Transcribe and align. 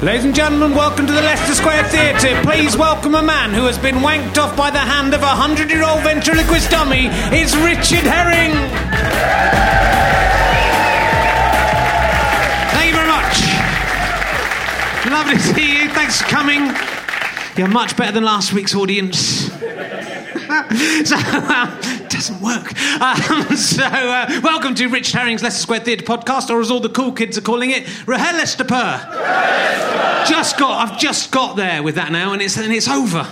Ladies 0.00 0.24
and 0.26 0.34
gentlemen, 0.34 0.76
welcome 0.76 1.08
to 1.08 1.12
the 1.12 1.20
Leicester 1.20 1.54
Square 1.54 1.82
Theatre. 1.88 2.40
Please 2.44 2.76
welcome 2.76 3.16
a 3.16 3.22
man 3.22 3.52
who 3.52 3.64
has 3.64 3.76
been 3.76 3.96
wanked 3.96 4.38
off 4.38 4.56
by 4.56 4.70
the 4.70 4.78
hand 4.78 5.12
of 5.12 5.22
a 5.22 5.26
hundred 5.26 5.72
year 5.72 5.82
old 5.82 6.04
ventriloquist 6.04 6.70
dummy. 6.70 7.08
It's 7.34 7.56
Richard 7.56 8.06
Herring. 8.06 8.54
Thank 12.70 12.86
you 12.86 12.94
very 12.94 13.08
much. 13.08 13.42
Lovely 15.10 15.34
to 15.34 15.40
see 15.42 15.82
you. 15.82 15.88
Thanks 15.90 16.22
for 16.22 16.28
coming. 16.28 16.72
You're 17.56 17.66
much 17.66 17.96
better 17.96 18.12
than 18.12 18.22
last 18.22 18.52
week's 18.52 18.76
audience. 18.76 19.18
so, 19.50 21.16
uh, 21.18 21.87
doesn't 22.18 22.40
work. 22.40 22.74
Um, 23.00 23.56
so, 23.56 23.84
uh, 23.84 24.40
welcome 24.42 24.74
to 24.74 24.88
Rich 24.88 25.12
Herring's 25.12 25.40
Leicester 25.40 25.62
Square 25.62 25.80
Theatre 25.80 26.04
podcast, 26.04 26.50
or 26.50 26.60
as 26.60 26.68
all 26.68 26.80
the 26.80 26.88
cool 26.88 27.12
kids 27.12 27.38
are 27.38 27.42
calling 27.42 27.70
it, 27.70 27.86
Rahel 28.08 28.34
Leicester 28.34 28.64
Just 28.64 30.58
got, 30.58 30.90
I've 30.90 30.98
just 30.98 31.30
got 31.30 31.54
there 31.54 31.80
with 31.80 31.94
that 31.94 32.10
now, 32.10 32.32
and 32.32 32.42
it's 32.42 32.56
and 32.56 32.72
it's 32.72 32.88
over. 32.88 33.24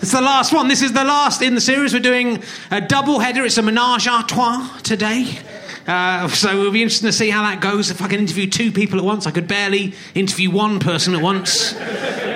It's 0.00 0.12
the 0.12 0.20
last 0.20 0.52
one. 0.52 0.68
This 0.68 0.82
is 0.82 0.92
the 0.92 1.02
last 1.02 1.42
in 1.42 1.56
the 1.56 1.60
series. 1.60 1.92
We're 1.92 1.98
doing 1.98 2.44
a 2.70 2.80
double 2.80 3.18
header. 3.18 3.44
It's 3.44 3.58
a 3.58 3.62
menage 3.62 4.06
a 4.06 4.24
trois 4.28 4.78
today. 4.84 5.40
Uh, 5.86 6.28
so 6.28 6.50
it'll 6.50 6.72
be 6.72 6.82
interesting 6.82 7.08
to 7.08 7.12
see 7.12 7.30
how 7.30 7.42
that 7.42 7.60
goes. 7.60 7.90
If 7.90 8.02
I 8.02 8.08
can 8.08 8.20
interview 8.20 8.48
two 8.48 8.70
people 8.72 8.98
at 8.98 9.04
once, 9.04 9.26
I 9.26 9.30
could 9.30 9.48
barely 9.48 9.94
interview 10.14 10.50
one 10.50 10.78
person 10.78 11.14
at 11.14 11.22
once. 11.22 11.74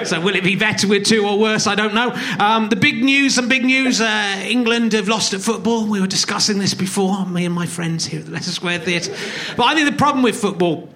So 0.05 0.21
will 0.21 0.37
it 0.37 0.45
be 0.45 0.57
better 0.57 0.87
with 0.87 1.05
two 1.05 1.27
or 1.27 1.39
worse? 1.39 1.67
I 1.67 1.75
don't 1.75 1.95
know. 1.95 2.11
Um, 2.39 2.69
the 2.69 2.77
big 2.77 3.03
news, 3.03 3.35
some 3.35 3.49
big 3.49 3.65
news. 3.65 4.01
Uh, 4.01 4.45
England 4.47 4.93
have 4.93 5.09
lost 5.09 5.35
at 5.35 5.41
football. 5.41 5.87
We 5.87 6.01
were 6.01 6.07
discussing 6.07 6.59
this 6.59 6.75
before, 6.75 7.27
me 7.27 7.45
and 7.45 7.55
my 7.55 7.67
friends 7.67 8.07
here 8.07 8.21
at 8.21 8.27
the 8.27 8.33
Leicester 8.33 8.53
Square 8.53 8.81
Theatre. 8.81 9.15
But 9.57 9.65
I 9.65 9.75
think 9.75 9.91
the 9.91 9.97
problem 9.97 10.23
with 10.23 10.37
football 10.37 10.89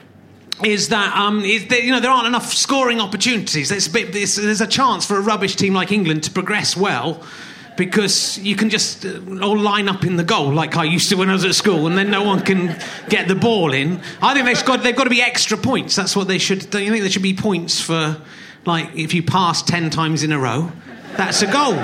is 0.64 0.88
that, 0.88 1.16
um, 1.16 1.44
is 1.44 1.66
that 1.68 1.82
you 1.82 1.90
know 1.90 2.00
there 2.00 2.10
aren't 2.10 2.26
enough 2.26 2.52
scoring 2.52 3.00
opportunities. 3.00 3.68
There's 3.68 3.86
a, 3.86 3.90
bit, 3.90 4.12
there's, 4.12 4.36
there's 4.36 4.60
a 4.60 4.66
chance 4.66 5.06
for 5.06 5.16
a 5.16 5.20
rubbish 5.20 5.56
team 5.56 5.74
like 5.74 5.90
England 5.90 6.24
to 6.24 6.30
progress 6.30 6.76
well 6.76 7.22
because 7.76 8.38
you 8.38 8.56
can 8.56 8.70
just 8.70 9.04
uh, 9.04 9.20
all 9.42 9.58
line 9.58 9.88
up 9.88 10.04
in 10.04 10.16
the 10.16 10.24
goal 10.24 10.52
like 10.52 10.76
I 10.76 10.84
used 10.84 11.08
to 11.10 11.16
when 11.16 11.30
I 11.30 11.32
was 11.32 11.44
at 11.44 11.54
school, 11.54 11.86
and 11.86 11.96
then 11.96 12.10
no 12.10 12.22
one 12.22 12.40
can 12.40 12.76
get 13.08 13.28
the 13.28 13.34
ball 13.34 13.72
in. 13.72 14.00
I 14.20 14.34
think 14.34 14.46
they've 14.46 14.64
got 14.64 14.82
they've 14.82 14.96
got 14.96 15.04
to 15.04 15.10
be 15.10 15.22
extra 15.22 15.56
points. 15.56 15.96
That's 15.96 16.14
what 16.14 16.28
they 16.28 16.38
should. 16.38 16.70
Don't 16.70 16.82
you 16.82 16.90
think 16.90 17.02
there 17.02 17.10
should 17.10 17.22
be 17.22 17.34
points 17.34 17.80
for 17.80 18.20
like 18.64 18.94
if 18.94 19.14
you 19.14 19.22
pass 19.22 19.62
ten 19.62 19.90
times 19.90 20.22
in 20.22 20.32
a 20.32 20.38
row, 20.38 20.70
that's 21.16 21.42
a 21.42 21.50
goal. 21.50 21.76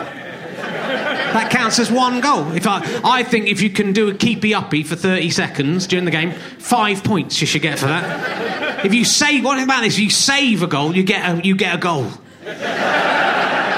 That 1.37 1.51
counts 1.51 1.78
as 1.78 1.91
one 1.91 2.21
goal. 2.21 2.53
If 2.53 2.67
I, 2.67 2.83
I 3.05 3.23
think 3.23 3.48
if 3.48 3.61
you 3.61 3.69
can 3.69 3.93
do 3.93 4.09
a 4.09 4.15
keepy 4.15 4.55
uppy 4.55 4.84
for 4.84 4.97
30 4.97 5.28
seconds 5.28 5.87
during 5.87 6.06
the 6.06 6.11
game, 6.11 6.33
five 6.33 7.05
points 7.05 7.41
you 7.43 7.47
should 7.47 7.61
get 7.61 7.78
for 7.78 7.87
that. 7.87 8.87
If 8.87 8.95
you 8.95 9.05
save, 9.05 9.45
what 9.45 9.62
about 9.62 9.83
this? 9.83 9.95
If 9.95 10.00
you 10.00 10.11
save 10.11 10.62
a 10.62 10.67
goal, 10.67 10.97
you 10.97 11.03
get 11.03 11.28
a, 11.28 11.47
you 11.47 11.55
get 11.56 11.75
a 11.75 11.78
goal. 11.78 12.11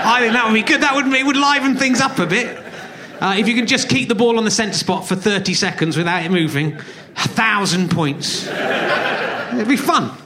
I 0.08 0.20
think 0.20 0.32
that 0.32 0.46
would 0.46 0.54
be 0.54 0.62
good. 0.62 0.80
That 0.80 0.94
would 0.94 1.06
it 1.12 1.26
would 1.26 1.36
liven 1.36 1.76
things 1.76 2.00
up 2.00 2.18
a 2.18 2.24
bit. 2.24 2.56
Uh, 3.20 3.34
if 3.36 3.46
you 3.46 3.54
can 3.54 3.66
just 3.66 3.90
keep 3.90 4.08
the 4.08 4.14
ball 4.14 4.38
on 4.38 4.44
the 4.44 4.50
centre 4.50 4.78
spot 4.78 5.06
for 5.06 5.16
30 5.16 5.52
seconds 5.52 5.98
without 5.98 6.24
it 6.24 6.30
moving, 6.30 6.78
a 7.16 7.28
thousand 7.28 7.90
points. 7.90 8.46
It'd 8.46 9.68
be 9.68 9.76
fun. 9.76 10.16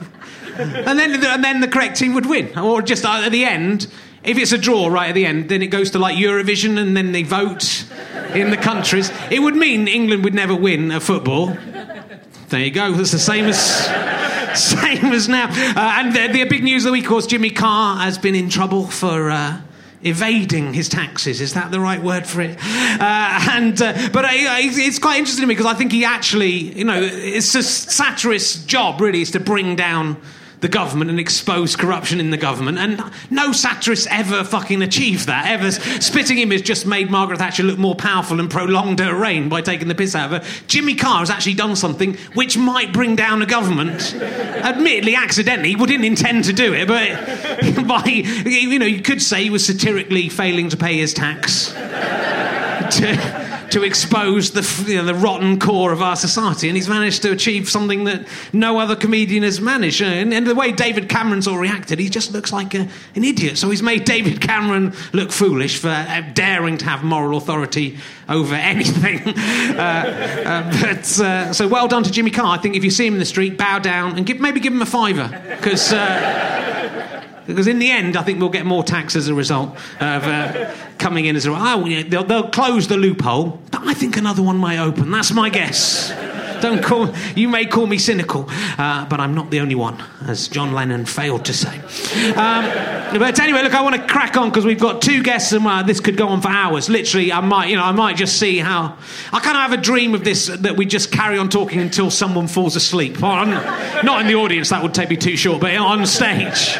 And 0.56 0.98
then, 0.98 1.24
and 1.24 1.42
then 1.42 1.60
the 1.60 1.68
correct 1.68 1.96
team 1.96 2.14
would 2.14 2.26
win. 2.26 2.56
Or 2.56 2.80
just 2.80 3.04
at 3.04 3.30
the 3.30 3.44
end, 3.44 3.88
if 4.22 4.38
it's 4.38 4.52
a 4.52 4.58
draw 4.58 4.86
right 4.86 5.08
at 5.08 5.14
the 5.14 5.26
end, 5.26 5.48
then 5.48 5.62
it 5.62 5.68
goes 5.68 5.90
to 5.92 5.98
like 5.98 6.16
Eurovision 6.16 6.78
and 6.78 6.96
then 6.96 7.10
they 7.10 7.24
vote 7.24 7.84
in 8.34 8.50
the 8.50 8.56
countries. 8.56 9.10
It 9.30 9.40
would 9.40 9.56
mean 9.56 9.88
England 9.88 10.22
would 10.22 10.34
never 10.34 10.54
win 10.54 10.92
a 10.92 11.00
football. 11.00 11.56
There 12.50 12.60
you 12.60 12.70
go. 12.70 12.92
That's 12.92 13.10
the 13.10 13.18
same 13.18 13.46
as 13.46 13.58
same 14.54 15.06
as 15.06 15.28
now. 15.28 15.48
Uh, 15.48 15.96
and 15.98 16.14
the, 16.14 16.28
the, 16.28 16.44
big 16.44 16.62
news 16.62 16.84
of 16.84 16.90
the 16.90 16.92
week, 16.92 17.04
of 17.04 17.08
course, 17.08 17.26
Jimmy 17.26 17.50
Carr 17.50 17.96
has 17.96 18.18
been 18.18 18.36
in 18.36 18.48
trouble 18.48 18.86
for. 18.86 19.30
Uh, 19.30 19.60
evading 20.04 20.74
his 20.74 20.88
taxes. 20.88 21.40
Is 21.40 21.54
that 21.54 21.70
the 21.70 21.80
right 21.80 22.02
word 22.02 22.26
for 22.26 22.40
it? 22.40 22.58
Uh, 22.58 23.48
and 23.50 23.80
uh, 23.80 24.08
but 24.12 24.24
it's 24.28 24.98
quite 24.98 25.18
interesting 25.18 25.42
to 25.42 25.46
me 25.46 25.54
because 25.54 25.66
I 25.66 25.74
think 25.74 25.92
he 25.92 26.04
actually, 26.04 26.50
you 26.50 26.84
know, 26.84 27.00
it's 27.00 27.54
a 27.54 27.62
satirist's 27.62 28.64
job 28.64 29.00
really 29.00 29.22
is 29.22 29.30
to 29.32 29.40
bring 29.40 29.76
down 29.76 30.20
the 30.62 30.68
government 30.68 31.10
and 31.10 31.18
expose 31.18 31.74
corruption 31.76 32.20
in 32.20 32.30
the 32.30 32.36
government. 32.36 32.78
And 32.78 33.02
no 33.30 33.52
satirist 33.52 34.06
ever 34.10 34.44
fucking 34.44 34.80
achieved 34.80 35.26
that. 35.26 35.46
Ever 35.48 35.72
spitting 35.72 36.38
image 36.38 36.62
just 36.62 36.86
made 36.86 37.10
Margaret 37.10 37.40
Thatcher 37.40 37.64
look 37.64 37.78
more 37.78 37.96
powerful 37.96 38.38
and 38.38 38.48
prolonged 38.48 39.00
her 39.00 39.14
reign 39.14 39.48
by 39.48 39.60
taking 39.60 39.88
the 39.88 39.94
piss 39.94 40.14
out 40.14 40.32
of 40.32 40.42
her. 40.42 40.62
Jimmy 40.68 40.94
Carr 40.94 41.18
has 41.18 41.30
actually 41.30 41.54
done 41.54 41.74
something 41.74 42.16
which 42.34 42.56
might 42.56 42.92
bring 42.92 43.16
down 43.16 43.42
a 43.42 43.46
government. 43.46 44.14
Admittedly, 44.14 45.16
accidentally, 45.16 45.70
he 45.70 45.86
didn't 45.86 46.04
intend 46.04 46.44
to 46.44 46.52
do 46.52 46.72
it, 46.72 46.86
but 46.86 47.86
by 47.86 48.04
you 48.04 48.78
know, 48.78 48.86
you 48.86 49.02
could 49.02 49.20
say 49.20 49.42
he 49.42 49.50
was 49.50 49.66
satirically 49.66 50.28
failing 50.28 50.68
to 50.68 50.76
pay 50.76 50.96
his 50.96 51.12
tax. 51.12 51.72
to, 51.72 53.41
to 53.72 53.82
expose 53.84 54.50
the, 54.50 54.84
you 54.86 54.98
know, 54.98 55.04
the 55.04 55.14
rotten 55.14 55.58
core 55.58 55.92
of 55.92 56.02
our 56.02 56.14
society, 56.14 56.68
and 56.68 56.76
he's 56.76 56.88
managed 56.88 57.22
to 57.22 57.32
achieve 57.32 57.70
something 57.70 58.04
that 58.04 58.26
no 58.52 58.78
other 58.78 58.94
comedian 58.94 59.42
has 59.42 59.62
managed. 59.62 60.02
And, 60.02 60.34
and 60.34 60.46
the 60.46 60.54
way 60.54 60.72
David 60.72 61.08
Cameron's 61.08 61.48
all 61.48 61.56
reacted, 61.56 61.98
he 61.98 62.10
just 62.10 62.32
looks 62.32 62.52
like 62.52 62.74
a, 62.74 62.86
an 63.14 63.24
idiot. 63.24 63.56
So 63.56 63.70
he's 63.70 63.82
made 63.82 64.04
David 64.04 64.42
Cameron 64.42 64.92
look 65.14 65.32
foolish 65.32 65.78
for 65.78 65.88
uh, 65.88 66.20
daring 66.34 66.76
to 66.78 66.84
have 66.84 67.02
moral 67.02 67.38
authority 67.38 67.96
over 68.28 68.54
anything. 68.72 69.20
uh, 69.26 70.42
uh, 70.46 70.80
but 70.82 71.20
uh, 71.20 71.52
so 71.54 71.66
well 71.66 71.88
done 71.88 72.04
to 72.04 72.10
Jimmy 72.10 72.30
Carr. 72.30 72.58
I 72.58 72.58
think 72.58 72.76
if 72.76 72.84
you 72.84 72.90
see 72.90 73.06
him 73.06 73.14
in 73.14 73.20
the 73.20 73.24
street, 73.24 73.56
bow 73.56 73.78
down 73.78 74.18
and 74.18 74.26
give, 74.26 74.38
maybe 74.38 74.60
give 74.60 74.74
him 74.74 74.82
a 74.82 74.86
fiver 74.86 75.30
because 75.56 75.94
uh, 75.94 77.22
because 77.46 77.66
in 77.66 77.78
the 77.78 77.90
end, 77.90 78.16
I 78.16 78.22
think 78.22 78.40
we'll 78.40 78.48
get 78.48 78.66
more 78.66 78.82
tax 78.82 79.16
as 79.16 79.28
a 79.28 79.34
result 79.34 79.70
of 80.00 80.24
uh, 80.24 80.74
coming 80.98 81.24
in 81.26 81.36
as 81.36 81.46
a. 81.46 81.50
Oh, 81.52 81.84
yeah, 81.86 82.02
they'll, 82.02 82.24
they'll 82.24 82.50
close 82.50 82.88
the 82.88 82.96
loophole, 82.96 83.60
but 83.70 83.82
I 83.86 83.94
think 83.94 84.16
another 84.16 84.42
one 84.42 84.56
might 84.56 84.78
open. 84.78 85.10
That's 85.10 85.32
my 85.32 85.50
guess. 85.50 86.12
Don't 86.62 86.80
call. 86.82 87.12
You 87.34 87.48
may 87.48 87.66
call 87.66 87.88
me 87.88 87.98
cynical, 87.98 88.46
uh, 88.48 89.04
but 89.06 89.18
I'm 89.18 89.34
not 89.34 89.50
the 89.50 89.58
only 89.58 89.74
one, 89.74 90.00
as 90.28 90.46
John 90.46 90.72
Lennon 90.72 91.06
failed 91.06 91.46
to 91.46 91.52
say. 91.52 91.76
Um, 92.30 93.18
but 93.18 93.40
anyway, 93.40 93.62
look, 93.64 93.74
I 93.74 93.82
want 93.82 93.96
to 93.96 94.06
crack 94.06 94.36
on 94.36 94.48
because 94.48 94.64
we've 94.64 94.78
got 94.78 95.02
two 95.02 95.24
guests, 95.24 95.50
and 95.52 95.66
uh, 95.66 95.82
this 95.82 95.98
could 95.98 96.16
go 96.16 96.28
on 96.28 96.40
for 96.40 96.50
hours. 96.50 96.88
Literally, 96.88 97.32
I 97.32 97.40
might, 97.40 97.68
you 97.68 97.74
know, 97.74 97.82
I 97.82 97.90
might 97.90 98.16
just 98.16 98.38
see 98.38 98.58
how. 98.58 98.96
I 99.32 99.40
kind 99.40 99.56
of 99.56 99.62
have 99.62 99.72
a 99.72 99.82
dream 99.82 100.14
of 100.14 100.22
this 100.22 100.46
that 100.46 100.76
we 100.76 100.86
just 100.86 101.10
carry 101.10 101.36
on 101.36 101.48
talking 101.48 101.80
until 101.80 102.10
someone 102.10 102.46
falls 102.46 102.76
asleep. 102.76 103.20
Well, 103.20 103.44
not 104.04 104.20
in 104.20 104.28
the 104.28 104.36
audience, 104.36 104.70
that 104.70 104.84
would 104.84 104.94
take 104.94 105.10
me 105.10 105.16
too 105.16 105.36
short, 105.36 105.60
but 105.60 105.74
on 105.76 106.06
stage. 106.06 106.78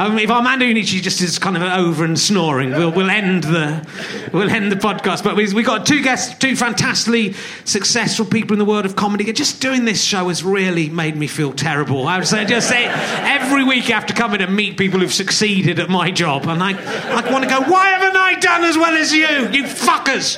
Um, 0.00 0.18
if 0.18 0.30
Armando 0.30 0.64
Iannucci 0.64 1.02
just 1.02 1.20
is 1.20 1.38
kind 1.38 1.58
of 1.58 1.62
over 1.62 2.06
and 2.06 2.18
snoring, 2.18 2.70
we'll, 2.70 2.90
we'll 2.90 3.10
end 3.10 3.44
the 3.44 3.86
we'll 4.32 4.48
end 4.48 4.72
the 4.72 4.76
podcast. 4.76 5.22
But 5.22 5.36
we've, 5.36 5.66
got 5.66 5.84
two 5.84 6.02
guests, 6.02 6.38
two 6.38 6.56
fantastically 6.56 7.34
successful 7.66 8.24
people 8.24 8.54
in 8.54 8.58
the 8.58 8.64
world 8.64 8.86
of 8.86 8.96
comedy. 8.96 9.30
Just 9.30 9.60
doing 9.60 9.84
this 9.84 10.02
show 10.02 10.28
has 10.28 10.42
really 10.42 10.88
made 10.88 11.16
me 11.16 11.26
feel 11.26 11.52
terrible. 11.52 12.08
I 12.08 12.16
would 12.16 12.26
say 12.26 12.46
just 12.46 12.66
say 12.66 12.86
every 12.86 13.62
week 13.62 13.90
I 13.90 13.92
have 13.92 14.06
to 14.06 14.14
come 14.14 14.34
in 14.34 14.40
and 14.40 14.56
meet 14.56 14.78
people 14.78 15.00
who've 15.00 15.12
succeeded 15.12 15.78
at 15.78 15.90
my 15.90 16.10
job, 16.10 16.46
and 16.46 16.62
I 16.62 16.70
I 16.70 17.30
want 17.30 17.44
to 17.44 17.50
go, 17.50 17.60
why 17.70 17.90
haven't 17.90 18.16
I 18.16 18.40
done 18.40 18.64
as 18.64 18.78
well 18.78 18.96
as 18.96 19.12
you, 19.12 19.26
you 19.26 19.64
fuckers? 19.64 20.34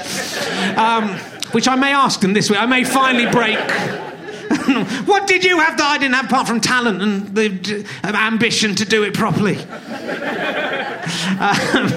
Um, 0.77 1.11
which 1.53 1.69
I 1.69 1.77
may 1.77 1.93
ask 1.93 2.19
them 2.19 2.33
this 2.33 2.51
week. 2.51 2.59
I 2.59 2.67
may 2.67 2.83
finally 2.83 3.31
break 3.31 3.61
what 5.07 5.27
did 5.27 5.45
you 5.45 5.59
have 5.61 5.77
that 5.79 5.87
I 5.87 5.99
didn't 5.99 6.15
have 6.15 6.27
apart 6.27 6.47
from 6.47 6.61
talent 6.61 7.03
and 7.03 7.35
the 7.35 7.87
uh, 8.05 8.13
ambition 8.15 8.75
to 8.77 8.85
do 8.85 9.03
it 9.05 9.15
properly? 9.15 9.57
um, 11.41 11.89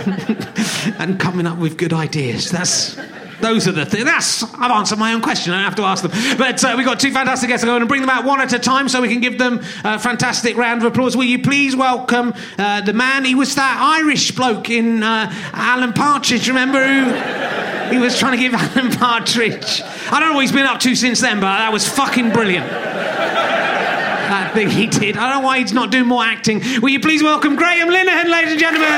and 1.00 1.20
coming 1.20 1.48
up 1.48 1.58
with 1.58 1.78
good 1.78 1.94
ideas. 1.94 2.50
That's. 2.50 2.98
Those 3.42 3.68
are 3.68 3.72
the 3.72 3.86
things. 3.86 4.06
That's 4.06 4.44
I've 4.56 4.72
answered 4.72 5.00
my 5.00 5.14
own 5.14 5.22
question. 5.22 5.54
I 5.54 5.58
don't 5.58 5.66
have 5.66 5.76
to 5.76 5.84
ask 5.84 6.04
them. 6.04 6.38
But 6.38 6.64
uh, 6.64 6.74
we've 6.78 6.86
got 6.86 7.00
two 7.00 7.12
fantastic 7.12 7.50
guests. 7.50 7.64
I'm 7.64 7.70
going 7.70 7.82
to 7.82 7.86
bring 7.86 8.02
them 8.02 8.10
out 8.10 8.26
one 8.26 8.42
at 8.42 8.54
a 8.54 8.60
time 8.60 8.90
so 8.90 9.02
we 9.02 9.10
can 9.10 9.20
give 9.20 9.38
them 9.38 9.62
a 9.84 10.00
fantastic 10.00 10.58
round 10.58 10.82
of 10.82 10.92
applause. 10.92 11.16
Will 11.18 11.26
you 11.26 11.42
please 11.42 11.76
welcome 11.76 12.34
uh, 12.58 12.82
the 12.82 12.94
man? 12.94 13.26
He 13.26 13.36
was 13.36 13.56
that 13.56 13.78
Irish 14.00 14.32
bloke 14.32 14.70
in 14.70 15.04
uh, 15.04 15.32
Alan 15.54 15.94
Partridge. 15.94 16.48
Remember 16.48 16.86
who? 16.86 17.56
He 17.86 18.00
was 18.00 18.18
trying 18.18 18.32
to 18.32 18.40
give 18.40 18.54
Alan 18.56 18.92
Partridge. 18.92 19.84
I 20.10 20.20
don't 20.20 20.30
know 20.30 20.36
what 20.36 20.42
he's 20.42 20.52
been 20.52 20.66
up 20.66 20.80
to 20.80 20.96
since 20.96 21.22
then, 21.22 21.40
but 21.40 21.56
that 21.60 21.72
was 21.72 21.88
fucking 21.88 22.32
brilliant. 22.32 22.66
that 22.68 24.54
thing 24.56 24.72
he 24.72 24.88
did. 24.88 25.18
I 25.18 25.30
don't 25.30 25.42
know 25.42 25.46
why 25.48 25.60
he's 25.60 25.72
not 25.72 25.92
doing 25.92 26.08
more 26.08 26.24
acting. 26.24 26.64
Will 26.82 26.90
you 26.90 27.00
please 27.00 27.22
welcome 27.22 27.56
Graham 27.56 27.90
Linehan, 27.90 28.28
ladies 28.32 28.54
and 28.54 28.60
gentlemen? 28.60 28.90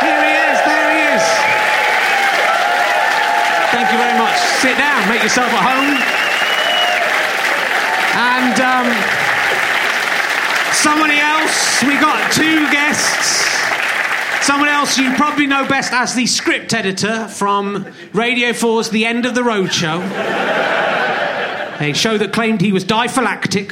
Here 0.00 0.24
he 0.24 0.32
is. 0.32 0.58
There 0.64 0.90
he 0.94 1.00
is. 1.14 1.69
Thank 3.90 4.02
you 4.02 4.06
very 4.06 4.18
much. 4.20 4.38
Sit 4.38 4.78
down. 4.78 5.08
Make 5.08 5.20
yourself 5.24 5.50
at 5.50 5.64
home. 5.66 5.98
And 8.14 8.60
um, 8.62 8.86
somebody 10.72 11.18
else. 11.18 11.82
We 11.82 11.98
got 11.98 12.30
two 12.30 12.70
guests. 12.70 13.48
Someone 14.46 14.68
else 14.68 14.96
you 14.96 15.12
probably 15.14 15.48
know 15.48 15.66
best 15.66 15.92
as 15.92 16.14
the 16.14 16.26
script 16.26 16.72
editor 16.72 17.26
from 17.26 17.84
Radio 18.12 18.50
4's 18.50 18.90
The 18.90 19.06
End 19.06 19.26
of 19.26 19.34
the 19.34 19.42
Road 19.42 19.72
show. 19.72 20.00
A 21.80 21.92
show 21.92 22.16
that 22.16 22.32
claimed 22.32 22.60
he 22.60 22.70
was 22.70 22.84
diphylactic 22.84 23.70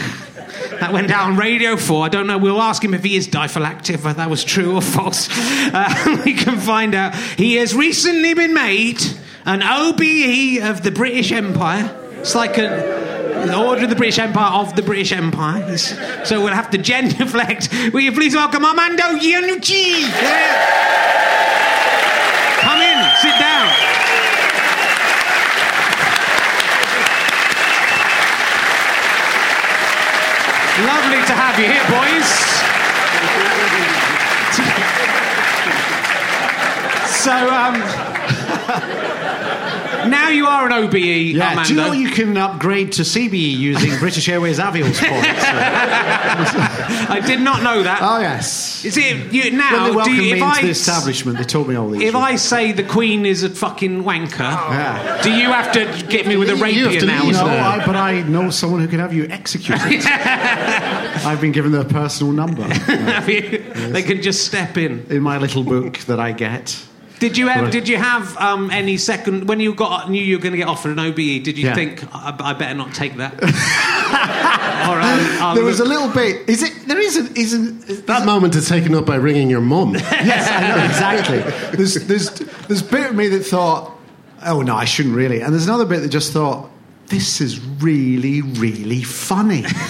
That 0.80 0.92
went 0.92 1.12
out 1.12 1.30
on 1.30 1.36
Radio 1.36 1.76
4. 1.76 2.06
I 2.06 2.08
don't 2.08 2.26
know. 2.26 2.38
We'll 2.38 2.60
ask 2.60 2.82
him 2.82 2.92
if 2.92 3.04
he 3.04 3.14
is 3.14 3.28
diphylactic, 3.28 4.02
whether 4.02 4.16
that 4.16 4.30
was 4.30 4.42
true 4.42 4.74
or 4.74 4.82
false. 4.82 5.28
Uh, 5.72 6.22
we 6.24 6.34
can 6.34 6.58
find 6.58 6.96
out. 6.96 7.14
He 7.14 7.54
has 7.54 7.72
recently 7.72 8.34
been 8.34 8.52
made 8.52 9.00
an 9.48 9.62
OBE 9.62 10.60
of 10.62 10.82
the 10.82 10.90
British 10.90 11.32
Empire. 11.32 11.90
It's 12.20 12.34
like 12.34 12.58
an 12.58 13.54
Order 13.54 13.84
of 13.84 13.90
the 13.90 13.96
British 13.96 14.18
Empire 14.18 14.60
of 14.60 14.76
the 14.76 14.82
British 14.82 15.10
Empire. 15.10 15.78
So 15.78 16.44
we'll 16.44 16.52
have 16.52 16.68
to 16.70 16.78
genuflect. 16.82 17.70
Will 17.94 18.00
you 18.00 18.12
please 18.12 18.34
welcome 18.34 18.62
Armando 18.62 19.04
Iannucci? 19.04 20.00
Yeah. 20.00 20.66
Come 22.60 22.82
in, 22.82 23.16
sit 23.22 23.38
down. 23.40 23.72
Lovely 30.86 31.24
to 31.24 31.32
have 31.32 31.58
you 31.58 31.64
here, 31.64 31.86
boys. 31.88 32.28
so, 37.24 37.32
um, 37.50 38.07
now 40.10 40.28
you 40.28 40.46
are 40.46 40.66
an 40.66 40.72
OBE, 40.72 40.94
Yeah, 40.96 41.50
Armando. 41.50 41.68
do 41.68 41.74
you 41.74 41.80
know 41.80 41.92
you 41.92 42.10
can 42.10 42.36
upgrade 42.36 42.92
to 42.92 43.02
CBE 43.02 43.56
using 43.58 43.98
British 43.98 44.28
Airways 44.28 44.58
Avios 44.58 44.98
points? 44.98 45.26
I 47.10 47.22
did 47.26 47.40
not 47.40 47.62
know 47.62 47.82
that. 47.82 48.00
oh, 48.02 48.18
yes. 48.20 48.84
Is 48.84 48.96
it 48.96 49.32
you, 49.32 49.42
When 49.44 49.56
now? 49.58 49.84
they 49.84 49.90
do 49.90 49.96
welcomed 49.96 50.16
you, 50.16 50.22
me 50.22 50.28
if 50.32 50.34
into 50.36 50.46
I 50.46 50.62
the 50.62 50.68
establishment, 50.70 51.38
they 51.38 51.44
told 51.44 51.68
me 51.68 51.74
all 51.74 51.88
these. 51.90 52.02
if 52.02 52.14
I 52.14 52.36
say 52.36 52.72
the 52.72 52.82
Queen 52.84 53.26
is 53.26 53.42
a 53.42 53.50
fucking 53.50 54.02
wanker, 54.04 54.40
oh. 54.40 54.70
Yeah. 54.72 55.22
do 55.22 55.30
you 55.32 55.46
have 55.50 55.72
to 55.72 56.06
get 56.08 56.26
me 56.26 56.36
with 56.36 56.48
a 56.48 56.52
You 56.52 56.56
have 56.58 56.62
rapier 56.94 57.00
to 57.00 57.06
now? 57.06 57.24
leave 57.24 57.32
no. 57.34 57.46
I, 57.46 57.84
but 57.84 57.96
I 57.96 58.22
know 58.22 58.50
someone 58.50 58.80
who 58.80 58.88
can 58.88 59.00
have 59.00 59.12
you 59.12 59.26
executed. 59.28 60.02
I've 60.08 61.40
been 61.40 61.52
given 61.52 61.72
their 61.72 61.84
personal 61.84 62.32
number 62.32 62.62
Have 62.62 63.28
you? 63.28 63.58
They 63.90 64.02
can 64.02 64.22
just 64.22 64.46
step 64.46 64.76
in. 64.76 65.06
in 65.10 65.22
my 65.22 65.38
little 65.38 65.64
book 65.64 65.98
that 66.00 66.20
I 66.20 66.32
get. 66.32 66.80
Did 67.20 67.36
you 67.36 67.48
have, 67.48 67.70
did 67.70 67.88
you 67.88 67.96
have 67.96 68.36
um, 68.36 68.70
any 68.70 68.96
second 68.96 69.48
when 69.48 69.58
you 69.60 69.74
got 69.74 70.08
knew 70.10 70.22
you 70.22 70.36
were 70.36 70.42
going 70.42 70.52
to 70.52 70.58
get 70.58 70.68
offered 70.68 70.92
an 70.92 70.98
OBE? 71.00 71.16
Did 71.42 71.58
you 71.58 71.66
Yeah. 71.66 71.74
think 71.74 72.04
I, 72.14 72.34
I 72.38 72.52
better 72.52 72.74
not 72.74 72.94
take 72.94 73.16
that? 73.16 73.34
or, 74.88 75.00
um, 75.00 75.42
I'll 75.42 75.54
There 75.54 75.64
was 75.64 75.80
a 75.80 75.84
little 75.84 76.08
bit. 76.08 76.48
Is 76.48 76.62
it? 76.62 76.86
There 76.86 76.98
isn't. 77.00 77.36
Isn't. 77.36 78.06
That 78.06 78.24
moment 78.24 78.54
is 78.54 78.68
taken 78.68 78.94
up 78.94 79.06
by 79.06 79.16
ringing 79.16 79.50
your 79.50 79.60
mum. 79.60 79.94
Yes, 80.28 80.48
I 80.50 80.68
know 80.68 80.84
exactly. 80.84 81.38
There's 81.76 81.94
there's 82.06 82.30
there's 82.68 82.82
a 82.82 82.84
bit 82.84 83.10
of 83.10 83.16
me 83.16 83.28
that 83.28 83.44
thought, 83.44 83.92
oh 84.46 84.62
no, 84.62 84.74
I 84.76 84.84
shouldn't 84.84 85.14
really, 85.14 85.40
and 85.40 85.52
there's 85.52 85.66
another 85.66 85.86
bit 85.86 86.00
that 86.00 86.08
just 86.10 86.32
thought, 86.32 86.70
this 87.08 87.40
is 87.40 87.60
really 87.60 88.42
really 88.42 89.02
funny. 89.02 89.64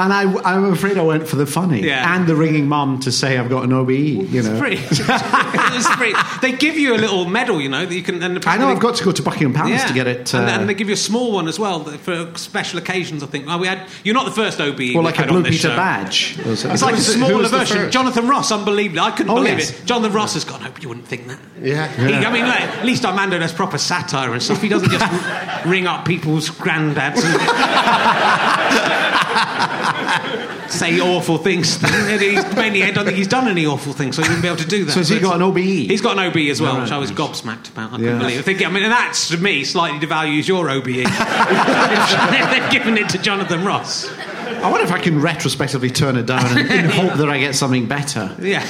and 0.00 0.12
I, 0.12 0.22
I'm 0.42 0.72
afraid 0.72 0.98
I 0.98 1.02
went 1.02 1.28
for 1.28 1.36
the 1.36 1.46
funny 1.46 1.82
Yeah. 1.82 2.14
and 2.16 2.26
the 2.26 2.34
ringing 2.34 2.66
mum 2.68 3.00
to 3.00 3.12
say 3.12 3.38
I've 3.38 3.50
got 3.50 3.64
an 3.64 3.72
OBE. 3.72 3.90
You 3.90 4.42
know, 4.42 4.60
it's 4.64 5.88
pretty. 5.96 6.14
They 6.40 6.52
give 6.52 6.76
you 6.78 6.94
a 6.94 6.98
little 6.98 7.26
medal, 7.26 7.60
you 7.60 7.68
know, 7.68 7.84
that 7.86 7.94
you 7.94 8.02
can. 8.02 8.22
And 8.22 8.44
I 8.46 8.56
know 8.56 8.68
I've 8.68 8.80
got 8.80 8.96
to 8.96 9.04
go 9.04 9.12
to 9.12 9.22
Buckingham 9.22 9.52
Palace 9.52 9.84
to 9.84 9.92
get 9.92 10.06
it. 10.06 10.32
and, 10.34 10.48
uh, 10.48 10.52
and 10.52 10.68
they 10.68 10.74
give 10.74 10.88
you 10.88 10.94
a 10.94 10.96
small 10.96 11.32
one 11.32 11.48
as 11.48 11.58
well 11.58 11.84
for 11.84 12.32
special 12.36 12.78
occasions. 12.78 13.22
I 13.22 13.26
think. 13.26 13.46
Oh, 13.48 13.58
we 13.58 13.66
had. 13.66 13.86
You're 14.04 14.14
not 14.14 14.24
the 14.24 14.30
first 14.32 14.60
OBE. 14.60 14.94
well, 14.94 15.02
like 15.04 15.18
a 15.18 15.26
Blue 15.26 15.42
Peter 15.44 15.68
badge. 15.68 16.36
It's 16.38 16.64
like 16.64 16.82
a 16.82 16.86
Who 16.86 16.92
was 16.96 17.06
the- 17.06 17.12
who 17.18 17.26
smaller 17.26 17.48
version. 17.48 17.90
Jonathan 17.90 18.28
Ross, 18.28 18.50
unbelievable. 18.52 19.00
I 19.02 19.10
couldn't 19.10 19.30
Oh, 19.30 19.36
believe 19.36 19.58
yes. 19.58 19.70
it. 19.78 19.86
Jonathan 19.86 20.12
Ross 20.12 20.34
has 20.34 20.44
gone. 20.44 20.60
hope 20.60 20.82
you 20.82 20.88
wouldn't 20.88 21.06
think 21.06 21.26
that. 21.28 21.38
Yeah. 21.60 21.88
He, 21.88 22.14
I 22.14 22.32
mean, 22.32 22.46
like, 22.46 22.60
at 22.62 22.86
least 22.86 23.04
Armando 23.04 23.38
does 23.38 23.52
proper 23.52 23.78
satire 23.78 24.32
and 24.32 24.42
stuff. 24.42 24.62
He 24.62 24.68
doesn't 24.68 24.90
just 24.90 25.04
ring 25.66 25.86
up 25.86 26.04
people's 26.06 26.48
granddads 26.50 27.22
and 27.24 27.40
say 30.68 31.00
awful 31.00 31.38
things. 31.38 31.76
he's 31.80 32.54
mainly, 32.54 32.82
I 32.84 32.90
don't 32.90 33.04
think 33.04 33.16
he's 33.16 33.28
done 33.28 33.48
any 33.48 33.66
awful 33.66 33.92
things, 33.92 34.16
so 34.16 34.22
he 34.22 34.28
wouldn't 34.28 34.42
be 34.42 34.48
able 34.48 34.58
to 34.58 34.66
do 34.68 34.84
that. 34.84 34.92
So 34.92 35.00
has 35.00 35.08
he 35.08 35.18
got 35.18 35.36
an 35.36 35.42
OBE? 35.42 35.56
He's 35.58 36.00
got 36.00 36.18
an 36.18 36.24
OBE 36.26 36.48
as 36.50 36.60
well, 36.60 36.74
Right. 36.74 36.82
which 36.82 36.92
I 36.92 36.98
was 36.98 37.10
gobsmacked 37.10 37.70
about. 37.70 37.92
I 37.92 37.96
couldn't 37.96 38.18
believe 38.18 38.38
it. 38.40 38.44
Thinking, 38.44 38.66
I 38.66 38.70
mean, 38.70 38.84
and 38.84 38.92
that's 38.92 39.28
to 39.28 39.36
me 39.36 39.64
slightly 39.64 39.98
devalues 40.06 40.46
your 40.48 40.70
OBE. 40.70 40.84
They've 42.50 42.70
given 42.70 42.96
it 42.98 43.08
to 43.10 43.18
Jonathan 43.18 43.64
Ross. 43.64 44.10
I 44.10 44.70
wonder 44.70 44.84
if 44.84 44.92
I 44.92 44.98
can 44.98 45.20
retrospectively 45.20 45.90
turn 45.90 46.16
it 46.16 46.26
down 46.26 46.58
and, 46.58 46.70
in 46.70 46.84
hope 46.90 47.14
that 47.14 47.28
I 47.30 47.38
get 47.38 47.54
something 47.54 47.86
better. 47.86 48.34
Yeah. 48.40 48.64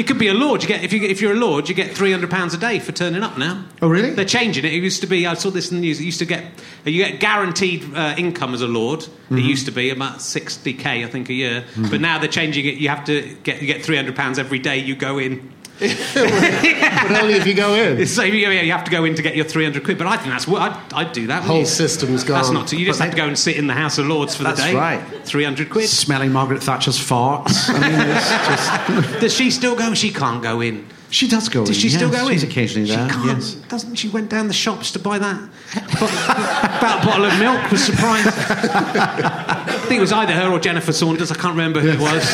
You 0.00 0.04
could 0.06 0.18
be 0.18 0.28
a 0.28 0.34
lord. 0.34 0.62
You 0.62 0.68
get 0.68 0.82
if 0.82 0.94
you 0.94 1.02
if 1.02 1.20
you're 1.20 1.34
a 1.34 1.38
lord, 1.38 1.68
you 1.68 1.74
get 1.74 1.94
three 1.94 2.10
hundred 2.10 2.30
pounds 2.30 2.54
a 2.54 2.58
day 2.58 2.78
for 2.78 2.90
turning 2.90 3.22
up 3.22 3.36
now. 3.36 3.64
Oh, 3.82 3.88
really? 3.88 4.10
They're 4.10 4.24
changing 4.24 4.64
it. 4.64 4.72
It 4.72 4.82
used 4.82 5.02
to 5.02 5.06
be. 5.06 5.26
I 5.26 5.34
saw 5.34 5.50
this 5.50 5.70
in 5.70 5.76
the 5.76 5.82
news. 5.82 6.00
It 6.00 6.04
used 6.04 6.20
to 6.20 6.24
get 6.24 6.44
you 6.86 7.04
get 7.04 7.20
guaranteed 7.20 7.94
uh, 7.94 8.14
income 8.16 8.54
as 8.54 8.62
a 8.62 8.66
lord. 8.66 9.00
Mm-hmm. 9.00 9.36
It 9.36 9.44
used 9.44 9.66
to 9.66 9.72
be 9.72 9.90
about 9.90 10.22
sixty 10.22 10.72
k, 10.72 11.04
I 11.04 11.08
think, 11.08 11.28
a 11.28 11.34
year. 11.34 11.64
But 11.76 12.00
now 12.00 12.18
they're 12.18 12.28
changing 12.28 12.64
it. 12.64 12.74
You 12.74 12.88
have 12.88 13.04
to 13.04 13.36
get 13.42 13.60
you 13.60 13.66
get 13.66 13.84
three 13.84 13.96
hundred 13.96 14.16
pounds 14.16 14.38
every 14.38 14.58
day 14.58 14.78
you 14.78 14.96
go 14.96 15.18
in. 15.18 15.52
But 17.00 17.22
only 17.22 17.34
if 17.34 17.46
you 17.46 17.54
go 17.54 17.74
in. 17.74 18.06
So 18.06 18.22
you, 18.22 18.34
you 18.50 18.72
have 18.72 18.84
to 18.84 18.90
go 18.90 19.04
in 19.04 19.14
to 19.14 19.22
get 19.22 19.34
your 19.34 19.44
three 19.44 19.64
hundred 19.64 19.84
quid. 19.84 19.96
But 19.98 20.06
I 20.06 20.16
think 20.16 20.28
that's 20.28 20.46
what 20.46 20.62
I'd, 20.62 20.92
I'd 20.92 21.12
do 21.12 21.28
that. 21.28 21.42
Whole 21.42 21.60
you? 21.60 21.66
system's 21.66 22.24
That's 22.24 22.24
gone. 22.24 22.36
That's 22.36 22.50
not. 22.50 22.68
Too, 22.68 22.78
you 22.78 22.84
just 22.86 22.98
But 22.98 23.06
have 23.06 23.14
to 23.14 23.20
go 23.20 23.26
and 23.26 23.38
sit 23.38 23.56
in 23.56 23.66
the 23.66 23.74
House 23.74 23.98
of 23.98 24.06
Lords 24.06 24.34
for 24.36 24.42
the 24.42 24.50
That's 24.50 24.60
day. 24.62 24.74
right. 24.74 25.00
Three 25.24 25.44
hundred 25.44 25.70
quid. 25.70 25.88
Smelling 25.88 26.32
Margaret 26.32 26.62
Thatcher's 26.62 26.98
farts. 26.98 27.68
I 27.68 27.88
mean, 27.88 28.10
it's 28.10 29.08
just. 29.08 29.20
Does 29.20 29.34
she 29.34 29.50
still 29.50 29.74
go? 29.74 29.94
She 29.94 30.10
can't 30.12 30.42
go 30.42 30.60
in. 30.60 30.86
She 31.10 31.26
does 31.28 31.48
go 31.48 31.64
Does 31.64 31.76
in. 31.76 31.82
she 31.82 31.88
still 31.90 32.10
yes, 32.10 32.22
go 32.22 32.28
she's 32.30 32.42
in? 32.44 32.50
occasionally 32.50 32.88
she 32.88 32.94
there. 32.96 33.08
Can't, 33.08 33.26
Yes. 33.26 33.54
Doesn't 33.68 33.96
she? 33.96 34.08
Went 34.08 34.30
down 34.30 34.46
the 34.46 34.54
shops 34.54 34.92
to 34.92 34.98
buy 35.00 35.18
that 35.18 35.40
about 35.74 37.02
a 37.02 37.06
bottle 37.06 37.24
of 37.24 37.38
milk. 37.40 37.70
Was 37.70 37.82
surprised. 37.84 38.28
I 38.28 39.64
think 39.88 39.98
it 39.98 40.00
was 40.00 40.12
either 40.12 40.32
her 40.32 40.50
or 40.52 40.60
Jennifer 40.60 40.92
Saunders. 40.92 41.30
I 41.32 41.34
can't 41.34 41.52
remember 41.56 41.80
who 41.80 41.88
it 41.88 41.98
was. 41.98 42.24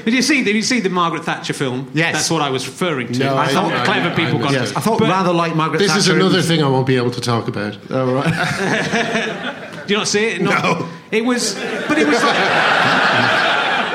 did 0.04 0.14
you 0.14 0.22
see? 0.22 0.42
Did 0.42 0.56
you 0.56 0.62
see 0.62 0.80
the 0.80 0.88
Margaret 0.88 1.24
Thatcher 1.24 1.52
film? 1.52 1.90
Yes. 1.92 2.14
that's 2.14 2.30
what 2.30 2.40
I 2.42 2.48
was 2.50 2.66
referring 2.66 3.12
to. 3.12 3.18
No, 3.18 3.34
I 3.36 3.44
I- 3.44 3.48
thought 3.48 3.72
I- 3.72 3.84
clever 3.84 4.08
I 4.10 4.14
people 4.14 4.38
got 4.38 4.52
missed 4.52 4.72
it. 4.72 4.76
I 4.78 4.80
thought 4.80 4.98
But- 4.98 5.08
rather 5.10 5.32
like 5.32 5.54
Margaret 5.54 5.78
This 5.78 5.88
Thatcher. 5.88 5.98
is 6.00 6.08
another 6.08 6.40
thing 6.42 6.62
I 6.62 6.68
won't 6.68 6.86
be 6.86 6.96
able 6.96 7.10
to 7.10 7.20
talk 7.20 7.48
about. 7.48 7.76
Oh, 7.90 8.14
right. 8.14 9.84
Do 9.86 9.92
you 9.92 9.98
not 9.98 10.08
see 10.08 10.28
it? 10.28 10.40
Not- 10.40 10.62
No. 10.62 10.88
It 11.10 11.24
was, 11.24 11.54
but 11.54 11.98
it 11.98 12.06
was 12.06 12.22
like. 12.22 12.36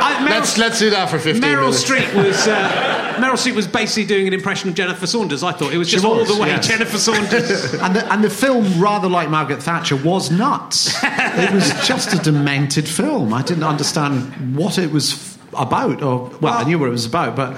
I, 0.02 0.16
Meryl, 0.22 0.30
Let's 0.30 0.58
let's 0.58 0.80
do 0.80 0.90
that 0.92 1.10
for 1.10 1.20
15 1.20 1.42
Meryl 1.44 1.62
minutes. 1.72 1.84
Streep 1.84 2.14
was 2.16 2.48
uh, 2.48 2.99
Meryl 3.20 3.34
Streep 3.34 3.56
was 3.56 3.68
basically 3.68 4.06
doing 4.06 4.28
an 4.28 4.34
impression 4.34 4.70
of 4.70 4.76
Jennifer 4.76 5.08
Saunders. 5.08 5.44
I 5.44 5.52
thought 5.52 5.74
it 5.74 5.78
was 5.78 5.90
just 5.90 6.06
all 6.06 6.24
the 6.26 6.40
way 6.40 6.50
yes. 6.50 6.68
Jennifer 6.68 6.98
Saunders. 6.98 7.74
and, 7.82 7.96
the, 7.96 8.12
and 8.12 8.24
the 8.24 8.30
film, 8.30 8.82
rather 8.82 9.08
like 9.08 9.30
Margaret 9.30 9.62
Thatcher, 9.62 9.96
was 9.96 10.32
nuts. 10.32 10.96
it 11.04 11.54
was 11.54 11.70
just 11.88 12.14
a 12.14 12.18
demented 12.18 12.88
film. 12.88 13.34
I 13.34 13.42
didn't 13.42 13.64
understand 13.64 14.56
what 14.56 14.78
it 14.78 14.92
was 14.92 15.14
f- 15.14 15.38
about, 15.58 16.02
or 16.02 16.30
well, 16.42 16.54
I 16.54 16.64
knew 16.64 16.80
what 16.80 16.88
it 16.88 16.92
was 16.92 17.06
about, 17.06 17.36
but 17.36 17.54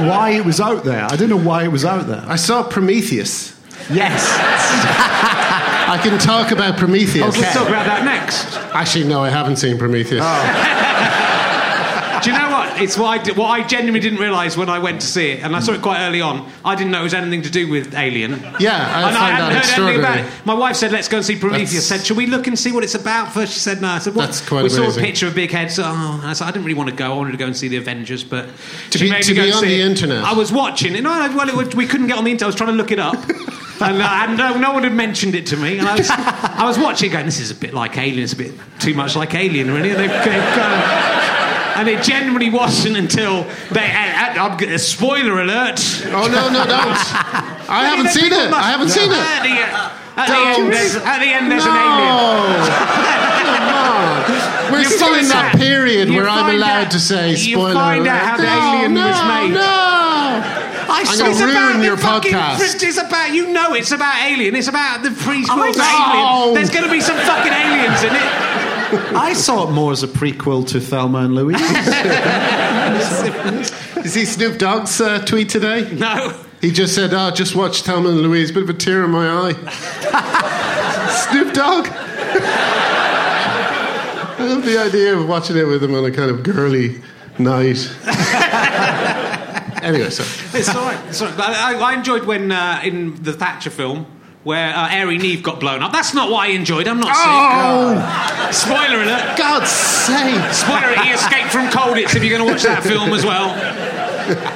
why 0.00 0.30
it 0.30 0.44
was 0.44 0.60
out 0.60 0.84
there. 0.84 1.04
I 1.04 1.10
didn't 1.16 1.30
know 1.30 1.48
why 1.48 1.64
it 1.64 1.68
was 1.68 1.84
out 1.84 2.06
there. 2.06 2.24
I 2.26 2.36
saw 2.36 2.62
Prometheus. 2.62 3.58
Yes. 3.90 4.26
I 5.88 5.98
can 6.02 6.18
talk 6.18 6.50
about 6.50 6.76
Prometheus. 6.76 7.38
Let's 7.38 7.54
talk 7.54 7.68
about 7.68 7.86
that 7.86 8.04
next. 8.04 8.56
Actually, 8.74 9.08
no, 9.08 9.22
I 9.22 9.30
haven't 9.30 9.56
seen 9.56 9.78
Prometheus. 9.78 10.20
Oh. 10.22 12.20
Do 12.22 12.30
you 12.30 12.36
know 12.38 12.50
what? 12.50 12.67
It's 12.82 12.96
what 12.98 13.08
I, 13.20 13.22
did, 13.22 13.36
what 13.36 13.48
I 13.48 13.66
genuinely 13.66 14.00
didn't 14.00 14.18
realise 14.20 14.56
when 14.56 14.68
I 14.68 14.78
went 14.78 15.00
to 15.00 15.06
see 15.06 15.30
it, 15.32 15.42
and 15.42 15.54
I 15.54 15.60
saw 15.60 15.72
it 15.72 15.82
quite 15.82 16.00
early 16.06 16.20
on. 16.20 16.50
I 16.64 16.74
didn't 16.74 16.90
know 16.92 17.00
it 17.00 17.04
was 17.04 17.14
anything 17.14 17.42
to 17.42 17.50
do 17.50 17.68
with 17.68 17.94
Alien. 17.94 18.32
Yeah, 18.60 18.76
I 18.76 19.08
And 19.08 19.16
find 19.16 19.34
hadn't 19.36 19.52
that 19.52 19.64
heard 19.66 19.82
anything 19.82 19.98
about 20.00 20.18
it. 20.18 20.46
My 20.46 20.54
wife 20.54 20.76
said, 20.76 20.92
"Let's 20.92 21.08
go 21.08 21.18
and 21.18 21.26
see 21.26 21.36
Prometheus." 21.36 21.70
That's- 21.70 21.84
said, 21.86 22.06
"Shall 22.06 22.16
we 22.16 22.26
look 22.26 22.46
and 22.46 22.58
see 22.58 22.72
what 22.72 22.84
it's 22.84 22.94
about 22.94 23.32
first? 23.32 23.52
She 23.54 23.60
said, 23.60 23.80
"No." 23.80 23.88
I 23.88 23.98
said, 23.98 24.14
"What?" 24.14 24.26
That's 24.26 24.40
quite 24.46 24.62
we 24.62 24.68
saw 24.68 24.88
a 24.88 24.92
picture 24.92 25.26
of 25.26 25.34
Big 25.34 25.50
Head. 25.50 25.70
So, 25.70 25.82
oh, 25.84 26.20
I 26.24 26.32
said, 26.32 26.44
"I 26.46 26.50
didn't 26.50 26.64
really 26.64 26.78
want 26.78 26.90
to 26.90 26.96
go. 26.96 27.12
I 27.12 27.16
wanted 27.16 27.32
to 27.32 27.38
go 27.38 27.46
and 27.46 27.56
see 27.56 27.68
the 27.68 27.76
Avengers, 27.76 28.24
but 28.24 28.48
To 28.90 28.98
be- 28.98 29.10
to 29.10 29.34
be 29.34 29.52
on 29.52 29.62
the 29.62 29.80
it. 29.80 29.86
internet. 29.86 30.24
I 30.24 30.32
was 30.32 30.52
watching 30.52 30.94
well, 31.02 31.60
it, 31.60 31.74
we 31.74 31.86
couldn't 31.86 32.06
get 32.08 32.18
on 32.18 32.24
the 32.24 32.30
internet. 32.30 32.44
I 32.44 32.46
was 32.46 32.54
trying 32.54 32.70
to 32.70 32.76
look 32.76 32.90
it 32.92 32.98
up. 32.98 33.16
And, 33.80 34.02
uh, 34.02 34.08
and 34.10 34.36
no, 34.36 34.58
no 34.58 34.72
one 34.72 34.82
had 34.82 34.92
mentioned 34.92 35.36
it 35.36 35.46
to 35.46 35.56
me. 35.56 35.78
And 35.78 35.86
I 35.86 35.94
was, 35.96 36.10
I 36.10 36.64
was 36.66 36.76
watching, 36.80 37.10
it 37.10 37.12
going, 37.12 37.26
"This 37.26 37.38
is 37.38 37.52
a 37.52 37.54
bit 37.54 37.72
like 37.74 37.96
Alien. 37.96 38.24
It's 38.24 38.32
a 38.32 38.36
bit 38.36 38.52
too 38.80 38.92
much 38.92 39.14
like 39.14 39.36
Alien, 39.36 39.70
really." 39.70 39.90
And, 39.90 40.00
they've, 40.00 40.10
they've 40.10 40.24
kind 40.24 40.74
of, 40.74 41.17
and 41.78 41.88
it 41.88 42.02
genuinely 42.02 42.50
wasn't 42.50 42.96
until 42.96 43.44
they. 43.70 43.86
Uh, 43.86 44.56
uh, 44.58 44.78
spoiler 44.78 45.40
alert. 45.40 45.80
Oh 46.06 46.26
no, 46.26 46.50
no, 46.50 46.66
don't! 46.66 46.98
I 47.70 47.86
haven't 47.86 48.10
seen 48.10 48.32
it. 48.32 48.52
I 48.52 48.70
haven't 48.70 48.88
seen 48.88 49.10
it. 49.10 49.16
At 49.16 49.42
the, 49.42 49.54
uh, 49.62 50.18
at 50.18 50.26
the 50.26 50.60
end, 50.60 50.72
there's, 50.72 50.96
at 50.96 51.18
the 51.20 51.30
end, 51.30 51.50
there's 51.50 51.64
no. 51.64 51.70
an 51.70 51.78
alien. 51.78 52.66
Come 53.38 53.68
on. 53.78 54.72
We're 54.72 54.80
You 54.80 54.90
still 54.90 55.14
in 55.14 55.28
that 55.28 55.54
out- 55.54 55.60
period 55.60 56.10
where 56.10 56.28
I'm 56.28 56.54
allowed 56.54 56.86
out- 56.86 56.90
to 56.92 57.00
say 57.00 57.36
spoiler. 57.36 57.68
you 57.68 57.74
find 57.74 58.06
out 58.06 58.20
how 58.26 58.36
the 58.36 58.42
no, 58.42 58.74
alien 58.74 58.94
no, 58.94 59.06
was 59.06 59.22
made. 59.28 59.54
No. 59.54 59.88
I 60.90 61.04
I'm 61.06 61.18
gonna 61.18 61.30
it's 61.30 61.40
ruin 61.40 61.56
about 61.56 61.84
your 61.84 61.96
podcast. 61.96 62.82
It's 62.82 62.98
about 62.98 63.32
you 63.32 63.52
know 63.52 63.74
it's 63.74 63.92
about 63.92 64.24
Alien. 64.24 64.56
It's 64.56 64.68
about 64.68 65.02
the 65.02 65.10
to 65.10 65.78
know. 65.78 65.84
Alien. 66.42 66.54
There's 66.54 66.70
going 66.70 66.84
to 66.84 66.90
be 66.90 67.00
some 67.00 67.16
fucking 67.16 67.52
aliens 67.52 68.02
in 68.02 68.16
it. 68.16 68.47
I 69.14 69.34
saw 69.34 69.68
it 69.68 69.72
more 69.72 69.92
as 69.92 70.02
a 70.02 70.08
prequel 70.08 70.66
to 70.68 70.80
Thelma 70.80 71.18
and 71.18 71.34
Louise. 71.34 71.60
Is 74.04 74.14
he 74.14 74.24
Snoop 74.24 74.58
Dogg's 74.58 75.00
uh, 75.00 75.24
tweet 75.24 75.48
today? 75.50 75.90
No. 75.92 76.34
He 76.60 76.70
just 76.72 76.94
said, 76.94 77.12
"Oh, 77.12 77.30
just 77.30 77.54
watch 77.54 77.82
Thelma 77.82 78.08
and 78.10 78.20
Louise." 78.22 78.50
Bit 78.50 78.62
of 78.64 78.70
a 78.70 78.74
tear 78.74 79.04
in 79.04 79.10
my 79.10 79.28
eye. 79.28 79.52
Snoop 81.30 81.52
Dogg. 81.52 81.86
I 84.40 84.44
love 84.44 84.64
the 84.64 84.78
idea 84.78 85.16
of 85.16 85.28
watching 85.28 85.56
it 85.56 85.66
with 85.66 85.82
him 85.82 85.94
on 85.94 86.04
a 86.04 86.10
kind 86.10 86.30
of 86.30 86.42
girly 86.42 87.00
night. 87.38 87.78
anyway, 89.82 90.10
so 90.10 90.22
It's 90.56 90.68
all 90.74 90.84
right. 90.84 90.98
It's 91.08 91.20
all 91.20 91.28
right. 91.28 91.40
I, 91.40 91.74
I- 91.74 91.92
I 91.92 91.94
enjoyed 91.94 92.24
when 92.24 92.52
uh, 92.52 92.80
in 92.84 93.20
the 93.22 93.32
Thatcher 93.32 93.70
film 93.70 94.06
where 94.48 94.74
uh, 94.74 94.88
Airey 94.88 95.20
Neave 95.20 95.42
got 95.42 95.60
blown 95.60 95.82
up. 95.82 95.92
That's 95.92 96.14
not 96.14 96.30
what 96.30 96.48
I 96.48 96.52
enjoyed. 96.52 96.88
I'm 96.88 96.98
not 97.00 97.12
Oh, 97.14 98.48
sick. 98.50 98.54
Spoiler 98.54 99.02
alert. 99.02 99.36
God's 99.36 99.68
sake! 99.70 100.40
Spoiler 100.54 100.86
alert. 100.94 101.04
He 101.04 101.10
escaped 101.12 101.50
from 101.52 101.66
Colditz 101.68 102.16
if 102.16 102.24
you're 102.24 102.36
going 102.36 102.46
to 102.46 102.50
watch 102.52 102.62
that 102.62 102.82
film 102.82 103.12
as 103.12 103.24
well. 103.26 103.50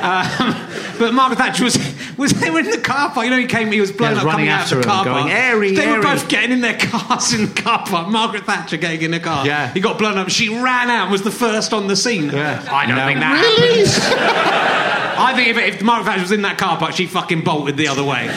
Um, 0.03 0.55
but 0.99 1.13
Margaret 1.15 1.37
Thatcher 1.39 1.65
was 1.65 1.77
was 2.19 2.33
they 2.33 2.51
were 2.51 2.61
in 2.61 2.71
the 2.71 2.79
car 2.79 3.11
park. 3.11 3.25
You 3.25 3.31
know, 3.31 3.39
he 3.39 3.47
came. 3.47 3.71
He 3.73 3.81
was 3.81 3.91
blown 3.93 4.15
Yeah, 4.17 4.23
up 4.23 4.31
coming 4.31 4.49
out 4.49 4.71
of 4.71 4.79
the 4.79 4.85
car 4.85 5.05
going, 5.05 5.25
park. 5.25 5.33
"Airy, 5.35 5.75
they 5.75 5.87
were 5.91 6.03
both 6.03 6.29
getting 6.29 6.53
in 6.53 6.61
their 6.61 6.79
cars 6.79 7.33
in 7.35 7.47
the 7.55 7.61
car 7.63 7.85
park. 7.87 8.09
Margaret 8.09 8.45
Thatcher 8.45 8.77
getting 8.77 9.03
in 9.03 9.15
a 9.15 9.21
car. 9.21 9.47
Yeah. 9.47 9.73
He 9.73 9.81
got 9.81 9.99
blown 9.99 10.19
up. 10.19 10.29
She 10.31 10.49
ran 10.49 10.91
out. 10.91 11.05
and 11.05 11.13
Was 11.13 11.23
the 11.23 11.31
first 11.31 11.73
on 11.73 11.87
the 11.87 11.97
scene. 11.97 12.31
Yeah. 12.31 12.63
I 12.71 12.87
don't 12.87 12.97
No. 12.97 13.07
think 13.07 13.21
that 13.21 13.33
Really? 13.41 13.85
happened. 13.87 15.19
I 15.23 15.35
think 15.35 15.49
if, 15.49 15.57
if 15.77 15.83
Margaret 15.83 16.07
Thatcher 16.07 16.23
was 16.23 16.33
in 16.33 16.43
that 16.43 16.59
car 16.59 16.77
park, 16.79 16.93
she 16.95 17.07
fucking 17.07 17.43
bolted 17.43 17.77
the 17.77 17.89
other 17.89 18.03
way. 18.05 18.29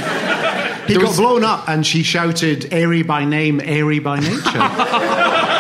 He 0.88 0.96
got 0.96 1.16
blown 1.16 1.44
up 1.44 1.68
and 1.68 1.86
she 1.86 2.04
shouted, 2.04 2.72
airy 2.74 3.04
by 3.04 3.26
name, 3.26 3.60
airy 3.62 4.00
by 4.00 4.20
nature. 4.20 4.42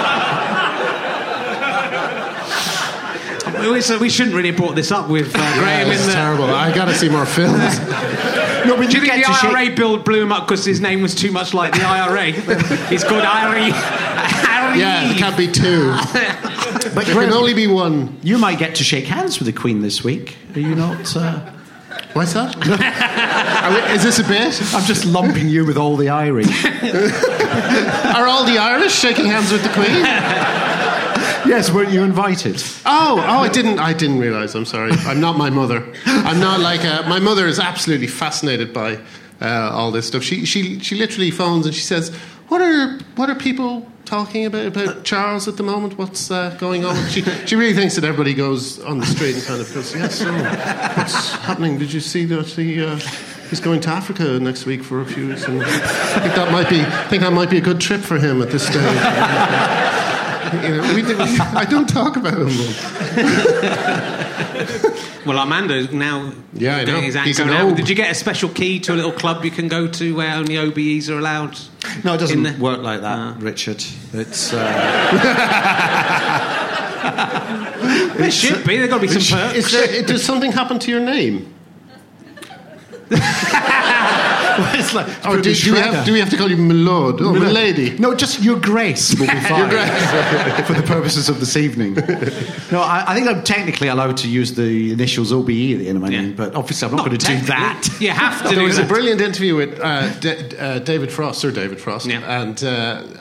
We, 3.69 3.81
so 3.81 3.97
we 3.97 4.09
shouldn't 4.09 4.35
really 4.35 4.49
have 4.49 4.57
brought 4.57 4.75
this 4.75 4.91
up 4.91 5.09
with 5.09 5.35
uh, 5.35 5.39
Graham 5.59 5.87
in 5.87 5.93
It's 5.93 6.05
terrible. 6.13 6.43
I 6.45 6.73
got 6.75 6.85
to 6.85 6.93
see 6.93 7.09
more 7.09 7.25
films. 7.25 7.79
no, 7.89 8.75
but 8.77 8.91
Do 8.91 8.97
you 8.97 9.03
think 9.03 9.13
the 9.13 9.23
to 9.25 9.33
shake- 9.33 9.55
IRA 9.55 9.75
bill 9.75 9.97
blew 9.97 10.21
him 10.21 10.31
up 10.31 10.47
because 10.47 10.63
his 10.63 10.79
name 10.81 11.01
was 11.01 11.15
too 11.15 11.31
much 11.31 11.53
like 11.55 11.73
the 11.73 11.81
IRA? 11.83 12.25
He's 12.89 13.03
called 13.03 13.23
IRA. 13.23 13.71
IRA. 13.73 14.77
Yeah, 14.77 15.09
it 15.11 15.17
can't 15.17 15.35
be 15.35 15.47
two. 15.51 15.89
But 16.93 17.05
There 17.05 17.15
Graham, 17.15 17.29
can 17.29 17.33
only 17.33 17.55
be 17.55 17.65
one. 17.65 18.19
you 18.21 18.37
might 18.37 18.59
get 18.59 18.75
to 18.75 18.83
shake 18.83 19.05
hands 19.05 19.39
with 19.39 19.47
the 19.47 19.53
Queen 19.59 19.81
this 19.81 20.03
week. 20.03 20.35
Are 20.53 20.59
you 20.59 20.75
not? 20.75 21.15
Uh... 21.15 21.51
What's 22.15 22.31
that? 22.31 22.55
We- 22.65 23.93
is 23.93 24.03
this 24.03 24.19
a 24.19 24.23
bit? 24.23 24.57
I'm 24.73 24.85
just 24.85 25.05
lumping 25.05 25.49
you 25.49 25.65
with 25.65 25.77
all 25.77 25.97
the 25.97 26.07
Irish. 26.07 26.47
Are 26.65 28.25
all 28.25 28.45
the 28.45 28.57
Irish 28.57 28.93
shaking 28.93 29.25
hands 29.25 29.51
with 29.51 29.63
the 29.63 29.69
Queen? 29.73 29.89
yes, 31.45 31.69
weren't 31.73 31.91
you 31.91 32.03
invited? 32.03 32.63
Oh, 32.85 33.17
oh, 33.19 33.39
I 33.41 33.49
didn't. 33.49 33.79
I 33.79 33.91
didn't 33.91 34.19
realize. 34.19 34.55
I'm 34.55 34.63
sorry. 34.63 34.91
I'm 34.91 35.19
not 35.19 35.37
my 35.37 35.49
mother. 35.49 35.83
I'm 36.05 36.39
not 36.39 36.61
like 36.61 36.85
uh, 36.85 37.03
my 37.09 37.19
mother 37.19 37.47
is 37.47 37.59
absolutely 37.59 38.07
fascinated 38.07 38.73
by 38.73 38.97
uh, 39.41 39.71
all 39.73 39.91
this 39.91 40.07
stuff. 40.07 40.23
She 40.23 40.45
she 40.45 40.79
she 40.79 40.95
literally 40.95 41.31
phones 41.31 41.65
and 41.65 41.75
she 41.75 41.81
says, 41.81 42.15
"What 42.47 42.61
are 42.61 42.97
what 43.17 43.29
are 43.29 43.35
people 43.35 43.91
talking 44.05 44.45
about 44.45 44.65
about 44.67 45.03
Charles 45.03 45.47
at 45.47 45.57
the 45.57 45.63
moment? 45.63 45.97
What's 45.97 46.29
uh, 46.31 46.55
going 46.59 46.85
on?" 46.85 46.95
She 47.09 47.21
she 47.45 47.55
really 47.55 47.73
thinks 47.73 47.95
that 47.95 48.03
everybody 48.03 48.33
goes 48.33 48.79
on 48.83 48.99
the 48.99 49.05
street 49.05 49.35
and 49.35 49.43
kind 49.43 49.59
of 49.61 49.73
goes, 49.73 49.93
"Yes, 49.95 50.15
so 50.19 50.31
what's 50.31 51.31
happening? 51.33 51.77
Did 51.77 51.91
you 51.93 51.99
see 51.99 52.25
that 52.25 52.45
he?" 52.47 52.81
Uh, 52.83 52.99
He's 53.49 53.59
going 53.59 53.79
to 53.81 53.89
Africa 53.91 54.39
next 54.39 54.65
week 54.65 54.83
for 54.83 55.01
a 55.01 55.05
few 55.05 55.27
weeks, 55.27 55.45
and 55.47 55.61
I 55.61 56.19
think 56.19 56.33
that 56.33 56.51
might 56.51 56.67
be. 56.67 56.81
I 56.81 57.07
think 57.09 57.21
that 57.21 57.31
might 57.31 57.49
be 57.51 57.57
a 57.59 57.61
good 57.61 57.79
trip 57.79 58.01
for 58.01 58.17
him 58.17 58.41
at 58.41 58.49
this 58.49 58.63
stage. 58.65 58.81
You 60.63 60.77
know, 60.77 60.93
we, 60.95 61.01
did- 61.03 61.19
I 61.19 61.63
don't 61.69 61.87
talk 61.87 62.15
about 62.17 62.33
him. 62.39 62.49
Well, 65.25 65.37
Armando's 65.39 65.91
now 65.91 66.31
Yeah, 66.53 66.77
I 66.77 66.85
doing 66.85 66.97
know. 66.97 67.03
his 67.03 67.15
He's 67.15 67.39
anchor 67.39 67.51
an 67.51 67.57
now. 67.57 67.69
OB. 67.71 67.77
Did 67.77 67.89
you 67.89 67.95
get 67.95 68.11
a 68.11 68.13
special 68.15 68.49
key 68.49 68.79
to 68.81 68.93
a 68.93 68.95
little 68.95 69.11
club 69.11 69.43
you 69.43 69.51
can 69.51 69.67
go 69.67 69.87
to 69.87 70.15
where 70.15 70.35
only 70.35 70.55
OBEs 70.57 71.09
are 71.09 71.17
allowed? 71.17 71.57
No, 72.03 72.13
it 72.13 72.17
doesn't 72.19 72.43
the- 72.43 72.53
work 72.61 72.81
like 72.81 73.01
that, 73.01 73.37
Richard. 73.41 73.83
It's. 74.13 74.53
Uh, 74.53 74.61
There 78.17 78.31
should 78.31 78.65
be. 78.65 78.77
There's 78.77 78.89
got 78.89 79.01
to 79.01 79.07
be 79.07 79.19
some 79.19 79.37
perks. 79.39 79.55
Is 79.57 79.71
there, 79.71 80.01
does 80.03 80.23
something 80.23 80.51
happen 80.51 80.79
to 80.79 80.89
your 80.91 81.01
name? 81.01 81.53
it's 84.79 84.93
like. 84.93 85.07
Or 85.25 85.41
do, 85.41 85.53
do, 85.53 85.73
we 85.73 85.79
have, 85.79 86.05
do 86.05 86.13
we 86.13 86.19
have 86.19 86.29
to 86.29 86.37
call 86.37 86.49
you 86.49 86.57
Milord? 86.57 87.21
Oh, 87.21 87.33
Milady. 87.33 87.97
No, 87.97 88.15
just 88.15 88.41
Your 88.41 88.59
Grace 88.59 89.13
will 89.19 89.27
be 89.27 89.39
fine 89.39 89.69
for 90.65 90.73
the 90.73 90.83
purposes 90.85 91.29
of 91.29 91.39
this 91.39 91.55
evening. 91.57 91.93
No, 92.71 92.81
I, 92.81 93.03
I 93.07 93.15
think 93.15 93.27
I'm 93.27 93.43
technically 93.43 93.87
allowed 93.87 94.17
to 94.17 94.29
use 94.29 94.53
the 94.55 94.91
initials 94.91 95.31
OBE 95.31 95.49
at 95.49 95.79
the 95.79 95.87
end 95.87 95.97
of 95.97 96.01
my 96.03 96.09
Yeah. 96.09 96.21
name, 96.21 96.35
but 96.35 96.55
obviously 96.55 96.87
I'm 96.87 96.95
not, 96.95 97.05
going 97.05 97.17
to 97.17 97.25
do 97.25 97.37
that. 97.47 97.87
You 97.99 98.09
have 98.11 98.41
to 98.43 98.49
There 98.49 98.55
do 98.59 98.63
was 98.63 98.77
a 98.77 98.85
brilliant 98.85 99.21
interview 99.21 99.55
with 99.55 99.79
uh, 99.79 100.13
D- 100.19 100.57
uh, 100.57 100.79
David 100.79 101.11
Frost, 101.11 101.39
Sir 101.39 101.51
David 101.51 101.79
Frost, 101.79 102.05
Yeah. 102.07 102.41
and 102.41 102.63
uh, 102.63 102.67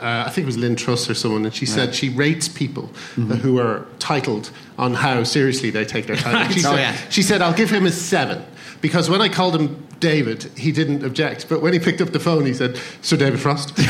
uh, 0.01 0.25
I 0.27 0.31
think 0.31 0.45
it 0.45 0.47
was 0.47 0.57
Lynne 0.59 0.77
Truss 0.77 1.09
or 1.11 1.15
someone, 1.15 1.45
and 1.45 1.55
she 1.55 1.67
said 1.67 1.95
she 1.95 2.09
rates 2.09 2.49
people 2.49 2.91
uh, 3.17 3.21
who 3.37 3.59
are 3.59 3.87
titled 3.99 4.51
on 4.79 4.95
how 4.95 5.23
seriously 5.25 5.71
they 5.71 5.85
take 5.85 6.07
their 6.07 6.17
title. 6.17 6.53
She, 6.53 6.61
Oh, 6.61 6.71
said, 6.71 6.79
yeah. 6.79 6.97
she 7.11 7.23
said, 7.23 7.43
I'll 7.43 7.53
give 7.55 7.71
him 7.71 7.87
a 7.87 7.91
seven. 7.93 8.45
Because 8.81 9.09
when 9.09 9.21
I 9.23 9.29
called 9.29 9.55
him 9.57 9.87
David, 10.05 10.43
he 10.57 10.71
didn't 10.71 11.03
object. 11.03 11.49
But 11.49 11.63
when 11.63 11.73
he 11.73 11.79
picked 11.79 12.03
up 12.03 12.11
the 12.11 12.21
phone, 12.21 12.45
he 12.45 12.53
said, 12.53 12.79
Sir 13.01 13.17
David 13.17 13.41
Frost. 13.41 13.73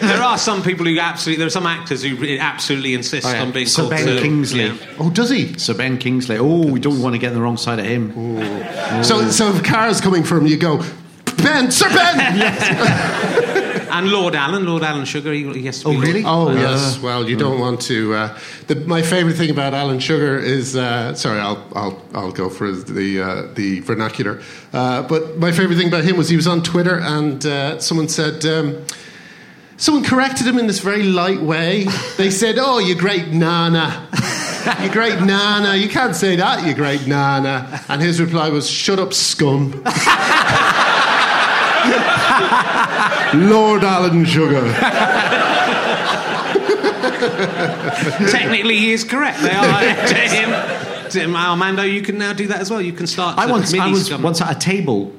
There 0.00 0.22
are 0.22 0.36
some 0.36 0.62
people 0.62 0.84
who 0.84 0.98
absolutely. 0.98 1.38
There 1.38 1.46
are 1.46 1.50
some 1.50 1.66
actors 1.66 2.02
who 2.02 2.36
absolutely 2.38 2.92
insist 2.94 3.26
Oh, 3.26 3.30
yeah. 3.32 3.42
on 3.42 3.52
being 3.52 3.66
Sir 3.66 3.82
called 3.82 3.90
Ben 3.92 4.04
Sir. 4.04 4.14
Ben 4.14 4.22
Kingsley. 4.22 4.64
Yeah. 4.66 4.76
oh, 4.98 5.10
does 5.10 5.30
he? 5.30 5.56
Sir 5.58 5.72
Ben 5.74 5.96
Kingsley. 5.98 6.36
Oh, 6.36 6.66
we 6.66 6.78
don't 6.78 7.00
want 7.00 7.14
to 7.14 7.18
get 7.18 7.28
on 7.28 7.34
the 7.34 7.40
wrong 7.40 7.56
side 7.56 7.78
of 7.78 7.86
him. 7.86 8.12
So, 9.02 9.30
so 9.30 9.48
if 9.48 9.60
a 9.60 9.62
car 9.62 9.88
is 9.88 10.00
coming 10.02 10.22
from 10.22 10.46
you, 10.46 10.58
go, 10.58 10.82
Ben, 11.38 11.70
Sir 11.70 11.88
Ben! 11.88 12.18
And 13.96 14.10
Lord 14.10 14.34
Alan, 14.34 14.66
Lord 14.66 14.82
Alan 14.82 15.04
Sugar. 15.04 15.32
He, 15.32 15.44
he 15.52 15.66
has 15.66 15.80
to 15.82 15.88
Oh, 15.88 15.96
really? 15.98 16.24
Oh 16.24 16.48
Uh, 16.48 16.54
yes. 16.54 16.98
Well, 16.98 17.28
you 17.30 17.36
don't 17.36 17.60
want 17.60 17.80
to. 17.82 18.12
Uh, 18.14 18.38
the, 18.66 18.74
my 18.74 19.02
favorite 19.02 19.36
thing 19.36 19.50
about 19.50 19.72
Alan 19.72 20.00
Sugar 20.00 20.36
is 20.38 20.74
uh, 20.74 21.14
sorry, 21.14 21.38
I'll 21.38 21.62
I'll 21.74 22.02
I'll 22.12 22.32
go 22.32 22.48
for 22.50 22.72
the 22.72 23.20
uh, 23.22 23.54
the 23.54 23.80
vernacular. 23.80 24.40
Uh, 24.72 25.02
but 25.02 25.38
my 25.38 25.52
favorite 25.52 25.76
thing 25.76 25.86
about 25.88 26.02
him 26.04 26.16
was 26.16 26.28
he 26.28 26.36
was 26.36 26.48
on 26.48 26.62
Twitter 26.62 26.98
and 26.98 27.44
uh, 27.46 27.78
someone 27.78 28.08
said. 28.08 28.44
Um, 28.44 28.84
Someone 29.76 30.04
corrected 30.04 30.46
him 30.46 30.56
in 30.60 30.68
this 30.68 30.78
very 30.78 31.02
light 31.02 31.42
way. 31.42 31.88
They 32.16 32.30
said, 32.30 32.58
"Oh, 32.60 32.78
you 32.78 32.94
great 32.94 33.32
nana, 33.32 34.06
you 34.80 34.88
great 34.88 35.20
nana. 35.20 35.74
You 35.74 35.88
can't 35.88 36.14
say 36.14 36.36
that, 36.36 36.64
you 36.64 36.74
great 36.74 37.08
nana." 37.08 37.80
And 37.88 38.00
his 38.00 38.20
reply 38.20 38.50
was, 38.50 38.70
"Shut 38.70 39.00
up, 39.00 39.12
scum." 39.12 39.72
Lord 43.50 43.84
Alan 43.84 44.24
Sugar. 44.24 44.62
Technically, 48.30 48.78
he 48.78 48.92
is 48.92 49.04
correct. 49.04 49.40
They 49.40 49.50
are 49.50 49.80
to 49.80 50.14
him. 50.14 51.10
To 51.10 51.20
him, 51.20 51.36
Armando, 51.36 51.82
you 51.82 52.02
can 52.02 52.18
now 52.18 52.32
do 52.32 52.46
that 52.48 52.60
as 52.60 52.70
well. 52.70 52.80
You 52.80 52.92
can 52.92 53.06
start. 53.06 53.38
I 53.38 53.46
once, 53.46 53.72
I 53.74 53.90
was 53.90 54.12
once 54.18 54.40
at 54.40 54.54
a 54.54 54.58
table 54.58 55.12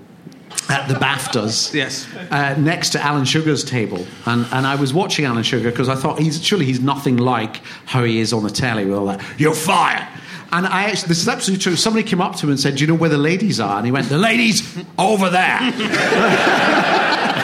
at 0.69 0.87
the 0.87 0.95
BAFTAs. 0.95 1.73
Yes. 1.73 2.07
Uh, 2.31 2.55
next 2.57 2.91
to 2.91 3.01
Alan 3.01 3.25
Sugar's 3.25 3.63
table, 3.63 4.05
and, 4.25 4.45
and 4.51 4.65
I 4.67 4.75
was 4.75 4.93
watching 4.93 5.25
Alan 5.25 5.43
Sugar 5.43 5.71
because 5.71 5.89
I 5.89 5.95
thought 5.95 6.19
he's 6.19 6.43
surely 6.43 6.65
he's 6.65 6.79
nothing 6.79 7.17
like 7.17 7.61
how 7.85 8.03
he 8.03 8.19
is 8.19 8.33
on 8.33 8.43
the 8.43 8.49
telly 8.49 8.85
with 8.85 8.95
all 8.95 9.05
that. 9.07 9.23
You're 9.39 9.55
fired. 9.55 10.07
And 10.51 10.67
I 10.67 10.85
actually, 10.85 11.09
this 11.09 11.21
is 11.21 11.27
absolutely 11.27 11.63
true. 11.63 11.75
Somebody 11.75 12.07
came 12.07 12.21
up 12.21 12.35
to 12.37 12.45
him 12.45 12.51
and 12.51 12.59
said, 12.59 12.75
"Do 12.75 12.81
you 12.81 12.87
know 12.87 12.95
where 12.95 13.09
the 13.09 13.17
ladies 13.17 13.59
are?" 13.59 13.77
And 13.77 13.85
he 13.85 13.91
went, 13.91 14.09
"The 14.09 14.17
ladies 14.17 14.77
over 14.97 15.29
there." 15.29 15.59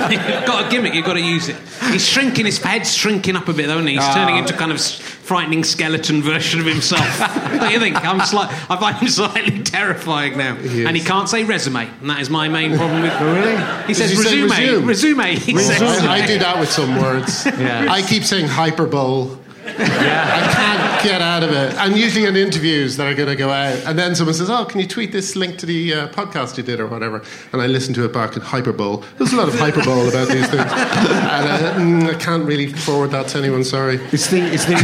You've 0.10 0.22
got 0.46 0.65
a 0.65 0.70
gimmick, 0.70 0.93
you've 0.93 1.05
got 1.05 1.13
to 1.13 1.22
use 1.22 1.50
it. 1.50 1.58
He's 1.91 2.08
shrinking, 2.08 2.46
his 2.46 2.58
head's 2.58 2.93
shrinking 2.93 3.36
up 3.36 3.48
a 3.48 3.53
bit, 3.53 3.67
though, 3.67 3.75
isn't 3.75 3.88
he? 3.88 3.96
He's 3.96 4.13
turning 4.13 4.36
ah. 4.36 4.39
into 4.39 4.53
kind 4.53 4.72
of 4.72 4.81
frightening 4.81 5.63
skeleton 5.63 6.22
version 6.22 6.60
of 6.60 6.65
himself. 6.65 7.20
Don't 7.20 7.72
you 7.72 7.79
think? 7.79 7.96
I'm 7.96 8.20
sli- 8.20 8.50
I 8.70 8.77
find 8.77 8.98
him 8.98 9.08
slightly 9.08 9.63
terrifying 9.63 10.38
now. 10.38 10.55
He. 10.55 10.86
And 10.86 10.96
he 10.96 11.03
can't 11.03 11.29
say 11.29 11.43
resume, 11.43 11.88
and 12.01 12.10
that 12.10 12.20
is 12.20 12.29
my 12.29 12.48
main 12.48 12.75
problem 12.75 13.01
with. 13.01 13.13
Oh, 13.15 13.34
really? 13.34 13.88
He 13.88 13.93
says 13.93 14.10
he 14.10 14.17
say 14.17 14.41
resume. 14.41 14.86
resume? 14.86 15.36
Resume. 15.36 15.62
Says 15.62 15.81
I, 15.81 16.15
I 16.15 16.25
do 16.25 16.39
that 16.39 16.60
with 16.60 16.70
some 16.70 17.00
words. 17.01 17.48
Yeah. 17.62 17.91
I 17.91 18.01
keep 18.01 18.24
saying 18.24 18.48
hyperbole. 18.48 19.38
I 19.65 20.51
can't 20.53 21.03
get 21.03 21.22
out 21.22 21.44
of 21.44 21.51
it. 21.51 21.74
And 21.75 21.96
usually 21.96 22.25
in 22.25 22.36
interviews 22.36 22.98
that 22.98 23.08
are 23.08 23.15
going 23.15 23.30
to 23.30 23.36
go 23.36 23.50
out, 23.50 23.77
and 23.86 23.98
then 23.98 24.15
someone 24.15 24.34
says, 24.34 24.50
"Oh, 24.50 24.65
can 24.65 24.80
you 24.80 24.88
tweet 24.88 25.12
this 25.12 25.36
link 25.36 25.58
to 25.60 25.65
the 25.65 25.94
uh, 25.94 26.08
podcast 26.10 26.58
you 26.58 26.63
did 26.63 26.80
or 26.80 26.88
whatever?" 26.88 27.24
And 27.53 27.62
I 27.62 27.68
listen 27.68 27.94
to 27.96 28.06
it 28.06 28.13
back 28.13 28.36
in 28.36 28.41
hyperbole. 28.41 29.06
There's 29.18 29.34
a 29.34 29.38
lot 29.38 29.48
of 29.48 29.58
hyperbole 29.58 30.10
about 30.10 30.27
these 30.27 30.48
things, 30.50 30.62
and 30.72 31.48
uh, 31.48 31.74
mm, 31.75 32.10
I 32.10 32.18
can't 32.18 32.46
really 32.46 32.72
forward 32.74 33.12
that 33.12 33.27
to 33.30 33.38
anyone. 33.38 33.63
Sorry. 33.63 33.98
It's 34.12 34.27
the 34.27 34.41
it's 34.41 34.65
the 34.65 34.75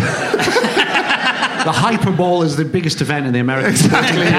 the 1.67 1.73
Hyperball 1.73 2.45
is 2.45 2.55
the 2.55 2.63
biggest 2.63 3.01
event 3.01 3.25
in 3.25 3.33
the 3.33 3.39
American 3.39 3.71
exactly, 3.71 4.31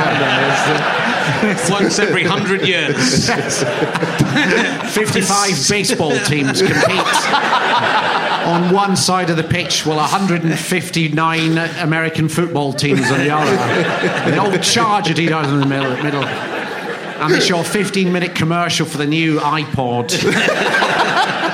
once 1.71 1.99
every 1.99 2.25
hundred 2.25 2.67
years. 2.67 3.29
55 4.95 5.69
baseball 5.69 6.17
teams 6.21 6.63
compete 6.63 6.75
on 8.49 8.73
one 8.73 8.97
side 8.97 9.31
of 9.31 9.37
the 9.37 9.45
pitch, 9.45 9.85
while 9.85 9.99
159 9.99 11.59
American 11.59 12.29
football 12.29 12.73
teams 12.73 13.11
on 13.11 13.19
the 13.19 13.31
other. 13.31 14.31
They 14.31 14.39
all 14.39 14.57
charge 14.59 15.11
at 15.11 15.19
each 15.19 15.31
other 15.31 15.53
in 15.53 15.61
the 15.61 15.67
middle. 15.67 16.03
middle. 16.03 16.25
and 16.25 17.35
it's 17.35 17.49
your 17.49 17.63
15 17.65 18.13
minute 18.13 18.35
commercial 18.35 18.87
for 18.87 18.99
the 18.99 19.07
new 19.07 19.39
iPod. 19.41 20.13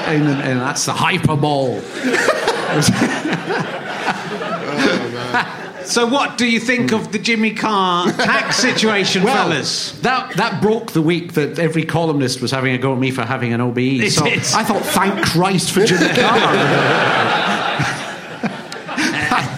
and, 0.08 0.28
and 0.28 0.60
that's 0.60 0.86
the 0.86 0.92
Hyperball. 0.92 1.82
Oh, 5.36 5.60
So, 5.86 6.06
what 6.06 6.38
do 6.38 6.46
you 6.46 6.60
think 6.60 6.92
of 6.92 7.12
the 7.12 7.18
Jimmy 7.18 7.52
Carr 7.52 8.10
tax 8.12 8.56
situation, 8.68 9.22
fellas? 9.22 9.92
That, 10.00 10.36
that 10.36 10.62
broke 10.62 10.92
the 10.92 11.02
week 11.02 11.34
that 11.34 11.58
every 11.58 11.84
columnist 11.84 12.40
was 12.40 12.50
having 12.50 12.74
a 12.74 12.78
go 12.78 12.92
at 12.92 12.98
me 12.98 13.10
for 13.10 13.22
having 13.22 13.52
an 13.52 13.60
OBE. 13.60 13.78
It 13.78 14.12
so 14.12 14.24
did. 14.24 14.38
I 14.38 14.64
thought, 14.64 14.82
thank 14.82 15.24
Christ 15.26 15.72
for 15.72 15.84
Jimmy 15.84 16.08
Carr. 16.14 16.40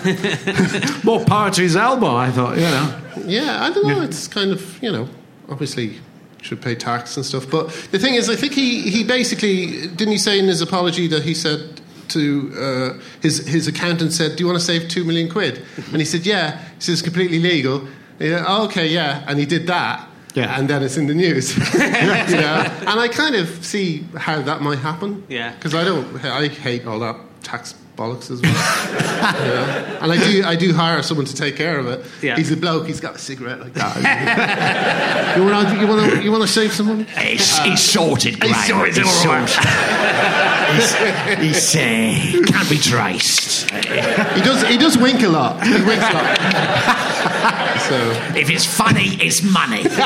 More 1.05 1.25
power 1.25 1.51
to 1.51 1.63
his 1.63 1.77
elbow, 1.77 2.15
I 2.15 2.31
thought, 2.31 2.57
you 2.57 2.63
know. 2.63 3.01
Yeah, 3.25 3.65
I 3.65 3.73
don't 3.73 3.87
know. 3.87 4.03
It's 4.03 4.29
kind 4.29 4.53
of 4.53 4.83
you 4.83 4.93
know, 4.93 5.09
obviously 5.49 5.99
should 6.43 6.63
pay 6.63 6.75
tax 6.75 7.17
and 7.17 7.27
stuff. 7.27 7.51
But 7.51 7.69
the 7.91 7.99
thing 7.99 8.15
is, 8.15 8.31
I 8.31 8.37
think 8.37 8.53
he 8.53 8.83
he 8.83 9.05
basically 9.05 9.89
didn't 9.89 10.13
he 10.13 10.19
say 10.19 10.39
in 10.39 10.47
his 10.47 10.63
apology 10.63 11.09
that 11.09 11.25
he 11.25 11.35
said 11.35 11.76
to 12.09 12.53
uh, 12.57 13.03
his 13.21 13.47
his 13.47 13.69
accountant 13.69 14.13
said, 14.13 14.37
"Do 14.37 14.43
you 14.45 14.47
want 14.47 14.59
to 14.59 14.65
save 14.65 14.89
two 14.89 15.05
million 15.05 15.29
quid?" 15.29 15.63
And 15.77 15.97
he 15.97 16.05
said, 16.05 16.27
"Yeah." 16.27 16.59
He 16.59 16.81
says, 16.81 16.95
"It's 16.95 17.03
"Completely 17.03 17.39
legal." 17.39 17.87
Yeah, 18.19 18.45
oh, 18.47 18.65
okay, 18.65 18.89
yeah, 18.89 19.25
and 19.27 19.39
he 19.39 19.47
did 19.47 19.67
that. 19.67 20.09
Yeah. 20.35 20.59
and 20.59 20.69
then 20.69 20.83
it's 20.83 20.99
in 20.99 21.07
the 21.07 21.15
news. 21.15 21.57
you 21.75 21.81
know, 21.81 22.65
and 22.81 23.01
I 23.01 23.09
kind 23.09 23.35
of 23.35 23.65
see 23.65 24.05
how 24.17 24.43
that 24.43 24.61
might 24.61 24.81
happen. 24.81 25.25
Yeah. 25.31 25.55
because 25.55 25.75
I 25.75 25.83
don't, 25.83 26.23
I 26.25 26.49
hate 26.49 26.87
all 26.87 26.99
that 26.99 27.17
tax 27.43 27.75
bollocks 27.97 28.31
as 28.31 28.41
well. 28.43 28.53
you 29.43 29.49
know? 29.49 29.99
And 30.03 30.13
I 30.13 30.17
do, 30.17 30.45
I 30.45 30.57
do 30.57 30.73
hire 30.73 31.03
someone 31.03 31.27
to 31.27 31.35
take 31.35 31.57
care 31.57 31.79
of 31.79 31.87
it. 31.87 32.05
Yeah. 32.23 32.37
He's 32.37 32.53
a 32.53 32.57
bloke. 32.57 32.87
He's 32.87 33.01
got 33.01 33.17
a 33.17 33.19
cigarette 33.19 33.61
like 33.61 33.73
that. 33.75 35.37
you 35.37 35.45
want 35.45 35.69
to, 35.69 35.81
you 35.81 35.87
want 35.87 36.13
to, 36.13 36.23
you 36.23 36.31
want 36.31 36.43
to 36.43 36.49
save 36.49 36.73
some 36.73 36.87
money? 36.87 37.05
He's, 37.05 37.59
he's 37.59 37.81
sorted, 37.81 38.39
Graham. 38.41 38.55
He's 38.55 38.67
sorted, 38.67 38.97
He's 38.97 39.07
all 39.27 39.35
right. 39.35 39.49
sorted. 39.49 41.41
he's, 41.41 41.73
he's, 41.73 41.77
uh, 41.77 42.53
can't 42.53 42.69
be 42.71 42.79
traced. 42.79 43.71
He 43.71 44.41
does, 44.43 44.63
he 44.67 44.77
does 44.77 44.97
wink 44.99 45.23
a 45.23 45.29
lot. 45.29 45.63
He 45.67 45.73
winks 45.73 46.05
a 46.09 46.13
lot. 46.13 46.39
so 47.89 47.97
If 48.39 48.51
it's 48.51 48.65
funny, 48.67 49.17
it's 49.21 49.43
money. 49.43 49.81
it's, 49.85 49.97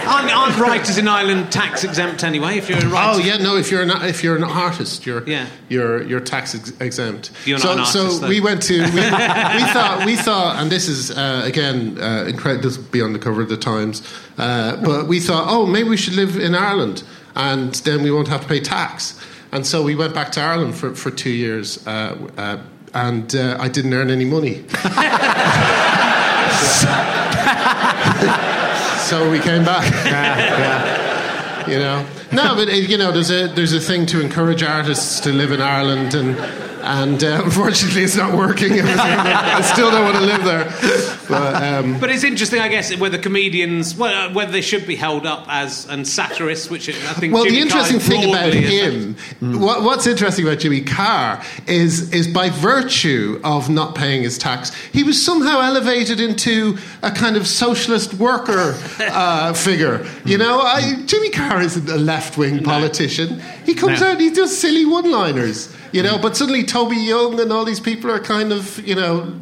Aren't, 0.09 0.31
aren't 0.35 0.57
writers 0.57 0.97
in 0.97 1.07
Ireland 1.07 1.51
tax 1.51 1.83
exempt 1.83 2.23
anyway? 2.23 2.57
If 2.57 2.69
you're 2.69 2.79
a 2.79 2.87
writer, 2.87 3.21
Oh 3.21 3.23
yeah, 3.23 3.37
no. 3.37 3.55
If 3.57 3.69
you're 3.71 3.81
an 3.83 3.91
if 4.03 4.23
you're 4.23 4.35
an 4.35 4.43
artist, 4.43 5.05
you're 5.05 5.23
Yeah. 5.27 5.47
you're 5.69 6.01
you're 6.03 6.19
tax 6.19 6.55
ex- 6.55 6.71
exempt. 6.79 7.31
You're 7.45 7.57
not 7.59 7.63
so 7.63 7.71
an 7.73 7.79
artist, 7.79 7.93
so 7.93 8.09
though. 8.19 8.27
we 8.27 8.39
went 8.39 8.61
to 8.63 8.79
we, 8.79 8.85
we 8.91 9.01
thought 9.01 10.03
we 10.05 10.15
thought, 10.15 10.55
and 10.61 10.71
this 10.71 10.87
is 10.87 11.11
uh, 11.11 11.43
again 11.45 11.97
uh, 12.01 12.25
incredible. 12.27 12.63
This 12.63 12.77
will 12.77 12.85
be 12.85 13.01
on 13.01 13.13
the 13.13 13.19
cover 13.19 13.41
of 13.41 13.49
the 13.49 13.57
Times. 13.57 14.01
Uh, 14.37 14.77
but 14.83 15.07
we 15.07 15.19
thought, 15.19 15.45
oh, 15.47 15.65
maybe 15.65 15.89
we 15.89 15.97
should 15.97 16.15
live 16.15 16.37
in 16.37 16.55
Ireland, 16.55 17.03
and 17.35 17.73
then 17.85 18.01
we 18.03 18.11
won't 18.11 18.27
have 18.29 18.41
to 18.41 18.47
pay 18.47 18.59
tax. 18.61 19.19
And 19.51 19.65
so 19.65 19.81
we 19.83 19.95
went 19.95 20.13
back 20.13 20.31
to 20.33 20.41
Ireland 20.41 20.75
for 20.75 20.93
for 20.95 21.11
two 21.11 21.31
years. 21.31 21.85
Uh, 21.87 22.15
uh, 22.37 22.57
and 22.93 23.35
uh, 23.35 23.57
I 23.59 23.67
didn't 23.69 23.93
earn 23.93 24.09
any 24.09 24.25
money. 24.25 24.65
so 29.09 29.29
we 29.31 29.39
came 29.39 29.65
back. 29.65 29.85
You 31.67 31.77
know, 31.77 32.03
no, 32.31 32.55
but 32.55 32.73
you 32.73 32.97
know, 32.97 33.11
there's 33.11 33.29
a 33.29 33.47
there's 33.47 33.73
a 33.73 33.79
thing 33.79 34.07
to 34.07 34.21
encourage 34.21 34.63
artists 34.63 35.19
to 35.19 35.31
live 35.31 35.51
in 35.51 35.61
Ireland, 35.61 36.15
and 36.15 36.35
and 36.81 37.24
uh, 37.24 37.41
unfortunately, 37.45 38.03
it's 38.03 38.15
not 38.15 38.33
working. 38.38 38.74
I 38.81 39.62
still 39.62 39.91
don't 39.91 40.03
want 40.03 40.17
to 40.17 40.21
live 40.24 40.43
there. 40.43 40.65
But 41.27 41.62
um, 41.63 42.00
But 42.00 42.09
it's 42.09 42.24
interesting, 42.24 42.59
I 42.59 42.67
guess, 42.67 42.95
whether 42.98 43.17
comedians, 43.17 43.95
well, 43.95 44.33
whether 44.33 44.51
they 44.51 44.62
should 44.62 44.88
be 44.88 44.95
held 44.95 45.25
up 45.25 45.45
as 45.48 45.86
and 45.88 46.07
satirists, 46.07 46.69
which 46.69 46.89
I 46.89 47.13
think. 47.13 47.33
well, 47.33 47.43
the 47.43 47.50
Jimmy 47.51 47.69
Carr 47.69 47.79
interesting 47.81 48.00
thing 48.00 48.29
about 48.29 48.53
him, 48.53 49.15
what, 49.59 49.83
what's 49.83 50.07
interesting 50.07 50.45
about 50.48 50.59
Jimmy 50.59 50.81
Carr 50.81 51.43
is 51.67 52.12
is 52.13 52.27
by 52.27 52.49
virtue 52.49 53.39
of 53.43 53.69
not 53.69 53.95
paying 53.95 54.23
his 54.23 54.38
tax, 54.38 54.73
he 54.91 55.03
was 55.03 55.23
somehow 55.23 55.60
elevated 55.62 56.19
into 56.19 56.77
a 57.03 57.12
kind 57.12 57.38
of 57.38 57.47
socialist 57.47 58.15
worker 58.15 58.75
uh, 58.99 59.53
figure. 59.65 60.06
You 60.25 60.38
know, 60.38 60.60
I, 60.62 61.03
Jimmy 61.06 61.30
Carr 61.30 61.62
isn't 61.62 61.89
a 61.89 61.97
left 61.97 62.38
wing 62.38 62.63
politician. 62.63 63.41
He 63.65 63.73
comes 63.75 63.99
No. 64.01 64.08
out, 64.08 64.12
and 64.13 64.21
he 64.21 64.30
does 64.32 64.58
silly 64.58 64.86
one 64.86 65.12
liners. 65.12 65.73
You 65.91 66.04
know, 66.04 66.17
but 66.19 66.38
suddenly 66.38 66.63
Toby 66.63 66.97
Young 66.97 67.39
and 67.39 67.52
all 67.52 67.65
these 67.65 67.80
people 67.80 68.12
are 68.12 68.19
kind 68.19 68.52
of, 68.54 68.80
you 68.88 68.95
know, 68.95 69.34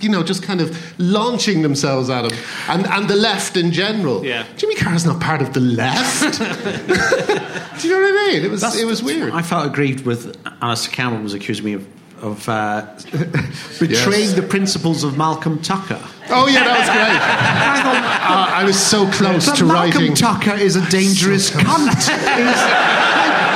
you 0.00 0.08
know, 0.08 0.22
just 0.22 0.42
kind 0.42 0.60
of 0.60 0.76
launching 0.98 1.62
themselves 1.62 2.10
at 2.10 2.24
him, 2.30 2.38
and 2.68 2.86
and 2.86 3.08
the 3.08 3.14
left 3.16 3.56
in 3.56 3.70
general. 3.72 4.24
Yeah. 4.24 4.44
Jimmy 4.56 4.74
Carr's 4.74 5.04
not 5.06 5.20
part 5.20 5.40
of 5.40 5.52
the 5.54 5.60
left. 5.60 6.38
Do 7.80 7.88
you 7.88 7.94
know 7.94 8.00
what 8.00 8.28
I 8.28 8.32
mean? 8.32 8.44
It 8.44 8.50
was 8.50 8.62
it 8.76 8.86
was 8.86 9.02
weird. 9.02 9.32
I 9.32 9.42
felt 9.42 9.66
aggrieved 9.66 10.04
with 10.04 10.36
Alastair 10.60 10.92
Campbell 10.94 11.22
was 11.22 11.32
accusing 11.34 11.64
me 11.64 11.72
of, 11.74 11.86
of 12.22 12.48
uh, 12.48 12.86
betraying 13.80 14.28
Yes. 14.30 14.34
the 14.34 14.42
principles 14.48 15.04
of 15.04 15.16
Malcolm 15.16 15.58
Tucker. 15.62 16.00
Oh 16.30 16.46
yeah, 16.48 16.64
that 16.64 16.78
was 16.80 16.88
great. 16.90 18.04
Uh, 18.24 18.46
I 18.48 18.64
was 18.64 18.80
so 18.80 19.06
close 19.10 19.46
But 19.46 19.56
to 19.56 19.64
Malcolm 19.66 20.00
writing. 20.00 20.14
Tucker 20.16 20.54
is 20.54 20.76
a 20.76 20.90
dangerous 20.90 21.50
cunt. 21.50 21.92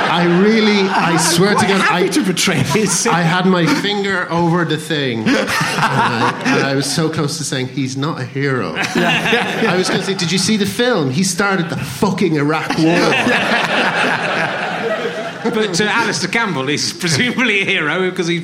I 0.09 0.25
really, 0.41 0.81
I 0.89 1.17
swear 1.17 1.53
to 1.55 1.67
God, 1.67 1.81
I, 1.89 2.07
to 2.07 2.23
betray 2.23 2.57
his. 2.57 3.05
I 3.07 3.21
had 3.21 3.45
my 3.45 3.65
finger 3.81 4.29
over 4.31 4.65
the 4.65 4.77
thing, 4.77 5.19
and 5.19 5.37
I, 5.37 6.41
and 6.45 6.65
I 6.65 6.75
was 6.75 6.91
so 6.91 7.09
close 7.09 7.37
to 7.37 7.43
saying 7.43 7.67
he's 7.69 7.95
not 7.95 8.19
a 8.19 8.25
hero. 8.25 8.73
I 8.75 9.75
was 9.77 9.87
going 9.87 10.01
to 10.01 10.05
say, 10.05 10.15
did 10.15 10.31
you 10.31 10.37
see 10.39 10.57
the 10.57 10.65
film? 10.65 11.11
He 11.11 11.23
started 11.23 11.69
the 11.69 11.77
fucking 11.77 12.35
Iraq 12.35 12.77
War. 12.77 13.13
But 15.41 15.73
to 15.75 15.85
Alastair 15.85 16.29
Campbell 16.29 16.67
he's 16.67 16.91
presumably 16.91 17.61
a 17.61 17.65
hero 17.65 18.09
because 18.09 18.27
he's 18.27 18.43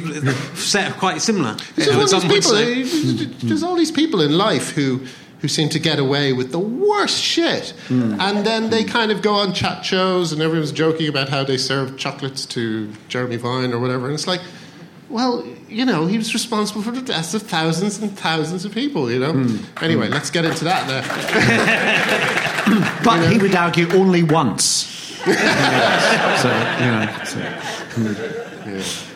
set 0.58 0.92
up 0.92 0.98
quite 0.98 1.22
similar. 1.22 1.58
There's, 1.76 1.90
uh, 1.90 2.16
all 2.16 2.22
these 2.22 2.48
people, 2.48 3.48
there's 3.48 3.64
all 3.64 3.76
these 3.76 3.92
people 3.92 4.22
in 4.22 4.38
life 4.38 4.70
who, 4.72 5.06
who 5.46 5.50
seem 5.50 5.70
to 5.70 5.78
get 5.78 6.00
away 6.00 6.34
with 6.34 6.52
the 6.52 6.58
worst 6.58 7.22
shit. 7.22 7.70
Hmm. 7.88 8.20
And 8.20 8.44
then 8.44 8.72
they 8.72 8.84
kind 8.84 9.12
of 9.12 9.22
go 9.22 9.36
on 9.36 9.54
chat 9.54 9.86
shows 9.86 10.32
and 10.32 10.42
everyone's 10.42 10.72
joking 10.72 11.08
about 11.08 11.30
how 11.30 11.44
they 11.44 11.56
served 11.56 12.00
chocolates 12.00 12.48
to 12.48 12.92
Jeremy 13.10 13.36
Vine 13.36 13.72
or 13.72 13.78
whatever. 13.78 14.06
And 14.06 14.16
it's 14.16 14.26
like, 14.26 14.42
well, 15.08 15.46
you 15.70 15.86
know, 15.86 16.08
he 16.08 16.18
was 16.18 16.34
responsible 16.34 16.82
for 16.82 16.90
the 16.90 17.04
deaths 17.04 17.36
of 17.36 17.44
thousands 17.44 18.00
and 18.00 18.18
thousands 18.18 18.66
of 18.66 18.74
people, 18.74 19.12
you 19.12 19.20
know? 19.20 19.34
Hmm. 19.34 19.84
Anyway, 19.84 20.08
let's 20.08 20.32
get 20.32 20.46
into 20.46 20.64
that 20.64 20.88
now. 20.88 21.04
But 23.04 23.32
he 23.32 23.38
would 23.38 23.54
argue 23.54 23.88
only 23.94 24.24
once. 24.24 24.66
so, 25.26 25.32
you 26.82 26.90
know. 26.90 27.08
So. 27.24 27.40
Hmm. 27.94 29.15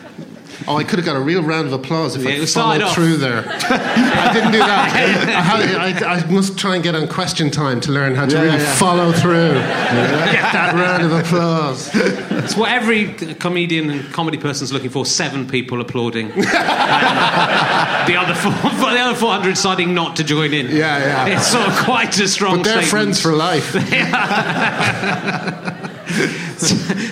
Oh, 0.68 0.76
I 0.76 0.84
could 0.84 0.98
have 0.98 1.06
got 1.06 1.16
a 1.16 1.20
real 1.20 1.42
round 1.42 1.66
of 1.66 1.72
applause 1.72 2.16
if 2.16 2.22
Yeah, 2.22 2.42
I 2.42 2.46
followed 2.46 2.92
through 2.94 3.16
there. 3.16 3.44
I 3.46 4.30
didn't 4.32 4.52
do 4.52 4.58
that. 4.58 4.92
I, 4.94 5.40
had, 5.40 6.02
I, 6.04 6.16
I 6.16 6.30
must 6.30 6.58
try 6.58 6.74
and 6.74 6.84
get 6.84 6.94
on 6.94 7.08
question 7.08 7.50
time 7.50 7.80
to 7.82 7.92
learn 7.92 8.14
how 8.14 8.26
to 8.26 8.34
Yeah, 8.36 8.42
really 8.42 8.58
yeah. 8.58 8.74
follow 8.74 9.12
through. 9.12 9.54
Get 9.54 10.52
that 10.52 10.74
round 10.74 11.02
of 11.04 11.12
applause. 11.12 11.90
It's 11.94 12.56
what 12.56 12.70
every 12.70 13.14
comedian 13.34 13.90
and 13.90 14.12
comedy 14.12 14.38
person's 14.38 14.72
looking 14.72 14.90
for: 14.90 15.06
seven 15.06 15.46
people 15.48 15.80
applauding, 15.80 16.30
And 16.32 16.42
the 18.08 18.16
other 18.16 18.34
four, 18.34 18.52
the 18.52 18.98
other 19.00 19.14
four 19.18 19.32
hundred 19.32 19.50
deciding 19.50 19.94
not 19.94 20.16
to 20.16 20.24
join 20.24 20.52
in. 20.52 20.66
Yeah, 20.68 20.98
yeah. 20.98 21.26
It's 21.36 21.46
sort 21.48 21.66
of 21.68 21.76
quite 21.78 22.18
a 22.18 22.28
strong. 22.28 22.58
But 22.58 22.64
they're 22.64 22.82
statement. 22.82 23.16
friends 23.16 23.20
for 23.20 23.32
life. 23.32 23.74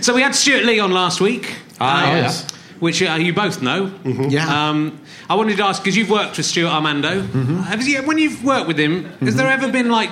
So 0.03 0.15
we 0.15 0.23
had 0.23 0.35
Stewart 0.35 0.65
Lee 0.65 0.81
on 0.81 0.91
last 0.91 1.21
week. 1.21 1.55
Ah, 1.81 2.11
um, 2.11 2.17
yes. 2.17 2.47
Which 2.81 3.03
uh, 3.03 3.15
you 3.15 3.33
both 3.33 3.61
know. 3.63 3.93
Yeah. 4.05 4.69
Um, 4.71 5.01
I 5.29 5.35
wanted 5.35 5.57
to 5.57 5.65
ask 5.65 5.83
because 5.83 5.97
you've 5.97 6.11
worked 6.11 6.37
with 6.37 6.47
Stewart 6.47 6.73
Armando. 6.73 7.21
Have 7.23 7.87
you, 7.87 8.03
when 8.03 8.19
you've 8.19 8.45
worked 8.45 8.69
with 8.69 8.79
him, 8.79 9.05
has 9.21 9.35
there 9.37 9.49
ever 9.49 9.71
been 9.71 9.91
like 9.91 10.11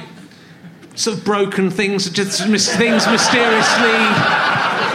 sort 0.96 1.16
of 1.18 1.24
broken 1.24 1.70
things, 1.70 2.08
just 2.10 2.48
mis- 2.48 2.74
things 2.76 3.06
mysteriously? 3.06 3.96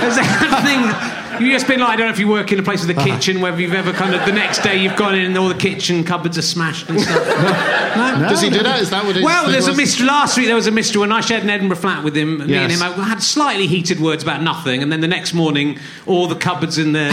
Has 0.00 0.16
there 0.16 0.24
anything? 0.24 1.19
You've 1.40 1.52
just 1.52 1.66
been 1.66 1.80
like, 1.80 1.90
I 1.90 1.96
don't 1.96 2.06
know 2.06 2.12
if 2.12 2.18
you 2.18 2.28
work 2.28 2.52
in 2.52 2.58
a 2.58 2.62
place 2.62 2.86
with 2.86 2.96
a 2.96 3.02
kitchen, 3.02 3.40
whether 3.40 3.58
you've 3.60 3.72
ever 3.72 3.92
kind 3.92 4.14
of 4.14 4.24
the 4.26 4.32
next 4.32 4.62
day 4.62 4.76
you've 4.76 4.96
gone 4.96 5.14
in 5.14 5.24
and 5.24 5.38
all 5.38 5.48
the 5.48 5.54
kitchen 5.54 6.04
cupboards 6.04 6.36
are 6.36 6.42
smashed 6.42 6.88
and 6.90 7.00
stuff. 7.00 7.26
no? 7.96 8.28
Does 8.28 8.42
he 8.42 8.50
do 8.50 8.62
that? 8.62 8.80
Is 8.80 8.90
that 8.90 9.04
what 9.04 9.16
it 9.16 9.20
is? 9.20 9.24
Well, 9.24 9.50
there's 9.50 9.66
a 9.66 9.74
mystery. 9.74 10.06
Last 10.06 10.36
week 10.36 10.46
there 10.46 10.54
was 10.54 10.66
a 10.66 10.70
mystery 10.70 11.00
when 11.00 11.12
I 11.12 11.20
shared 11.20 11.42
an 11.42 11.50
Edinburgh 11.50 11.78
flat 11.78 12.04
with 12.04 12.16
him. 12.16 12.46
Me 12.46 12.54
and 12.54 12.70
him 12.70 12.82
I 12.82 12.90
had 13.04 13.22
slightly 13.22 13.66
heated 13.66 14.00
words 14.00 14.22
about 14.22 14.42
nothing, 14.42 14.82
and 14.82 14.92
then 14.92 15.00
the 15.00 15.08
next 15.08 15.32
morning, 15.32 15.78
all 16.06 16.26
the 16.26 16.34
cupboards 16.36 16.76
in 16.76 16.92
the 16.92 17.08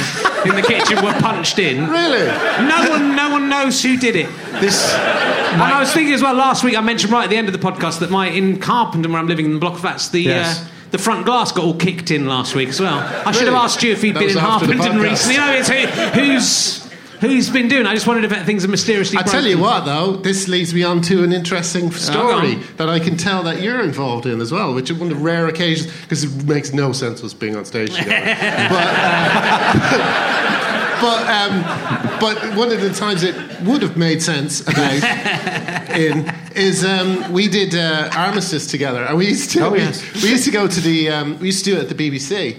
in 0.46 0.56
the 0.56 0.62
kitchen 0.62 1.04
were 1.04 1.14
punched 1.14 1.60
in. 1.60 1.90
Really? 1.90 2.26
No 2.68 2.90
one, 2.90 3.16
no 3.16 3.32
one 3.32 3.50
knows 3.50 3.82
who 3.82 3.98
did 3.98 4.16
it. 4.16 4.30
This. 4.60 4.94
And 4.94 5.62
I 5.62 5.80
was 5.80 5.94
thinking 5.94 6.14
as 6.14 6.22
well 6.22 6.36
last 6.36 6.64
week. 6.64 6.78
I 6.78 6.82
mentioned 6.82 7.14
right 7.14 7.24
at 7.24 7.30
the 7.30 7.38
end 7.38 7.48
of 7.48 7.54
the 7.54 7.60
podcast 7.60 8.00
that 8.00 8.12
my 8.12 8.28
in 8.28 8.62
Harpenden, 8.62 9.12
where 9.12 9.22
I'm 9.22 9.28
living 9.28 9.46
in 9.46 9.54
the 9.54 9.60
block 9.60 9.76
of 9.76 9.80
flats, 9.80 10.10
the. 10.10 10.22
Yes. 10.22 10.62
Uh, 10.62 10.68
the 10.92 10.98
front 10.98 11.26
glass 11.26 11.52
got 11.52 11.66
all 11.66 11.76
kicked 11.76 12.12
in 12.12 12.28
last 12.28 12.56
week 12.56 12.70
as 12.70 12.80
well. 12.80 13.00
I 13.26 13.32
should 13.32 13.48
have 13.48 13.56
asked 13.56 13.84
you 13.84 13.92
if 13.92 14.02
he'd 14.02 14.16
That 14.16 14.20
been 14.20 14.30
in 14.30 14.38
Harpenden 14.38 15.00
recently. 15.00 15.36
You 15.36 15.42
know, 15.42 15.54
it's 15.54 15.70
who, 15.70 16.20
who's 16.20 16.88
Who's 17.22 17.50
been 17.50 17.68
doing? 17.68 17.88
I 17.88 17.96
just 17.96 18.06
wondered 18.06 18.32
if 18.32 18.46
things 18.46 18.64
are 18.64 18.68
mysteriously. 18.68 19.18
I 19.18 19.24
tell 19.24 19.46
you 19.46 19.58
what, 19.58 19.86
though, 19.86 20.18
this 20.18 20.48
leads 20.48 20.74
me 20.74 20.84
on 20.84 21.02
to 21.04 21.24
an 21.24 21.34
interesting 21.34 21.90
story 21.92 22.56
on. 22.56 22.64
that 22.78 22.90
I 22.90 23.00
can 23.00 23.18
tell 23.18 23.42
that 23.44 23.62
you're 23.62 23.82
involved 23.82 24.28
in 24.28 24.40
as 24.40 24.52
well, 24.52 24.76
which 24.76 24.92
is 24.92 24.98
one 25.00 25.12
of 25.12 25.18
the 25.18 25.24
rare 25.24 25.48
occasions 25.48 25.92
because 26.02 26.24
it 26.24 26.46
makes 26.46 26.74
no 26.74 26.92
sense 26.92 27.24
us 27.24 27.34
being 27.34 27.56
on 27.56 27.66
stage 27.66 27.96
together. 27.96 28.10
but, 28.70 28.88
uh, 28.88 30.54
but, 31.02 31.28
um, 31.30 32.20
but 32.20 32.56
one 32.58 32.72
of 32.72 32.82
the 32.82 32.92
times 32.94 33.24
it 33.24 33.36
would 33.62 33.82
have 33.82 33.98
made 33.98 34.22
sense 34.22 34.62
about 34.62 35.90
in 35.96 36.32
is 36.56 36.84
um, 36.86 37.32
we 37.32 37.48
did 37.48 37.76
uh, 37.76 38.10
Armistice 38.16 38.68
together, 38.68 39.04
and 39.04 39.18
we 39.18 39.28
used 39.28 39.52
to 39.52 39.66
Oh, 39.66 39.72
we, 39.72 39.80
yes. 39.80 40.02
we 40.24 40.30
used 40.30 40.46
to 40.46 40.52
go 40.52 40.68
to 40.68 40.82
the 40.82 41.10
um, 41.10 41.40
we 41.40 41.48
used 41.48 41.64
to 41.66 41.72
do 41.72 41.78
it 41.78 41.90
at 41.90 41.98
the 41.98 42.10
BBC, 42.10 42.58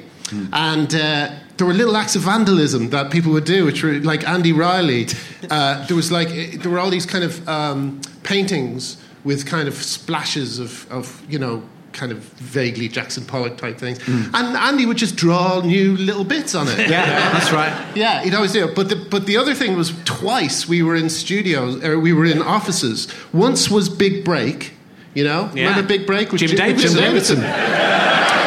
and. 0.53 0.95
Uh, 0.95 1.31
there 1.59 1.67
were 1.67 1.75
little 1.75 1.97
acts 1.97 2.15
of 2.15 2.23
vandalism 2.23 2.91
that 2.91 3.11
people 3.11 3.33
would 3.33 3.45
do, 3.45 3.65
which 3.65 3.83
were 3.83 3.95
like 3.95 4.23
Andy 4.29 4.53
Riley. 4.53 5.09
Uh, 5.51 5.85
there 5.89 5.97
was 5.97 6.13
like 6.13 6.29
eh, 6.29 6.57
there 6.57 6.71
were 6.71 6.79
all 6.79 6.89
these 6.89 7.05
kind 7.05 7.25
of 7.25 7.49
um, 7.49 8.01
paintings 8.23 8.97
with 9.25 9.45
kind 9.45 9.67
of 9.67 9.75
splashes 9.75 10.61
of, 10.61 10.87
of 10.89 11.21
you 11.29 11.37
know 11.37 11.65
kind 11.93 12.13
of 12.13 12.19
vaguely 12.19 12.89
Jackson 12.89 13.25
Pollock 13.25 13.57
type 13.57 13.79
things, 13.79 14.01
hmm. 14.03 14.35
and 14.35 14.57
Andy 14.57 14.87
would 14.87 14.97
just 14.97 15.17
draw 15.17 15.61
new 15.61 15.97
little 15.97 16.25
bits 16.25 16.55
on 16.55 16.69
it. 16.69 16.79
Yeah, 16.89 17.33
that's 17.33 17.53
right. 17.53 17.97
Yeah, 17.97 18.23
he'd 18.23 18.35
always 18.35 18.53
do 18.53 18.67
it. 18.67 18.75
But 18.75 18.89
the, 18.89 18.97
but 18.97 19.27
the 19.27 19.37
other 19.37 19.55
thing 19.55 19.77
was 19.77 19.93
twice 20.05 20.67
we 20.67 20.83
were 20.83 20.97
in 20.97 21.11
studios, 21.11 21.85
or 21.85 21.99
we 21.99 22.13
were 22.13 22.25
in 22.25 22.41
offices. 22.41 23.09
Once 23.33 23.71
was 23.71 23.89
Big 23.89 24.25
Break, 24.25 24.73
you 25.15 25.25
know? 25.25 25.51
Yeah. 25.55 25.69
Remember 25.69 25.87
Big 25.87 26.07
Break? 26.07 26.33
with 26.33 26.41
Jim 26.41 26.49
Jim 26.49 26.57
Davidson. 26.57 26.91
Jim 26.95 27.05
Davidson. 27.05 27.39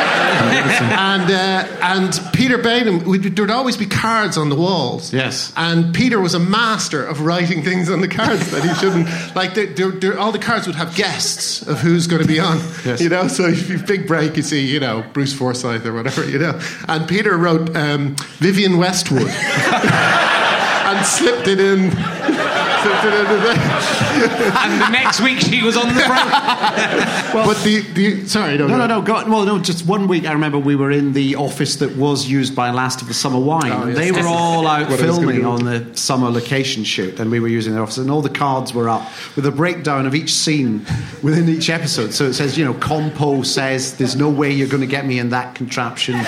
and 0.42 1.32
uh, 1.32 1.68
and 1.82 2.20
Peter 2.34 2.58
Baynham, 2.58 3.36
there'd 3.36 3.50
always 3.52 3.78
be 3.78 3.86
cards 3.86 4.38
on 4.38 4.50
the 4.50 4.56
walls. 4.56 5.14
Yes. 5.14 5.54
And 5.56 5.94
Peter 5.94 6.20
was 6.20 6.34
a 6.34 6.40
master 6.40 7.06
of 7.06 7.22
writing 7.22 7.64
things 7.64 7.90
on 7.90 8.02
the 8.02 8.08
cards 8.08 8.50
that 8.52 8.64
he 8.64 8.74
shouldn't. 8.76 9.08
Like, 9.36 9.54
there 9.54 9.68
there- 9.68 9.92
there- 9.92 10.20
all 10.20 10.32
the 10.32 10.40
cards 10.40 10.68
would 10.68 10.76
have 10.76 10.96
guests 10.96 11.62
of 11.68 11.80
who's 11.80 12.08
going 12.08 12.22
to 12.22 12.28
be 12.28 12.40
on. 12.40 12.58
Yes. 12.86 13.02
You 13.02 13.10
know, 13.10 13.28
so 13.28 13.46
if 13.46 13.70
you 13.70 13.78
big 13.80 14.08
break, 14.08 14.36
you 14.38 14.44
see, 14.44 14.66
you 14.66 14.80
know, 14.80 15.04
Bruce 15.14 15.34
Forsyth 15.34 15.86
or 15.86 15.94
whatever, 15.94 16.28
you 16.28 16.40
know. 16.40 16.60
And 16.88 17.08
Peter 17.08 17.38
wrote 17.38 17.76
um, 17.76 18.16
Vivienne 18.40 18.78
Westwood 18.78 19.28
and 19.28 21.06
slipped 21.06 21.48
it 21.48 21.60
in. 21.60 21.92
Slipped 21.92 22.08
it 22.08 22.10
in 22.20 22.40
the 22.40 22.71
And 22.84 24.82
the 24.82 24.90
next 24.90 25.22
week 25.22 25.40
she 25.40 25.62
was 25.64 25.78
on 25.78 25.88
the 25.94 26.02
front. 26.02 26.30
but 27.34 27.62
the, 27.64 27.82
the 27.94 28.26
sorry, 28.28 28.58
no, 28.58 28.68
No, 28.68 28.78
no, 28.78 28.88
no. 28.88 29.02
Go, 29.02 29.14
well, 29.30 29.46
no. 29.46 29.60
Just 29.60 29.86
one 29.86 30.08
week, 30.08 30.26
I 30.26 30.34
remember 30.34 30.58
we 30.58 30.76
were 30.76 30.92
in 30.92 31.14
the 31.14 31.36
office 31.36 31.76
that 31.78 31.96
was 31.96 32.28
used 32.30 32.56
by 32.56 32.72
Last 32.72 33.02
of 33.02 33.08
the 33.08 33.14
Summer 33.14 33.40
Wine. 33.40 33.72
Oh, 33.72 33.88
yes. 33.88 33.98
They 33.98 34.12
were 34.12 34.28
all 34.28 34.68
out 34.68 34.90
What 34.90 35.00
I 35.02 35.06
was 35.06 35.18
gonna 35.18 35.32
filming 35.32 35.46
on 35.46 35.64
the 35.66 35.86
summer 35.96 36.30
location 36.30 36.84
shoot, 36.84 37.20
and 37.20 37.30
we 37.32 37.40
were 37.40 37.48
using 37.48 37.74
their 37.74 37.84
office, 37.84 37.98
and 37.98 38.10
all 38.10 38.22
the 38.22 38.30
cards 38.30 38.74
were 38.74 38.90
up 38.90 39.08
with 39.36 39.46
a 39.46 39.52
breakdown 39.52 40.06
of 40.06 40.16
each 40.16 40.34
scene 40.34 40.86
within 41.22 41.48
each 41.50 41.70
episode. 41.70 42.14
So 42.14 42.26
it 42.26 42.34
says, 42.34 42.58
you 42.58 42.66
know, 42.66 42.74
Compo 42.74 43.44
says, 43.44 43.98
"There's 43.98 44.16
no 44.16 44.30
way 44.30 44.52
you're 44.52 44.68
going 44.68 44.82
to 44.82 44.88
get 44.88 45.06
me 45.06 45.20
in 45.20 45.30
that 45.30 45.56
contraption," 45.56 46.16
and 46.16 46.26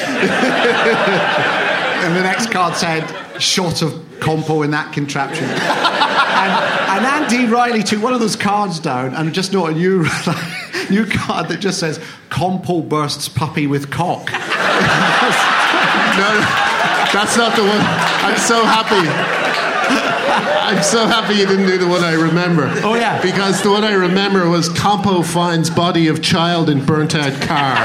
the 2.15 2.21
next 2.21 2.51
card 2.51 2.75
said, 2.75 3.03
"Shot 3.41 3.81
of 3.81 3.93
Compo 4.19 4.61
in 4.61 4.71
that 4.71 4.93
contraption." 4.93 5.49
and, 6.43 7.05
and 7.05 7.31
Andy 7.31 7.45
Riley 7.51 7.83
took 7.83 8.01
one 8.01 8.13
of 8.13 8.19
those 8.19 8.35
cards 8.35 8.79
down 8.79 9.13
and 9.13 9.33
just 9.33 9.53
noted 9.53 9.77
a 9.77 9.79
new, 9.79 9.99
new 10.89 11.05
card 11.05 11.47
that 11.49 11.57
just 11.59 11.79
says 11.79 11.99
Compo 12.29 12.81
bursts 12.81 13.29
puppy 13.29 13.67
with 13.67 13.89
cock. 13.91 14.29
No, 16.13 16.29
that's 17.11 17.35
not 17.37 17.55
the 17.55 17.63
one. 17.63 17.81
I'm 18.21 18.37
so 18.37 18.63
happy. 18.63 19.09
I'm 20.73 20.83
so 20.83 21.07
happy 21.07 21.33
you 21.33 21.47
didn't 21.47 21.65
do 21.65 21.79
the 21.79 21.87
one 21.87 22.03
I 22.03 22.13
remember. 22.13 22.71
Oh, 22.83 22.93
yeah. 22.93 23.19
Because 23.21 23.63
the 23.63 23.71
one 23.71 23.83
I 23.83 23.93
remember 23.93 24.47
was 24.47 24.69
Compo 24.69 25.23
finds 25.23 25.71
body 25.71 26.07
of 26.07 26.21
child 26.21 26.69
in 26.69 26.85
burnt 26.85 27.15
out 27.15 27.33
car. 27.41 27.75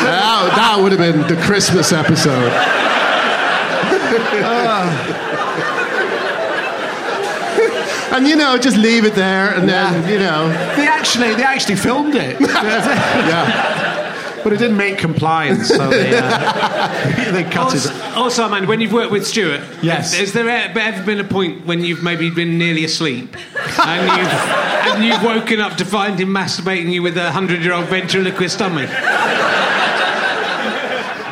that, 0.00 0.52
that 0.56 0.78
would 0.80 0.92
have 0.92 1.00
been 1.00 1.26
the 1.28 1.42
Christmas 1.42 1.92
episode. 1.92 2.77
And 8.10 8.26
you 8.26 8.36
know, 8.36 8.56
just 8.56 8.76
leave 8.76 9.04
it 9.04 9.14
there, 9.14 9.54
and 9.54 9.68
then 9.68 10.08
you 10.08 10.18
know, 10.18 10.48
They 10.76 10.86
actually, 10.88 11.34
they 11.34 11.42
actually 11.42 11.76
filmed 11.76 12.14
it, 12.14 12.40
yeah. 13.30 14.40
but 14.42 14.52
it 14.52 14.58
didn't 14.58 14.78
make 14.78 14.96
compliance, 14.98 15.68
so 15.68 15.90
they, 15.90 16.16
uh, 16.16 17.30
they 17.32 17.44
cut 17.44 17.74
Also, 17.74 17.90
it. 17.94 18.16
also, 18.16 18.48
man, 18.48 18.66
when 18.66 18.80
you've 18.80 18.94
worked 18.94 19.12
with 19.12 19.26
Stewart, 19.26 19.60
Yes. 19.82 20.16
has 20.16 20.32
there 20.32 20.48
ever 20.48 20.78
ever 20.78 21.02
been 21.04 21.20
a 21.20 21.24
point 21.24 21.66
when 21.66 21.84
you've 21.84 22.02
maybe 22.02 22.30
been 22.30 22.56
nearly 22.56 22.84
asleep 22.84 23.36
and 23.78 24.18
you've, 24.18 24.94
and 24.94 25.04
you've 25.04 25.22
woken 25.22 25.60
up 25.60 25.76
to 25.76 25.84
find 25.84 26.18
him 26.18 26.28
masturbating 26.30 26.90
you 26.90 27.02
with 27.02 27.16
a 27.18 27.30
hundred-year-old 27.30 27.86
ventriloquist 27.86 28.58
dummy? 28.58 28.86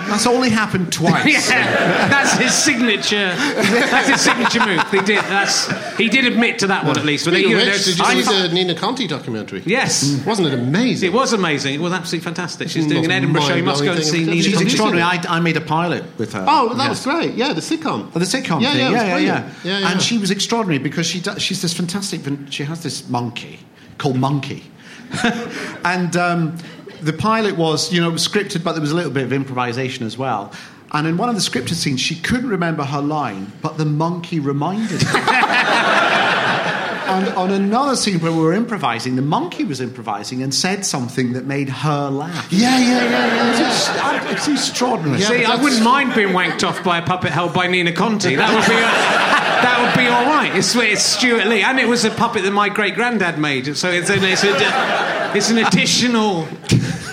That's 0.08 0.26
only 0.26 0.50
happened 0.50 0.92
twice. 0.92 1.50
Yeah, 1.50 2.08
that's 2.08 2.32
his 2.38 2.52
signature. 2.54 3.34
That's 3.36 4.08
his 4.08 4.20
signature 4.20 4.64
move. 4.64 4.82
He 4.90 5.00
did. 5.00 5.24
That's 5.24 5.66
he 5.96 6.08
did 6.08 6.24
admit 6.24 6.58
to 6.60 6.66
that 6.68 6.84
one 6.84 6.98
at 6.98 7.04
least. 7.04 7.24
But 7.24 7.32
Speaking 7.34 7.50
you 7.50 7.58
of 7.58 7.64
know, 7.66 7.72
which, 7.72 7.84
did 7.84 7.98
you 7.98 8.22
see 8.22 8.34
I- 8.36 8.46
the 8.46 8.54
Nina 8.54 8.74
Conti 8.74 9.06
documentary? 9.06 9.62
Yes. 9.66 10.22
Wasn't 10.26 10.46
it 10.46 10.54
amazing? 10.54 11.10
It 11.10 11.14
was 11.14 11.32
amazing. 11.32 11.74
It 11.74 11.80
was 11.80 11.92
absolutely 11.92 12.24
fantastic. 12.24 12.68
She's 12.68 12.86
doing 12.86 13.04
an 13.04 13.10
Edinburgh 13.10 13.42
show. 13.42 13.54
You 13.54 13.64
must 13.64 13.82
go 13.84 13.92
and 13.92 14.04
see 14.04 14.24
Nina 14.24 14.42
She's 14.42 14.46
Have 14.46 14.52
you 14.52 14.56
Conti. 14.56 14.58
seen 14.58 14.66
extraordinary. 14.96 15.02
I, 15.28 15.36
I 15.36 15.40
made 15.40 15.56
a 15.56 15.60
pilot 15.60 16.04
with 16.18 16.32
her. 16.34 16.44
Oh, 16.48 16.74
that 16.74 16.88
Yes. 16.88 17.04
was 17.06 17.14
great. 17.14 17.34
Yeah, 17.34 17.52
the 17.52 17.60
sitcom. 17.60 18.10
Oh, 18.14 18.18
the 18.18 18.24
sitcom 18.26 18.60
Yeah, 18.62 18.70
thing. 18.72 18.80
yeah, 18.80 18.88
it 18.88 18.92
was 18.92 19.00
yeah, 19.02 19.06
yeah, 19.06 19.18
yeah, 19.18 19.50
Yeah, 19.64 19.78
yeah. 19.80 19.90
And 19.92 20.00
she 20.02 20.18
was 20.18 20.30
extraordinary 20.30 20.78
because 20.82 21.06
she 21.06 21.20
does, 21.20 21.42
she's 21.42 21.60
this 21.62 21.74
fantastic. 21.74 22.20
She 22.50 22.64
has 22.64 22.82
this 22.82 23.08
monkey 23.08 23.60
called 23.98 24.16
Monkey, 24.16 24.64
and 25.84 26.16
um, 26.16 26.56
the 27.00 27.12
pilot 27.12 27.56
was 27.56 27.92
you 27.92 28.00
know 28.00 28.08
it 28.08 28.12
was 28.12 28.26
scripted, 28.26 28.64
but 28.64 28.72
there 28.72 28.80
was 28.80 28.92
a 28.92 28.96
little 28.96 29.12
bit 29.12 29.24
of 29.24 29.32
improvisation 29.32 30.06
as 30.06 30.16
well. 30.18 30.52
And 30.92 31.06
in 31.06 31.16
one 31.16 31.28
of 31.28 31.34
the 31.34 31.40
scripted 31.40 31.74
scenes, 31.74 32.00
she 32.00 32.14
couldn't 32.14 32.48
remember 32.48 32.84
her 32.84 33.02
line, 33.02 33.52
but 33.60 33.76
the 33.76 33.84
monkey 33.84 34.38
reminded 34.38 35.02
her. 35.02 35.18
and 37.06 37.28
on 37.30 37.50
another 37.50 37.96
scene 37.96 38.20
where 38.20 38.32
we 38.32 38.38
were 38.38 38.52
improvising, 38.52 39.16
the 39.16 39.22
monkey 39.22 39.64
was 39.64 39.80
improvising 39.80 40.42
and 40.42 40.54
said 40.54 40.84
something 40.86 41.32
that 41.32 41.44
made 41.44 41.68
her 41.68 42.08
laugh. 42.08 42.52
Yeah, 42.52 42.78
yeah, 42.78 43.10
yeah, 43.10 43.50
It's, 43.50 43.88
yeah. 43.88 44.20
ex- 44.30 44.48
it's 44.48 44.68
extraordinary. 44.68 45.20
Yeah. 45.20 45.28
See, 45.28 45.44
I 45.44 45.56
wouldn't 45.60 45.82
mind 45.82 46.14
being 46.14 46.28
wanked 46.28 46.66
off 46.66 46.82
by 46.84 46.98
a 46.98 47.02
puppet 47.02 47.32
held 47.32 47.52
by 47.52 47.66
Nina 47.66 47.92
Conti. 47.92 48.36
That 48.36 48.54
would 48.54 48.68
be 48.68 48.76
uh, 48.76 49.36
that 49.62 49.80
would 49.80 50.00
be 50.00 50.08
all 50.08 50.26
right. 50.26 50.54
It's, 50.54 50.74
it's 50.76 51.02
Stewart 51.02 51.46
Lee, 51.46 51.62
and 51.62 51.78
it 51.78 51.88
was 51.88 52.04
a 52.04 52.10
puppet 52.10 52.42
that 52.44 52.52
my 52.52 52.68
great 52.68 52.94
granddad 52.94 53.38
made. 53.38 53.76
So 53.76 53.90
it's 53.90 54.10
an, 54.10 54.22
it's, 54.22 54.44
a, 54.44 55.36
it's 55.36 55.50
an 55.50 55.58
additional. 55.58 56.46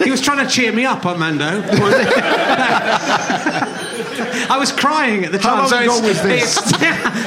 He 0.04 0.12
was 0.12 0.22
trying 0.22 0.46
to 0.46 0.52
cheer 0.52 0.72
me 0.72 0.86
up, 0.86 1.06
Armando. 1.06 1.64
I 4.50 4.58
was 4.60 4.72
crying 4.72 5.26
at 5.26 5.32
the 5.32 5.40
How 5.40 5.50
time. 5.52 5.60
long 5.60 5.70
so 5.70 5.80
ago 5.80 6.08
was 6.08 6.22
this? 6.22 6.58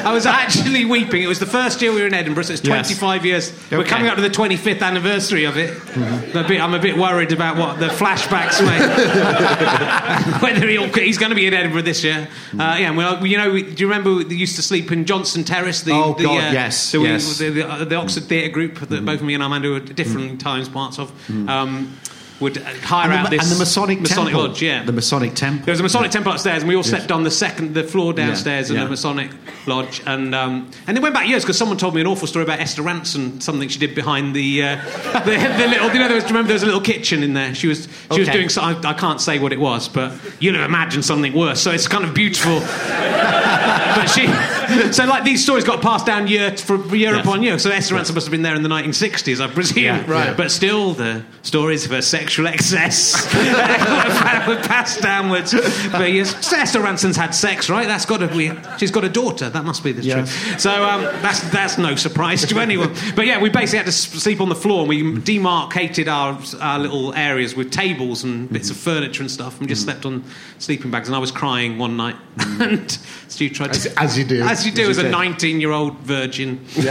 I 0.05 0.13
was 0.13 0.27
actually 0.27 0.85
weeping. 0.85 1.23
It 1.23 1.27
was 1.27 1.39
the 1.41 1.47
first 1.47 1.81
year 1.83 1.93
we 1.93 2.01
were 2.01 2.07
in 2.07 2.15
Edinburgh, 2.15 2.45
so 2.45 2.53
it's 2.53 2.63
Yes. 2.65 2.87
25 2.89 3.25
years. 3.25 3.53
We're 3.71 3.85
coming 3.85 4.09
up 4.09 4.17
to 4.17 4.23
the 4.23 4.29
25th 4.31 4.83
anniversary 4.83 5.45
of 5.45 5.57
it. 5.57 5.77
I'm, 5.97 6.45
a 6.45 6.49
bit, 6.49 6.61
I'm 6.61 6.75
a 6.75 6.79
bit 6.79 6.97
worried 6.97 7.33
about 7.33 7.57
what 7.57 7.79
the 7.81 7.89
flashbacks 7.89 8.61
may. 8.65 8.79
Whether 10.41 10.69
he'll, 10.69 10.93
he's 10.93 11.19
going 11.19 11.31
to 11.31 11.37
be 11.37 11.47
in 11.47 11.55
Edinburgh 11.55 11.83
this 11.83 12.05
year. 12.05 12.29
Uh, 12.53 12.77
yeah, 12.79 12.91
well, 12.91 13.27
you 13.27 13.37
know, 13.39 13.51
we- 13.51 13.63
do 13.63 13.83
you 13.83 13.89
remember 13.89 14.15
we 14.25 14.37
used 14.37 14.57
to 14.57 14.63
sleep 14.63 14.93
in 14.93 15.05
Johnston 15.07 15.43
Terrace? 15.45 15.83
The, 15.83 15.93
Oh, 15.93 16.15
the, 16.15 16.25
God, 16.25 16.45
uh, 16.49 16.53
yes, 16.53 16.93
the, 16.93 17.01
yes. 17.01 17.39
The, 17.39 17.51
the, 17.51 17.85
the 17.87 17.97
Oxford 17.97 18.25
Theatre 18.25 18.53
Group 18.53 18.79
that 18.81 19.05
both 19.05 19.23
me 19.23 19.35
and 19.35 19.43
Armando 19.43 19.71
were 19.71 19.77
at 19.79 19.95
different 19.97 20.41
times 20.41 20.69
parts 20.69 20.99
of. 20.99 21.11
Um, 21.49 21.97
would 22.41 22.59
hire 22.59 23.11
out 23.11 23.31
the, 23.31 23.37
this 23.37 23.45
and 23.45 23.55
the 23.55 23.59
Masonic, 23.59 24.01
Masonic 24.01 24.33
Temple. 24.33 24.49
Lodge, 24.49 24.63
yeah. 24.63 24.85
The 24.85 24.93
Masonic 24.93 25.35
Temple. 25.35 25.65
There 25.65 25.73
was 25.73 25.81
a 25.81 25.83
Masonic 25.83 26.11
temple 26.11 26.33
upstairs, 26.33 26.63
and 26.63 26.69
we 26.69 26.77
all 26.77 26.83
slept 26.83 27.11
on 27.11 27.25
the 27.25 27.31
second, 27.31 27.75
the 27.75 27.83
floor 27.83 28.13
downstairs 28.13 28.71
in 28.71 28.77
yeah. 28.77 28.85
the 28.85 28.91
Masonic 28.91 29.31
lodge. 29.67 30.03
And 30.07 30.35
um, 30.35 30.71
and 30.87 30.97
it 30.97 31.01
went 31.01 31.15
back 31.15 31.29
years 31.29 31.45
because 31.45 31.57
someone 31.57 31.79
told 31.79 31.95
me 31.95 32.01
an 32.01 32.07
awful 32.07 32.27
story 32.27 32.45
about 32.45 32.61
Esther 32.61 32.83
Rantzen, 32.83 33.43
something 33.43 33.69
she 33.69 33.79
did 33.79 33.95
behind 33.95 34.37
the 34.37 34.63
uh, 34.63 34.77
the, 35.25 35.31
the 35.31 35.67
little. 35.69 35.93
You 35.93 35.99
know, 35.99 36.09
there 36.09 36.15
was, 36.17 36.25
remember 36.25 36.49
there 36.49 36.55
was 36.55 36.63
a 36.63 36.67
little 36.67 36.81
kitchen 36.81 37.23
in 37.23 37.33
there. 37.35 37.55
She 37.55 37.69
was 37.69 37.89
she 38.13 38.21
was 38.21 38.29
doing. 38.29 38.49
So, 38.49 38.61
I, 38.61 38.79
I 38.85 38.93
can't 38.93 39.21
say 39.21 39.39
what 39.39 39.53
it 39.53 39.61
was, 39.61 39.89
but 39.89 40.13
you'll 40.39 40.57
have 40.57 40.69
imagined 40.69 41.05
something 41.05 41.33
worse. 41.33 41.61
So 41.61 41.71
it's 41.71 41.89
kind 41.89 42.05
of 42.05 42.15
beautiful. 42.15 42.61
but 42.61 44.07
she 44.07 44.27
so, 44.93 45.05
like, 45.05 45.25
these 45.25 45.43
stories 45.43 45.65
got 45.65 45.83
passed 45.83 46.07
down 46.07 46.27
year 46.27 46.57
for 46.57 46.77
year 46.95 47.15
Yes. 47.15 47.25
upon 47.25 47.43
year. 47.43 47.59
So, 47.59 47.71
Esther 47.71 47.95
Rantzen 47.95 48.15
must 48.15 48.27
have 48.27 48.31
been 48.31 48.43
there 48.43 48.55
in 48.55 48.63
the 48.63 48.69
1960s, 48.69 49.41
I 49.41 49.49
presume. 49.49 49.85
Yeah, 49.85 50.11
right. 50.11 50.37
But 50.37 50.51
still, 50.51 50.93
the 50.93 51.23
stories 51.43 51.85
of 51.85 51.93
her 51.93 52.03
sexual 52.03 52.47
excess 52.47 53.15
were 54.49 54.57
passed 54.57 55.01
downwards 55.03 55.53
for 55.53 56.07
years. 56.07 56.35
So 56.45 56.57
Esther 56.57 56.81
Rantzen's 56.81 57.17
had 57.17 57.35
sex, 57.35 57.71
right? 57.71 57.87
That's 57.87 58.07
got 58.07 58.19
to 58.19 58.29
be. 58.29 58.51
She's 58.79 58.91
got 58.91 59.05
a 59.05 59.09
daughter. 59.09 59.49
That 59.51 59.65
must 59.65 59.85
be 59.85 59.93
the 59.93 60.03
Yes. 60.03 60.15
truth. 60.15 60.61
So, 60.61 60.85
um, 60.85 61.03
that's 61.23 61.41
that's 61.51 61.79
no 61.79 61.95
surprise 61.97 62.45
to 62.47 62.59
anyone. 62.59 62.95
But 63.15 63.27
yeah, 63.27 63.41
we 63.41 63.49
basically 63.49 63.79
had 63.79 63.87
to 63.87 63.93
sleep 63.93 64.41
on 64.41 64.49
the 64.49 64.55
floor, 64.55 64.81
and 64.81 64.89
we 64.89 65.21
demarcated 65.21 66.09
our 66.09 66.39
our 66.61 66.79
little 66.79 67.15
areas 67.15 67.55
with 67.55 67.71
tables 67.71 68.25
and 68.25 68.45
mm-hmm. 68.45 68.55
bits 68.55 68.71
of 68.71 68.77
furniture 68.77 69.23
and 69.23 69.31
stuff, 69.31 69.59
and 69.61 69.69
just 69.69 69.83
mm-hmm. 69.83 69.91
slept 69.91 70.07
on 70.07 70.25
sleeping 70.59 70.91
bags. 70.91 71.09
And 71.09 71.17
I 71.17 71.19
was 71.19 71.31
crying 71.31 71.79
one 71.79 71.97
night, 71.97 72.17
mm-hmm. 72.37 72.63
and 72.63 72.99
Stu 73.29 73.49
tried 73.51 73.73
to. 73.75 73.91
As- 73.91 74.07
as 74.07 74.19
you 74.19 74.25
do. 74.25 74.43
As 74.43 74.56
you 74.65 74.73
do 74.73 74.89
as, 74.89 74.99
you 74.99 75.07
a 75.07 75.11
19 75.11 75.61
year 75.61 75.73
old 75.73 75.99
virgin. 75.99 76.65
Uh, 76.79 76.83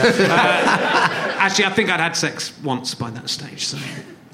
actually, 1.39 1.65
I 1.65 1.69
think 1.71 1.89
I'd 1.89 1.99
had 1.99 2.15
sex 2.15 2.53
once 2.63 2.93
by 2.93 3.09
that 3.11 3.29
stage, 3.29 3.65
so 3.65 3.77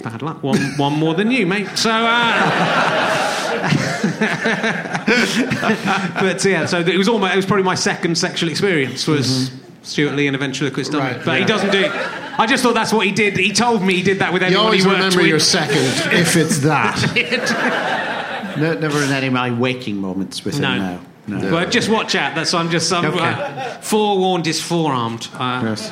bad 0.04 0.22
luck. 0.22 0.44
One, 0.44 0.58
one 0.78 0.94
more 0.94 1.14
than 1.14 1.32
you, 1.32 1.46
mate. 1.46 1.70
So, 1.78 1.92
uh, 1.92 3.62
but 6.20 6.44
yeah, 6.44 6.66
so 6.66 6.80
it 6.80 6.98
was 6.98 7.08
almost, 7.08 7.34
it 7.34 7.38
was 7.38 7.46
probably 7.46 7.64
my 7.64 7.76
second 7.76 8.18
sexual 8.18 8.50
experience 8.50 9.08
was 9.08 9.52
Stewart 9.84 10.16
Lee 10.16 10.28
and 10.28 10.36
eventually 10.36 10.70
ventriloquist 10.70 10.92
dummy. 10.92 11.16
Right, 11.18 11.26
but 11.26 11.40
he 11.40 11.46
doesn't 11.46 11.72
do 11.72 11.80
it. 11.80 11.92
I 12.40 12.46
just 12.48 12.64
thought 12.64 12.74
that's 12.74 12.94
what 12.94 13.06
he 13.06 13.12
did. 13.12 13.38
He 13.38 13.52
told 13.52 13.84
me 13.84 13.96
he 13.96 14.04
did 14.04 14.20
that 14.20 14.34
with 14.34 14.42
You 14.42 14.48
everyone 14.48 14.66
always 14.66 14.84
he 14.84 14.88
worked 14.88 14.98
remember 15.00 15.18
with. 15.20 15.28
your 15.28 15.40
second 15.40 16.14
if 16.14 16.36
it's 16.36 16.60
that. 16.60 18.32
No, 18.58 18.74
never 18.74 19.02
in 19.02 19.14
any 19.14 19.28
of 19.28 19.34
my 19.34 19.50
waking 19.50 19.96
moments 19.96 20.44
with 20.44 20.56
him 20.56 20.62
No. 20.64 20.78
now. 20.78 21.00
No. 21.28 21.52
Well, 21.52 21.70
just 21.70 21.88
watch 21.90 22.16
out. 22.16 22.34
That's 22.34 22.52
why 22.52 22.60
I'm 22.60 22.70
just 22.72 22.92
I'm, 22.92 23.06
Okay. 23.06 23.20
uh, 23.20 23.80
forewarned 23.82 24.48
is 24.48 24.60
forearmed. 24.62 25.28
Uh, 25.38 25.62
Yes. 25.64 25.92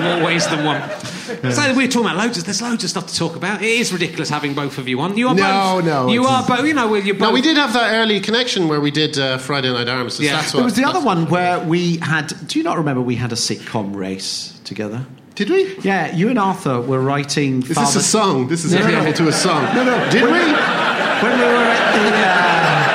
More 0.00 0.24
ways 0.24 0.46
than 0.46 0.64
one. 0.64 0.80
So 1.52 1.74
we're 1.74 1.88
talking 1.88 2.02
about 2.06 2.16
loads 2.16 2.38
of 2.38 2.44
there's 2.44 2.62
loads 2.62 2.84
of 2.84 2.90
stuff 2.90 3.06
to 3.08 3.14
talk 3.16 3.34
about. 3.34 3.60
It 3.62 3.68
is 3.68 3.92
ridiculous 3.92 4.28
having 4.28 4.54
both 4.54 4.78
of 4.78 4.86
you 4.88 5.00
on. 5.00 5.16
You 5.16 5.28
are 5.28 5.34
No, 5.34 5.76
both. 5.76 5.84
no, 5.84 6.08
You 6.08 6.22
it's- 6.22 6.48
are 6.50 6.56
both. 6.56 6.66
You 6.66 6.74
know, 6.74 6.94
you're 6.94 7.14
both. 7.14 7.28
No, 7.28 7.32
we 7.32 7.40
did 7.40 7.56
have 7.56 7.72
that 7.72 7.92
early 7.94 8.20
connection 8.20 8.68
where 8.68 8.80
we 8.80 8.90
did 8.90 9.18
uh, 9.18 9.38
Friday 9.38 9.72
Night 9.72 9.88
Armistice. 9.88 10.24
Yeah. 10.26 10.36
That's 10.36 10.52
There 10.52 10.62
was 10.64 10.74
the 10.74 10.84
other 10.84 11.00
one 11.00 11.26
where 11.28 11.58
we 11.60 11.96
had. 11.98 12.32
Do 12.46 12.58
you 12.58 12.64
not 12.64 12.76
remember 12.76 13.00
we 13.02 13.16
had 13.16 13.32
a 13.32 13.36
sitcom 13.36 13.94
race 13.96 14.58
together? 14.64 15.04
Did 15.34 15.50
we? 15.50 15.74
Yeah, 15.82 16.14
you 16.14 16.28
and 16.28 16.38
Arthur 16.38 16.80
were 16.80 17.00
writing. 17.00 17.62
Is 17.62 17.72
Father- 17.72 17.86
this 17.86 17.96
is 17.96 18.04
a 18.06 18.08
song? 18.08 18.46
This 18.48 18.64
is 18.64 18.72
No, 18.72 18.80
no, 18.86 19.02
no. 19.04 19.12
to 19.12 19.26
a 19.28 19.32
song. 19.32 19.64
No, 19.74 19.82
no. 19.84 20.10
Did 20.10 20.22
when 20.22 20.32
we? 20.32 20.38
When 20.38 21.38
we 21.38 21.44
were 21.44 21.64
at 21.64 21.92
the. 21.94 22.16
Uh, 22.16 22.93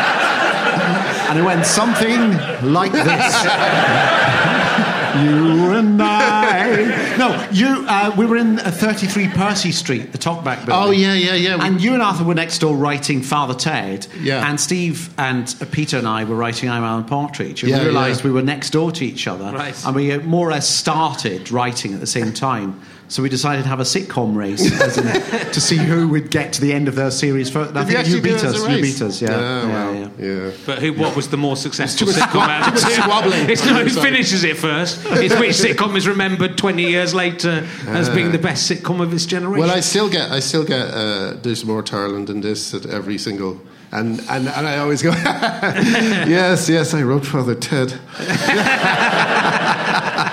and 1.29 1.39
it 1.39 1.43
went 1.43 1.65
something 1.65 2.31
like 2.73 2.91
this. 2.91 3.05
you 5.15 5.71
and 5.73 6.01
I. 6.01 7.15
No, 7.17 7.47
you. 7.51 7.85
Uh, 7.87 8.13
we 8.17 8.25
were 8.25 8.37
in 8.37 8.59
uh, 8.59 8.71
33 8.71 9.27
Percy 9.29 9.71
Street, 9.71 10.11
the 10.11 10.17
talkback 10.17 10.65
building. 10.65 10.73
Oh, 10.73 10.91
yeah, 10.91 11.13
yeah, 11.13 11.33
yeah. 11.35 11.65
And 11.65 11.81
you 11.81 11.93
and 11.93 12.01
Arthur 12.01 12.23
were 12.23 12.33
next 12.33 12.59
door 12.59 12.75
writing 12.75 13.21
Father 13.21 13.53
Ted. 13.53 14.07
Yeah. 14.19 14.47
And 14.49 14.59
Steve 14.59 15.13
and 15.17 15.53
uh, 15.61 15.65
Peter 15.71 15.97
and 15.97 16.07
I 16.07 16.23
were 16.23 16.35
writing 16.35 16.69
I'm 16.69 16.83
Alan 16.83 17.05
Partridge. 17.05 17.63
And 17.63 17.71
Yeah, 17.71 17.79
we 17.79 17.85
realised 17.85 18.21
yeah. 18.21 18.27
we 18.27 18.31
were 18.31 18.41
next 18.41 18.71
door 18.71 18.91
to 18.93 19.05
each 19.05 19.27
other. 19.27 19.51
Right. 19.51 19.85
And 19.85 19.95
we 19.95 20.11
uh, 20.11 20.19
more 20.21 20.47
or 20.47 20.51
less 20.51 20.67
started 20.69 21.51
writing 21.51 21.93
at 21.93 21.99
the 21.99 22.07
same 22.07 22.33
time. 22.33 22.79
So 23.09 23.23
we 23.23 23.29
decided 23.29 23.63
to 23.63 23.69
have 23.69 23.79
a 23.79 23.83
sitcom 23.83 24.35
race 24.35 24.71
as 24.81 24.97
in, 24.99 25.05
to 25.51 25.59
see 25.59 25.77
who 25.77 26.07
would 26.09 26.29
get 26.29 26.53
to 26.53 26.61
the 26.61 26.71
end 26.71 26.87
of 26.87 26.93
their 26.93 27.09
series 27.09 27.49
first. 27.49 27.75
I 27.75 27.83
Did 27.83 27.87
think 27.87 27.91
you 27.91 27.97
actually 28.17 28.21
beat 28.21 28.43
us. 28.43 28.69
You 28.69 28.81
beat 28.81 29.01
us, 29.01 29.19
yeah. 29.21 29.29
Yeah, 29.31 29.39
yeah, 29.39 29.67
well, 29.67 29.95
yeah. 29.95 30.09
yeah. 30.27 30.51
But 30.67 30.77
who? 30.79 30.93
What 30.93 31.15
was 31.15 31.29
the 31.29 31.37
more 31.37 31.55
successful 31.57 32.05
Too 32.05 32.13
sitcom 32.13 32.47
out 32.47 32.67
of 32.67 32.73
the 32.75 32.79
too 32.79 32.85
much 32.85 32.95
two? 32.95 33.01
squabbling. 33.01 33.49
It's 33.49 33.65
not 33.65 33.81
who 33.81 33.89
Sorry. 33.89 34.11
finishes 34.11 34.43
it 34.43 34.57
first. 34.57 35.01
It's 35.07 35.35
which 35.39 35.55
sitcom 35.55 35.95
is 35.95 36.07
remembered 36.07 36.55
20 36.57 36.83
years 36.83 37.15
later 37.15 37.67
as 37.87 38.09
being 38.11 38.31
the 38.31 38.37
best 38.37 38.69
sitcom 38.69 39.01
of 39.01 39.11
its 39.11 39.25
generation. 39.25 39.59
Well, 39.59 39.71
I 39.75 39.79
still 39.79 40.07
get, 40.09 40.29
I 40.31 40.39
still 40.39 40.63
get. 40.63 40.87
Uh, 40.93 41.33
There's 41.41 41.65
more 41.65 41.83
Ireland 41.91 42.27
than 42.27 42.41
this 42.41 42.75
at 42.75 42.85
every 42.85 43.17
single, 43.17 43.59
and 43.91 44.19
and, 44.29 44.47
and 44.47 44.67
I 44.67 44.77
always 44.77 45.01
go, 45.01 45.09
yes, 45.11 46.69
yes, 46.69 46.93
I 46.93 47.01
wrote 47.01 47.25
Father 47.25 47.55
Ted. 47.55 47.99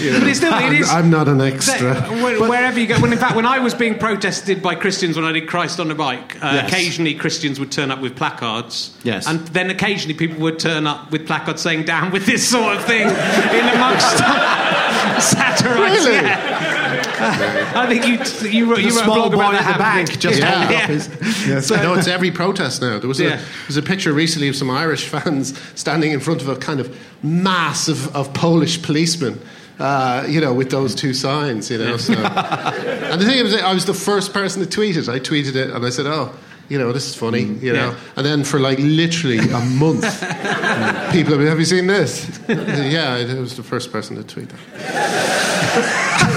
You 0.00 0.12
know, 0.12 0.20
But 0.20 0.28
it's 0.28 0.38
still- 0.38 0.52
it 0.54 0.88
I'm, 0.88 1.10
not 1.10 1.28
an 1.28 1.40
extra. 1.40 1.94
Where- 1.94 2.40
wherever 2.40 2.78
you 2.80 2.86
go, 2.86 2.98
when 3.00 3.12
in 3.12 3.18
fact, 3.18 3.36
when 3.36 3.46
I 3.46 3.58
was 3.58 3.74
being 3.74 3.96
protested 3.98 4.62
by 4.62 4.74
Christians 4.74 5.16
when 5.16 5.24
I 5.24 5.32
did 5.32 5.46
Christ 5.46 5.78
on 5.80 5.90
a 5.90 5.94
bike, 5.94 6.36
uh, 6.42 6.50
Yes. 6.54 6.68
occasionally 6.72 7.14
Christians 7.14 7.58
would 7.60 7.70
turn 7.70 7.90
up 7.90 8.00
with 8.00 8.16
placards. 8.16 8.90
Yes. 9.02 9.26
And 9.26 9.46
then 9.48 9.70
occasionally 9.70 10.14
people 10.14 10.38
would 10.40 10.58
turn 10.58 10.86
up 10.86 11.10
with 11.10 11.26
placards 11.26 11.60
saying 11.62 11.84
"Down 11.84 12.10
with 12.12 12.26
this 12.26 12.48
sort 12.48 12.76
of 12.76 12.84
thing" 12.84 13.08
in 13.58 13.68
amongst 13.76 14.16
satirize. 15.18 16.04
Really? 16.06 16.14
Yeah. 16.16 17.72
I 17.76 17.86
think 17.86 18.06
you 18.06 18.50
you 18.50 18.64
wrote, 18.66 18.76
The 18.76 18.82
you 18.82 18.90
wrote 18.90 19.00
a 19.00 19.04
small 19.04 19.14
blog 19.28 19.32
boy 19.32 19.36
about 19.38 19.54
at 19.54 19.64
that 19.64 19.78
the 19.78 19.84
happening. 19.84 20.06
back 20.06 20.18
just 20.18 20.38
Yeah. 20.40 20.50
holding 20.50 20.76
Yeah. 20.76 20.82
up 20.84 20.90
his. 20.90 21.46
Yes. 21.46 21.70
no, 21.70 21.94
it's 21.94 22.08
every 22.08 22.30
protest 22.30 22.80
now. 22.82 22.98
There 22.98 23.08
was 23.08 23.20
a 23.20 23.24
there 23.28 23.40
was 23.66 23.76
a 23.76 23.82
picture 23.82 24.12
recently 24.12 24.48
of 24.48 24.56
some 24.56 24.70
Irish 24.70 25.04
fans 25.06 25.58
standing 25.74 26.12
in 26.12 26.20
front 26.20 26.40
of 26.42 26.48
a 26.48 26.56
kind 26.56 26.80
of 26.80 26.96
mass 27.22 27.88
of, 27.88 28.14
of 28.16 28.32
Polish 28.32 28.80
policemen. 28.82 29.40
Uh, 29.80 30.26
you 30.28 30.42
know, 30.42 30.52
with 30.52 30.70
those 30.70 30.94
two 30.94 31.14
signs, 31.14 31.70
you 31.70 31.78
know. 31.78 31.96
So. 31.96 32.12
and 32.14 33.18
the 33.18 33.24
thing 33.24 33.42
was, 33.42 33.54
I 33.54 33.72
was 33.72 33.86
the 33.86 33.94
first 33.94 34.34
person 34.34 34.62
to 34.62 34.68
tweet 34.68 34.98
it. 34.98 35.08
I 35.08 35.18
tweeted 35.18 35.56
it, 35.56 35.70
and 35.70 35.86
I 35.86 35.88
said, 35.88 36.04
"Oh, 36.06 36.34
you 36.68 36.78
know, 36.78 36.92
this 36.92 37.06
is 37.08 37.14
funny," 37.14 37.44
you 37.44 37.72
know. 37.72 37.88
Yeah. 37.90 37.96
And 38.16 38.26
then 38.26 38.44
for 38.44 38.60
like 38.60 38.78
literally 38.78 39.38
a 39.38 39.60
month, 39.60 40.02
people 41.12 41.32
have, 41.32 41.38
been, 41.38 41.46
have 41.46 41.58
you 41.58 41.64
seen 41.64 41.86
this? 41.86 42.24
Said, 42.46 42.92
yeah, 42.92 43.14
I 43.14 43.40
was 43.40 43.56
the 43.56 43.62
first 43.62 43.90
person 43.90 44.16
to 44.16 44.22
tweet 44.22 44.50
that. 44.50 46.36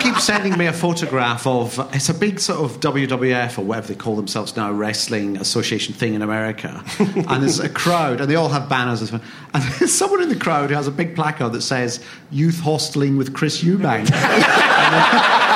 People 0.00 0.14
keep 0.14 0.22
sending 0.22 0.56
me 0.56 0.66
a 0.66 0.72
photograph 0.72 1.46
of 1.46 1.78
it's 1.94 2.08
a 2.08 2.14
big 2.14 2.40
sort 2.40 2.60
of 2.60 2.80
WWF 2.80 3.58
or 3.58 3.62
whatever 3.62 3.88
they 3.88 3.94
call 3.94 4.16
themselves 4.16 4.56
now 4.56 4.72
wrestling 4.72 5.36
association 5.36 5.94
thing 5.94 6.14
in 6.14 6.22
America, 6.22 6.82
and 6.98 7.42
there's 7.42 7.60
a 7.60 7.68
crowd 7.68 8.20
and 8.20 8.30
they 8.30 8.34
all 8.34 8.48
have 8.48 8.68
banners 8.68 9.02
and, 9.02 9.20
and 9.52 9.62
there's 9.78 9.92
someone 9.92 10.22
in 10.22 10.28
the 10.28 10.36
crowd 10.36 10.70
who 10.70 10.76
has 10.76 10.86
a 10.86 10.90
big 10.90 11.14
placard 11.14 11.52
that 11.52 11.62
says 11.62 12.02
"Youth 12.30 12.60
Hosteling 12.62 13.18
with 13.18 13.34
Chris 13.34 13.62
Eubank." 13.62 14.10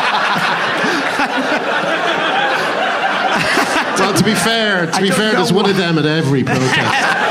Well, 3.97 4.13
to 4.13 4.25
be 4.25 4.35
fair, 4.35 4.87
to 4.87 4.97
I 4.97 5.01
be 5.01 5.11
fair, 5.11 5.33
there's 5.33 5.53
one 5.53 5.65
why. 5.65 5.71
of 5.71 5.77
them 5.79 5.99
at 5.99 6.05
every 6.05 6.45
protest. 6.45 6.75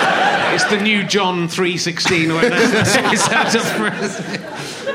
It's 0.54 0.63
the 0.65 0.80
new 0.80 1.04
John 1.04 1.47
316 1.47 2.30
or 2.30 2.36
whatever. 2.36 2.56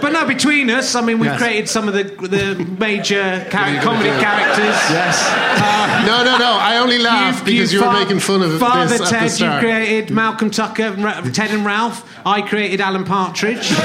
It's 0.08 0.14
but 0.18 0.20
no, 0.22 0.26
between 0.26 0.70
us, 0.70 0.94
I 0.94 1.00
mean, 1.02 1.18
we've 1.18 1.30
Yes. 1.30 1.38
created 1.40 1.68
some 1.68 1.86
of 1.88 1.94
the, 1.94 2.04
the 2.04 2.54
major 2.78 3.44
char- 3.50 3.80
comedy 3.82 4.08
characters. 4.20 4.76
yes, 4.90 5.22
uh, 5.28 6.04
No, 6.06 6.24
no, 6.24 6.38
no. 6.38 6.52
I 6.58 6.78
only 6.78 6.98
laugh 6.98 7.44
because 7.44 7.72
you 7.72 7.80
were 7.80 7.86
fa- 7.86 7.92
making 7.92 8.20
fun 8.20 8.42
of 8.42 8.58
Father 8.58 8.86
this 8.86 9.00
at 9.00 9.10
the 9.10 9.28
Ted, 9.28 9.40
you 9.40 9.50
created 9.60 10.10
Malcolm 10.10 10.50
Tucker, 10.50 10.94
Ted 11.32 11.50
and 11.50 11.64
Ralph. 11.66 12.04
I 12.24 12.40
created 12.42 12.80
Alan 12.80 13.04
Partridge. 13.04 13.70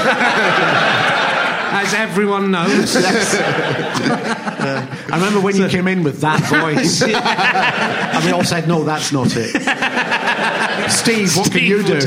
As 1.76 1.92
everyone 1.92 2.50
knows. 2.52 2.96
I 2.96 4.86
remember 5.12 5.40
when 5.40 5.56
you 5.56 5.68
came 5.68 5.88
in 5.88 6.04
with 6.04 6.20
that 6.20 6.40
voice, 6.44 7.02
and 7.02 8.24
we 8.24 8.30
all 8.30 8.44
said, 8.44 8.68
"No, 8.68 8.84
that's 8.84 9.10
not 9.12 9.32
it." 9.36 9.50
Steve, 10.90 11.36
what 11.36 11.50
can 11.50 11.64
you 11.64 11.78
will 11.78 11.84
do? 11.84 12.00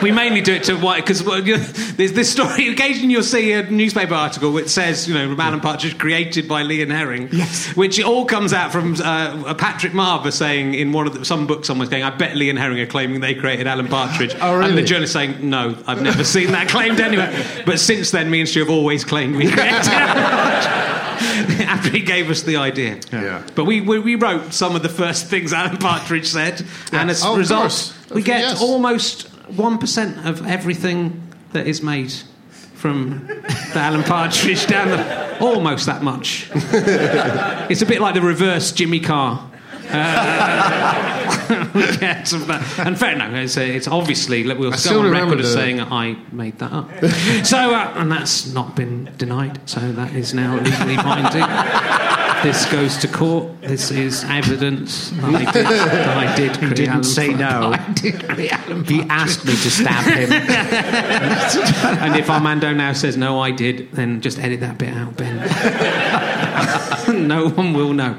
Do 0.00 0.04
We 0.04 0.12
mainly 0.12 0.40
do 0.40 0.54
it 0.54 0.64
to 0.64 0.76
why 0.76 1.00
because 1.00 1.22
well, 1.22 1.46
you 1.46 1.56
know, 1.58 1.62
there's 1.62 2.12
this 2.12 2.30
story. 2.30 2.68
Occasionally, 2.72 3.12
you'll 3.12 3.22
see 3.22 3.52
a 3.52 3.62
newspaper 3.70 4.14
article 4.14 4.52
which 4.52 4.68
says, 4.68 5.06
you 5.08 5.14
know, 5.14 5.36
Alan 5.38 5.60
Partridge 5.60 5.98
created 5.98 6.48
by 6.48 6.62
Lee 6.62 6.82
and 6.82 6.90
Herring. 6.90 7.28
Yes. 7.32 7.74
Which 7.76 8.02
all 8.02 8.24
comes 8.24 8.52
out 8.52 8.72
from 8.72 8.94
uh, 9.02 9.54
Patrick 9.54 9.92
Marber 9.92 10.32
saying 10.32 10.74
in 10.74 10.92
one 10.92 11.06
of 11.06 11.14
the, 11.14 11.24
some 11.24 11.46
book, 11.46 11.64
someone's 11.64 11.90
going, 11.90 12.02
"I 12.02 12.10
bet 12.16 12.36
Lee 12.36 12.50
and 12.50 12.58
Herring 12.58 12.80
are 12.80 12.86
claiming 12.86 13.20
they 13.20 13.34
created 13.34 13.66
Alan 13.66 13.88
Partridge." 13.98 14.34
Oh, 14.40 14.60
And 14.60 14.76
the 14.76 14.82
journalist 14.82 15.12
saying, 15.12 15.48
"No, 15.48 15.76
I've 15.86 16.02
never 16.02 16.24
seen 16.24 16.52
that 16.52 16.68
claimed 16.68 17.00
anywhere." 17.00 17.30
But 17.66 17.78
since 17.78 18.10
then, 18.10 18.30
me 18.30 18.40
and 18.40 18.48
Stu 18.48 18.60
have 18.60 18.70
always 18.70 19.04
claimed 19.04 19.36
we 19.36 19.50
created 19.50 19.86
Alan 19.86 20.22
Partridge. 20.22 20.80
After 21.60 21.90
he 21.90 22.00
gave 22.00 22.30
us 22.30 22.42
the 22.42 22.56
idea. 22.56 22.98
Yeah. 23.12 23.46
But 23.54 23.64
we, 23.64 23.80
we, 23.80 23.98
we 23.98 24.14
wrote 24.14 24.52
some 24.52 24.74
of 24.74 24.82
the 24.82 24.88
first 24.88 25.26
things 25.26 25.52
Alan 25.52 25.76
Partridge 25.76 26.26
said, 26.26 26.64
and 26.92 27.10
as 27.10 27.22
Oh, 27.24 27.30
a 27.30 27.32
of 27.32 27.38
result, 27.38 27.94
we 28.14 28.22
get 28.22 28.40
Yes. 28.40 28.62
almost 28.62 29.28
1% 29.52 30.26
of 30.26 30.46
everything 30.46 31.22
that 31.52 31.66
is 31.66 31.82
made 31.82 32.12
from 32.74 33.26
the 33.26 33.78
Alan 33.78 34.02
Partridge 34.02 34.66
down 34.66 34.88
the. 34.88 35.38
Almost 35.40 35.86
that 35.86 36.02
much. 36.02 36.50
it's 36.54 37.82
a 37.82 37.86
bit 37.86 38.00
like 38.00 38.14
the 38.14 38.20
reverse 38.20 38.72
Jimmy 38.72 39.00
Carr. 39.00 39.50
Uh, 39.88 41.70
we 41.74 41.96
get 41.96 42.28
some 42.28 42.42
of 42.42 42.48
that. 42.48 42.78
And 42.78 42.98
fair 42.98 43.12
enough, 43.14 43.32
it's, 43.34 43.56
uh, 43.56 43.62
it's 43.62 43.88
obviously, 43.88 44.44
we'll 44.46 44.68
I 44.68 44.70
go 44.70 44.76
still 44.76 45.00
on 45.00 45.06
remember 45.06 45.36
record 45.36 45.44
as 45.44 45.52
saying 45.52 45.80
I 45.80 46.16
made 46.30 46.58
that 46.58 46.72
up. 46.72 46.90
so, 47.44 47.74
uh, 47.74 47.92
and 47.96 48.12
that's 48.12 48.52
not 48.52 48.76
been 48.76 49.10
denied, 49.16 49.68
so 49.68 49.80
that 49.92 50.14
is 50.14 50.34
now 50.34 50.56
legally 50.56 50.96
binding. 50.96 52.29
This 52.42 52.70
goes 52.70 52.96
to 52.98 53.08
court. 53.08 53.60
This 53.60 53.90
is 53.90 54.24
evidence 54.24 55.10
that 55.10 55.34
I 55.34 55.52
did, 55.52 55.66
that 55.66 56.16
I 56.16 56.36
did 56.36 56.56
he 56.56 56.68
didn't 56.70 56.88
Alan 56.88 57.04
say 57.04 57.34
no. 57.34 57.74
He 58.86 59.00
asked 59.02 59.44
me 59.44 59.52
to 59.52 59.70
stab 59.70 60.04
him. 60.04 60.30
And 62.00 62.16
if 62.16 62.30
Armando 62.30 62.72
now 62.72 62.92
says 62.92 63.16
no, 63.16 63.40
I 63.40 63.50
did, 63.50 63.92
then 63.92 64.20
just 64.20 64.38
edit 64.38 64.60
that 64.60 64.78
bit 64.78 64.94
out, 64.94 65.16
Ben. 65.16 65.38
no 67.28 67.48
one 67.48 67.72
will 67.72 67.92
know. 67.92 68.12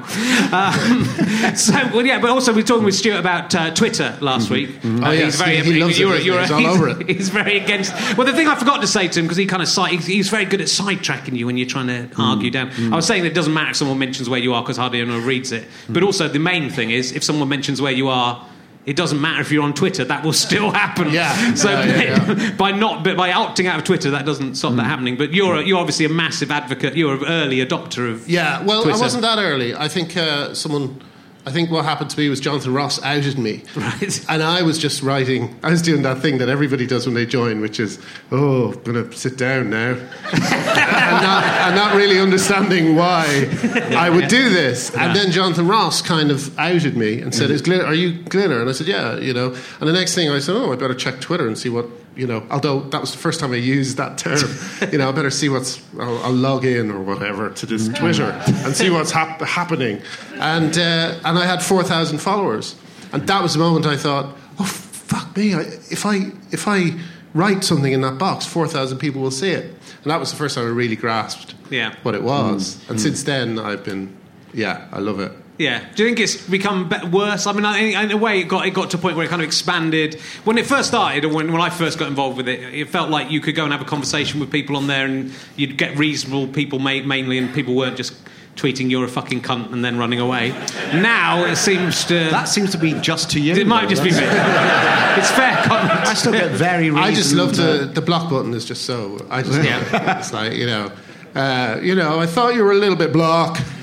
Um, 0.52 1.04
so, 1.56 1.72
well, 1.94 2.04
yeah, 2.06 2.18
but 2.20 2.30
also 2.30 2.52
we 2.52 2.62
were 2.62 2.66
talking 2.66 2.84
with 2.84 2.94
Stewart 2.94 3.18
about 3.18 3.54
uh, 3.54 3.72
Twitter 3.74 4.16
last 4.20 4.50
week. 4.50 4.70
Uh, 4.84 5.00
Oh, 5.02 5.10
yes, 5.10 5.24
he's 5.34 5.36
very, 5.42 5.56
he- 5.58 5.72
he 5.72 5.80
loves 5.80 5.96
it, 5.96 6.00
you're- 6.00 6.18
he? 6.18 6.24
you're- 6.26 6.40
He's 6.42 6.50
all 6.50 6.66
over 6.66 6.88
it. 7.00 7.08
He's 7.08 7.28
very 7.28 7.58
against. 7.58 7.92
Well, 8.16 8.26
the 8.26 8.32
thing 8.32 8.46
I 8.48 8.54
forgot 8.54 8.80
to 8.82 8.86
say 8.86 9.08
to 9.08 9.18
him 9.20 9.26
because 9.26 9.36
he 9.38 9.46
kind 9.46 9.62
of 9.62 9.68
side, 9.68 9.92
he's, 9.92 10.06
he's 10.06 10.28
very 10.28 10.44
good 10.44 10.60
at 10.60 10.66
sidetracking 10.68 11.36
you 11.36 11.46
when 11.46 11.56
you're 11.56 11.68
trying 11.68 11.86
to 11.88 12.08
argue 12.18 12.50
down. 12.50 12.70
I 12.92 12.96
was 12.96 13.06
saying 13.06 13.22
that 13.24 13.30
it 13.32 13.34
doesn't 13.34 13.52
matter 13.54 13.70
if 13.70 13.76
someone 13.76 13.98
mentions 13.98 14.28
where 14.28 14.40
you 14.40 14.54
are 14.54 14.62
because 14.62 14.76
hardly 14.76 15.00
anyone 15.00 15.24
reads 15.24 15.52
it. 15.52 15.66
But 15.88 16.02
also 16.02 16.28
the 16.28 16.38
main 16.38 16.70
thing 16.70 16.90
is 16.90 17.12
if 17.12 17.24
someone 17.24 17.48
mentions 17.48 17.80
where 17.80 17.92
you 17.92 18.08
are. 18.08 18.46
It 18.84 18.96
doesn't 18.96 19.20
matter 19.20 19.40
if 19.40 19.52
you're 19.52 19.62
on 19.62 19.74
Twitter; 19.74 20.04
that 20.04 20.24
will 20.24 20.32
still 20.32 20.70
happen. 20.82 21.10
Yeah. 21.10 21.54
So 21.54 21.70
Yeah, 21.70 22.26
yeah, 22.32 22.56
by 22.56 22.72
not 22.72 23.04
but 23.04 23.16
by 23.16 23.30
opting 23.30 23.66
out 23.66 23.78
of 23.78 23.84
Twitter, 23.84 24.10
that 24.10 24.26
doesn't 24.26 24.56
stop 24.56 24.74
that 24.74 24.84
happening. 24.84 25.16
But 25.16 25.32
you're 25.32 25.56
a, 25.56 25.62
you're 25.62 25.78
obviously 25.78 26.04
a 26.04 26.08
massive 26.08 26.50
advocate. 26.50 26.96
You're 26.96 27.14
an 27.14 27.24
early 27.26 27.64
adopter 27.64 28.10
of 28.10 28.28
Yeah, 28.28 28.62
well, 28.64 28.82
Twitter. 28.82 28.98
I 28.98 29.00
wasn't 29.00 29.22
that 29.22 29.38
early. 29.38 29.74
I 29.74 29.88
think 29.88 30.16
uh, 30.16 30.52
someone. 30.54 31.00
I 31.44 31.50
think 31.50 31.72
what 31.72 31.84
happened 31.84 32.10
to 32.10 32.18
me 32.18 32.28
was 32.28 32.38
Jonathan 32.38 32.72
Ross 32.72 33.02
outed 33.02 33.36
me. 33.36 33.64
Right. 33.74 34.24
And 34.28 34.42
I 34.44 34.62
was 34.62 34.78
just 34.78 35.02
writing. 35.02 35.58
I 35.64 35.70
was 35.70 35.82
doing 35.82 36.02
that 36.02 36.18
thing 36.18 36.38
that 36.38 36.48
everybody 36.48 36.86
does 36.86 37.04
when 37.04 37.14
they 37.14 37.26
join, 37.26 37.60
which 37.60 37.80
is, 37.80 37.98
oh, 38.30 38.72
I'm 38.72 38.82
going 38.82 39.10
to 39.10 39.16
sit 39.16 39.38
down 39.38 39.70
now. 39.70 39.90
and, 40.32 41.22
not, 41.22 41.44
and 41.44 41.74
not 41.74 41.96
really 41.96 42.20
understanding 42.20 42.94
why 42.94 43.48
I 43.96 44.08
would 44.08 44.28
do 44.28 44.50
this. 44.50 44.94
And 44.94 45.16
then 45.16 45.32
Jonathan 45.32 45.66
Ross 45.66 46.00
kind 46.00 46.30
of 46.30 46.56
outed 46.60 46.96
me 46.96 47.20
and 47.20 47.34
said, 47.34 47.46
mm-hmm. 47.46 47.54
Is 47.54 47.62
Glinner, 47.62 47.84
Are 47.86 47.94
you 47.94 48.22
Glinner? 48.22 48.60
And 48.60 48.68
I 48.68 48.72
said, 48.72 48.86
Yeah, 48.86 49.18
you 49.18 49.34
know. 49.34 49.56
And 49.80 49.88
the 49.88 49.92
next 49.92 50.14
thing 50.14 50.30
I 50.30 50.38
said, 50.38 50.54
Oh, 50.54 50.72
I 50.72 50.76
better 50.76 50.94
check 50.94 51.20
Twitter 51.20 51.46
and 51.46 51.58
see 51.58 51.68
what, 51.68 51.86
you 52.14 52.26
know, 52.26 52.46
although 52.50 52.80
that 52.80 53.00
was 53.00 53.12
the 53.12 53.18
first 53.18 53.40
time 53.40 53.52
I 53.52 53.56
used 53.56 53.96
that 53.96 54.18
term, 54.18 54.38
you 54.92 54.98
know, 54.98 55.08
I 55.08 55.12
better 55.12 55.30
see 55.30 55.48
what's, 55.48 55.82
I'll, 55.98 56.18
I'll 56.24 56.32
log 56.32 56.64
in 56.64 56.90
or 56.90 57.00
whatever 57.00 57.50
to 57.50 57.66
this 57.66 57.88
mm. 57.88 57.96
Twitter 57.96 58.30
and 58.64 58.76
see 58.76 58.90
what's 58.90 59.10
hap- 59.10 59.40
happening. 59.40 60.00
And, 60.34 60.76
uh, 60.76 61.18
and 61.24 61.38
I 61.38 61.46
had 61.46 61.62
4,000 61.62 62.18
followers. 62.18 62.76
And 63.12 63.26
that 63.26 63.42
was 63.42 63.54
the 63.54 63.58
moment 63.58 63.86
I 63.86 63.96
thought, 63.96 64.36
oh, 64.58 64.64
fuck 64.64 65.36
me, 65.36 65.54
I, 65.54 65.60
if, 65.90 66.04
I, 66.06 66.32
if 66.50 66.68
I 66.68 66.98
write 67.34 67.64
something 67.64 67.92
in 67.92 68.02
that 68.02 68.18
box, 68.18 68.46
4,000 68.46 68.98
people 68.98 69.22
will 69.22 69.30
see 69.30 69.50
it. 69.50 69.64
And 69.64 70.10
that 70.10 70.20
was 70.20 70.30
the 70.30 70.36
first 70.36 70.54
time 70.56 70.66
I 70.66 70.70
really 70.70 70.96
grasped 70.96 71.54
Yeah. 71.70 71.94
what 72.02 72.14
it 72.14 72.22
was. 72.22 72.76
Mm. 72.76 72.90
And 72.90 73.00
since 73.00 73.22
mm. 73.22 73.26
then, 73.26 73.58
I've 73.58 73.84
been, 73.84 74.16
yeah, 74.52 74.88
I 74.92 74.98
love 74.98 75.20
it. 75.20 75.32
Yeah. 75.58 75.84
Do 75.94 76.02
you 76.02 76.08
think 76.08 76.18
it's 76.20 76.36
become 76.48 76.88
be- 76.88 77.06
worse? 77.08 77.46
I 77.46 77.52
mean, 77.52 77.64
in 77.94 78.10
a 78.10 78.16
way, 78.16 78.40
it 78.40 78.48
got 78.48 78.66
it 78.66 78.70
got 78.70 78.90
to 78.90 78.96
a 78.96 79.00
point 79.00 79.16
where 79.16 79.26
it 79.26 79.28
kind 79.28 79.42
of 79.42 79.46
expanded. 79.46 80.14
When 80.44 80.58
it 80.58 80.66
first 80.66 80.88
started, 80.88 81.24
and 81.24 81.34
when, 81.34 81.52
when 81.52 81.60
I 81.60 81.70
first 81.70 81.98
got 81.98 82.08
involved 82.08 82.36
with 82.38 82.48
it, 82.48 82.60
it 82.74 82.88
felt 82.88 83.10
like 83.10 83.30
you 83.30 83.40
could 83.40 83.54
go 83.54 83.64
and 83.64 83.72
have 83.72 83.82
a 83.82 83.84
conversation 83.84 84.40
with 84.40 84.50
people 84.50 84.76
on 84.76 84.86
there, 84.86 85.04
and 85.04 85.32
you'd 85.56 85.76
get 85.76 85.96
reasonable 85.98 86.48
people 86.48 86.78
ma- 86.78 87.02
mainly, 87.04 87.38
and 87.38 87.54
people 87.54 87.74
weren't 87.74 87.96
just 87.96 88.14
tweeting 88.56 88.90
"you're 88.90 89.04
a 89.04 89.08
fucking 89.08 89.42
cunt" 89.42 89.72
and 89.72 89.84
then 89.84 89.98
running 89.98 90.20
away. 90.20 90.50
Now 90.94 91.44
it 91.44 91.56
seems 91.56 92.04
to. 92.06 92.14
That 92.30 92.44
seems 92.48 92.70
to 92.72 92.78
be 92.78 92.94
just 92.94 93.30
to 93.32 93.40
you. 93.40 93.54
it 93.54 93.66
might 93.66 93.82
though. 93.84 93.90
just 93.90 94.02
be 94.02 94.10
me. 94.10 94.16
It's 94.16 95.30
fair 95.30 95.62
comment. 95.64 96.06
I 96.08 96.14
still 96.14 96.32
get 96.32 96.50
very. 96.52 96.90
I 96.90 97.12
just 97.14 97.34
love 97.34 97.56
the, 97.56 97.90
the 97.92 98.00
block 98.02 98.30
button 98.30 98.54
is 98.54 98.64
just 98.64 98.84
so. 98.86 99.24
I 99.30 99.42
just 99.42 99.62
Yeah. 99.62 99.78
yeah. 99.92 100.18
it's 100.18 100.32
like 100.32 100.54
you 100.54 100.66
know, 100.66 100.90
uh, 101.34 101.78
you 101.82 101.94
know. 101.94 102.18
I 102.18 102.26
thought 102.26 102.54
you 102.54 102.64
were 102.64 102.72
a 102.72 102.78
little 102.78 102.96
bit 102.96 103.12
block. 103.12 103.58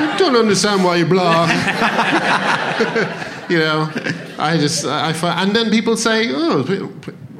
Don't 0.18 0.36
understand 0.36 0.84
why 0.84 0.96
you 0.96 1.06
block. 1.06 1.48
you 3.50 3.58
know, 3.58 3.90
I 4.38 4.56
just 4.58 4.84
I 4.84 5.12
find, 5.12 5.48
and 5.48 5.56
then 5.56 5.70
people 5.70 5.96
say, 5.96 6.28
oh. 6.30 6.92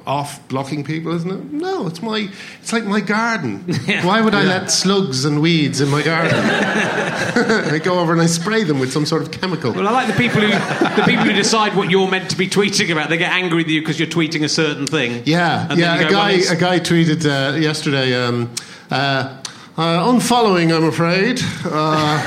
Off 0.07 0.49
blocking 0.49 0.83
people, 0.83 1.15
isn't 1.15 1.31
it? 1.31 1.53
No, 1.53 1.87
it's 1.87 2.01
my. 2.03 2.29
It's 2.61 2.73
like 2.73 2.85
my 2.85 3.01
garden. 3.01 3.63
Yeah. 3.87 4.05
Why 4.07 4.23
would 4.23 4.35
I 4.35 4.43
let 4.45 4.71
slugs 4.71 5.27
and 5.27 5.43
weeds 5.43 5.81
in 5.83 5.89
my 5.91 6.03
garden? 6.03 6.35
I 6.41 7.79
go 7.79 7.99
over 8.01 8.13
and 8.13 8.21
I 8.21 8.27
spray 8.27 8.65
them 8.65 8.81
with 8.81 8.91
some 8.93 9.05
sort 9.05 9.23
of 9.23 9.31
chemical. 9.31 9.73
Well, 9.73 9.87
I 9.87 9.91
like 9.93 10.07
the 10.09 10.15
people 10.15 10.41
who 10.41 10.49
the 10.49 11.03
people 11.07 11.27
who 11.27 11.33
decide 11.35 11.77
what 11.77 11.91
you're 11.91 12.09
meant 12.11 12.31
to 12.31 12.37
be 12.37 12.49
tweeting 12.49 12.91
about. 12.91 13.11
They 13.11 13.19
get 13.19 13.31
angry 13.31 13.59
with 13.59 13.69
you 13.69 13.83
because 13.83 14.01
you're 14.01 14.09
tweeting 14.09 14.43
a 14.43 14.49
certain 14.49 14.87
thing. 14.87 15.23
Yeah, 15.27 15.69
And 15.71 15.79
yeah. 15.79 16.01
you 16.01 16.07
A 16.07 16.11
go, 16.11 16.17
well, 16.17 16.29
guy, 16.29 16.33
a 16.51 16.57
guy 16.57 16.81
tweeted 16.81 17.25
uh, 17.27 17.57
yesterday. 17.59 18.15
Um, 18.15 18.51
uh, 18.91 19.40
uh, 19.81 20.13
unfollowing, 20.13 20.77
I'm 20.77 20.85
afraid. 20.85 21.41
Uh, 21.65 22.23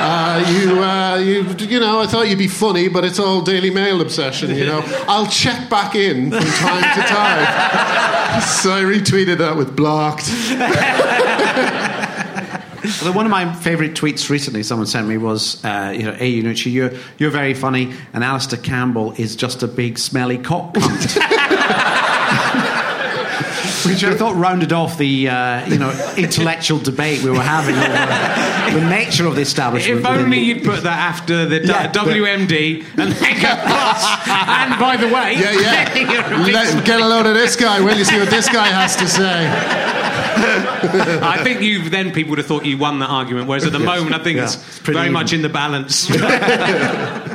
uh, 0.00 0.44
you, 0.48 0.82
uh, 0.82 1.16
you, 1.18 1.42
you 1.66 1.78
know, 1.78 2.00
I 2.00 2.06
thought 2.06 2.30
you'd 2.30 2.38
be 2.38 2.48
funny, 2.48 2.88
but 2.88 3.04
it's 3.04 3.18
all 3.18 3.42
Daily 3.42 3.68
Mail 3.68 4.00
obsession. 4.00 4.56
You 4.56 4.64
know, 4.64 4.82
I'll 5.08 5.26
check 5.26 5.68
back 5.68 5.94
in 5.94 6.30
from 6.30 6.40
time 6.40 6.82
to 6.82 7.02
time. 7.06 8.40
so 8.62 8.72
I 8.72 8.80
retweeted 8.82 9.36
that 9.38 9.54
with 9.54 9.76
blocked. 9.76 10.30
Although 13.02 13.16
one 13.16 13.26
of 13.26 13.30
my 13.30 13.52
favourite 13.54 13.92
tweets 13.92 14.30
recently 14.30 14.62
someone 14.62 14.86
sent 14.86 15.06
me 15.06 15.18
was, 15.18 15.62
uh, 15.66 15.92
you 15.94 16.04
know, 16.04 16.14
hey, 16.14 16.40
Iannucci, 16.40 16.72
you're, 16.72 16.92
you're 17.18 17.30
very 17.30 17.52
funny, 17.52 17.92
and 18.14 18.24
Alastair 18.24 18.58
Campbell 18.58 19.12
is 19.18 19.36
just 19.36 19.62
a 19.62 19.68
big 19.68 19.98
smelly 19.98 20.38
cock 20.38 20.72
cunt. 20.72 22.11
Which 23.86 24.04
I 24.04 24.14
thought 24.14 24.36
rounded 24.36 24.72
off 24.72 24.96
the, 24.98 25.28
uh, 25.28 25.66
you 25.66 25.78
know, 25.78 25.90
intellectual 26.16 26.78
debate 26.78 27.22
we 27.22 27.30
were 27.30 27.42
having 27.42 27.74
over 27.76 28.78
the 28.80 28.88
nature 28.88 29.26
of 29.26 29.34
the 29.34 29.42
establishment. 29.42 30.00
If 30.00 30.06
only 30.06 30.38
the- 30.38 30.44
you'd 30.44 30.64
put 30.64 30.82
that 30.84 30.98
after 30.98 31.46
the 31.46 31.66
Yeah, 31.66 31.90
but- 31.92 32.06
WMD 32.06 32.84
and 32.98 33.12
then 33.12 33.34
go 33.40 33.54
plus. 33.66 34.04
and 34.28 34.78
by 34.80 34.96
the 34.96 35.06
way, 35.08 35.34
Yeah, 35.38 35.52
yeah. 35.60 35.94
you're 35.98 36.20
a 36.40 36.44
big 36.44 36.54
Let, 36.54 36.84
get 36.84 37.00
a 37.00 37.06
load 37.06 37.26
of 37.26 37.34
this 37.34 37.56
guy. 37.56 37.80
Will 37.80 37.96
you 37.96 38.04
see 38.04 38.18
what 38.18 38.30
this 38.30 38.48
guy 38.48 38.68
has 38.68 38.96
to 38.96 39.06
say? 39.08 39.48
I 41.22 41.42
think 41.44 41.60
you 41.60 41.88
then 41.88 42.10
people 42.12 42.30
would 42.30 42.38
have 42.38 42.46
thought 42.46 42.64
you 42.64 42.78
won 42.78 42.98
that 43.00 43.10
argument, 43.10 43.46
whereas 43.48 43.64
at 43.64 43.72
the 43.72 43.78
moment 43.78 44.14
I 44.14 44.18
think 44.18 44.36
Yeah, 44.38 44.44
it's, 44.44 44.54
it's 44.56 44.78
very 44.78 44.98
even. 45.00 45.12
much 45.12 45.32
in 45.32 45.42
the 45.42 45.48
balance. 45.48 46.08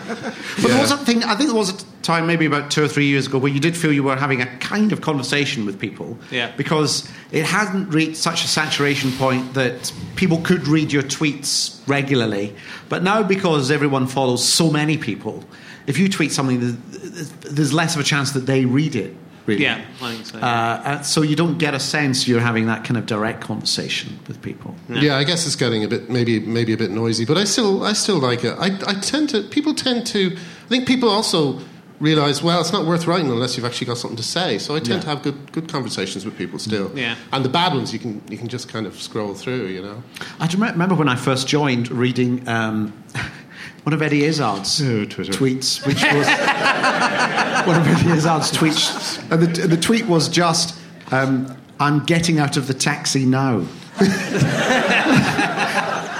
But 0.56 0.70
there 0.70 0.82
was 0.82 0.92
a 0.92 0.98
thing. 0.98 1.24
I 1.24 1.36
think 1.36 1.50
there 1.50 1.58
was 1.58 1.70
a 1.70 1.86
time, 2.02 2.26
maybe 2.26 2.46
about 2.46 2.72
two 2.72 2.84
or 2.84 2.88
three 2.88 3.08
years 3.08 3.28
ago, 3.28 3.38
where 3.38 3.52
you 3.52 3.60
did 3.60 3.76
feel 3.76 3.92
you 3.92 4.04
were 4.04 4.16
having 4.16 4.42
a 4.42 4.46
kind 4.58 4.92
of 4.92 5.02
conversation 5.02 5.66
with 5.66 5.80
people. 5.80 6.18
Yeah. 6.32 6.52
Because 6.56 7.10
it 7.32 7.44
hadn't 7.46 7.90
reached 7.90 8.18
such 8.18 8.44
a 8.44 8.48
saturation 8.48 9.12
point 9.14 9.54
that 9.54 9.92
people 10.16 10.40
could 10.42 10.68
read 10.68 10.92
your 10.92 11.04
tweets 11.04 11.82
regularly. 11.88 12.56
But 12.90 13.04
now, 13.04 13.24
because 13.24 13.72
everyone 13.72 14.08
follows 14.08 14.48
so 14.48 14.72
many 14.72 14.98
people, 14.98 15.44
if 15.86 15.98
you 15.98 16.10
tweet 16.10 16.32
something, 16.32 16.82
there's 16.90 17.74
less 17.74 17.96
of 17.96 18.02
a 18.02 18.04
chance 18.04 18.32
that 18.32 18.46
they 18.46 18.66
read 18.66 18.96
it. 18.96 19.16
Really. 19.48 19.64
yeah, 19.64 19.86
I 20.02 20.14
think 20.14 20.26
so. 20.26 20.38
Uh, 20.40 21.02
so 21.02 21.22
you 21.24 21.36
don't 21.36 21.58
get 21.58 21.74
a 21.74 21.80
sense 21.80 22.28
you're 22.28 22.42
having 22.42 22.68
that 22.68 22.84
kind 22.84 22.98
of 22.98 23.06
direct 23.06 23.42
conversation 23.42 24.20
with 24.28 24.42
people. 24.42 24.76
Yeah, 24.90 25.16
I 25.18 25.24
guess 25.24 25.46
it's 25.48 25.56
getting 25.56 25.84
a 25.84 25.88
bit 25.88 26.10
maybe 26.10 26.40
maybe 26.42 26.74
a 26.74 26.78
bit 26.78 26.92
noisy, 26.92 27.26
but 27.26 27.38
I 27.38 27.46
still 27.46 27.84
I 27.84 27.94
still 27.94 28.20
like 28.20 28.44
it. 28.44 28.56
I, 28.60 28.68
I 28.86 28.94
tend 29.00 29.30
to 29.30 29.42
people 29.44 29.74
tend 29.74 30.06
to 30.08 30.36
I 30.36 30.68
think 30.70 30.86
people 30.86 31.10
also 31.10 31.60
realize 32.00 32.44
well 32.44 32.62
it's 32.62 32.72
not 32.72 32.86
worth 32.86 33.08
writing 33.08 33.32
unless 33.32 33.58
you've 33.58 33.66
actually 33.66 33.88
got 33.88 33.98
something 33.98 34.18
to 34.18 34.24
say. 34.24 34.58
So 34.60 34.76
I 34.76 34.80
tend 34.80 34.90
Yeah. 34.90 35.00
to 35.00 35.08
have 35.08 35.24
good 35.24 35.52
good 35.54 35.68
conversations 35.70 36.26
with 36.26 36.38
people 36.38 36.60
still. 36.60 36.92
Yeah. 36.94 37.16
And 37.32 37.44
the 37.46 37.50
bad 37.50 37.74
ones 37.74 37.92
you 37.94 38.00
can 38.00 38.22
you 38.30 38.38
can 38.38 38.50
just 38.50 38.68
kind 38.70 38.86
of 38.86 39.02
scroll 39.02 39.34
through, 39.34 39.68
you 39.68 39.82
know. 39.82 40.04
I 40.40 40.48
remember 40.48 40.94
when 40.96 41.08
I 41.10 41.16
first 41.16 41.48
joined 41.48 41.90
reading 41.90 42.48
um, 42.48 42.92
one 43.88 43.94
of 43.94 44.02
Eddie 44.02 44.24
Izzard's 44.24 44.82
Oh, 44.82 45.06
tweets, 45.06 45.88
which 45.88 46.04
was 46.04 46.28
one 47.68 47.80
of 47.80 47.88
Eddie 47.88 48.18
Izzard's 48.18 48.52
tweets, 48.52 49.18
and 49.32 49.42
the, 49.42 49.66
the 49.66 49.78
tweet 49.78 50.06
was 50.08 50.28
just, 50.28 50.78
um, 51.10 51.56
"I'm 51.80 52.04
getting 52.04 52.38
out 52.38 52.58
of 52.58 52.68
the 52.68 52.74
taxi 52.74 53.26
now." 53.26 53.66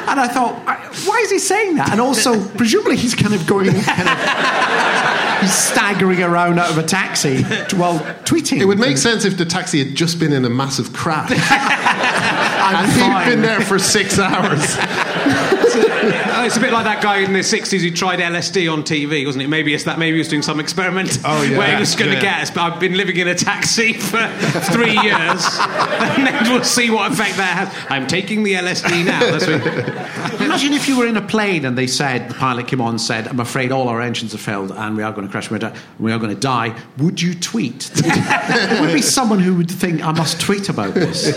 And 0.10 0.22
I 0.22 0.30
thought, 0.30 0.56
why 1.06 1.18
is 1.20 1.30
he 1.30 1.38
saying 1.38 1.76
that? 1.76 1.92
And 1.92 2.00
also, 2.00 2.42
presumably, 2.56 2.96
he's 2.96 3.14
kind 3.14 3.36
of 3.36 3.46
going, 3.46 3.66
kind 3.84 4.08
of, 4.08 5.42
he's 5.42 5.54
staggering 5.54 6.24
around 6.24 6.58
out 6.60 6.72
of 6.72 6.78
a 6.78 6.84
taxi 6.84 7.44
while 7.76 8.00
tweeting. 8.24 8.62
It 8.62 8.66
would 8.66 8.80
make 8.80 8.98
sense 8.98 9.26
if 9.26 9.38
the 9.38 9.46
taxi 9.46 9.84
had 9.84 9.96
just 9.96 10.18
been 10.18 10.32
in 10.32 10.46
a 10.46 10.50
massive 10.50 10.94
crash 10.94 11.30
I'm 11.32 12.86
and 12.86 12.92
he'd 12.94 13.00
fine. 13.02 13.30
been 13.30 13.42
there 13.42 13.62
for 13.62 13.78
six 13.78 14.18
hours. 14.18 14.78
It's 16.48 16.56
a 16.56 16.62
bit 16.62 16.72
like 16.72 16.86
that 16.86 17.04
guy 17.04 17.18
in 17.18 17.34
the 17.34 17.40
'60s 17.40 17.82
who 17.82 17.92
tried 17.92 18.20
LSD 18.20 18.72
on 18.72 18.84
TV, 18.84 19.26
wasn't 19.26 19.44
it? 19.44 19.50
Maybe 19.50 19.74
it's 19.74 19.84
that. 19.84 20.00
Maybe 20.00 20.14
he 20.14 20.20
was 20.20 20.30
doing 20.30 20.42
some 20.42 20.62
experiment 20.62 21.20
Oh, 21.26 21.42
yeah. 21.44 21.58
where 21.58 21.74
he 21.74 21.80
was 21.80 21.94
going 21.94 22.10
to 22.12 22.16
Yeah. 22.16 22.22
get 22.22 22.42
us. 22.44 22.52
But 22.52 22.62
I've 22.72 22.80
been 22.80 22.96
living 22.96 23.18
in 23.18 23.28
a 23.28 23.36
taxi 23.36 23.92
for 23.94 24.18
three 24.72 24.94
years, 24.94 25.46
and 25.60 26.26
then 26.26 26.50
we'll 26.52 26.64
see 26.64 26.90
what 26.90 27.12
effect 27.12 27.36
that 27.36 27.68
has. 27.68 27.86
I'm 27.92 28.08
taking 28.08 28.44
the 28.44 28.54
LSD 28.54 29.04
now. 29.06 29.20
That's 29.20 29.46
what, 29.46 30.42
Imagine 30.42 30.72
if 30.74 30.88
you 30.88 30.98
were 30.98 31.06
in 31.08 31.18
a 31.18 31.22
plane 31.22 31.66
and 31.66 31.78
they 31.78 31.88
said, 31.88 32.30
the 32.30 32.34
pilot 32.36 32.68
came 32.68 32.80
on 32.80 32.92
and 32.92 33.02
said, 33.02 33.28
I'm 33.28 33.40
afraid 33.40 33.72
all 33.74 33.90
our 33.90 34.02
engines 34.02 34.32
have 34.32 34.40
failed 34.42 34.72
and 34.72 34.96
we 34.96 35.04
are 35.04 35.12
going 35.12 35.28
to 35.28 35.32
crash, 35.32 35.52
we 35.52 35.60
are, 35.60 35.74
we 36.00 36.12
are 36.14 36.20
going 36.20 36.34
to 36.34 36.40
die. 36.40 36.80
Would 36.98 37.22
you 37.22 37.34
tweet? 37.36 37.92
there 37.94 38.82
would 38.82 38.94
be 38.94 39.02
someone 39.02 39.40
who 39.40 39.56
would 39.56 39.70
think, 39.70 40.02
I 40.06 40.12
must 40.14 40.40
tweet 40.40 40.70
about 40.70 40.94
this. 40.94 41.28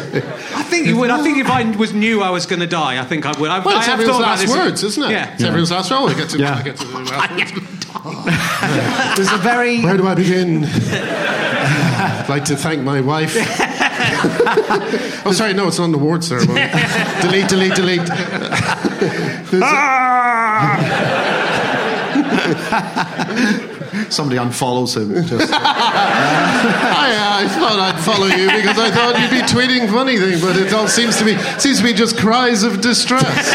I 0.55 0.63
think 0.63 0.87
you 0.87 0.97
would. 0.99 1.11
I 1.11 1.23
think 1.23 1.39
if 1.39 1.49
I 1.49 1.65
was 1.77 1.93
knew 1.93 2.23
I 2.23 2.31
was 2.31 2.47
going 2.47 2.61
to 2.61 2.67
die, 2.67 3.01
I 3.01 3.05
think 3.05 3.27
I 3.27 3.39
would. 3.41 3.51
I, 3.51 3.59
Well, 3.61 3.77
I 3.77 3.83
have 3.83 3.95
everyone's 4.01 4.17
thought 4.19 4.23
about 4.23 4.39
last 4.39 4.41
this. 4.43 4.57
words, 4.57 4.81
isn't 5.01 5.11
it? 5.11 5.15
Yeah. 5.15 5.33
It's 5.35 5.43
everyone's 5.43 5.71
last 5.71 5.91
word. 5.91 6.11
I 6.11 6.15
get 6.15 6.29
to, 6.31 6.39
Yeah. 6.39 6.57
I 6.57 6.63
get 6.63 6.77
to 6.77 6.87
the 6.87 6.99
last 6.99 7.55
words. 7.55 9.17
There's 9.17 9.33
a 9.33 9.39
very. 9.39 9.81
Where 9.83 9.97
do 9.97 10.07
I 10.07 10.15
begin? 10.15 10.65
I'd 10.65 12.27
like 12.29 12.45
to 12.47 12.57
thank 12.57 12.83
my 12.83 13.01
wife. 13.01 13.35
oh, 15.27 15.33
sorry, 15.35 15.53
no, 15.55 15.69
it's 15.69 15.79
not 15.79 15.87
an 15.87 15.95
award 15.95 16.25
ceremony. 16.25 16.61
delete, 17.21 17.49
delete, 17.49 17.75
delete. 17.75 18.07
Somebody 24.11 24.39
unfollows 24.39 24.97
him. 24.97 25.13
Just, 25.27 25.53
I, 25.53 27.15
uh, 27.17 27.45
I 27.45 27.49
thought 27.49 27.79
I'd 27.79 28.01
follow 28.01 28.27
you 28.27 28.47
because 28.51 28.79
I 28.79 28.91
thought 28.91 29.19
you'd 29.21 29.31
be 29.31 29.43
tweeting 29.47 29.89
funny 29.93 30.17
things, 30.17 30.41
but 30.41 30.57
it 30.57 30.73
all 30.73 30.89
seems 30.89 31.17
to 31.19 31.25
be 31.25 31.37
seems 31.59 31.79
to 31.79 31.85
be 31.85 31.93
just 31.93 32.17
cries 32.17 32.63
of 32.63 32.81
distress. 32.81 33.53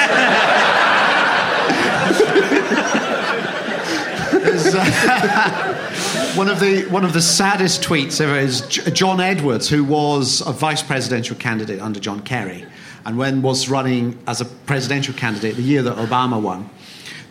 There's, 4.32 4.65
uh, 4.65 4.65
one 6.36 6.50
of 6.50 6.60
the 6.60 6.86
one 6.90 7.06
of 7.06 7.14
the 7.14 7.22
saddest 7.22 7.82
tweets 7.82 8.20
ever 8.20 8.38
is 8.38 8.62
John 8.62 9.22
Edwards, 9.22 9.70
who 9.70 9.84
was 9.84 10.42
a 10.42 10.52
vice 10.52 10.84
presidential 10.84 11.38
candidate 11.38 11.80
under 11.80 12.00
John 12.00 12.22
Kerry, 12.22 12.66
and 13.06 13.18
when 13.18 13.42
was 13.42 13.70
running 13.70 14.20
as 14.28 14.42
a 14.42 14.46
presidential 14.46 15.14
candidate 15.14 15.56
the 15.56 15.62
year 15.62 15.82
that 15.82 15.96
Obama 15.96 16.42
won. 16.42 16.70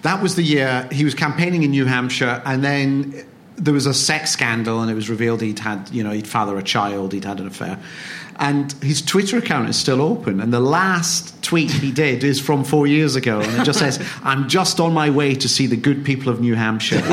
That 0.02 0.22
was 0.22 0.36
the 0.36 0.42
year 0.42 0.88
he 0.90 1.04
was 1.04 1.14
campaigning 1.14 1.62
in 1.64 1.70
New 1.70 1.84
Hampshire, 1.84 2.40
and 2.46 2.64
then 2.64 3.26
there 3.56 3.74
was 3.74 3.86
a 3.86 3.94
sex 3.94 4.30
scandal, 4.30 4.80
and 4.80 4.90
it 4.90 4.94
was 4.94 5.10
revealed 5.10 5.42
he'd 5.42 5.58
had, 5.58 5.90
you 5.90 6.02
know, 6.02 6.10
he'd 6.10 6.26
father 6.26 6.56
a 6.58 6.62
child, 6.62 7.12
he'd 7.12 7.24
had 7.24 7.40
an 7.40 7.46
affair. 7.46 7.78
And 8.36 8.72
his 8.82 9.00
Twitter 9.02 9.38
account 9.38 9.68
is 9.68 9.76
still 9.76 10.00
open. 10.02 10.40
And 10.40 10.52
the 10.52 10.60
last 10.60 11.40
tweet 11.42 11.70
he 11.70 11.92
did 11.92 12.24
is 12.24 12.40
from 12.40 12.64
four 12.64 12.86
years 12.86 13.16
ago. 13.16 13.40
And 13.40 13.60
it 13.60 13.64
just 13.64 13.78
says, 13.78 14.04
I'm 14.24 14.48
just 14.48 14.80
on 14.80 14.92
my 14.92 15.10
way 15.10 15.34
to 15.36 15.48
see 15.48 15.66
the 15.66 15.76
good 15.76 16.04
people 16.04 16.30
of 16.32 16.40
New 16.40 16.54
Hampshire. 16.54 16.96
and 17.04 17.12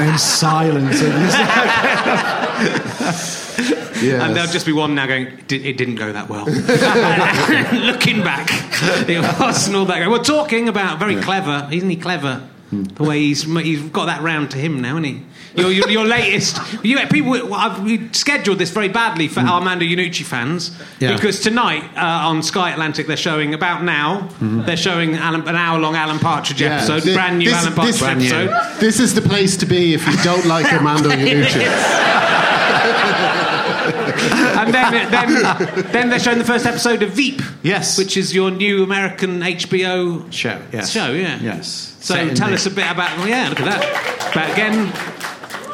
then 0.00 0.18
silence. 0.18 1.00
And 1.02 1.24
it's 1.24 1.34
like- 1.34 1.54
And 4.04 4.36
there'll 4.36 4.50
just 4.50 4.66
be 4.66 4.72
one 4.72 4.94
now 4.94 5.06
going, 5.06 5.28
"Di- 5.46 5.64
it 5.68 5.78
didn't 5.78 5.94
go 5.94 6.12
that 6.12 6.28
well. 6.28 6.44
Looking 7.92 8.22
back, 8.22 8.48
it 9.08 9.40
wasn't 9.40 9.76
all 9.76 9.86
that 9.86 10.00
good. 10.00 10.10
We're 10.10 10.22
talking 10.22 10.68
about 10.68 10.98
very 10.98 11.16
clever, 11.22 11.68
isn't 11.72 11.88
he 11.88 11.96
clever? 11.96 12.42
Hmm. 12.70 12.82
The 12.84 13.02
way 13.04 13.20
he's, 13.20 13.44
he's 13.44 13.80
got 13.90 14.06
that 14.06 14.20
round 14.22 14.50
to 14.50 14.58
him 14.58 14.80
now, 14.82 14.98
isn't 14.98 15.04
he? 15.04 15.22
Your, 15.56 15.70
your, 15.70 15.88
your 15.88 16.04
latest, 16.04 16.58
you 16.84 16.98
people. 17.06 17.54
I've 17.54 17.82
we 17.84 18.08
scheduled 18.12 18.58
this 18.58 18.70
very 18.70 18.88
badly 18.88 19.28
for 19.28 19.40
Armando 19.40 19.84
Iannucci 19.84 20.24
fans 20.24 20.76
Yeah. 20.98 21.14
because 21.14 21.40
tonight 21.40 21.84
uh, 21.96 22.28
on 22.28 22.42
Sky 22.42 22.70
Atlantic 22.72 23.06
they're 23.06 23.16
showing 23.16 23.54
about 23.54 23.84
now. 23.84 24.28
They're 24.40 24.76
showing 24.76 25.14
Alan, 25.14 25.46
an 25.46 25.54
hour-long 25.54 25.94
Alan 25.94 26.18
Partridge 26.18 26.60
Yeah. 26.60 26.76
episode, 26.78 27.04
Thi- 27.04 27.14
brand 27.14 27.38
new 27.38 27.50
this- 27.50 27.54
Alan 27.58 27.72
Partridge 27.74 28.00
this- 28.00 28.32
episode. 28.32 28.80
This 28.80 28.98
is 29.00 29.14
the 29.14 29.22
place 29.22 29.56
to 29.58 29.66
be 29.66 29.94
if 29.94 30.04
you 30.06 30.16
don't 30.24 30.44
like 30.46 30.66
Armando 30.72 31.10
Iannucci. 31.10 31.64
and 34.56 34.74
then, 34.74 35.10
then, 35.10 35.92
then 35.92 36.10
they're 36.10 36.18
showing 36.18 36.38
the 36.38 36.44
first 36.44 36.66
episode 36.66 37.02
of 37.02 37.10
Veep. 37.10 37.40
Yes. 37.62 37.96
Which 37.98 38.16
is 38.16 38.34
your 38.34 38.50
new 38.50 38.82
American 38.82 39.40
HBO 39.40 40.30
Show, 40.32 40.60
yes. 40.72 40.90
show, 40.90 41.12
yeah. 41.12 41.38
Yes. 41.40 41.96
So 42.00 42.16
in 42.16 42.34
tell 42.34 42.52
us 42.52 42.66
a 42.66 42.70
bit 42.70 42.90
about. 42.90 43.16
Well, 43.18 43.28
yeah, 43.28 43.48
look 43.48 43.60
at 43.60 43.66
that. 43.66 44.32
But 44.34 44.50
again, 44.52 44.92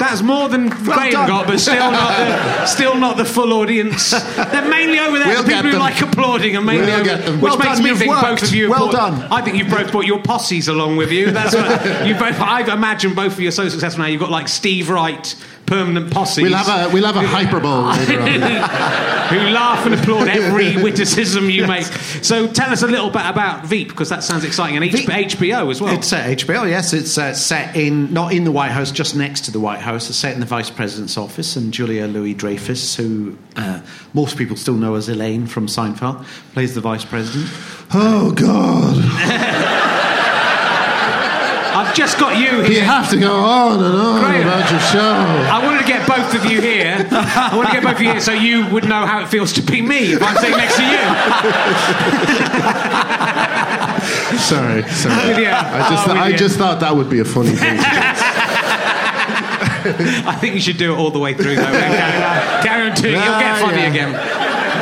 that's 0.01 0.22
more 0.22 0.48
than 0.48 0.68
Graham 0.68 1.11
done. 1.12 1.28
got, 1.28 1.46
but 1.46 1.59
still 1.61 1.90
not 1.92 2.16
the 2.18 2.66
still 2.66 2.94
not 2.96 3.16
the 3.16 3.24
full 3.24 3.53
audience. 3.53 4.11
They're 4.11 4.68
mainly 4.68 4.98
over 4.98 5.18
there. 5.18 5.28
We'll 5.28 5.44
people 5.44 5.70
who 5.70 5.78
like 5.78 6.01
applauding 6.01 6.57
are 6.57 6.61
mainly 6.62 6.86
We'll 6.86 7.01
over, 7.11 7.32
which 7.32 7.42
Well 7.42 7.59
makes 7.59 7.74
done, 7.74 7.82
me 7.84 7.88
you've 7.90 7.98
think 7.98 8.11
worked. 8.11 8.22
both 8.24 8.42
of 8.42 8.55
you. 8.55 8.70
Well 8.70 8.90
brought- 8.90 8.92
done. 8.92 9.28
I 9.32 9.42
think 9.42 9.57
you've 9.59 9.70
both 9.70 9.92
brought 9.92 10.07
your 10.07 10.20
posses 10.22 10.66
along 10.68 10.96
with 10.96 11.12
you. 11.12 11.30
That's 11.30 11.55
what 11.55 12.07
you 12.07 12.14
both. 12.14 12.40
I 12.40 12.62
imagine 12.72 13.14
both 13.14 13.32
of 13.34 13.40
you 13.40 13.48
are 13.48 13.53
so 13.53 13.68
successful 13.68 14.03
now. 14.03 14.09
You've 14.09 14.20
got 14.20 14.30
like 14.30 14.48
Steve 14.48 14.90
Wright. 14.90 15.34
Permanent 15.70 16.12
posses. 16.12 16.42
We'll 16.42 16.54
have 16.54 16.90
a 16.90 16.92
we'll 16.92 17.04
have 17.06 17.14
a 17.14 17.24
hyperbole 17.28 17.96
later 17.96 18.20
on. 18.20 19.20
who 19.30 19.38
laugh 19.50 19.86
and 19.86 19.94
applaud 19.94 20.26
every 20.26 20.76
witticism 20.82 21.48
you 21.48 21.64
make. 21.64 21.84
So 21.84 22.48
tell 22.48 22.70
us 22.72 22.82
a 22.82 22.88
little 22.88 23.10
bit 23.10 23.24
about 23.24 23.66
Veep 23.66 23.86
because 23.88 24.08
that 24.08 24.24
sounds 24.24 24.42
exciting 24.42 24.74
and 24.74 24.84
H- 24.84 25.06
Veep- 25.06 25.08
HBO 25.08 25.70
as 25.70 25.80
well. 25.80 25.94
It's 25.94 26.12
uh, 26.12 26.24
HBO, 26.24 26.68
yes. 26.68 26.92
It's 26.92 27.16
uh, 27.16 27.34
set 27.34 27.76
in, 27.76 28.12
not 28.12 28.32
in 28.32 28.42
the 28.42 28.50
White 28.50 28.72
House, 28.72 28.90
just 28.90 29.14
next 29.14 29.42
to 29.42 29.52
the 29.52 29.60
White 29.60 29.78
House. 29.78 30.08
It's 30.10 30.18
set 30.18 30.34
in 30.34 30.40
the 30.40 30.46
Vice 30.46 30.70
President's 30.70 31.16
office, 31.16 31.54
and 31.54 31.72
Julia 31.72 32.08
Louis 32.08 32.34
Dreyfus, 32.34 32.96
who 32.96 33.38
uh, 33.54 33.80
most 34.12 34.36
people 34.36 34.56
still 34.56 34.74
know 34.74 34.96
as 34.96 35.08
Elaine 35.08 35.46
from 35.46 35.68
Seinfeld, 35.68 36.24
plays 36.52 36.74
the 36.74 36.80
Vice 36.80 37.04
President. 37.04 37.48
Oh 37.94 38.32
God! 38.32 39.99
I've 41.91 41.97
just 41.97 42.18
got 42.20 42.38
you 42.38 42.62
here. 42.62 42.70
You 42.70 42.80
have 42.82 43.11
to 43.11 43.16
go 43.18 43.32
on 43.34 43.82
and 43.82 43.95
on 43.97 44.20
Graham. 44.22 44.43
about 44.47 44.70
your 44.70 44.78
show. 44.78 45.01
I 45.01 45.59
wanted 45.64 45.80
to 45.80 45.84
get 45.86 46.07
both 46.07 46.32
of 46.36 46.45
you 46.51 46.61
here. 46.61 47.05
I 47.11 47.51
want 47.57 47.66
to 47.68 47.74
get 47.74 47.82
both 47.82 47.95
of 47.97 48.01
you 48.01 48.12
here 48.12 48.20
so 48.20 48.30
you 48.32 48.64
would 48.68 48.84
know 48.88 49.05
how 49.07 49.20
it 49.22 49.28
feels 49.28 49.53
to 49.55 49.62
be 49.62 49.82
me 49.82 50.12
if 50.12 50.22
I'm 50.22 50.36
sitting 50.36 50.57
next 50.57 50.76
to 50.76 50.84
you. 50.84 50.99
Sorry, 54.38 54.82
sorry. 54.88 55.43
Yeah. 55.43 55.61
I 55.74 55.91
just 55.91 56.07
Oh, 56.09 56.12
with 56.12 56.22
I 56.22 56.28
you. 56.28 56.36
just 56.38 56.57
thought 56.57 56.78
that 56.80 56.95
would 56.97 57.11
be 57.11 57.18
a 57.18 57.24
funny 57.24 57.51
thing. 57.51 57.76
to. 57.76 57.82
I 59.82 60.36
think 60.41 60.55
you 60.55 60.61
should 60.61 60.76
do 60.78 60.93
it 60.95 60.97
all 60.97 61.11
the 61.11 61.18
way 61.18 61.34
through, 61.34 61.57
though. 61.57 61.62
Guarantee 61.72 62.62
Guarantee 62.62 63.11
you'll 63.11 63.41
get 63.41 63.59
funny 63.61 63.82
yeah. 63.82 63.91
again. 63.91 64.14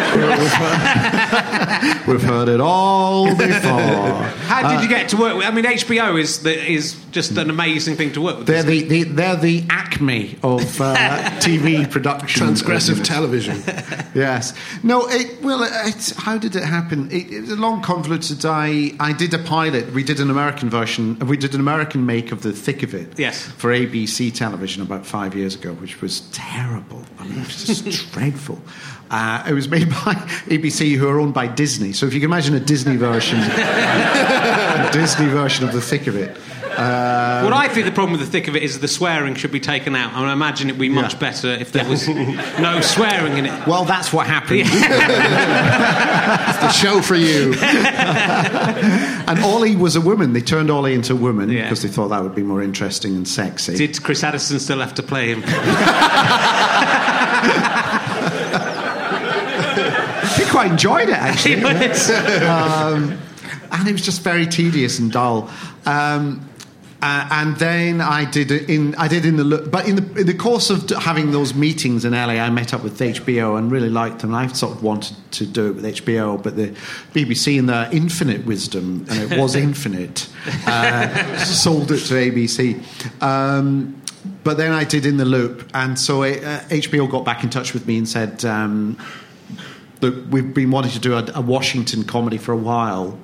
We've 2.07 2.23
heard 2.23 2.49
it 2.49 2.61
all 2.61 3.27
before. 3.37 4.23
How 4.49 4.73
did 4.73 4.83
you 4.83 4.89
get 4.89 5.11
to 5.11 5.17
work 5.17 5.37
with? 5.37 5.47
I 5.47 5.51
mean, 5.51 5.65
HBO 5.65 6.19
is 6.19 6.43
the, 6.43 6.71
is 6.71 6.97
just 7.11 7.33
an 7.33 7.51
amazing 7.51 7.97
thing 7.97 8.13
to 8.13 8.21
work 8.21 8.39
with. 8.39 8.47
They're 8.47 8.63
the, 8.63 8.83
the, 8.85 9.03
they're 9.05 9.37
the 9.37 9.65
acme 9.69 10.39
of 10.43 10.81
uh, 10.81 10.97
TV 11.41 11.91
production. 11.91 12.47
Transgressive 12.47 13.05
television. 13.05 13.63
Yes. 14.15 14.55
No, 14.83 15.07
it, 15.07 15.41
well, 15.43 15.61
it's, 15.87 16.11
how 16.17 16.39
did 16.39 16.57
it 16.57 16.65
happen? 16.65 17.11
It, 17.13 17.31
it 17.31 17.41
was 17.43 17.51
a 17.51 17.57
long, 17.57 17.83
convoluted. 17.83 18.45
I, 18.45 18.93
I 18.99 19.13
did 19.13 19.33
a 19.35 19.39
pilot. 19.39 19.93
We 19.93 20.03
did 20.03 20.19
an 20.19 20.31
American 20.31 20.71
version. 20.71 21.19
We 21.21 21.37
did 21.37 21.55
an 21.55 21.61
American 21.61 22.05
make 22.05 22.33
of 22.33 22.43
The 22.43 22.53
Thick 22.53 22.83
of 22.83 22.95
It. 22.95 23.17
Yes. 23.19 23.43
For 23.43 23.71
ABC 23.71 24.35
television 24.35 24.83
about 24.83 25.07
five 25.07 25.37
years 25.37 25.55
ago, 25.55 25.75
which 25.75 26.01
was 26.01 26.23
terrible. 26.33 27.05
I 27.19 27.25
mean, 27.29 27.39
it 27.41 27.47
was 27.47 27.65
just 27.65 28.13
dreadful. 28.13 28.61
Uh, 29.11 29.43
it 29.49 29.53
was 29.55 29.69
made 29.69 29.89
by 30.05 30.15
ABC, 30.49 30.97
who 30.97 31.09
are 31.09 31.19
owned 31.19 31.35
by 31.35 31.47
Disney. 31.47 31.93
So 31.93 32.07
if 32.07 32.13
you 32.15 32.21
can 32.21 32.29
imagine 32.31 32.55
a 32.55 32.61
Disney 32.61 32.97
version, 32.97 33.39
a 33.41 34.91
Disney 34.93 35.27
version 35.27 35.67
of 35.67 35.73
The 35.75 35.81
Thick 35.81 36.07
of 36.07 36.17
It. 36.17 36.37
What 36.79 37.53
I 37.53 37.67
think 37.69 37.87
the 37.87 37.93
problem 37.93 38.13
with 38.17 38.21
the 38.25 38.31
thick 38.31 38.47
of 38.47 38.55
it 38.55 38.63
is 38.63 38.79
the 38.79 38.87
swearing 38.87 39.35
should 39.35 39.51
be 39.51 39.59
taken 39.59 39.97
out. 39.97 40.13
I, 40.13 40.21
mean, 40.21 40.29
I 40.29 40.33
imagine 40.33 40.69
it'd 40.69 40.79
be 40.81 40.89
much 40.89 41.15
Yeah. 41.15 41.19
better 41.19 41.49
if 41.49 41.73
there 41.73 41.85
was 41.89 42.07
no 42.07 42.81
swearing 42.95 43.37
in 43.37 43.47
it. 43.47 43.67
well, 43.67 43.85
that's 43.85 44.13
what 44.13 44.29
happened. 44.29 44.61
it's 44.65 44.71
the 46.61 46.71
show 46.71 47.03
for 47.03 47.17
you. 47.17 47.55
And 49.27 49.41
Ollie 49.41 49.75
was 49.75 49.97
a 49.97 50.01
woman. 50.01 50.35
They 50.35 50.41
turned 50.41 50.71
Ollie 50.71 50.95
into 50.95 51.15
a 51.15 51.17
woman 51.17 51.51
Yeah. 51.51 51.65
because 51.65 51.83
they 51.83 51.89
thought 51.89 52.09
that 52.09 52.23
would 52.23 52.37
be 52.37 52.45
more 52.45 52.63
interesting 52.63 53.17
and 53.17 53.27
sexy. 53.27 53.75
Did 53.77 54.01
Chris 54.01 54.23
Addison 54.23 54.61
still 54.61 54.79
have 54.79 54.95
to 54.95 55.03
play 55.03 55.35
him? 55.35 55.43
Quite 60.59 60.73
enjoyed 60.73 61.09
it 61.09 61.15
actually, 61.15 61.53
It's- 61.85 62.11
and 63.71 63.89
it 63.89 63.93
was 63.93 64.03
just 64.03 64.23
very 64.23 64.45
tedious 64.45 64.99
and 64.99 65.13
dull. 65.13 65.49
Um, 65.87 66.49
uh, 67.01 67.29
and 67.31 67.57
then 67.59 68.01
I 68.01 68.29
did 68.29 68.51
it 68.51 68.69
in 68.69 68.97
I 68.97 69.07
did 69.07 69.25
in 69.25 69.37
the 69.37 69.69
but 69.71 69.87
in 69.87 69.95
the 69.95 70.21
in 70.21 70.27
the 70.27 70.35
course 70.35 70.69
of 70.71 70.91
having 70.91 71.31
those 71.31 71.55
meetings 71.55 72.05
in 72.05 72.11
LA, 72.11 72.41
I 72.43 72.51
met 72.51 72.75
up 72.75 72.83
with 72.83 72.99
HBO 72.99 73.57
and 73.57 73.71
really 73.71 73.89
liked 73.89 74.19
them. 74.19 74.35
I 74.35 74.49
sort 74.49 74.73
of 74.73 74.83
wanted 74.83 75.17
to 75.35 75.47
do 75.47 75.69
it 75.69 75.77
with 75.77 75.85
HBO, 75.85 76.43
but 76.43 76.57
the 76.57 76.75
BBC 77.15 77.57
in 77.57 77.67
their 77.67 77.89
infinite 77.93 78.45
wisdom, 78.45 79.07
and 79.09 79.31
it 79.31 79.39
was 79.39 79.55
infinite, 79.69 80.29
uh, 80.67 81.37
sold 81.37 81.93
it 81.93 82.01
to 82.07 82.15
ABC. 82.15 82.83
Um, 83.23 84.03
but 84.43 84.57
then 84.57 84.73
I 84.73 84.83
did 84.83 85.07
in 85.07 85.19
the 85.19 85.25
loop, 85.25 85.71
and 85.73 85.97
so 85.97 86.23
it, 86.25 86.43
uh, 86.43 86.59
HBO 86.63 87.09
got 87.09 87.25
back 87.25 87.45
in 87.45 87.51
touch 87.51 87.75
with 87.75 87.87
me 87.87 87.97
and 87.97 88.09
said. 88.09 88.45
Um, 88.45 88.99
Look, 90.01 90.15
we've 90.31 90.55
been 90.55 90.71
wanting 90.71 90.93
to 90.93 90.99
do 91.01 91.15
a, 91.15 91.27
a 91.35 91.41
Washington 91.41 92.05
comedy 92.05 92.39
for 92.39 92.53
a 92.53 92.57
while. 92.57 93.19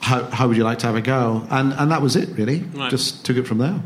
how, 0.00 0.22
how 0.30 0.48
would 0.48 0.56
you 0.56 0.64
like 0.64 0.78
to 0.80 0.86
have 0.86 0.96
a 0.96 1.00
go? 1.00 1.46
And 1.50 1.72
and 1.72 1.90
that 1.90 2.02
was 2.02 2.14
it 2.16 2.28
really. 2.36 2.60
Right. 2.74 2.90
Just 2.90 3.24
took 3.26 3.36
it 3.36 3.46
from 3.46 3.58
there. 3.58 3.80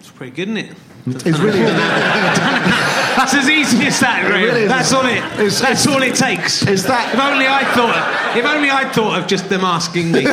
It's 0.00 0.10
pretty 0.10 0.32
good, 0.34 0.48
isn't 0.48 0.70
it? 0.70 0.76
It's 1.08 1.38
really 1.38 1.60
That's 3.16 3.32
as 3.34 3.48
easy 3.48 3.86
as 3.86 4.00
that, 4.00 4.24
Graham. 4.26 4.42
really. 4.44 4.66
That's 4.66 4.92
all 4.92 5.06
it. 5.06 5.18
It's- 5.34 5.60
That's 5.60 5.86
all 5.86 6.02
it 6.02 6.14
takes. 6.16 6.66
Is 6.66 6.84
that- 6.84 7.14
If 7.14 7.20
only 7.20 7.46
I 7.46 7.64
thought. 7.74 8.36
If 8.36 8.44
only 8.44 8.70
I 8.70 8.88
thought 8.92 9.18
of 9.20 9.26
just 9.28 9.48
them 9.48 9.60
asking 9.62 10.10
me. 10.12 10.24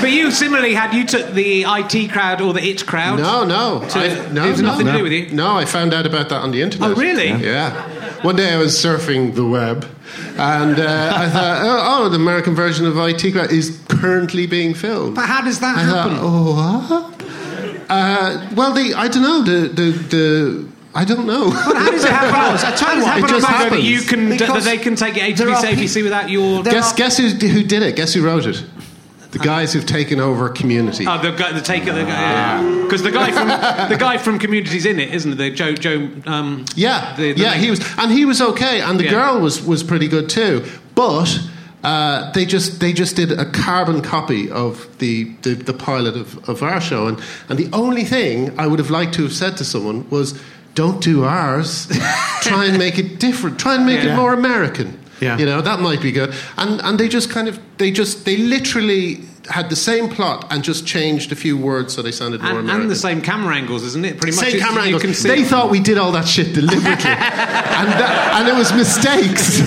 but 0.00 0.10
you 0.10 0.30
similarly 0.30 0.74
had 0.74 0.94
you 0.94 1.04
took 1.04 1.32
the 1.34 1.64
IT 1.66 2.10
crowd 2.12 2.40
or 2.40 2.52
the 2.52 2.62
it 2.62 2.86
crowd. 2.86 3.18
No, 3.18 3.44
no, 3.44 3.86
So 3.88 4.00
I, 4.00 4.08
no, 4.30 4.44
it 4.44 4.48
has 4.48 4.62
no, 4.62 4.68
nothing 4.68 4.86
to 4.86 4.92
do 4.96 5.02
with 5.02 5.12
you? 5.12 5.28
No, 5.30 5.56
I 5.56 5.64
found 5.64 5.92
out 5.92 6.06
about 6.06 6.28
that 6.30 6.40
on 6.40 6.50
the 6.50 6.62
internet. 6.62 6.90
Oh, 6.90 6.94
really? 6.94 7.30
Yeah. 7.32 7.86
One 8.22 8.36
day 8.36 8.52
I 8.52 8.56
was 8.56 8.74
surfing 8.74 9.34
the 9.34 9.46
web, 9.46 9.86
and 10.36 10.78
uh, 10.78 11.12
I 11.16 11.28
thought, 11.30 11.62
oh, 11.62 12.04
oh, 12.04 12.08
the 12.08 12.16
American 12.16 12.54
version 12.54 12.84
of 12.86 12.96
IT 12.98 13.24
is 13.24 13.80
currently 13.88 14.46
being 14.46 14.74
filmed. 14.74 15.14
But 15.14 15.26
how 15.26 15.42
does 15.42 15.60
that 15.60 15.76
I 15.76 15.80
happen? 15.82 16.16
thought, 16.16 17.14
oh? 17.20 17.84
Uh, 17.88 18.50
well, 18.54 18.72
the 18.72 18.94
I 18.94 19.08
don't 19.08 19.22
know 19.22 19.42
the 19.42 19.68
the, 19.68 19.90
the 19.90 20.68
I 20.94 21.04
don't 21.04 21.26
know. 21.26 21.50
How 21.50 21.90
does 21.90 22.04
it 22.04 22.10
happen? 22.10 22.34
I 22.66 22.74
tell 22.76 22.94
you 22.96 23.00
does 23.00 23.04
it 23.04 23.04
what, 23.04 23.06
happen 23.06 23.24
it 23.24 23.28
just 23.28 23.46
on 23.46 23.52
that 23.52 23.58
happens. 23.64 23.84
you 23.88 24.00
can 24.00 24.28
that 24.36 24.62
they 24.64 24.78
can 24.78 24.96
take 24.96 25.16
it 25.16 25.22
A 25.22 25.32
to 25.34 25.44
B 25.46 25.52
to 25.52 25.66
ABC 25.68 26.02
without 26.02 26.28
your. 26.28 26.62
guess 26.64 26.92
are- 26.92 26.96
guess 26.96 27.18
who 27.18 27.28
who 27.28 27.62
did 27.62 27.82
it? 27.82 27.94
Guess 27.96 28.14
who 28.14 28.24
wrote 28.24 28.46
it? 28.46 28.64
The 29.30 29.38
guys 29.38 29.74
who've 29.74 29.84
taken 29.84 30.20
over 30.20 30.48
Community. 30.48 31.06
Oh, 31.06 31.20
the, 31.20 31.32
guy- 31.32 31.52
the 31.52 31.60
taker, 31.60 31.92
the 31.92 32.04
guy, 32.04 32.82
because 32.82 33.02
the 33.02 33.10
guy 33.10 33.30
from 33.30 33.48
the 33.90 33.96
guy 33.98 34.16
from 34.24 34.38
Community's 34.38 34.86
in 34.86 34.98
it, 34.98 35.12
isn't 35.12 35.32
it? 35.32 35.36
The 35.36 35.50
Joe 35.50 35.74
Joe. 35.74 36.08
Um, 36.26 36.64
Yeah, 36.74 37.14
the- 37.16 37.32
the 37.34 37.40
yeah, 37.42 37.50
main- 37.50 37.60
he 37.60 37.70
was, 37.70 37.80
and 37.98 38.10
he 38.10 38.24
was 38.24 38.40
okay, 38.40 38.80
and 38.80 38.98
the 38.98 39.04
Yeah. 39.04 39.10
girl 39.10 39.40
was 39.40 39.62
was 39.62 39.82
pretty 39.82 40.08
good 40.08 40.30
too. 40.30 40.64
But 40.94 41.38
uh, 41.84 42.32
they 42.32 42.46
just 42.46 42.80
they 42.80 42.92
just 42.94 43.16
did 43.16 43.30
a 43.32 43.44
carbon 43.50 44.00
copy 44.00 44.50
of 44.50 44.86
the 44.98 45.24
the, 45.42 45.54
the 45.54 45.74
pilot 45.74 46.16
of, 46.16 46.48
of 46.48 46.62
our 46.62 46.80
show, 46.80 47.06
and 47.06 47.20
and 47.50 47.58
the 47.58 47.68
only 47.76 48.04
thing 48.04 48.58
I 48.58 48.66
would 48.66 48.78
have 48.78 48.90
liked 48.90 49.12
to 49.16 49.22
have 49.24 49.32
said 49.34 49.58
to 49.58 49.64
someone 49.64 50.08
was, 50.08 50.40
"Don't 50.74 51.02
do 51.02 51.24
ours. 51.24 51.86
Try 52.40 52.64
and 52.64 52.78
make 52.78 52.98
it 52.98 53.20
different. 53.20 53.58
Try 53.58 53.74
and 53.74 53.84
make 53.84 54.02
Yeah. 54.02 54.14
it 54.14 54.16
more 54.16 54.32
American." 54.32 54.97
Yeah. 55.20 55.38
You 55.38 55.46
know 55.46 55.60
that 55.60 55.80
might 55.80 56.00
be 56.00 56.12
good, 56.12 56.34
and 56.56 56.80
and 56.82 56.98
they 56.98 57.08
just 57.08 57.30
kind 57.30 57.48
of 57.48 57.58
they 57.78 57.90
just 57.90 58.24
they 58.24 58.36
literally 58.36 59.20
had 59.48 59.70
the 59.70 59.76
same 59.76 60.08
plot 60.08 60.46
and 60.50 60.62
just 60.62 60.86
changed 60.86 61.32
a 61.32 61.36
few 61.36 61.56
words 61.56 61.94
so 61.94 62.02
they 62.02 62.12
sounded 62.12 62.40
more 62.40 62.50
and, 62.50 62.60
American. 62.60 62.82
and 62.82 62.90
the 62.90 62.96
same 62.96 63.20
camera 63.20 63.54
angles, 63.54 63.82
isn't 63.82 64.04
it? 64.04 64.18
Pretty 64.18 64.36
much. 64.36 64.50
Same 64.50 64.60
camera 64.60 64.82
angles. 64.84 65.02
can 65.02 65.14
see 65.14 65.28
They 65.28 65.44
thought 65.44 65.70
we 65.70 65.80
did 65.80 65.98
all 65.98 66.12
that 66.12 66.28
shit 66.28 66.54
deliberately, 66.54 66.84
and 66.90 67.88
that, 67.88 68.36
and 68.38 68.48
it 68.48 68.54
was 68.54 68.72
mistakes. 68.72 69.58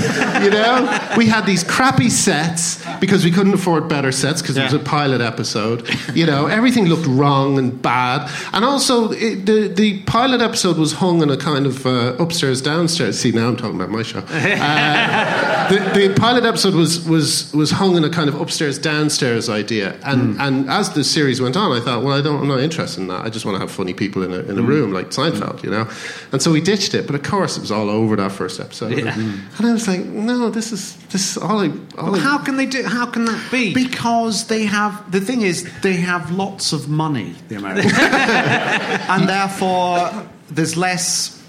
You 0.44 0.52
know, 0.52 1.14
we 1.18 1.28
had 1.28 1.46
these 1.46 1.64
crappy 1.64 2.10
sets 2.10 2.84
because 3.00 3.24
we 3.24 3.32
couldn't 3.32 3.54
afford 3.54 3.88
better 3.88 4.12
sets 4.12 4.42
because 4.42 4.58
it 4.58 4.64
was 4.64 4.74
a 4.74 4.80
pilot 4.80 5.22
episode. 5.22 5.88
You 6.14 6.26
know, 6.26 6.48
everything 6.48 6.86
looked 6.86 7.08
wrong 7.08 7.58
and 7.58 7.82
bad, 7.82 8.30
and 8.54 8.64
also 8.64 9.12
it, 9.12 9.46
the 9.46 9.68
the 9.68 10.02
pilot 10.04 10.42
episode 10.42 10.78
was 10.78 10.94
hung 10.94 11.22
in 11.22 11.30
a 11.30 11.38
kind 11.38 11.66
of 11.66 11.86
uh, 11.86 12.16
upstairs 12.20 12.62
downstairs. 12.62 13.20
See, 13.20 13.32
now 13.32 13.48
I'm 13.48 13.56
talking 13.58 13.76
about 13.76 13.90
my 13.90 14.04
show. 14.04 14.24
Uh, 14.62 15.70
the, 15.70 16.08
the 16.08 16.14
pilot 16.16 16.44
episode 16.44 16.74
was 16.76 17.08
was 17.08 17.52
was 17.54 17.72
hung 17.72 17.96
in 17.96 18.04
a 18.04 18.10
kind 18.10 18.30
of 18.30 18.40
upstairs 18.40 18.78
downstairs 18.78 19.50
idea, 19.50 19.70
and 19.80 20.36
Hmm. 20.36 20.41
and 20.41 20.69
as 20.69 20.89
the 20.93 21.03
series 21.03 21.39
went 21.41 21.55
on, 21.55 21.72
I 21.72 21.80
thought, 21.80 22.03
well, 22.03 22.17
I 22.17 22.22
don't, 22.22 22.41
I'm 22.41 22.47
not 22.47 22.59
interested 22.59 22.99
in 23.01 23.07
that. 23.07 23.26
I 23.26 23.30
just 23.30 23.45
want 23.45 23.55
to 23.55 23.59
have 23.59 23.72
funny 23.72 23.93
people 23.93 24.24
in 24.24 24.32
a 24.34 24.39
in 24.51 24.57
a 24.59 24.61
Hmm. 24.61 24.67
room 24.67 24.91
like 24.93 25.09
Seinfeld, 25.11 25.63
you 25.63 25.72
know. 25.72 25.88
And 26.32 26.41
so 26.41 26.51
we 26.51 26.61
ditched 26.61 26.93
it, 26.93 27.05
but 27.07 27.15
of 27.15 27.24
course 27.24 27.57
it 27.57 27.61
was 27.61 27.72
all 27.72 27.89
over 27.89 28.15
that 28.17 28.32
first 28.32 28.59
episode, 28.59 28.97
Yeah. 28.97 29.13
and 29.57 29.65
I 29.67 29.72
was 29.74 29.88
like, 29.88 30.05
no, 30.05 30.49
this 30.49 30.72
is 30.72 30.95
this 31.11 31.24
is 31.32 31.38
all 31.38 31.59
I. 31.61 31.67
All 31.97 32.11
Well, 32.11 32.15
I 32.15 32.19
how 32.19 32.38
can 32.38 32.57
they 32.57 32.65
do? 32.67 32.84
How 32.84 33.05
can 33.05 33.26
that 33.26 33.39
be? 33.51 33.74
Because 33.74 34.45
they 34.47 34.65
have 34.65 34.93
the 35.11 35.22
thing 35.22 35.41
is 35.41 35.63
they 35.82 35.97
have 35.97 36.32
lots 36.32 36.74
of 36.74 36.88
money, 36.89 37.36
the 37.49 37.55
Americans, 37.55 37.93
and 39.13 39.28
therefore 39.30 40.11
there's 40.49 40.76
less 40.76 41.41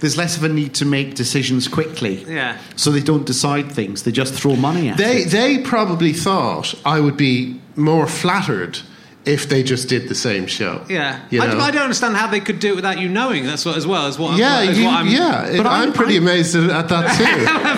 there's 0.00 0.16
less 0.16 0.36
of 0.36 0.44
a 0.44 0.48
need 0.48 0.74
to 0.74 0.84
make 0.84 1.14
decisions 1.14 1.68
quickly. 1.68 2.24
Yeah. 2.24 2.58
So 2.76 2.90
they 2.90 3.00
don't 3.02 3.26
decide 3.26 3.70
things; 3.72 4.02
they 4.02 4.12
just 4.12 4.34
throw 4.34 4.56
money 4.56 4.88
at 4.88 4.96
They 4.98 5.22
it. 5.22 5.30
they 5.30 5.58
probably 5.58 6.12
thought 6.12 6.74
I 6.84 7.00
would 7.00 7.16
be 7.16 7.60
more 7.76 8.06
flattered 8.06 8.78
if 9.26 9.50
they 9.50 9.62
just 9.62 9.86
did 9.86 10.08
the 10.08 10.14
same 10.14 10.46
show. 10.46 10.82
yeah, 10.88 11.20
you 11.28 11.42
I, 11.42 11.46
know? 11.52 11.60
I 11.60 11.70
don't 11.70 11.82
understand 11.82 12.16
how 12.16 12.26
they 12.28 12.40
could 12.40 12.58
do 12.58 12.72
it 12.72 12.76
without 12.76 12.98
you 12.98 13.06
knowing. 13.06 13.44
That's 13.44 13.66
what, 13.66 13.76
as 13.76 13.86
well 13.86 14.06
as 14.06 14.18
what. 14.18 14.38
yeah, 14.38 14.60
as 14.60 14.78
you, 14.78 14.86
what 14.86 14.94
I'm, 14.94 15.08
yeah. 15.08 15.44
it- 15.46 15.58
But 15.58 15.66
I'm, 15.66 15.80
I'm- 15.82 15.92
pretty 15.92 16.14
I'm- 16.14 16.22
amazed 16.22 16.56
at, 16.56 16.70
at 16.70 16.88
that 16.88 17.16
too. 17.18 17.46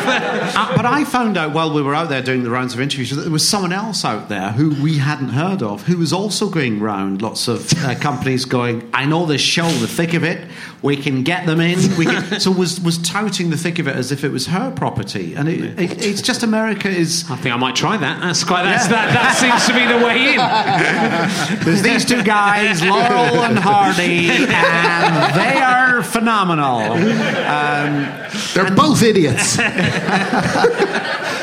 Uh, 0.54 0.76
but 0.76 0.84
I 0.84 1.04
found 1.04 1.36
out 1.36 1.52
while 1.54 1.72
we 1.72 1.80
were 1.82 1.94
out 1.94 2.08
there 2.10 2.20
doing 2.22 2.42
the 2.42 2.50
rounds 2.50 2.74
of 2.74 2.80
interviews 2.80 3.10
that 3.10 3.22
there 3.22 3.30
was 3.30 3.48
someone 3.48 3.72
else 3.72 4.04
out 4.04 4.28
there 4.28 4.50
who 4.50 4.70
we 4.82 4.98
hadn't 4.98 5.30
heard 5.30 5.62
of 5.62 5.82
who 5.84 5.96
was 5.96 6.12
also 6.12 6.48
going 6.50 6.78
round 6.80 7.22
lots 7.22 7.48
of 7.48 7.72
uh, 7.84 7.94
companies 7.98 8.44
going, 8.44 8.88
I 8.92 9.06
know 9.06 9.24
this 9.26 9.40
show, 9.40 9.66
the 9.68 9.86
thick 9.88 10.12
of 10.14 10.24
it, 10.24 10.46
we 10.82 10.96
can 10.96 11.22
get 11.22 11.46
them 11.46 11.60
in. 11.60 11.78
We 11.96 12.04
can, 12.06 12.40
so 12.40 12.50
was, 12.50 12.80
was 12.80 12.98
touting 12.98 13.50
the 13.50 13.56
thick 13.56 13.78
of 13.78 13.86
it 13.86 13.94
as 13.94 14.10
if 14.12 14.24
it 14.24 14.30
was 14.30 14.46
her 14.48 14.70
property. 14.72 15.34
And 15.34 15.48
it, 15.48 15.78
it, 15.78 16.04
it's 16.04 16.20
just 16.22 16.42
America 16.42 16.88
is. 16.88 17.24
I 17.30 17.36
think 17.36 17.54
I 17.54 17.58
might 17.58 17.76
try 17.76 17.96
that. 17.96 18.20
That's 18.20 18.42
quite. 18.44 18.64
That's, 18.64 18.86
Yeah. 18.90 19.06
that, 19.06 19.12
that 19.14 19.36
seems 19.36 19.66
to 19.68 19.74
be 19.74 19.86
the 19.86 19.98
way 20.04 20.34
in. 20.34 20.38
There's 21.64 21.82
these 21.82 22.04
two 22.04 22.22
guys, 22.24 22.82
Laurel 22.82 23.42
and 23.44 23.58
Hardy, 23.58 24.28
and 24.30 25.34
they 25.38 25.60
are 25.60 26.02
phenomenal. 26.02 26.92
Um, 26.92 28.08
They're 28.54 28.74
both 28.74 29.02
idiots. 29.02 29.56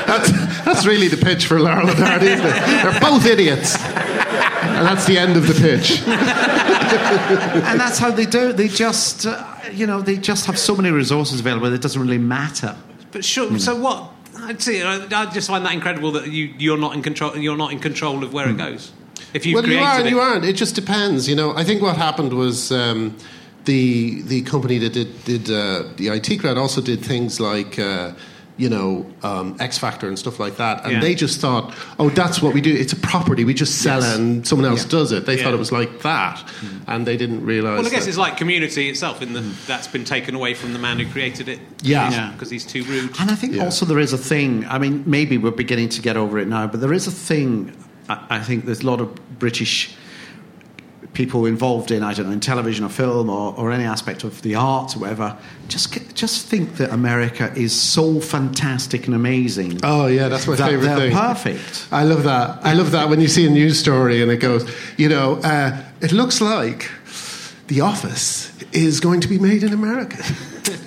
that's, 0.09 0.31
that's 0.65 0.85
really 0.85 1.07
the 1.07 1.17
pitch 1.17 1.45
for 1.45 1.59
Laurel 1.59 1.89
and 1.89 1.99
Hardy, 1.99 2.27
isn't 2.27 2.45
it? 2.45 2.51
They're 2.83 2.99
both 2.99 3.25
idiots. 3.25 3.77
And 4.79 4.87
that's 4.87 5.05
the 5.05 5.17
end 5.17 5.35
of 5.35 5.45
the 5.45 5.53
pitch. 5.53 6.01
and 6.07 7.79
that's 7.79 7.99
how 7.99 8.11
they 8.11 8.25
do 8.25 8.49
it. 8.49 8.57
They 8.57 8.67
just, 8.67 9.25
uh, 9.25 9.43
you 9.71 9.85
know, 9.85 10.01
they 10.01 10.17
just 10.17 10.45
have 10.45 10.57
so 10.57 10.75
many 10.75 10.89
resources 10.89 11.39
available. 11.39 11.69
That 11.69 11.75
it 11.75 11.81
doesn't 11.81 12.01
really 12.01 12.17
matter. 12.17 12.75
But 13.11 13.25
sure. 13.25 13.59
So 13.59 13.75
what? 13.75 14.11
I'd 14.37 14.61
see. 14.61 14.81
I 14.81 15.05
I 15.11 15.25
just 15.31 15.49
find 15.49 15.65
that 15.65 15.73
incredible 15.73 16.11
that 16.13 16.27
you 16.27 16.53
you're 16.57 16.77
not 16.77 16.95
in 16.95 17.01
control. 17.01 17.35
You're 17.37 17.57
not 17.57 17.71
in 17.71 17.79
control 17.79 18.23
of 18.23 18.33
where 18.33 18.49
it 18.49 18.57
goes. 18.57 18.91
If 19.33 19.45
you 19.45 19.55
well, 19.55 19.63
you 19.63 19.77
created 19.77 19.85
are 19.85 19.97
and 19.97 20.07
it. 20.07 20.11
you 20.11 20.19
aren't. 20.19 20.45
It 20.45 20.53
just 20.53 20.75
depends. 20.75 21.27
You 21.27 21.35
know, 21.35 21.55
I 21.55 21.63
think 21.63 21.81
what 21.81 21.97
happened 21.97 22.33
was 22.33 22.71
um, 22.71 23.17
the 23.65 24.21
the 24.21 24.41
company 24.43 24.77
that 24.79 24.93
did 24.93 25.23
did 25.25 25.49
uh, 25.49 25.83
the 25.97 26.07
IT 26.07 26.39
crowd 26.39 26.57
also 26.57 26.81
did 26.81 27.03
things 27.03 27.39
like. 27.39 27.77
Uh, 27.77 28.13
you 28.59 28.69
know, 28.69 29.05
um, 29.23 29.55
X 29.59 29.77
Factor 29.77 30.07
and 30.07 30.19
stuff 30.19 30.39
like 30.39 30.57
that, 30.57 30.83
and 30.83 30.93
Yeah. 30.93 30.99
they 30.99 31.15
just 31.15 31.39
thought, 31.39 31.73
"Oh, 31.97 32.09
that's 32.09 32.41
what 32.41 32.53
we 32.53 32.59
do. 32.61 32.71
It's 32.75 32.91
a 32.93 32.97
property. 32.97 33.43
We 33.45 33.53
just 33.53 33.79
sell 33.81 34.03
it, 34.03 34.19
and 34.19 34.45
someone 34.45 34.69
else 34.69 34.83
does 34.85 35.11
it." 35.13 35.25
They 35.25 35.37
Yeah. 35.37 35.43
thought 35.45 35.53
it 35.53 35.59
was 35.59 35.71
like 35.71 36.01
that, 36.03 36.43
and 36.85 37.05
they 37.07 37.15
didn't 37.15 37.45
realize. 37.45 37.77
Well, 37.77 37.87
I 37.87 37.89
guess 37.89 38.03
that- 38.03 38.09
it's 38.09 38.17
like 38.17 38.35
Community 38.37 38.89
itself, 38.89 39.21
in 39.21 39.33
that 39.33 39.43
that's 39.65 39.87
been 39.87 40.03
taken 40.03 40.35
away 40.35 40.53
from 40.53 40.73
the 40.73 40.79
man 40.79 40.99
who 40.99 41.05
created 41.05 41.47
it. 41.47 41.59
Yeah. 41.81 42.11
Yeah. 42.11 42.31
because 42.33 42.49
he's 42.51 42.65
too 42.65 42.83
rude. 42.83 43.09
And 43.19 43.31
I 43.31 43.35
think 43.35 43.55
Yeah. 43.55 43.63
also 43.63 43.85
there 43.85 43.99
is 43.99 44.11
a 44.13 44.17
thing. 44.17 44.65
I 44.69 44.77
mean, 44.77 45.03
maybe 45.05 45.37
we're 45.37 45.51
beginning 45.51 45.89
to 45.89 46.01
get 46.01 46.17
over 46.17 46.37
it 46.37 46.47
now, 46.47 46.67
but 46.67 46.81
there 46.81 46.93
is 46.93 47.07
a 47.07 47.11
thing. 47.11 47.71
I, 48.09 48.17
I 48.29 48.39
think 48.39 48.65
there's 48.65 48.81
a 48.81 48.85
lot 48.87 48.99
of 48.99 49.09
British 49.39 49.91
people 51.13 51.45
involved 51.45 51.91
in, 51.91 52.03
I 52.03 52.13
don't 52.13 52.27
know, 52.27 52.31
in 52.33 52.39
television 52.39 52.85
or 52.85 52.89
film 52.89 53.29
or, 53.29 53.53
or 53.57 53.71
any 53.71 53.83
aspect 53.83 54.23
of 54.23 54.41
the 54.41 54.55
arts 54.55 54.95
or 54.95 54.99
whatever. 54.99 55.37
Just 55.67 56.15
just 56.15 56.45
think 56.47 56.75
that 56.77 56.91
America 56.91 57.51
is 57.55 57.73
so 57.73 58.19
fantastic 58.21 59.05
and 59.05 59.15
amazing. 59.15 59.79
Oh 59.83 60.07
yeah, 60.07 60.27
that's 60.29 60.47
my 60.47 60.55
that 60.55 60.69
favorite 60.69 60.85
they're 60.87 60.97
thing. 60.97 61.11
perfect. 61.17 61.87
I 61.91 62.03
love 62.03 62.23
that. 62.23 62.59
I 62.65 62.73
love 62.73 62.91
that 62.91 63.09
when 63.09 63.19
you 63.21 63.27
see 63.27 63.45
a 63.45 63.49
news 63.49 63.79
story 63.79 64.21
and 64.21 64.31
it 64.31 64.37
goes, 64.37 64.69
you 64.97 65.09
know, 65.09 65.35
uh, 65.43 65.81
it 66.01 66.11
looks 66.11 66.41
like 66.41 66.89
The 67.67 67.81
Office 67.81 68.51
is 68.71 68.99
going 68.99 69.21
to 69.21 69.27
be 69.27 69.39
made 69.39 69.63
in 69.63 69.73
America. 69.73 70.23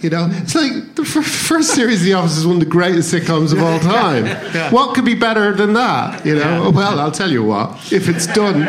You 0.01 0.11
know, 0.11 0.29
it's 0.31 0.55
like 0.55 0.95
the 0.95 1.05
fir- 1.05 1.23
first 1.23 1.75
series 1.75 2.01
of 2.01 2.05
The 2.07 2.13
Office 2.15 2.37
is 2.37 2.47
one 2.47 2.57
of 2.57 2.61
the 2.61 2.67
greatest 2.71 3.13
sitcoms 3.13 3.53
of 3.53 3.61
all 3.63 3.79
time. 3.97 4.27
What 4.73 4.95
could 4.95 5.05
be 5.05 5.15
better 5.15 5.53
than 5.53 5.73
that? 5.75 6.25
You 6.25 6.37
know, 6.37 6.71
well, 6.75 6.99
I'll 7.01 7.11
tell 7.13 7.31
you 7.31 7.43
what. 7.45 7.93
If 7.93 8.09
it's 8.09 8.27
done 8.29 8.63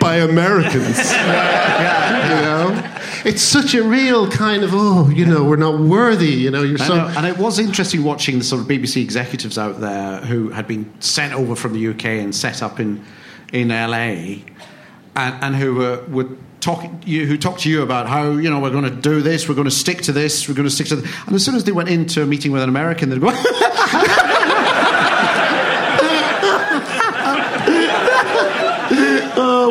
by 0.00 0.16
Americans, 0.16 0.98
you 1.12 2.36
know, 2.42 2.96
it's 3.24 3.42
such 3.42 3.74
a 3.74 3.82
real 3.82 4.30
kind 4.30 4.64
of 4.64 4.70
oh, 4.72 5.08
you 5.10 5.26
know, 5.26 5.44
we're 5.44 5.56
not 5.56 5.78
worthy. 5.78 6.30
You 6.30 6.50
know, 6.50 6.62
you're 6.62 6.78
so 6.78 6.96
know, 6.96 7.14
and 7.16 7.26
it 7.26 7.38
was 7.38 7.58
interesting 7.58 8.02
watching 8.02 8.38
the 8.38 8.44
sort 8.44 8.62
of 8.62 8.66
BBC 8.66 9.02
executives 9.02 9.58
out 9.58 9.80
there 9.80 10.20
who 10.22 10.48
had 10.48 10.66
been 10.66 10.92
sent 11.00 11.34
over 11.34 11.54
from 11.54 11.74
the 11.74 11.88
UK 11.88 12.04
and 12.06 12.34
set 12.34 12.62
up 12.62 12.80
in 12.80 13.04
in 13.52 13.68
LA, 13.68 14.42
and, 15.16 15.34
and 15.42 15.56
who 15.56 15.74
were, 15.74 16.04
were 16.08 16.28
talking 16.60 17.02
you 17.04 17.26
who 17.26 17.36
talked 17.36 17.60
to 17.60 17.70
you 17.70 17.82
about 17.82 18.08
how 18.08 18.32
you 18.32 18.48
know 18.50 18.60
we're 18.60 18.70
going 18.70 18.84
to 18.84 18.90
do 18.90 19.20
this, 19.20 19.48
we're 19.48 19.54
going 19.54 19.66
to 19.66 19.70
stick 19.70 20.02
to 20.02 20.12
this, 20.12 20.48
we're 20.48 20.54
going 20.54 20.68
to 20.68 20.74
stick 20.74 20.88
to. 20.88 20.96
This. 20.96 21.26
And 21.26 21.34
as 21.34 21.44
soon 21.44 21.54
as 21.54 21.64
they 21.64 21.72
went 21.72 21.88
into 21.88 22.22
a 22.22 22.26
meeting 22.26 22.52
with 22.52 22.62
an 22.62 22.68
American, 22.68 23.10
they'd 23.10 23.20
go. 23.20 23.30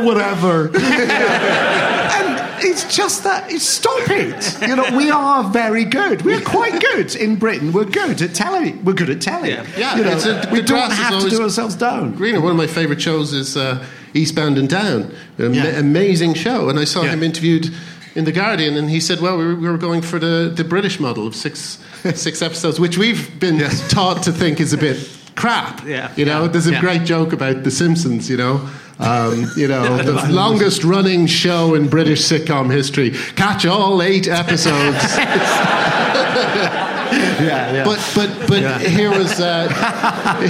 whatever. 0.04 0.66
and 0.76 2.50
it's 2.62 2.84
it's 2.84 2.96
just 2.96 3.24
that. 3.24 3.52
It's, 3.52 3.66
stop 3.66 4.10
it. 4.10 4.62
You 4.68 4.76
know, 4.76 4.96
we 4.96 5.10
are 5.10 5.44
very 5.50 5.86
good. 5.86 6.24
We're 6.24 6.42
quite 6.42 6.80
good 6.82 7.16
in 7.16 7.36
Britain. 7.38 7.72
We're 7.72 7.86
good 7.86 8.22
at 8.22 8.34
telling. 8.36 8.84
We're 8.84 8.94
good 8.94 9.10
at 9.10 9.22
telling. 9.22 9.52
Yeah. 9.52 9.66
Yeah, 9.78 9.96
You 9.98 10.04
know, 10.04 10.12
it's 10.12 10.26
a- 10.26 10.50
we 10.52 10.62
don't 10.62 10.92
have 10.92 11.22
to 11.24 11.30
do 11.30 11.42
ourselves 11.44 11.76
down. 11.76 12.14
greener. 12.16 12.42
One 12.42 12.52
of 12.52 12.58
my 12.58 12.68
favourite 12.68 13.02
shows 13.02 13.34
is 13.34 13.56
uh, 13.58 13.84
Eastbound 14.14 14.58
and 14.58 14.70
Down. 14.70 15.14
An 15.38 15.54
Yeah. 15.54 15.66
amazing 15.80 16.34
show. 16.36 16.70
And 16.70 16.78
I 16.80 16.84
saw 16.86 17.04
Yeah. 17.04 17.12
him 17.12 17.24
interviewed 17.24 17.70
in 18.16 18.26
The 18.26 18.32
Guardian, 18.32 18.76
and 18.76 18.90
he 18.90 19.00
said, 19.00 19.20
well, 19.22 19.38
we 19.38 19.46
were, 19.46 19.56
we 19.56 19.70
were 19.70 19.78
going 19.78 20.02
for 20.02 20.20
the, 20.20 20.52
the 20.54 20.64
British 20.64 21.00
model 21.00 21.28
of 21.28 21.36
six, 21.36 21.78
six 22.16 22.42
episodes, 22.42 22.80
which 22.80 22.98
we've 22.98 23.40
been 23.40 23.60
taught 23.90 24.24
to 24.24 24.32
think 24.32 24.60
is 24.60 24.74
a 24.74 24.78
bit 24.78 24.98
crap. 25.36 25.86
Yeah. 25.86 26.12
You 26.16 26.26
know, 26.26 26.44
Yeah. 26.44 26.48
there's 26.50 26.68
a 26.68 26.72
Yeah. 26.74 26.82
great 26.82 27.04
joke 27.06 27.32
about 27.34 27.64
The 27.64 27.72
Simpsons, 27.72 28.30
you 28.30 28.38
know. 28.38 28.68
Um, 29.00 29.50
you 29.56 29.68
know, 29.68 29.98
the 30.04 30.28
longest 30.30 30.84
running 30.84 31.26
show 31.26 31.74
in 31.74 31.88
British 31.88 32.22
sitcom 32.22 32.72
history. 32.72 33.12
Catch 33.36 33.66
all 33.66 34.02
eight 34.02 34.28
episodes. 34.28 34.98
Yeah, 37.42 37.74
yeah. 37.74 37.84
But 37.84 38.12
but 38.16 38.48
but 38.48 38.82
here 38.82 39.10
was 39.12 39.40
uh, 39.40 39.68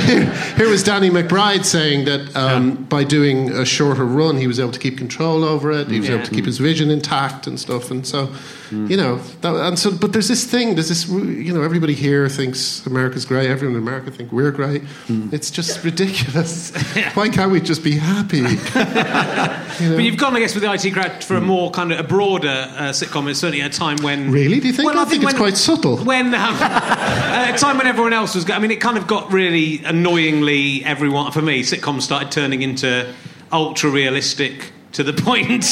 here, 0.05 0.31
here 0.57 0.69
was 0.69 0.83
Danny 0.83 1.09
McBride 1.09 1.65
saying 1.65 2.05
that 2.05 2.35
um, 2.35 2.83
by 2.85 3.03
doing 3.03 3.49
a 3.51 3.65
shorter 3.65 4.05
run, 4.05 4.37
he 4.37 4.47
was 4.47 4.59
able 4.59 4.71
to 4.71 4.79
keep 4.79 4.97
control 4.97 5.43
over 5.43 5.71
it. 5.71 5.87
He 5.89 5.99
was 5.99 6.09
Yeah. 6.09 6.15
able 6.15 6.25
to 6.25 6.31
keep 6.31 6.45
his 6.45 6.57
vision 6.57 6.89
intact 6.89 7.47
and 7.47 7.59
stuff. 7.59 7.91
And 7.91 8.05
so, 8.05 8.29
you 8.71 8.97
know, 8.97 9.17
that, 9.41 9.55
and 9.55 9.77
so. 9.79 9.91
But 9.91 10.13
there's 10.13 10.27
this 10.27 10.45
thing. 10.45 10.75
There's 10.75 10.89
this. 10.89 11.07
You 11.09 11.53
know, 11.53 11.61
everybody 11.61 11.93
here 11.93 12.29
thinks 12.29 12.85
America's 12.85 13.25
great. 13.25 13.49
Everyone 13.49 13.75
in 13.77 13.81
America 13.81 14.11
think 14.11 14.31
we're 14.31 14.51
great. 14.51 14.83
It's 15.31 15.51
just 15.51 15.83
ridiculous. 15.83 16.71
Why 17.15 17.29
can't 17.29 17.51
we 17.51 17.61
just 17.61 17.83
be 17.83 17.97
happy? 17.97 18.43
But 19.79 20.03
you've 20.03 20.17
gone, 20.17 20.35
I 20.35 20.39
guess, 20.41 20.53
with 20.53 20.63
the 20.63 20.73
IT 20.73 20.91
crowd 20.93 21.23
for 21.23 21.35
a 21.37 21.41
more 21.41 21.71
kind 21.71 21.93
of 21.93 21.99
a 21.99 22.03
broader 22.03 22.49
uh, 22.49 22.89
sitcom. 22.89 23.29
It's 23.29 23.39
certainly 23.39 23.61
a 23.61 23.69
time 23.69 23.95
when. 24.03 24.29
Really? 24.29 24.59
Do 24.59 24.67
you 24.67 24.73
think? 24.73 24.89
Well, 24.91 24.99
I 24.99 25.05
think 25.05 25.23
it's 25.23 25.31
when- 25.31 25.41
quite 25.41 25.55
subtle. 25.55 25.97
When 26.03 26.33
um, 26.35 26.53
at 26.83 27.49
a 27.51 27.53
uh, 27.53 27.57
time 27.57 27.77
when 27.77 27.87
everyone 27.87 28.13
else 28.13 28.35
was, 28.35 28.45
go- 28.45 28.53
I 28.53 28.59
mean, 28.59 28.71
it 28.71 28.81
kind 28.81 28.97
of 28.97 29.07
got 29.07 29.31
really 29.31 29.83
annoyingly 29.83 30.83
everyone 30.85 31.31
for 31.31 31.41
me. 31.41 31.61
Sitcoms 31.61 32.01
started 32.03 32.31
turning 32.31 32.61
into 32.61 33.13
ultra 33.51 33.89
realistic 33.89 34.71
to 34.93 35.03
the 35.03 35.13
point. 35.13 35.65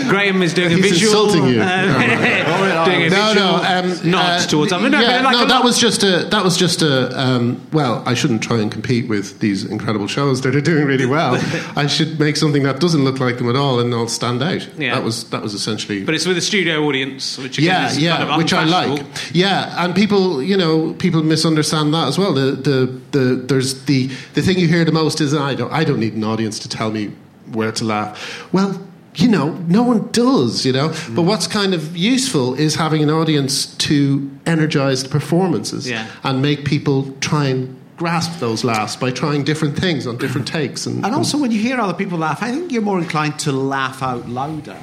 Graham 0.08 0.42
is 0.42 0.54
doing 0.54 0.72
a 0.72 0.76
He's 0.76 0.90
visual. 0.92 1.24
insulting 1.24 1.54
you. 1.54 1.60
uh, 1.60 2.84
doing 2.84 3.02
a 3.04 3.10
no, 3.10 3.34
no, 3.34 3.56
um, 3.56 4.10
nod 4.10 4.40
uh, 4.40 4.46
towards. 4.46 4.72
Mean, 4.72 4.90
no, 4.90 5.00
yeah, 5.00 5.20
like 5.22 5.32
no, 5.32 5.46
that 5.46 5.64
was 5.64 5.78
just 5.78 6.02
a 6.02 6.24
that 6.30 6.44
was 6.44 6.56
just 6.56 6.82
a 6.82 7.18
um, 7.18 7.60
well. 7.72 8.02
I 8.06 8.14
shouldn't 8.14 8.42
try 8.42 8.60
and 8.60 8.70
compete 8.70 9.08
with 9.08 9.40
these 9.40 9.64
incredible 9.64 10.06
shows 10.06 10.42
that 10.42 10.54
are 10.54 10.60
doing 10.60 10.84
really 10.86 11.06
well. 11.06 11.34
I 11.76 11.86
should 11.86 12.18
make 12.18 12.36
something 12.36 12.62
that 12.62 12.80
doesn't 12.80 13.04
look 13.04 13.20
like 13.20 13.38
them 13.38 13.48
at 13.48 13.56
all 13.56 13.80
and 13.80 13.92
all 13.94 14.08
stand 14.08 14.42
out. 14.42 14.68
Yeah. 14.78 14.94
That 14.94 15.04
was 15.04 15.28
that 15.30 15.42
was 15.42 15.54
essentially. 15.54 16.04
But 16.04 16.14
it's 16.14 16.26
with 16.26 16.38
a 16.38 16.42
studio 16.42 16.84
audience, 16.84 17.38
which 17.38 17.58
again 17.58 17.68
yeah, 17.68 17.90
is 17.90 17.98
yeah, 17.98 18.16
kind 18.16 18.30
of 18.30 18.36
which 18.36 18.52
I 18.52 18.64
like. 18.64 19.06
Yeah, 19.32 19.84
and 19.84 19.94
people, 19.94 20.42
you 20.42 20.56
know, 20.56 20.94
people 20.94 21.22
misunderstand 21.22 21.92
that 21.94 22.08
as 22.08 22.18
well. 22.18 22.32
The 22.32 22.52
the 22.52 23.00
the 23.10 23.34
there's 23.36 23.84
the 23.84 24.06
the 24.34 24.42
thing 24.42 24.58
you 24.58 24.68
hear 24.68 24.84
the 24.84 24.92
most 24.92 25.20
is 25.20 25.34
I 25.34 25.54
don't 25.54 25.72
I 25.72 25.84
don't 25.84 26.00
need 26.00 26.14
an 26.14 26.24
audience 26.24 26.58
to 26.60 26.68
tell 26.68 26.90
me 26.90 27.12
where 27.52 27.72
to 27.72 27.84
laugh. 27.84 28.52
Well, 28.52 28.80
you 29.18 29.28
know, 29.28 29.50
no 29.66 29.82
one 29.82 30.08
does, 30.12 30.64
you 30.64 30.72
know. 30.72 30.90
Mm. 30.90 31.16
But 31.16 31.22
what's 31.22 31.46
kind 31.46 31.74
of 31.74 31.96
useful 31.96 32.54
is 32.54 32.76
having 32.76 33.02
an 33.02 33.10
audience 33.10 33.66
to 33.88 34.30
energize 34.46 35.02
the 35.02 35.08
performances 35.08 35.88
Yeah. 35.90 36.06
and 36.22 36.40
make 36.40 36.64
people 36.64 37.12
try 37.20 37.46
and 37.46 37.74
grasp 37.96 38.38
those 38.38 38.62
laughs 38.62 38.94
by 38.94 39.10
trying 39.10 39.42
different 39.42 39.76
things 39.76 40.06
on 40.06 40.16
different 40.18 40.46
takes 40.58 40.86
and, 40.86 41.04
And 41.04 41.14
also, 41.14 41.36
when 41.36 41.50
you 41.50 41.60
hear 41.60 41.80
other 41.80 41.94
people 41.94 42.18
laugh, 42.18 42.42
I 42.42 42.52
think 42.52 42.70
you're 42.70 42.80
more 42.82 43.00
inclined 43.00 43.38
to 43.40 43.52
laugh 43.52 44.02
out 44.02 44.28
louder. 44.28 44.78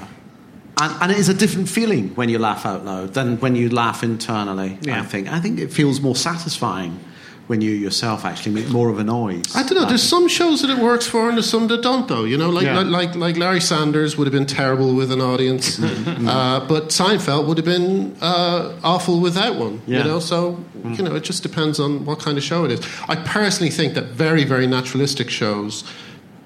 And, 0.82 1.02
and 1.02 1.12
it 1.14 1.18
is 1.18 1.30
a 1.30 1.34
different 1.34 1.70
feeling 1.70 2.10
when 2.16 2.28
you 2.28 2.38
laugh 2.38 2.66
out 2.66 2.84
loud 2.84 3.14
than 3.14 3.38
when 3.40 3.56
you 3.56 3.70
laugh 3.70 4.04
internally. 4.04 4.78
Yeah. 4.82 5.00
I 5.00 5.06
think. 5.06 5.32
I 5.32 5.40
think 5.40 5.60
it 5.60 5.72
feels 5.72 6.02
more 6.02 6.16
satisfying 6.18 7.00
when 7.48 7.62
you 7.62 7.72
yourself 7.72 8.26
actually 8.26 8.54
make 8.54 8.70
more 8.70 8.90
of 8.90 8.98
a 8.98 9.04
noise. 9.04 9.56
I 9.56 9.62
don't 9.62 9.76
know. 9.76 9.86
There's 9.86 10.02
some 10.02 10.28
shows 10.28 10.62
that 10.64 10.72
it 10.72 10.80
works 10.80 11.06
for, 11.06 11.28
and 11.28 11.38
there's 11.38 11.50
some 11.50 11.68
that 11.68 11.84
don't, 11.84 12.08
though. 12.08 12.24
You 12.24 12.38
know, 12.38 12.50
like 12.50 12.66
Yeah. 12.66 12.80
like, 12.80 12.88
like 12.88 13.16
like 13.16 13.38
Larry 13.38 13.62
Sanders 13.62 14.18
would 14.18 14.26
have 14.26 14.34
been 14.34 14.48
terrible 14.48 14.96
with 14.96 15.12
an 15.12 15.22
audience, 15.22 15.80
uh, 15.84 16.66
but 16.68 16.90
Seinfeld 16.90 17.46
would 17.48 17.58
have 17.58 17.66
been 17.66 18.16
uh, 18.20 18.74
awful 18.84 19.20
without 19.20 19.56
one. 19.58 19.82
Yeah. 19.86 20.00
You 20.00 20.04
know, 20.06 20.20
so 20.20 20.64
you 20.84 21.04
know, 21.04 21.16
it 21.16 21.24
just 21.24 21.44
depends 21.44 21.80
on 21.80 22.06
what 22.06 22.20
kind 22.20 22.38
of 22.38 22.44
show 22.44 22.66
it 22.66 22.72
is. 22.72 22.80
I 23.08 23.16
personally 23.16 23.72
think 23.72 23.94
that 23.94 24.06
very 24.06 24.44
very 24.44 24.68
naturalistic 24.68 25.30
shows 25.30 25.84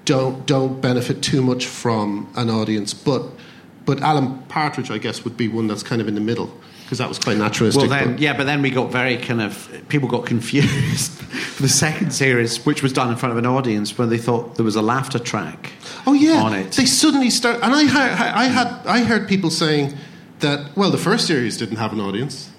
don't 0.04 0.46
don't 0.46 0.80
benefit 0.80 1.22
too 1.22 1.40
much 1.42 1.66
from 1.66 2.28
an 2.36 2.50
audience, 2.50 2.92
but 2.94 3.22
but 3.86 4.00
Alan 4.02 4.38
Partridge, 4.48 4.90
I 4.90 4.98
guess, 4.98 5.24
would 5.24 5.36
be 5.36 5.48
one 5.48 5.66
that's 5.66 5.82
kind 5.82 6.00
of 6.02 6.08
in 6.08 6.14
the 6.14 6.20
middle 6.20 6.50
because 6.90 6.98
that 6.98 7.08
was 7.08 7.20
quite 7.20 7.36
naturalistic. 7.36 7.82
Well, 7.82 7.88
then, 7.88 8.14
but- 8.14 8.20
yeah, 8.20 8.36
but 8.36 8.46
then 8.46 8.62
we 8.62 8.70
got 8.70 8.90
very 8.90 9.16
kind 9.16 9.40
of 9.40 9.70
people 9.88 10.08
got 10.08 10.26
confused 10.26 11.12
for 11.20 11.62
the 11.62 11.68
second 11.68 12.10
series, 12.10 12.66
which 12.66 12.82
was 12.82 12.92
done 12.92 13.10
in 13.10 13.16
front 13.16 13.30
of 13.30 13.38
an 13.38 13.46
audience, 13.46 13.96
when 13.96 14.08
they 14.08 14.18
thought 14.18 14.56
there 14.56 14.64
was 14.64 14.74
a 14.74 14.82
laughter 14.82 15.20
track. 15.20 15.70
Oh 16.04 16.14
yeah, 16.14 16.42
on 16.42 16.52
it. 16.52 16.72
they 16.72 16.86
suddenly 16.86 17.30
start, 17.30 17.60
and 17.62 17.72
I 17.72 17.84
heard, 17.84 18.10
I 18.18 18.44
had, 18.46 18.86
I 18.86 19.04
heard 19.04 19.28
people 19.28 19.50
saying 19.50 19.96
that. 20.40 20.76
Well, 20.76 20.90
the 20.90 20.98
first 20.98 21.28
series 21.28 21.56
didn't 21.56 21.76
have 21.76 21.92
an 21.92 22.00
audience, 22.00 22.49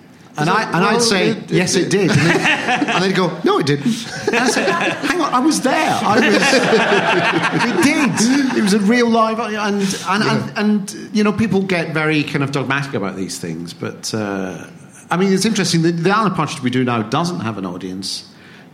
And, 0.41 0.49
I, 0.49 0.63
and 0.63 0.75
I'd 0.85 1.01
say, 1.01 1.29
it- 1.29 1.51
yes, 1.51 1.75
it 1.75 1.89
did. 1.89 2.09
And, 2.11 2.19
then, 2.19 2.89
and 2.89 3.03
they'd 3.03 3.15
go, 3.15 3.37
no, 3.43 3.59
it 3.59 3.65
didn't. 3.65 3.85
And 4.27 4.35
I 4.35 4.47
said, 4.49 4.67
hang 4.69 5.21
on, 5.21 5.33
I 5.33 5.39
was 5.39 5.61
there. 5.61 5.99
I 6.01 6.15
was, 6.19 6.35
it 7.79 7.83
did. 7.83 8.57
It 8.57 8.63
was 8.63 8.73
a 8.73 8.79
real 8.79 9.09
live, 9.09 9.39
and, 9.39 9.55
and, 9.55 10.23
and, 10.23 10.57
and, 10.57 11.15
you 11.15 11.23
know, 11.23 11.31
people 11.33 11.61
get 11.61 11.93
very 11.93 12.23
kind 12.23 12.43
of 12.43 12.51
dogmatic 12.51 12.93
about 12.93 13.15
these 13.15 13.39
things. 13.39 13.73
But, 13.73 14.13
uh, 14.13 14.67
I 15.09 15.17
mean, 15.17 15.31
it's 15.33 15.45
interesting. 15.45 15.81
The, 15.81 15.91
the 15.91 16.09
Alan 16.09 16.33
Partridge 16.33 16.61
we 16.63 16.69
do 16.69 16.83
now 16.83 17.01
doesn't 17.03 17.41
have 17.41 17.57
an 17.57 17.65
audience 17.65 18.27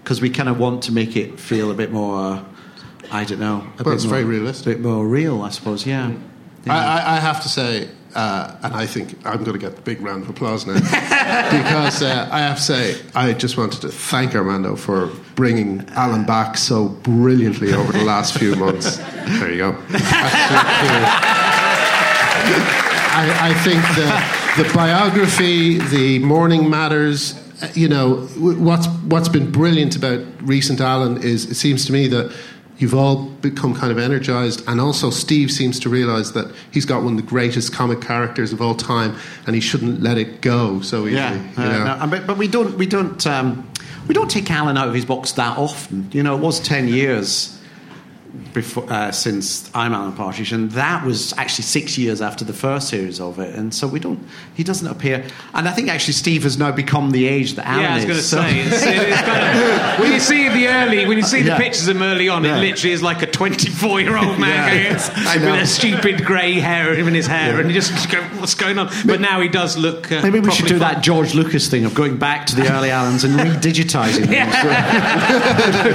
because 0.04 0.22
we 0.22 0.30
kind 0.30 0.48
of 0.50 0.58
want 0.60 0.84
to 0.84 0.92
make 0.94 1.16
it 1.18 1.40
feel 1.40 1.70
a 1.72 1.74
bit 1.74 1.92
more, 1.92 2.44
I 3.12 3.24
don't 3.26 3.40
know. 3.40 3.58
A 3.80 3.84
Well, 3.84 3.86
bit 3.86 3.94
it's 3.96 4.06
more, 4.06 4.14
very 4.14 4.24
realistic. 4.24 4.66
A 4.66 4.70
bit 4.78 4.82
more 4.82 5.06
real, 5.08 5.42
I 5.42 5.50
suppose, 5.50 5.86
yeah. 5.86 6.14
I, 6.68 6.78
I, 7.00 7.16
I 7.18 7.20
have 7.20 7.42
to 7.44 7.50
say, 7.50 7.90
uh, 8.16 8.56
and 8.64 8.74
I 8.74 8.86
think 8.86 9.16
I'm 9.26 9.44
going 9.44 9.54
to 9.54 9.60
get 9.60 9.76
the 9.76 9.82
big 9.82 10.02
round 10.02 10.24
of 10.24 10.30
applause 10.30 10.66
now 10.66 10.74
because 10.80 12.02
uh, 12.02 12.28
I 12.32 12.40
have 12.40 12.58
to 12.58 12.64
say 12.64 13.02
I 13.14 13.34
just 13.34 13.58
wanted 13.58 13.82
to 13.82 13.90
thank 13.90 14.36
Armando 14.36 14.76
for 14.76 15.12
bringing 15.36 15.88
Alan 15.90 16.26
back 16.26 16.58
so 16.58 16.90
brilliantly 16.90 17.74
over 17.74 17.92
the 17.92 18.04
last 18.04 18.38
few 18.38 18.56
months. 18.56 18.98
There 18.98 19.52
you 19.52 19.58
go. 19.58 19.78
I, 23.20 23.50
I 23.50 23.54
think 23.64 23.82
the, 23.96 24.64
the 24.64 24.74
biography, 24.76 25.80
the 25.80 26.20
Morning 26.20 26.70
Matters, 26.70 27.34
uh, 27.62 27.72
you 27.74 27.88
know, 27.88 28.28
what's 28.38 28.88
what's 28.88 29.30
been 29.30 29.52
brilliant 29.52 29.96
about 29.96 30.24
recent 30.42 30.80
Alan 30.80 31.24
is 31.24 31.50
it 31.50 31.56
seems 31.56 31.86
to 31.88 31.94
me 31.94 32.08
that 32.08 32.32
you've 32.78 32.94
all 32.94 33.26
become 33.26 33.76
kind 33.76 33.92
of 33.92 33.98
energized, 33.98 34.64
and 34.68 34.80
also 34.80 35.10
Steve 35.10 35.52
seems 35.52 35.80
to 35.80 35.90
realize 35.90 36.34
that 36.34 36.54
he's 36.72 36.86
got 36.86 37.04
one 37.04 37.14
of 37.14 37.18
the 37.18 37.28
greatest 37.28 37.74
comic 37.74 38.02
characters 38.02 38.54
of 38.54 38.62
all 38.62 38.76
time, 38.76 39.16
and 39.46 39.56
he 39.56 39.62
shouldn't 39.62 40.02
let 40.02 40.18
it 40.18 40.42
go 40.42 40.82
so 40.82 41.08
easily. 41.08 41.14
Yeah, 41.14 41.34
you 41.34 41.80
know? 41.80 41.98
no, 41.98 42.08
but, 42.08 42.28
but 42.28 42.38
we 42.38 42.48
don't 42.48 42.78
we 42.78 42.86
don't 42.86 43.26
um, 43.26 43.70
we 44.08 44.14
don't 44.14 44.30
take 44.30 44.50
Alan 44.52 44.78
out 44.78 44.88
of 44.88 44.94
his 44.94 45.06
box 45.06 45.34
that 45.34 45.58
often. 45.58 46.10
You 46.12 46.24
know, 46.24 46.36
it 46.36 46.42
was 46.42 46.60
ten 46.60 46.88
years 46.88 47.58
before 48.58 48.92
uh, 48.92 49.12
since 49.12 49.70
I'm 49.76 49.94
Alan 49.94 50.14
Partridge, 50.14 50.52
and 50.52 50.72
that 50.72 51.06
was 51.06 51.34
actually 51.38 51.64
six 51.66 51.98
years 51.98 52.22
after 52.22 52.44
the 52.44 52.54
first 52.54 52.90
series 52.90 53.20
of 53.20 53.38
it. 53.40 53.54
And 53.56 53.74
so 53.74 53.88
we 53.88 54.00
don't 54.00 54.20
he 54.56 54.64
doesn't 54.64 54.88
appear. 54.88 55.24
And 55.54 55.68
I 55.68 55.72
think 55.72 55.90
actually 55.90 56.14
Steve 56.14 56.44
has 56.44 56.58
now 56.58 56.72
become 56.72 57.12
the 57.12 57.28
age 57.28 57.54
that 57.54 57.68
Alan 57.68 57.84
Yeah, 57.84 57.92
I 57.92 57.96
was 57.96 58.04
is. 58.04 58.08
going 58.10 58.18
to 58.20 58.24
so- 58.24 58.42
say. 58.42 58.60
It's, 58.62 58.84
it's 58.84 59.22
kind 59.30 59.44
of, 59.94 60.00
when 60.00 60.12
you 60.12 60.20
see 60.20 60.50
the 60.50 60.68
early, 60.68 61.06
when 61.06 61.18
you 61.18 61.24
see 61.24 61.42
the 61.42 61.50
Yeah. 61.50 61.58
pictures 61.58 61.88
of 61.88 61.96
him 61.96 62.02
early 62.04 62.28
on, 62.30 62.44
Yeah. 62.44 62.58
it 62.58 62.62
literally 62.62 62.94
is 62.94 63.02
like 63.04 63.22
a 63.22 63.28
24 63.28 64.02
year 64.02 64.18
old 64.18 64.40
man 64.40 64.94
with 64.96 65.62
a 65.62 65.66
stupid 65.68 66.26
grey 66.26 66.54
hair 66.54 66.94
in 66.94 67.14
his 67.14 67.28
hair, 67.28 67.60
and 67.60 67.70
you 67.70 67.76
just 67.80 68.10
go, 68.12 68.22
"What's 68.40 68.56
going 68.56 68.80
on?" 68.80 68.90
But 69.06 69.22
now 69.22 69.40
he 69.42 69.48
does 69.50 69.78
look. 69.78 70.12
Uh, 70.12 70.22
Maybe 70.24 70.40
we 70.40 70.52
should 70.52 70.66
do 70.68 70.80
fun. 70.80 70.94
that 70.96 71.04
George 71.04 71.34
Lucas 71.36 71.68
thing 71.68 71.86
of 71.86 71.94
going 71.94 72.18
back 72.18 72.46
to 72.48 72.56
the 72.56 72.72
early 72.74 72.90
Alans 72.90 73.24
and 73.24 73.36
redigitizing 73.40 74.26
them. 74.28 74.50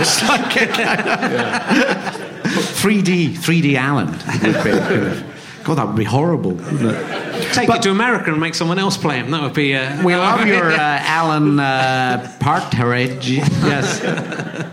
It's 0.00 0.22
like 0.28 0.56
a- 0.56 2.31
3D, 2.82 3.34
3D 3.38 3.76
Alan 3.76 4.08
would 4.10 4.64
be. 4.64 5.32
God, 5.64 5.76
that 5.76 5.86
would 5.86 5.94
be 5.96 6.02
horrible. 6.04 6.52
wouldn't? 6.54 7.52
Take 7.52 7.68
But- 7.68 7.76
it 7.78 7.82
to 7.82 7.90
America 7.90 8.30
and 8.32 8.40
make 8.40 8.54
someone 8.56 8.80
else 8.80 8.96
play 8.96 9.16
him. 9.18 9.30
That 9.30 9.42
would 9.42 9.54
be. 9.54 9.76
Uh, 9.76 10.02
We 10.04 10.16
love 10.16 10.44
your 10.46 10.72
uh, 10.72 10.76
Alan 11.20 11.60
uh, 11.60 12.36
Partridge. 12.40 13.30
Yes. 13.30 14.00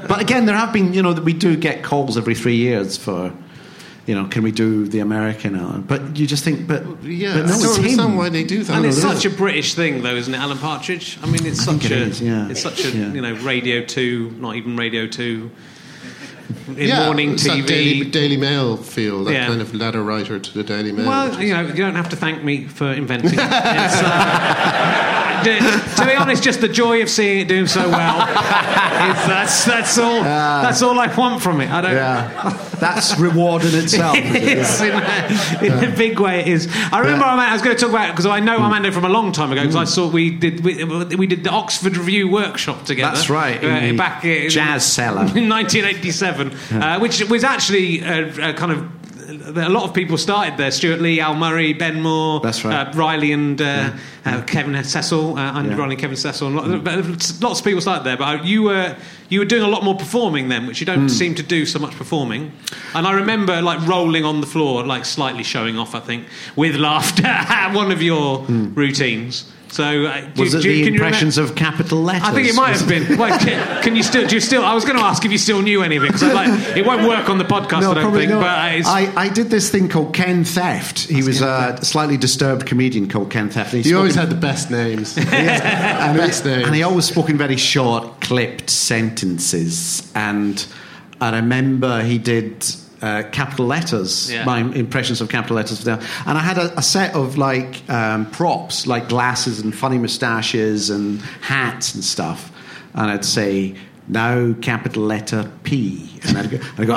But 0.08 0.20
again, 0.22 0.46
there 0.48 0.56
have 0.56 0.74
been, 0.74 0.94
you 0.94 1.04
know, 1.04 1.14
we 1.14 1.34
do 1.34 1.56
get 1.56 1.84
calls 1.84 2.18
every 2.18 2.34
three 2.34 2.56
years 2.56 2.98
for, 2.98 3.32
you 4.08 4.16
know, 4.16 4.26
can 4.26 4.42
we 4.42 4.52
do 4.52 4.88
the 4.88 5.00
American 5.02 5.56
Alan? 5.56 5.84
But 5.84 6.18
you 6.18 6.26
just 6.26 6.44
think, 6.44 6.68
but, 6.68 6.82
yeah, 7.04 7.36
but 7.36 7.46
no, 7.46 7.52
I 7.52 7.56
it's 7.56 7.62
don't 7.64 7.76
understand 7.76 8.00
him. 8.12 8.16
why 8.18 8.30
they 8.30 8.44
do 8.44 8.64
that. 8.64 8.76
And 8.78 8.86
it's 8.88 9.04
no, 9.04 9.14
such 9.14 9.26
a 9.26 9.30
British 9.30 9.76
thing, 9.76 10.02
though, 10.02 10.16
isn't 10.16 10.34
it, 10.34 10.38
Alan 10.40 10.58
Partridge? 10.58 11.20
I 11.22 11.28
mean, 11.28 11.46
it's 11.46 11.60
I 11.68 11.74
such 11.74 11.86
it 11.86 11.92
a, 11.92 11.96
is, 11.98 12.20
yeah. 12.20 12.50
it's 12.50 12.64
such 12.64 12.84
a, 12.86 12.90
Yeah. 12.90 13.14
you 13.14 13.22
know, 13.22 13.36
Radio 13.44 13.86
Two, 13.86 14.32
not 14.40 14.56
even 14.56 14.76
Radio 14.76 15.06
Two. 15.06 15.52
In 16.68 16.88
yeah, 16.88 17.06
morning 17.06 17.34
it's 17.34 17.44
that 17.44 17.58
TV. 17.58 17.68
Daily, 17.68 18.10
Daily 18.10 18.38
Mail 18.38 18.78
feel, 18.78 19.24
that 19.26 19.34
Yeah. 19.34 19.48
kind 19.48 19.62
of 19.62 19.74
letter 19.74 20.04
writer 20.04 20.40
to 20.40 20.54
the 20.54 20.64
Daily 20.64 20.92
Mail. 20.92 21.08
Well, 21.08 21.42
you 21.42 21.54
know, 21.54 21.62
you 21.62 21.74
don't 21.76 21.96
have 21.96 22.10
to 22.10 22.16
thank 22.16 22.44
me 22.44 22.66
for 22.66 22.92
inventing 22.92 23.34
it. 23.34 23.40
Uh, 23.40 25.06
Uh, 25.48 25.96
to 25.96 26.06
be 26.06 26.14
honest, 26.16 26.44
just 26.44 26.62
the 26.62 26.68
joy 26.70 27.02
of 27.02 27.10
seeing 27.10 27.40
it 27.40 27.48
doing 27.48 27.68
so 27.68 27.90
well. 27.90 28.20
Is, 29.00 29.16
that's 29.28 29.66
that's 29.66 29.98
all. 29.98 30.22
that's 30.24 30.82
all 30.82 31.00
I 31.00 31.08
want 31.16 31.42
from 31.42 31.62
it. 31.62 31.70
I 31.70 31.82
don't. 31.82 31.94
Yeah, 31.94 32.68
that's 32.80 33.18
reward 33.18 33.64
in 33.64 33.74
itself. 33.76 34.18
is 34.18 34.36
it? 34.36 34.58
It's 34.58 34.82
in, 34.82 34.92
a, 34.92 35.78
in 35.84 35.94
a 35.94 35.96
big 35.96 36.20
way. 36.20 36.42
It 36.42 36.48
is. 36.50 36.68
I 36.92 37.00
remember 37.00 37.26
Yeah. 37.26 37.50
I 37.50 37.54
was 37.54 37.62
going 37.62 37.76
to 37.76 37.80
talk 37.82 37.92
about 37.92 38.12
because 38.12 38.26
I 38.26 38.40
know 38.42 38.58
Armando 38.60 38.92
from 38.92 39.06
a 39.06 39.10
long 39.10 39.32
time 39.32 39.52
ago 39.52 39.62
because 39.62 39.78
I 39.78 39.86
saw 39.86 40.08
we 40.10 40.32
did 40.32 40.64
we, 40.66 40.84
we 41.16 41.28
did 41.28 41.44
the 41.46 41.50
Oxford 41.50 41.96
Revue 41.96 42.30
workshop 42.30 42.84
together. 42.86 43.16
That's 43.16 43.30
right, 43.30 43.58
uh, 43.64 43.94
back 43.98 44.26
in 44.26 44.50
Jazz 44.50 44.86
Cellar. 44.86 45.22
in 45.36 45.48
1987, 45.50 46.52
uh, 46.82 47.00
which 47.00 47.24
was 47.30 47.44
actually 47.46 48.02
a, 48.02 48.50
a 48.50 48.54
kind 48.54 48.72
of. 48.74 48.99
A 49.30 49.70
lot 49.70 49.84
of 49.84 49.94
people 49.94 50.18
started 50.18 50.58
there. 50.58 50.72
Stewart 50.72 51.02
Lee, 51.02 51.20
Al 51.20 51.36
Murray, 51.36 51.74
Ben 51.74 52.02
Moor, 52.02 52.40
That's 52.40 52.66
right. 52.66 52.88
uh, 52.88 52.92
Riley, 52.94 53.32
and 53.32 53.62
uh, 53.62 53.92
uh, 54.26 54.42
Kevin 54.44 54.82
Cecil, 54.84 55.38
uh, 55.38 55.60
and 55.60 55.70
Yeah. 55.70 55.76
Riley 55.78 55.94
and 55.94 56.02
Kevin 56.02 56.18
Cecil. 56.18 56.48
And 56.48 56.56
lot- 56.56 56.84
but 56.84 57.42
lots 57.42 57.60
of 57.60 57.66
people 57.66 57.82
started 57.82 58.04
there, 58.06 58.18
but 58.18 58.46
you 58.46 58.64
were 58.64 58.96
you 59.30 59.38
were 59.40 59.46
doing 59.46 59.62
a 59.62 59.68
lot 59.68 59.84
more 59.84 59.96
performing 59.96 60.50
then, 60.50 60.66
which 60.66 60.80
you 60.80 60.86
don't 60.88 61.08
seem 61.10 61.36
to 61.36 61.44
do 61.44 61.66
so 61.68 61.78
much 61.78 61.92
performing. 61.96 62.52
And 62.96 63.06
I 63.06 63.12
remember 63.14 63.62
like 63.62 63.86
rolling 63.88 64.26
on 64.26 64.42
the 64.42 64.48
floor, 64.48 64.84
like 64.84 65.06
slightly 65.06 65.44
showing 65.44 65.78
off, 65.78 65.94
I 65.94 66.00
think, 66.00 66.26
with 66.56 66.76
laughter 66.76 67.28
at 67.28 67.74
one 67.74 67.92
of 67.92 68.02
your 68.02 68.40
routines. 68.74 69.46
So 69.72 69.84
uh, 70.06 70.22
do, 70.22 70.42
Was 70.42 70.56
it 70.56 70.62
do, 70.64 70.70
the 70.70 70.84
can 70.84 70.94
you 70.94 71.00
impressions 71.00 71.38
of 71.38 71.56
capital 71.56 72.02
letters? 72.02 72.24
I 72.28 72.34
think 72.34 72.48
it 72.48 72.56
might 72.56 72.76
have 72.76 72.88
been. 72.88 73.00
Well, 73.20 73.38
can, 73.40 73.84
can 73.84 73.96
you 73.96 74.04
still? 74.04 74.28
Do 74.28 74.36
you 74.36 74.42
still? 74.42 74.64
I 74.64 74.74
was 74.74 74.86
going 74.86 74.98
to 74.98 75.04
ask 75.04 75.26
if 75.26 75.32
you 75.32 75.38
still 75.38 75.62
knew 75.62 75.84
any 75.84 75.98
of 75.98 76.04
it 76.04 76.08
because 76.08 76.24
like 76.34 76.50
it 76.76 76.86
won't 76.86 77.08
work 77.08 77.30
on 77.30 77.38
the 77.38 77.44
podcast. 77.44 77.78
I 77.78 77.82
don't 77.82 77.96
probably 77.96 78.22
think. 78.28 78.32
not. 78.32 78.42
But 78.42 78.88
I, 78.88 79.12
I 79.16 79.30
did 79.30 79.50
this 79.50 79.70
thing 79.70 79.90
called 79.90 80.14
Ken 80.14 80.44
Theft. 80.44 81.08
He 81.08 81.22
was 81.24 81.42
a 81.42 81.78
slightly 81.84 82.18
disturbed 82.18 82.66
comedian 82.66 83.10
called 83.10 83.30
Ken 83.32 83.50
Theft. 83.50 83.74
and 83.74 83.86
he 83.86 83.94
always 83.94 84.14
spoke 84.14 84.30
had 84.30 84.36
the 84.36 84.42
best 84.42 84.72
names. 84.72 85.18
in- 85.18 85.28
and, 85.28 86.18
best 86.18 86.44
he, 86.44 86.50
names. 86.50 86.66
and 86.68 86.76
he 86.76 86.84
always 86.84 87.06
spoke 87.06 87.30
in 87.30 87.38
very 87.38 87.58
short, 87.58 88.22
clipped 88.22 88.70
sentences. 88.70 90.10
And 90.16 90.66
I 91.22 91.36
remember 91.36 92.02
he 92.04 92.18
did 92.18 92.66
uh, 93.02 93.24
capital 93.32 93.66
letters, 93.66 94.32
Yeah. 94.32 94.44
my 94.46 94.60
impressions 94.60 95.22
of 95.22 95.30
capital 95.30 95.56
letters. 95.56 95.88
And 95.88 96.02
I 96.26 96.40
had 96.40 96.58
a, 96.58 96.78
a 96.78 96.82
set 96.82 97.16
of 97.16 97.38
like 97.38 97.90
um, 97.90 98.30
props, 98.32 98.88
like 98.88 99.08
glasses 99.10 99.60
and 99.60 99.74
funny 99.76 99.98
moustaches 99.98 100.90
and 100.90 101.22
hats 101.42 101.96
and 101.96 102.04
stuff. 102.04 102.52
And 102.94 103.10
I'd 103.12 103.26
say, 103.26 103.76
now 104.08 104.54
capital 104.62 105.04
letter 105.04 105.50
P. 105.64 106.20
And 106.28 106.38
I'd 106.38 106.50
go, 106.52 106.60
I'd 106.78 106.88
go 106.88 106.96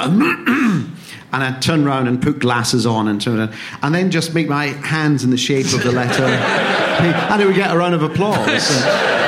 and 1.34 1.42
I'd 1.42 1.62
turn 1.62 1.86
around 1.86 2.08
and 2.08 2.20
put 2.20 2.38
glasses 2.40 2.84
on 2.86 3.08
and 3.08 3.20
turn 3.20 3.38
around, 3.38 3.54
and 3.82 3.94
then 3.94 4.10
just 4.10 4.34
make 4.34 4.48
my 4.48 4.66
hands 4.66 5.24
in 5.24 5.30
the 5.30 5.36
shape 5.38 5.66
of 5.72 5.82
the 5.82 5.92
letter 5.92 6.26
P. 6.26 7.04
And 7.32 7.40
it 7.40 7.46
would 7.46 7.54
get 7.54 7.70
a 7.74 7.76
round 7.78 7.94
of 7.94 8.02
applause. 8.02 8.38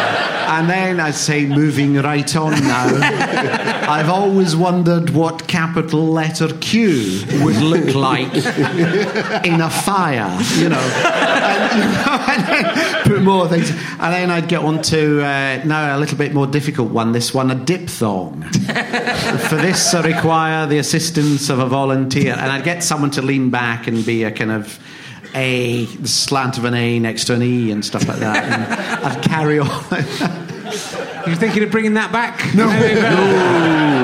And, 0.49 0.68
then 0.68 1.01
I'd 1.01 1.14
say, 1.14 1.47
moving 1.47 1.95
right 1.95 2.36
on 2.36 2.53
now. 2.53 2.86
I've 3.88 4.09
always 4.09 4.57
wondered 4.57 5.11
what 5.11 5.47
capital 5.47 6.07
letter 6.07 6.49
Q 6.61 7.22
would 7.42 7.57
look 7.57 7.95
like 7.95 8.34
in 9.45 9.61
a 9.61 9.70
fire, 9.70 10.38
you 10.57 10.68
know. 10.68 10.78
And, 10.78 11.80
you 11.80 11.84
know, 12.07 12.24
and 12.28 12.49
then 12.49 13.05
put 13.05 13.22
more 13.22 13.49
things. 13.49 13.70
And 13.70 14.12
then 14.12 14.30
I'd 14.30 14.49
get 14.49 14.61
on 14.61 14.82
to 14.82 15.22
uh, 15.22 15.62
now 15.64 15.97
a 15.97 15.99
little 15.99 16.18
bit 16.18 16.34
more 16.34 16.47
difficult 16.47 16.90
one. 16.90 17.12
This 17.12 17.34
one, 17.34 17.51
a 17.51 17.55
diphthong. 17.55 18.42
For 18.42 19.57
this, 19.57 19.95
I 19.95 20.03
require 20.03 20.66
the 20.66 20.78
assistance 20.78 21.49
of 21.51 21.59
a 21.59 21.66
volunteer. 21.66 22.32
And 22.32 22.51
I'd 22.51 22.64
get 22.64 22.82
someone 22.82 23.11
to 23.12 23.22
lean 23.22 23.51
back 23.51 23.86
and 23.86 24.05
be 24.05 24.24
a 24.24 24.30
kind 24.30 24.51
of 24.51 24.78
a 25.35 25.85
the 25.85 26.09
slant 26.09 26.59
of 26.59 26.64
an 26.64 26.74
A 26.74 26.99
next 26.99 27.24
to 27.26 27.35
an 27.35 27.43
E 27.43 27.70
and 27.70 27.85
stuff 27.85 28.07
like 28.09 28.18
that. 28.18 28.45
And 28.45 28.64
I'd 29.05 29.22
carry 29.22 29.59
on. 29.59 29.68
you 31.28 31.37
thinking 31.37 31.62
of 31.62 31.70
bringing 31.70 31.95
that 31.95 32.12
back? 32.12 32.55
no, 32.55 32.66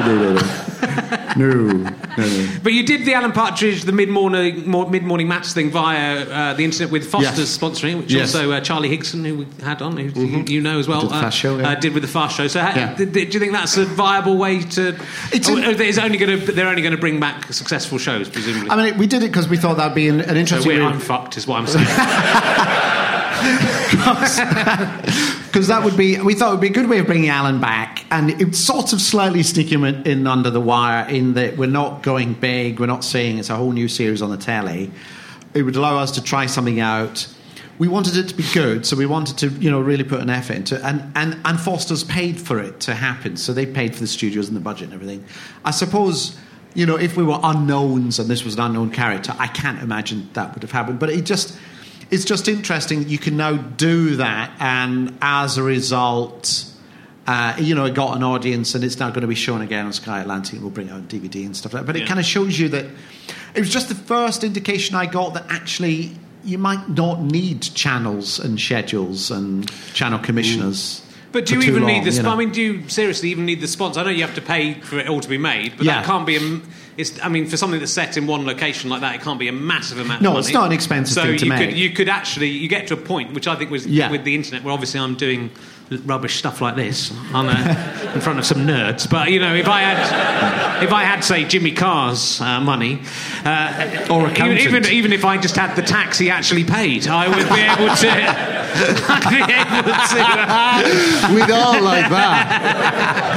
no, 0.05 0.35
no, 0.35 0.35
no. 0.35 1.17
No, 1.37 1.49
no, 1.49 1.73
no. 2.19 2.49
But 2.63 2.73
you 2.73 2.85
did 2.85 3.05
the 3.05 3.15
Alan 3.15 3.31
Partridge, 3.33 3.83
the 3.85 3.93
mid 3.93 4.09
morning 4.09 4.69
mid 4.91 5.05
morning 5.05 5.29
match 5.29 5.47
thing 5.49 5.71
via 5.71 6.23
uh, 6.29 6.55
the 6.55 6.65
internet 6.65 6.91
with 6.91 7.09
Foster's 7.09 7.39
Yes. 7.39 7.57
sponsoring, 7.59 7.99
which 7.99 8.13
Yes. 8.13 8.35
also 8.35 8.51
uh, 8.51 8.61
Charlie 8.61 8.89
Higson, 8.97 9.25
who 9.25 9.37
we 9.39 9.47
had 9.65 9.81
on, 9.81 9.97
who 9.97 10.21
you, 10.25 10.45
you 10.49 10.61
know 10.61 10.79
as 10.81 10.89
well, 10.89 11.03
Did 11.03 11.11
the 11.11 11.15
uh, 11.15 11.21
Fast 11.23 11.39
Show, 11.39 11.59
yeah. 11.59 11.69
uh, 11.71 11.75
did 11.77 11.95
with 11.95 12.03
the 12.03 12.09
Fast 12.09 12.37
Show. 12.37 12.49
So, 12.49 12.61
ha- 12.61 12.73
Yeah. 12.75 12.95
did, 12.95 13.13
did- 13.13 13.29
do 13.31 13.35
you 13.35 13.41
think 13.41 13.53
that's 13.53 13.77
a 13.77 13.85
viable 13.85 14.37
way 14.39 14.61
to? 14.61 14.97
It's 15.33 15.49
oh, 15.49 15.57
an- 15.57 15.81
it's 15.81 15.99
only 15.99 16.19
going 16.19 16.41
to. 16.41 16.53
They're 16.53 16.69
only 16.69 16.83
going 16.83 16.95
to 16.95 17.01
bring 17.01 17.21
back 17.21 17.53
successful 17.53 17.99
shows, 17.99 18.29
presumably. 18.29 18.71
I 18.71 18.77
mean, 18.91 18.99
we 18.99 19.07
did 19.07 19.23
it 19.23 19.29
because 19.29 19.47
we 19.49 19.57
thought 19.57 19.77
that'd 19.77 19.95
be 19.95 20.09
an, 20.09 20.21
an 20.21 20.29
so 20.31 20.35
interesting. 20.35 20.69
we're, 20.73 20.81
way- 20.85 20.93
I'm 20.93 20.99
fucked, 21.01 21.37
is 21.37 21.47
what 21.47 21.61
I'm 21.61 21.67
saying. 21.69 21.87
because 25.51 25.67
that 25.67 25.83
would 25.83 25.97
be 25.97 26.21
we 26.21 26.35
thought 26.35 26.51
it 26.51 26.53
would 26.53 26.61
be 26.61 26.69
a 26.69 26.73
good 26.73 26.89
way 26.89 27.01
of 27.01 27.07
bringing 27.07 27.29
Alan 27.29 27.61
back, 27.61 28.05
and 28.13 28.31
it 28.31 28.39
would 28.39 28.57
sort 28.57 28.93
of 28.93 29.01
slightly 29.01 29.43
stick 29.43 29.67
him 29.67 29.83
in, 29.83 30.07
in 30.07 30.27
under 30.27 30.49
the 30.49 30.61
wire 30.61 31.09
in 31.09 31.35
that 31.35 31.57
we're 31.57 31.67
not 31.67 32.05
going 32.05 32.35
big, 32.35 32.79
we're 32.79 32.87
not 32.87 33.03
saying 33.03 33.39
it's 33.39 33.51
a 33.51 33.57
whole 33.57 33.73
new 33.73 33.89
series 33.89 34.23
on 34.23 34.31
the 34.31 34.37
telly. 34.37 34.93
It 35.53 35.65
would 35.65 35.75
allow 35.75 35.99
us 35.99 36.13
to 36.13 36.23
try 36.23 36.47
something 36.47 36.79
out. 36.79 37.27
We 37.81 37.89
wanted 37.89 38.17
it 38.17 38.29
to 38.29 38.35
be 38.35 38.45
good, 38.55 38.87
so 38.87 38.95
we 38.95 39.07
wanted 39.07 39.39
to, 39.39 39.49
you 39.61 39.71
know, 39.71 39.81
really 39.81 40.05
put 40.05 40.21
an 40.21 40.31
effort 40.31 40.55
into 40.55 40.77
it. 40.77 40.83
And, 40.83 41.11
and, 41.17 41.41
and 41.45 41.59
Foster's 41.59 42.05
paid 42.05 42.41
for 42.41 42.61
it 42.61 42.79
to 42.81 42.95
happen, 42.95 43.37
so 43.37 43.53
they 43.53 43.67
paid 43.67 43.95
for 43.95 44.01
the 44.01 44.07
studios 44.07 44.47
and 44.47 44.57
the 44.57 44.61
budget 44.61 44.85
and 44.85 44.95
everything. 44.95 45.25
I 45.65 45.73
suppose, 45.73 46.39
you 46.75 46.87
know, 46.87 46.97
if 46.97 47.17
we 47.17 47.25
were 47.25 47.41
unknowns 47.43 48.21
and 48.21 48.29
this 48.29 48.45
was 48.45 48.55
an 48.55 48.61
unknown 48.61 48.91
character, 48.93 49.35
I 49.39 49.49
can't 49.49 49.83
imagine 49.83 50.29
that 50.35 50.55
would 50.55 50.63
have 50.63 50.71
happened. 50.71 51.01
But 51.01 51.11
it 51.11 51.23
just, 51.23 51.59
it's 52.11 52.25
just 52.25 52.49
interesting 52.49 53.01
that 53.01 53.09
you 53.09 53.19
can 53.19 53.37
now 53.37 53.55
do 53.57 54.17
that, 54.17 54.51
and 54.59 55.17
as 55.23 55.57
a 55.59 55.63
result, 55.63 56.65
uh, 57.27 57.55
you 57.59 57.75
know, 57.75 57.85
it 57.85 57.95
got 57.95 58.17
an 58.17 58.23
audience, 58.23 58.75
and 58.75 58.83
it's 58.83 58.99
now 58.99 59.09
going 59.11 59.21
to 59.23 59.29
be 59.29 59.35
shown 59.35 59.61
again 59.63 59.87
on 59.87 59.93
Sky 59.93 60.21
Atlantic. 60.21 60.61
We'll 60.61 60.71
bring 60.71 60.89
it 60.89 60.93
on 60.93 61.05
DVD 61.05 61.47
and 61.47 61.57
stuff 61.57 61.73
like 61.73 61.83
that. 61.83 61.87
But 61.87 61.97
it 61.97 62.07
kind 62.09 62.19
of 62.19 62.27
shows 62.27 62.59
you 62.59 62.69
that 62.71 62.87
it 63.55 63.61
was 63.61 63.71
just 63.71 63.89
the 63.89 63.95
first 63.95 64.43
indication 64.45 64.97
I 64.97 65.07
got 65.07 65.35
that 65.35 65.45
actually 65.49 66.13
you 66.45 66.59
might 66.59 66.89
not 66.89 67.21
need 67.21 67.61
channels 67.61 68.39
and 68.39 68.59
schedules 68.59 69.31
and 69.31 69.71
channel 69.93 70.19
commissioners. 70.19 71.03
But 71.33 71.47
do 71.47 71.55
you 71.55 71.63
even 71.63 71.83
long, 71.83 71.93
need 71.93 72.05
the? 72.05 72.11
you 72.11 72.23
know. 72.23 72.31
I 72.31 72.37
mean, 72.37 72.51
do 72.51 72.61
you 72.61 72.89
seriously 72.89 73.29
even 73.31 73.47
need 73.47 73.61
the 73.61 73.69
sponsor? 73.69 74.01
I 74.01 74.05
know 74.05 74.11
you 74.11 74.23
have 74.23 74.35
to 74.35 74.41
pay 74.41 74.75
for 74.81 74.99
it 74.99 75.09
all 75.09 75.21
to 75.21 75.29
be 75.29 75.39
made, 75.39 75.77
but 75.77 75.87
Yeah. 75.87 75.97
that 76.01 76.07
can't 76.07 76.27
be 76.27 76.37
a. 76.37 76.61
It's, 76.97 77.19
I 77.23 77.29
mean, 77.29 77.47
for 77.47 77.57
something 77.57 77.79
that's 77.79 77.93
set 77.93 78.17
in 78.17 78.27
one 78.27 78.45
location 78.47 78.91
like 78.91 79.01
that, 79.01 79.15
it 79.15 79.21
can't 79.23 79.39
be 79.39 79.49
a 79.49 79.53
massive 79.53 79.99
amount. 79.99 80.23
No, 80.23 80.31
of 80.31 80.35
money. 80.35 80.45
it's 80.47 80.53
not 80.53 80.67
an 80.67 80.73
expensive 80.73 81.15
so 81.15 81.23
thing 81.23 81.39
to 81.39 81.45
you 81.45 81.49
make. 81.51 81.69
Could, 81.71 81.79
you 81.79 81.91
could 81.91 82.09
actually 82.09 82.49
you 82.49 82.69
get 82.69 82.89
to 82.89 82.95
a 82.95 82.97
point, 82.99 83.33
which 83.33 83.47
I 83.49 83.55
think 83.57 83.71
was 83.71 83.87
Yeah. 83.87 84.11
with 84.11 84.25
the 84.25 84.35
internet, 84.35 84.65
where 84.65 84.73
obviously 84.75 85.01
I'm 85.01 85.15
doing 85.15 85.51
rubbish 86.05 86.37
stuff 86.37 86.61
like 86.61 86.77
this 86.77 87.13
on 87.35 87.49
a, 87.49 88.13
in 88.15 88.21
front 88.21 88.39
of 88.39 88.45
some 88.47 88.59
nerds. 88.59 89.09
But 89.11 89.31
you 89.31 89.41
know, 89.41 89.55
if 89.55 89.69
I 89.69 89.81
had, 89.81 90.83
if 90.85 90.93
I 90.93 91.03
had, 91.05 91.21
say, 91.25 91.45
Jimmy 91.45 91.73
Carr's 91.73 92.41
uh, 92.41 92.61
money, 92.61 93.03
uh, 93.45 94.07
Or 94.11 94.21
even, 94.21 94.31
accountant. 94.31 94.61
even 94.61 94.87
even 94.87 95.13
if 95.13 95.25
I 95.25 95.37
just 95.39 95.57
had 95.57 95.75
the 95.75 95.83
tax 95.83 96.19
he 96.19 96.31
actually 96.31 96.65
paid, 96.65 97.07
I 97.09 97.29
would 97.29 97.49
be 97.49 97.61
able 97.61 97.95
to. 97.97 98.61
I'd 98.73 99.29
be 99.29 99.43
able 99.53 99.93
to. 99.93 100.21
Uh, 100.23 101.35
We'd 101.35 101.51
all 101.51 101.83
like 101.83 102.09
that. 102.11 103.31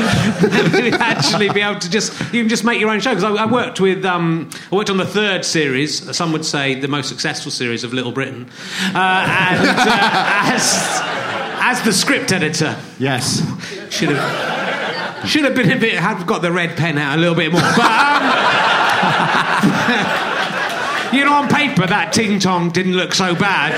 Actually 0.99 1.49
be 1.49 1.61
able 1.61 1.79
to 1.79 1.89
just 1.89 2.13
you 2.33 2.41
can 2.41 2.49
just 2.49 2.63
make 2.63 2.79
your 2.79 2.89
own 2.89 2.99
show 2.99 3.11
because 3.11 3.23
I, 3.23 3.43
I 3.43 3.45
worked 3.45 3.79
with 3.79 4.05
um, 4.05 4.49
I 4.71 4.75
worked 4.75 4.89
on 4.89 4.97
the 4.97 5.05
third 5.05 5.43
series 5.45 6.15
some 6.15 6.31
would 6.33 6.45
say 6.45 6.75
the 6.79 6.87
most 6.87 7.09
successful 7.09 7.51
series 7.51 7.83
of 7.83 7.93
Little 7.93 8.11
Britain 8.11 8.49
uh, 8.93 9.25
and 9.27 9.67
uh, 9.67 9.75
as 10.53 11.22
as 11.65 11.81
the 11.83 11.93
script 11.93 12.31
editor 12.33 12.75
Yes. 12.99 13.41
should 13.89 14.09
have 14.09 15.29
should 15.29 15.45
have 15.45 15.55
been 15.55 15.71
a 15.71 15.79
bit 15.79 15.93
had 15.93 16.25
got 16.27 16.41
the 16.41 16.51
red 16.51 16.75
pen 16.77 16.97
out 16.97 17.17
a 17.17 17.21
little 17.21 17.35
bit 17.35 17.51
more 17.51 17.61
but 17.61 17.79
um, 17.79 18.23
you 21.17 21.23
know 21.23 21.33
on 21.33 21.47
paper 21.47 21.87
that 21.87 22.11
ting 22.13 22.39
tong 22.39 22.69
didn't 22.71 22.93
look 22.93 23.13
so 23.13 23.33
bad 23.33 23.73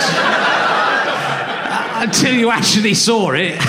until 2.03 2.33
you 2.33 2.49
actually 2.49 2.95
saw 2.95 3.31
it 3.31 3.55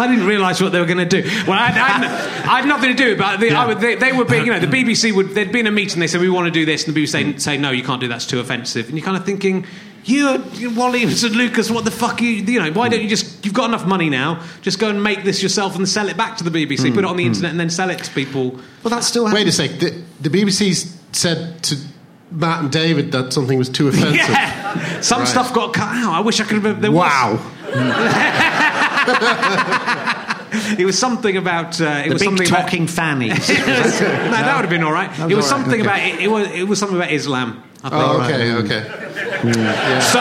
I 0.00 0.06
didn't 0.06 0.26
realise 0.26 0.60
what 0.62 0.70
they 0.70 0.78
were 0.78 0.86
going 0.86 1.08
to 1.08 1.22
do. 1.22 1.28
Well, 1.44 1.58
I, 1.58 1.70
I, 1.70 2.52
I 2.52 2.60
had 2.60 2.68
nothing 2.68 2.90
to 2.90 3.02
do 3.02 3.12
about 3.14 3.42
it, 3.42 3.52
I 3.52 3.66
would, 3.66 3.80
they, 3.80 3.96
they 3.96 4.12
were 4.12 4.24
being, 4.24 4.46
you 4.46 4.52
know, 4.52 4.60
the 4.60 4.68
BBC 4.68 5.12
would, 5.12 5.30
there'd 5.30 5.50
been 5.50 5.66
a 5.66 5.72
meeting, 5.72 5.98
they 5.98 6.06
said, 6.06 6.20
we 6.20 6.30
want 6.30 6.44
to 6.46 6.52
do 6.52 6.64
this, 6.64 6.86
and 6.86 6.94
the 6.94 7.02
BBC 7.02 7.08
say, 7.08 7.36
say 7.38 7.56
no, 7.58 7.72
you 7.72 7.82
can't 7.82 8.00
do 8.00 8.06
that, 8.06 8.14
it's 8.18 8.26
too 8.26 8.38
offensive. 8.38 8.86
And 8.88 8.96
you're 8.96 9.04
kind 9.04 9.16
of 9.16 9.26
thinking, 9.26 9.66
you're, 10.04 10.38
you're 10.54 10.72
Williams 10.72 11.24
and 11.28 11.34
Lucas, 11.36 11.70
what 11.70 11.84
the 11.84 11.90
fuck 11.90 12.20
are 12.20 12.24
you, 12.24 12.44
you 12.44 12.60
know, 12.60 12.70
why 12.72 12.88
don't 12.88 13.02
you 13.02 13.08
just, 13.08 13.44
you've 13.44 13.54
got 13.54 13.68
enough 13.68 13.86
money 13.86 14.08
now, 14.10 14.42
just 14.62 14.78
go 14.78 14.88
and 14.90 15.02
make 15.02 15.24
this 15.24 15.42
yourself 15.42 15.76
and 15.76 15.88
sell 15.88 16.08
it 16.08 16.16
back 16.16 16.36
to 16.38 16.44
the 16.44 16.50
BBC, 16.50 16.90
put 16.94 17.04
it 17.04 17.04
on 17.04 17.16
the 17.16 17.24
internet 17.26 17.50
and 17.50 17.60
then 17.60 17.70
sell 17.70 17.90
it 17.90 17.98
to 18.04 18.10
people. 18.12 18.52
Well, 18.82 18.90
that's 18.90 19.06
still 19.06 19.30
Wait 19.32 19.46
a 19.46 19.52
sec. 19.52 19.78
The, 19.78 20.02
the 20.20 20.30
BBC 20.30 20.94
said 21.12 21.62
to 21.64 21.76
Matt 22.30 22.62
and 22.62 22.72
David 22.72 23.12
that 23.12 23.32
something 23.32 23.58
was 23.58 23.68
too 23.68 23.88
offensive. 23.88 24.14
Yeah! 24.16 25.00
Some 25.00 25.20
Right. 25.20 25.28
stuff 25.28 25.54
got 25.54 25.72
cut 25.72 25.88
out. 25.94 26.12
I 26.12 26.20
wish 26.20 26.40
I 26.40 26.44
could 26.44 26.62
have. 26.64 26.80
There 26.82 26.92
was- 26.92 27.10
Wow. 27.10 27.38
it 30.78 30.84
was 30.84 30.98
something 30.98 31.36
about. 31.36 31.80
Uh, 31.80 32.02
it 32.04 32.08
The 32.08 32.12
was 32.14 32.22
big 32.22 32.28
something 32.28 32.46
talking 32.46 32.86
fannies. 32.86 33.50
About, 33.50 33.66
no, 33.66 34.30
that 34.30 34.54
would 34.56 34.62
have 34.62 34.70
been 34.70 34.82
all 34.82 34.92
right. 34.92 35.10
was 35.10 35.30
It 35.30 35.34
was 35.36 35.50
all 35.50 35.58
right, 35.58 35.64
something 35.64 35.80
okay. 35.80 35.82
about. 35.82 36.00
It, 36.00 36.20
it 36.24 36.28
was. 36.28 36.48
It 36.50 36.68
was 36.68 36.78
something 36.78 36.96
about 36.98 37.12
Islam. 37.12 37.62
I 37.84 37.90
think. 37.90 38.02
Oh, 38.02 38.22
okay, 38.24 38.52
okay. 38.62 38.82
So, 40.00 40.20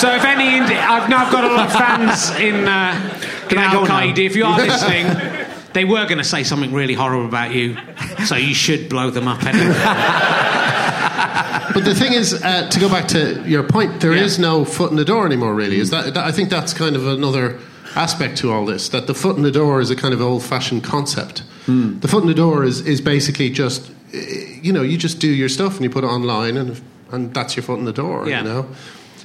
so 0.00 0.14
if 0.14 0.24
any, 0.24 0.56
Indi- 0.58 0.74
I've 0.76 1.08
now 1.08 1.24
I've 1.26 1.32
got 1.32 1.44
a 1.44 1.48
lot 1.54 1.66
of 1.66 1.72
fans 1.72 2.30
in 2.40 2.66
uh, 2.66 3.48
in 3.50 3.58
I 3.58 3.64
Al 3.64 3.72
go 3.72 3.84
now? 3.84 4.00
Qaeda. 4.00 4.18
If 4.18 4.36
you 4.36 4.44
are 4.44 4.58
listening, 4.58 5.06
they 5.72 5.84
were 5.84 6.04
going 6.06 6.18
to 6.18 6.24
say 6.24 6.42
something 6.44 6.72
really 6.72 6.94
horrible 6.94 7.26
about 7.26 7.54
you, 7.54 7.76
so 8.26 8.34
you 8.36 8.54
should 8.54 8.88
blow 8.88 9.10
them 9.10 9.28
up 9.28 9.42
anyway. 9.44 9.74
But 11.74 11.84
the 11.84 11.94
thing 11.94 12.12
is, 12.14 12.32
uh, 12.42 12.68
to 12.70 12.80
go 12.80 12.88
back 12.88 13.06
to 13.08 13.42
your 13.46 13.62
point, 13.62 14.00
there 14.00 14.12
is 14.14 14.36
Yeah. 14.38 14.42
no 14.48 14.64
foot 14.64 14.90
in 14.90 14.96
the 14.96 15.04
door 15.04 15.26
anymore. 15.26 15.54
Really, 15.54 15.78
is 15.78 15.90
that, 15.90 16.14
that? 16.14 16.24
I 16.24 16.32
think 16.32 16.48
that's 16.48 16.72
kind 16.72 16.96
of 16.96 17.06
another 17.06 17.58
aspect 17.94 18.38
to 18.38 18.50
all 18.50 18.64
this. 18.64 18.88
That 18.88 19.06
the 19.06 19.14
foot 19.14 19.36
in 19.36 19.42
the 19.42 19.50
door 19.52 19.80
is 19.80 19.90
a 19.90 19.94
kind 19.96 20.14
of 20.14 20.20
old-fashioned 20.20 20.82
concept. 20.82 21.42
The 21.66 22.08
foot 22.08 22.22
in 22.22 22.26
the 22.28 22.34
door 22.34 22.64
is 22.64 22.80
is 22.80 23.00
basically 23.02 23.50
just, 23.50 23.90
you 24.12 24.72
know, 24.72 24.82
you 24.82 24.96
just 24.96 25.20
do 25.20 25.28
your 25.28 25.48
stuff 25.48 25.74
and 25.74 25.84
you 25.84 25.90
put 25.90 26.04
it 26.04 26.08
online, 26.08 26.56
and 26.56 26.80
and 27.10 27.34
that's 27.34 27.56
your 27.56 27.62
foot 27.62 27.78
in 27.78 27.84
the 27.84 27.92
door. 27.92 28.28
Yeah. 28.28 28.38
You 28.38 28.44
know. 28.44 28.68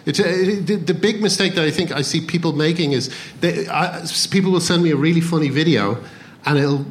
It's 0.06 0.20
uh, 0.20 0.24
it, 0.26 0.68
the, 0.68 0.76
the 0.76 0.94
big 0.94 1.22
mistake 1.22 1.56
that 1.56 1.64
I 1.64 1.72
think 1.72 1.92
I 1.92 2.02
see 2.02 2.20
people 2.20 2.52
making 2.54 2.92
is 2.92 3.14
they, 3.40 3.68
I, 3.70 4.06
people 4.32 4.52
will 4.52 4.60
send 4.60 4.84
me 4.84 4.92
a 4.92 4.98
really 4.98 5.22
funny 5.22 5.50
video, 5.50 6.04
and 6.46 6.58
it'll, 6.58 6.86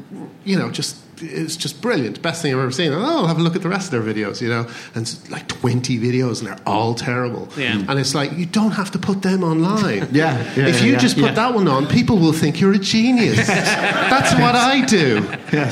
you 0.44 0.58
know, 0.58 0.70
just 0.70 0.96
it's 1.22 1.56
just 1.56 1.80
brilliant, 1.80 2.20
best 2.22 2.42
thing 2.42 2.52
I've 2.52 2.60
ever 2.60 2.70
seen. 2.70 2.92
And, 2.92 3.02
oh, 3.02 3.06
I'll 3.06 3.26
have 3.26 3.38
a 3.38 3.42
look 3.42 3.54
at 3.54 3.62
the 3.62 3.68
rest 3.68 3.92
of 3.92 4.04
their 4.04 4.14
videos, 4.14 4.40
you 4.40 4.48
know, 4.48 4.68
and 4.94 5.02
it's 5.02 5.30
like 5.30 5.46
twenty 5.46 5.98
videos, 5.98 6.38
and 6.38 6.48
they're 6.48 6.66
all 6.66 6.94
terrible. 6.94 7.48
Yeah. 7.56 7.84
And 7.88 7.98
it's 7.98 8.14
like 8.14 8.32
you 8.32 8.46
don't 8.46 8.72
have 8.72 8.90
to 8.92 8.98
put 8.98 9.22
them 9.22 9.44
online. 9.44 10.08
Yeah, 10.12 10.38
yeah, 10.56 10.66
if 10.68 10.80
yeah, 10.80 10.86
you 10.86 10.92
yeah, 10.92 10.98
just 10.98 11.16
put 11.16 11.24
yeah. 11.26 11.32
that 11.32 11.54
one 11.54 11.68
on, 11.68 11.86
people 11.86 12.18
will 12.18 12.32
think 12.32 12.60
you're 12.60 12.72
a 12.72 12.78
genius. 12.78 13.46
That's 13.46 14.32
what 14.34 14.54
I 14.54 14.84
do. 14.84 15.14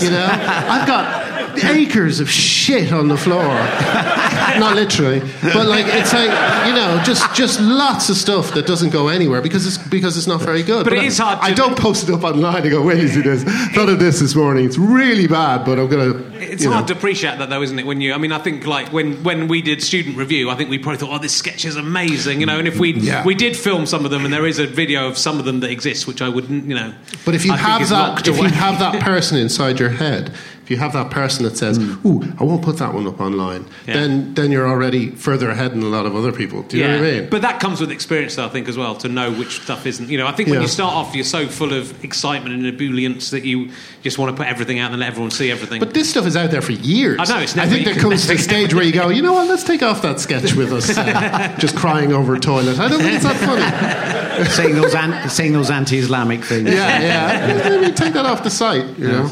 You 0.04 0.10
know, 0.10 0.28
I've 0.30 0.86
got 0.86 1.29
acres 1.64 2.20
of 2.20 2.30
shit 2.30 2.92
on 2.92 3.08
the 3.08 3.16
floor. 3.16 3.42
Not 4.58 4.74
literally, 4.74 5.20
but 5.42 5.66
like 5.66 5.86
it's 5.88 6.12
like 6.12 6.28
you 6.66 6.74
know, 6.74 7.00
just 7.04 7.32
just 7.34 7.60
lots 7.60 8.10
of 8.10 8.16
stuff 8.16 8.52
that 8.54 8.66
doesn't 8.66 8.90
go 8.90 9.08
anywhere 9.08 9.40
because 9.40 9.64
it's 9.66 9.78
because 9.78 10.16
it's 10.18 10.26
not 10.26 10.40
very 10.42 10.62
good. 10.62 10.84
But 10.84 10.92
it 10.94 10.98
I- 11.00 11.04
is 11.04 11.18
hard 11.18 11.38
I 11.40 11.52
don't 11.54 11.78
post 11.78 12.08
it 12.08 12.12
up 12.14 12.24
online 12.24 12.62
and 12.62 12.70
go, 12.70 12.82
"Wait, 12.82 13.00
you 13.00 13.08
see 13.08 13.20
this? 13.22 13.44
Thought 13.74 13.88
of 13.88 14.00
this 14.00 14.18
this 14.18 14.34
morning. 14.34 14.66
It's 14.66 14.76
really 14.76 15.28
bad, 15.28 15.64
but 15.64 15.78
I'm 15.78 15.88
gonna." 15.88 16.14
It's 16.40 16.64
hard 16.64 16.80
know. 16.82 16.86
to 16.88 16.92
appreciate 16.98 17.38
that, 17.38 17.48
though, 17.48 17.62
isn't 17.62 17.78
it? 17.78 17.86
When 17.86 18.00
you, 18.00 18.12
I 18.12 18.18
mean, 18.18 18.32
I 18.32 18.38
think 18.38 18.66
like 18.66 18.92
when 18.92 19.22
when 19.22 19.46
we 19.46 19.62
did 19.62 19.82
student 19.82 20.16
review, 20.16 20.50
I 20.50 20.56
think 20.56 20.68
we 20.68 20.78
probably 20.78 20.98
thought, 20.98 21.10
"Oh, 21.12 21.18
this 21.22 21.34
sketch 21.34 21.64
is 21.64 21.76
amazing," 21.76 22.40
you 22.40 22.46
know. 22.46 22.58
And 22.58 22.66
if 22.66 22.78
we 22.78 22.92
Yeah. 22.94 23.24
we 23.24 23.34
did 23.36 23.56
film 23.56 23.86
some 23.86 24.04
of 24.04 24.10
them, 24.10 24.24
and 24.24 24.34
there 24.34 24.46
is 24.46 24.58
a 24.58 24.66
video 24.66 25.06
of 25.06 25.16
some 25.16 25.38
of 25.38 25.44
them 25.44 25.60
that 25.60 25.70
exists, 25.70 26.06
which 26.08 26.20
I 26.20 26.28
wouldn't, 26.28 26.66
you 26.66 26.74
know. 26.74 26.92
But 27.24 27.34
if 27.36 27.44
you 27.46 27.52
I 27.52 27.56
have 27.56 27.88
that, 27.88 28.26
if 28.26 28.36
away. 28.36 28.48
you 28.48 28.54
have 28.54 28.78
that 28.80 29.00
person 29.00 29.38
inside 29.38 29.78
your 29.78 29.90
head, 29.90 30.32
if 30.70 30.76
you 30.76 30.80
have 30.80 30.92
that 30.92 31.10
person 31.10 31.42
that 31.44 31.56
says, 31.56 31.78
"Ooh, 32.06 32.22
I 32.38 32.44
won't 32.44 32.62
put 32.62 32.76
that 32.78 32.94
one 32.94 33.04
up 33.08 33.20
online," 33.20 33.64
Yeah. 33.88 33.94
then 33.94 34.34
then 34.34 34.52
you're 34.52 34.68
already 34.68 35.10
further 35.10 35.50
ahead 35.50 35.72
than 35.72 35.82
a 35.82 35.86
lot 35.86 36.06
of 36.06 36.14
other 36.14 36.30
people. 36.30 36.62
Do 36.62 36.76
you 36.78 36.84
know 36.86 37.00
what 37.00 37.08
I 37.08 37.10
mean? 37.10 37.28
But 37.28 37.42
that 37.42 37.58
comes 37.58 37.80
with 37.80 37.90
experience, 37.90 38.36
though, 38.36 38.44
I 38.44 38.48
think, 38.50 38.68
as 38.68 38.76
well, 38.76 38.94
to 38.96 39.08
know 39.08 39.32
which 39.32 39.60
stuff 39.62 39.84
isn't. 39.84 40.08
You 40.08 40.18
know, 40.18 40.28
I 40.28 40.32
think 40.32 40.48
when 40.48 40.58
Yeah. 40.60 40.62
you 40.62 40.68
start 40.68 40.94
off, 40.94 41.12
you're 41.16 41.24
so 41.24 41.48
full 41.48 41.72
of 41.72 41.92
excitement 42.04 42.54
and 42.54 42.64
ebullience 42.78 43.30
that 43.30 43.44
you 43.44 43.70
just 44.04 44.16
want 44.16 44.30
to 44.36 44.40
put 44.40 44.48
everything 44.48 44.78
out 44.78 44.92
and 44.92 45.00
let 45.00 45.08
everyone 45.08 45.32
see 45.32 45.50
everything. 45.50 45.80
But 45.80 45.92
this 45.92 46.08
stuff 46.08 46.24
is 46.24 46.36
out 46.36 46.52
there 46.52 46.62
for 46.62 46.70
years. 46.72 47.18
I 47.18 47.24
know, 47.24 47.40
it's 47.42 47.56
I 47.58 47.66
think 47.66 47.80
you 47.80 47.92
there 47.92 48.00
comes 48.00 48.24
to 48.28 48.34
a 48.34 48.38
stage 48.38 48.72
where 48.72 48.84
you 48.84 48.92
go, 48.92 49.08
you 49.08 49.22
know 49.22 49.32
what? 49.32 49.48
Let's 49.48 49.64
take 49.64 49.82
off 49.82 50.02
that 50.02 50.20
sketch 50.20 50.54
with 50.54 50.72
us, 50.72 50.96
uh, 50.96 51.52
just 51.58 51.74
crying 51.74 52.12
over 52.12 52.36
a 52.36 52.38
toilet. 52.40 52.78
I 52.78 52.86
don't 52.86 53.00
think 53.00 53.14
it's 53.14 53.24
that 53.24 53.36
funny. 53.38 54.44
saying 54.50 54.76
those 54.76 54.94
an- 54.94 55.28
saying 55.28 55.52
those 55.52 55.68
anti-Islamic 55.70 56.44
things. 56.44 56.70
Yeah, 56.70 57.00
yeah. 57.02 57.68
Maybe 57.80 57.92
take 57.92 58.12
that 58.14 58.24
off 58.24 58.44
the 58.44 58.50
site. 58.50 58.84
You 58.98 59.08
know. 59.08 59.30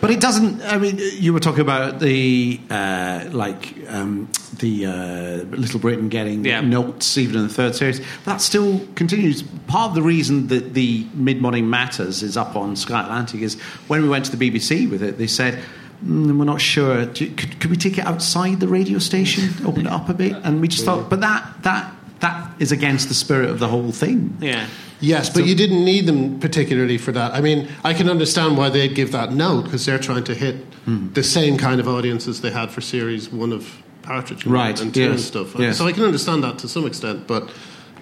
But 0.00 0.10
it 0.10 0.20
doesn't. 0.20 0.62
I 0.62 0.78
mean, 0.78 0.98
you 0.98 1.32
were 1.32 1.40
talking 1.40 1.60
about 1.60 1.98
the 1.98 2.60
uh, 2.70 3.24
like 3.32 3.74
um, 3.88 4.28
the 4.58 4.86
uh, 4.86 5.56
Little 5.56 5.80
Britain 5.80 6.08
getting 6.08 6.44
Yeah. 6.44 6.60
notes 6.60 7.18
even 7.18 7.36
in 7.36 7.42
the 7.48 7.52
third 7.52 7.74
series. 7.74 8.00
That 8.24 8.40
still 8.40 8.80
continues. 8.94 9.42
Part 9.66 9.90
of 9.90 9.94
the 9.96 10.02
reason 10.02 10.46
that 10.48 10.74
the 10.74 11.06
Mid 11.14 11.42
Morning 11.42 11.68
Matters 11.68 12.22
is 12.22 12.36
up 12.36 12.54
on 12.54 12.76
Sky 12.76 13.02
Atlantic 13.02 13.40
is 13.40 13.58
when 13.88 14.02
we 14.02 14.08
went 14.08 14.24
to 14.26 14.36
the 14.36 14.50
BBC 14.50 14.88
with 14.90 15.02
it, 15.02 15.18
they 15.18 15.26
said. 15.26 15.62
Mm, 16.06 16.38
we're 16.38 16.44
not 16.44 16.60
sure. 16.60 17.10
You- 17.14 17.30
could, 17.30 17.58
could 17.58 17.70
we 17.70 17.76
take 17.76 17.98
it 17.98 18.06
outside 18.06 18.60
the 18.60 18.68
radio 18.68 19.00
station, 19.00 19.52
open 19.66 19.84
it 19.86 19.92
up 19.92 20.08
a 20.08 20.14
bit? 20.14 20.32
And 20.44 20.60
we 20.60 20.68
just 20.68 20.84
thought, 20.84 21.10
but 21.10 21.20
that 21.22 21.44
that 21.64 21.92
that 22.20 22.50
is 22.58 22.72
against 22.72 23.08
the 23.08 23.14
spirit 23.14 23.48
of 23.50 23.58
the 23.58 23.68
whole 23.68 23.92
thing. 23.92 24.36
yeah. 24.40 24.66
Yes, 25.00 25.30
but 25.30 25.46
you 25.46 25.54
didn't 25.54 25.84
need 25.84 26.06
them 26.06 26.40
particularly 26.40 26.98
for 26.98 27.12
that. 27.12 27.32
I 27.32 27.40
mean, 27.40 27.68
I 27.84 27.94
can 27.94 28.08
understand 28.10 28.56
why 28.56 28.68
they'd 28.68 28.96
give 28.96 29.12
that 29.12 29.32
note 29.32 29.62
because 29.62 29.86
they're 29.86 30.00
trying 30.00 30.24
to 30.24 30.34
hit 30.34 30.56
Hmm. 30.86 31.12
the 31.12 31.22
same 31.22 31.56
kind 31.56 31.78
of 31.80 31.86
audiences 31.86 32.40
they 32.40 32.50
had 32.50 32.70
for 32.72 32.80
series 32.80 33.30
one 33.30 33.52
of 33.52 33.76
Partridge 34.02 34.42
and- 34.44 34.52
Right, 34.52 34.80
and 34.80 34.92
two 34.92 35.10
and 35.10 35.20
stuff. 35.20 35.54
yes. 35.56 35.78
So 35.78 35.86
I 35.86 35.92
can 35.92 36.02
understand 36.02 36.42
that 36.42 36.58
to 36.60 36.68
some 36.68 36.84
extent, 36.84 37.28
but 37.28 37.48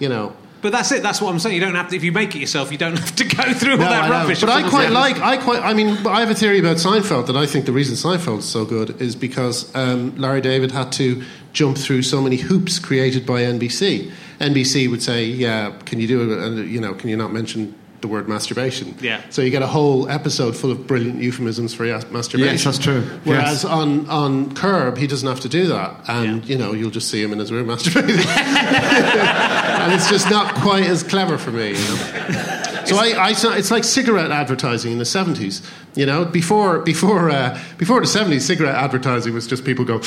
you 0.00 0.08
know. 0.08 0.32
But 0.62 0.72
that's 0.72 0.90
it. 0.90 1.02
That's 1.02 1.20
what 1.20 1.30
I'm 1.30 1.38
saying. 1.38 1.54
You 1.54 1.60
don't 1.60 1.74
have 1.74 1.88
to. 1.90 1.96
If 1.96 2.02
you 2.02 2.12
make 2.12 2.34
it 2.34 2.38
yourself, 2.38 2.72
you 2.72 2.78
don't 2.78 2.98
have 2.98 3.14
to 3.16 3.24
go 3.24 3.52
through 3.52 3.72
all 3.72 3.78
No, 3.78 3.84
that 3.90 4.04
I 4.04 4.08
know. 4.08 4.12
rubbish. 4.14 4.40
But 4.40 4.48
I 4.50 4.66
quite 4.68 4.90
like. 4.90 5.20
I 5.20 5.36
quite. 5.36 5.62
I 5.62 5.74
mean, 5.74 5.88
I 6.06 6.20
have 6.20 6.30
a 6.30 6.34
theory 6.34 6.58
about 6.58 6.76
Seinfeld 6.78 7.26
that 7.26 7.36
I 7.36 7.44
think 7.44 7.66
the 7.66 7.72
reason 7.72 7.94
Seinfeld 7.94 8.38
is 8.38 8.46
so 8.46 8.64
good 8.64 9.00
is 9.02 9.14
because 9.14 9.70
um, 9.76 10.16
Larry 10.16 10.40
David 10.40 10.72
had 10.72 10.92
to 10.92 11.22
jump 11.56 11.78
through 11.78 12.02
so 12.02 12.20
many 12.20 12.36
hoops 12.36 12.78
created 12.78 13.24
by 13.24 13.40
NBC. 13.42 14.12
NBC 14.40 14.88
would 14.90 15.02
say, 15.02 15.24
"Yeah, 15.24 15.72
can 15.86 15.98
you 16.00 16.06
do 16.06 16.18
it? 16.30 16.38
And 16.38 16.70
you 16.70 16.80
know, 16.80 16.92
can 16.94 17.08
you 17.08 17.16
not 17.16 17.32
mention?" 17.32 17.74
The 18.02 18.08
word 18.08 18.28
masturbation. 18.28 18.94
Yeah. 19.00 19.22
So 19.30 19.40
you 19.40 19.50
get 19.50 19.62
a 19.62 19.66
whole 19.66 20.06
episode 20.10 20.54
full 20.54 20.70
of 20.70 20.86
brilliant 20.86 21.22
euphemisms 21.22 21.72
for 21.72 21.84
masturbation. 22.12 22.52
Yes, 22.52 22.62
that's 22.64 22.78
true. 22.78 23.00
Whereas 23.24 23.64
on, 23.64 24.06
on 24.10 24.54
Curb, 24.54 24.98
he 24.98 25.06
doesn't 25.06 25.26
have 25.26 25.40
to 25.40 25.48
do 25.48 25.66
that, 25.68 25.90
and 26.06 26.44
Yeah. 26.44 26.52
you 26.52 26.58
know 26.58 26.74
you'll 26.74 26.90
just 26.90 27.08
see 27.10 27.22
him 27.22 27.32
in 27.32 27.38
his 27.38 27.50
room 27.50 27.66
masturbating, 27.68 28.20
and 29.82 29.92
it's 29.94 30.10
just 30.10 30.28
not 30.30 30.54
quite 30.56 30.84
as 30.84 31.02
clever 31.02 31.38
for 31.38 31.50
me. 31.52 31.68
You 31.68 31.74
know? 31.74 32.62
So 32.84 32.96
I, 32.96 33.14
I, 33.18 33.34
it's 33.58 33.70
like 33.70 33.82
cigarette 33.82 34.30
advertising 34.30 34.92
in 34.92 34.98
the 34.98 35.04
seventies. 35.04 35.62
You 35.94 36.04
know, 36.06 36.26
before 36.26 36.80
before 36.80 37.30
uh, 37.30 37.58
before 37.78 38.00
the 38.02 38.06
seventies, 38.06 38.44
cigarette 38.44 38.74
advertising 38.74 39.32
was 39.32 39.46
just 39.46 39.64
people 39.64 39.84
go. 39.86 40.00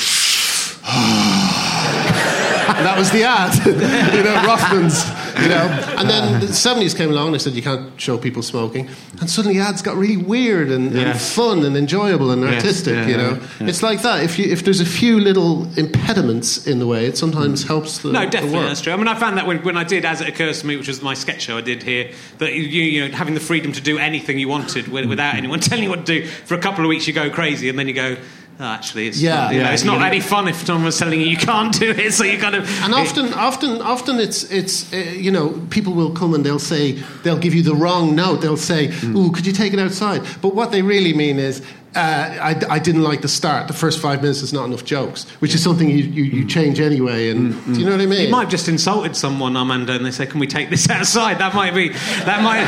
And 3.00 3.06
that 3.06 3.08
was 3.08 3.10
the 3.10 3.24
ad, 3.24 4.14
you 4.14 4.22
know, 4.22 4.34
Rothmans, 4.46 5.42
you 5.42 5.48
know. 5.48 5.96
And 5.98 6.08
then 6.08 6.40
the 6.40 6.46
70s 6.46 6.96
came 6.96 7.10
along 7.10 7.26
and 7.26 7.34
they 7.34 7.38
said 7.38 7.54
you 7.54 7.62
can't 7.62 7.98
show 8.00 8.18
people 8.18 8.42
smoking. 8.42 8.88
And 9.20 9.30
suddenly 9.30 9.58
ads 9.58 9.80
got 9.82 9.96
really 9.96 10.16
weird 10.16 10.70
and, 10.70 10.88
and 10.88 10.96
Yes. 11.10 11.34
fun 11.34 11.64
and 11.64 11.76
enjoyable 11.76 12.30
and 12.30 12.42
Yes, 12.42 12.54
artistic, 12.56 12.94
yeah, 12.94 13.06
you 13.08 13.16
know. 13.16 13.30
yeah, 13.32 13.46
yeah. 13.60 13.66
It's 13.68 13.82
like 13.82 14.02
that. 14.02 14.22
If, 14.22 14.38
you, 14.38 14.50
if 14.52 14.64
there's 14.64 14.80
a 14.80 14.84
few 14.86 15.18
little 15.20 15.66
impediments 15.78 16.66
in 16.66 16.78
the 16.78 16.86
way, 16.86 17.06
it 17.06 17.16
sometimes 17.16 17.64
helps 17.64 17.98
the 17.98 18.12
No, 18.12 18.20
the 18.24 18.30
definitely, 18.30 18.58
work. 18.58 18.68
that's 18.68 18.80
true. 18.82 18.92
I 18.92 18.96
mean, 18.96 19.08
I 19.08 19.14
found 19.18 19.38
that 19.38 19.46
when, 19.46 19.58
when 19.62 19.76
I 19.76 19.84
did 19.84 20.04
As 20.04 20.20
It 20.20 20.28
Occurs 20.28 20.60
to 20.60 20.66
Me, 20.66 20.76
which 20.76 20.88
was 20.88 21.00
my 21.02 21.14
sketch 21.14 21.42
show 21.42 21.56
I 21.56 21.62
did 21.62 21.82
here, 21.82 22.12
that 22.38 22.52
you, 22.52 22.62
you 22.62 23.08
know, 23.08 23.16
having 23.16 23.34
the 23.34 23.40
freedom 23.40 23.72
to 23.72 23.80
do 23.80 23.98
anything 23.98 24.38
you 24.38 24.48
wanted 24.48 24.84
wi- 24.86 25.08
without 25.08 25.34
anyone 25.36 25.60
telling 25.70 25.84
you 25.84 25.90
what 25.90 26.04
to 26.06 26.20
do, 26.20 26.26
for 26.26 26.54
a 26.54 26.58
couple 26.60 26.84
of 26.84 26.88
weeks 26.88 27.06
you 27.06 27.12
go 27.14 27.30
crazy, 27.30 27.68
and 27.70 27.78
then 27.78 27.88
you 27.88 27.94
go, 27.94 28.16
oh, 28.60 28.64
actually, 28.64 29.08
it's 29.08 29.20
Yeah, 29.20 29.34
not, 29.34 29.52
you 29.54 29.58
know, 29.60 29.64
yeah, 29.66 29.72
it's 29.72 29.84
not 29.84 29.98
you- 30.00 30.04
any 30.04 30.20
fun 30.20 30.46
if 30.48 30.64
someone's 30.66 30.98
telling 30.98 31.20
you 31.20 31.26
you 31.26 31.36
can't 31.36 31.72
do 31.78 31.90
it, 31.90 32.12
so 32.12 32.24
you 32.24 32.38
kind 32.38 32.54
of... 32.54 32.68
And 32.84 32.94
often, 32.94 33.32
often, 33.34 33.80
often, 33.82 34.20
it's 34.20 34.44
it's 34.50 34.92
uh, 34.92 34.96
you 34.96 35.30
know 35.30 35.48
people 35.70 35.94
will 35.94 36.12
come 36.12 36.34
and 36.34 36.44
they'll 36.44 36.58
say 36.74 36.92
they'll 37.22 37.38
give 37.38 37.54
you 37.54 37.62
the 37.62 37.74
wrong 37.74 38.14
note. 38.14 38.40
They'll 38.42 38.56
say, 38.72 38.88
Hmm. 38.88 39.16
"Ooh, 39.16 39.30
could 39.32 39.46
you 39.46 39.52
take 39.52 39.72
it 39.72 39.78
outside?" 39.80 40.22
But 40.42 40.54
what 40.54 40.70
they 40.72 40.82
really 40.82 41.12
mean 41.14 41.38
is. 41.38 41.62
Uh, 41.94 41.98
I, 42.40 42.74
I 42.76 42.78
didn't 42.78 43.02
like 43.02 43.20
the 43.20 43.28
start. 43.28 43.66
The 43.66 43.72
first 43.72 44.00
five 44.00 44.22
minutes 44.22 44.42
is 44.42 44.52
not 44.52 44.64
enough 44.64 44.84
jokes, 44.84 45.28
which 45.40 45.56
is 45.56 45.62
something 45.62 45.90
you, 45.90 46.04
you, 46.04 46.22
you 46.22 46.46
change 46.46 46.78
anyway. 46.78 47.30
And 47.30 47.52
do 47.64 47.80
you 47.80 47.84
know 47.84 47.92
what 47.92 48.00
I 48.00 48.06
mean? 48.06 48.26
You 48.26 48.30
might 48.30 48.42
have 48.42 48.50
just 48.50 48.68
insulted 48.68 49.16
someone, 49.16 49.56
Armando, 49.56 49.94
and 49.96 50.06
they 50.06 50.12
say, 50.12 50.26
"Can 50.26 50.38
we 50.38 50.46
take 50.46 50.70
this 50.70 50.88
outside?" 50.96 51.38
That 51.38 51.52
might 51.52 51.74
be 51.74 51.88
that 51.88 52.42
might 52.44 52.64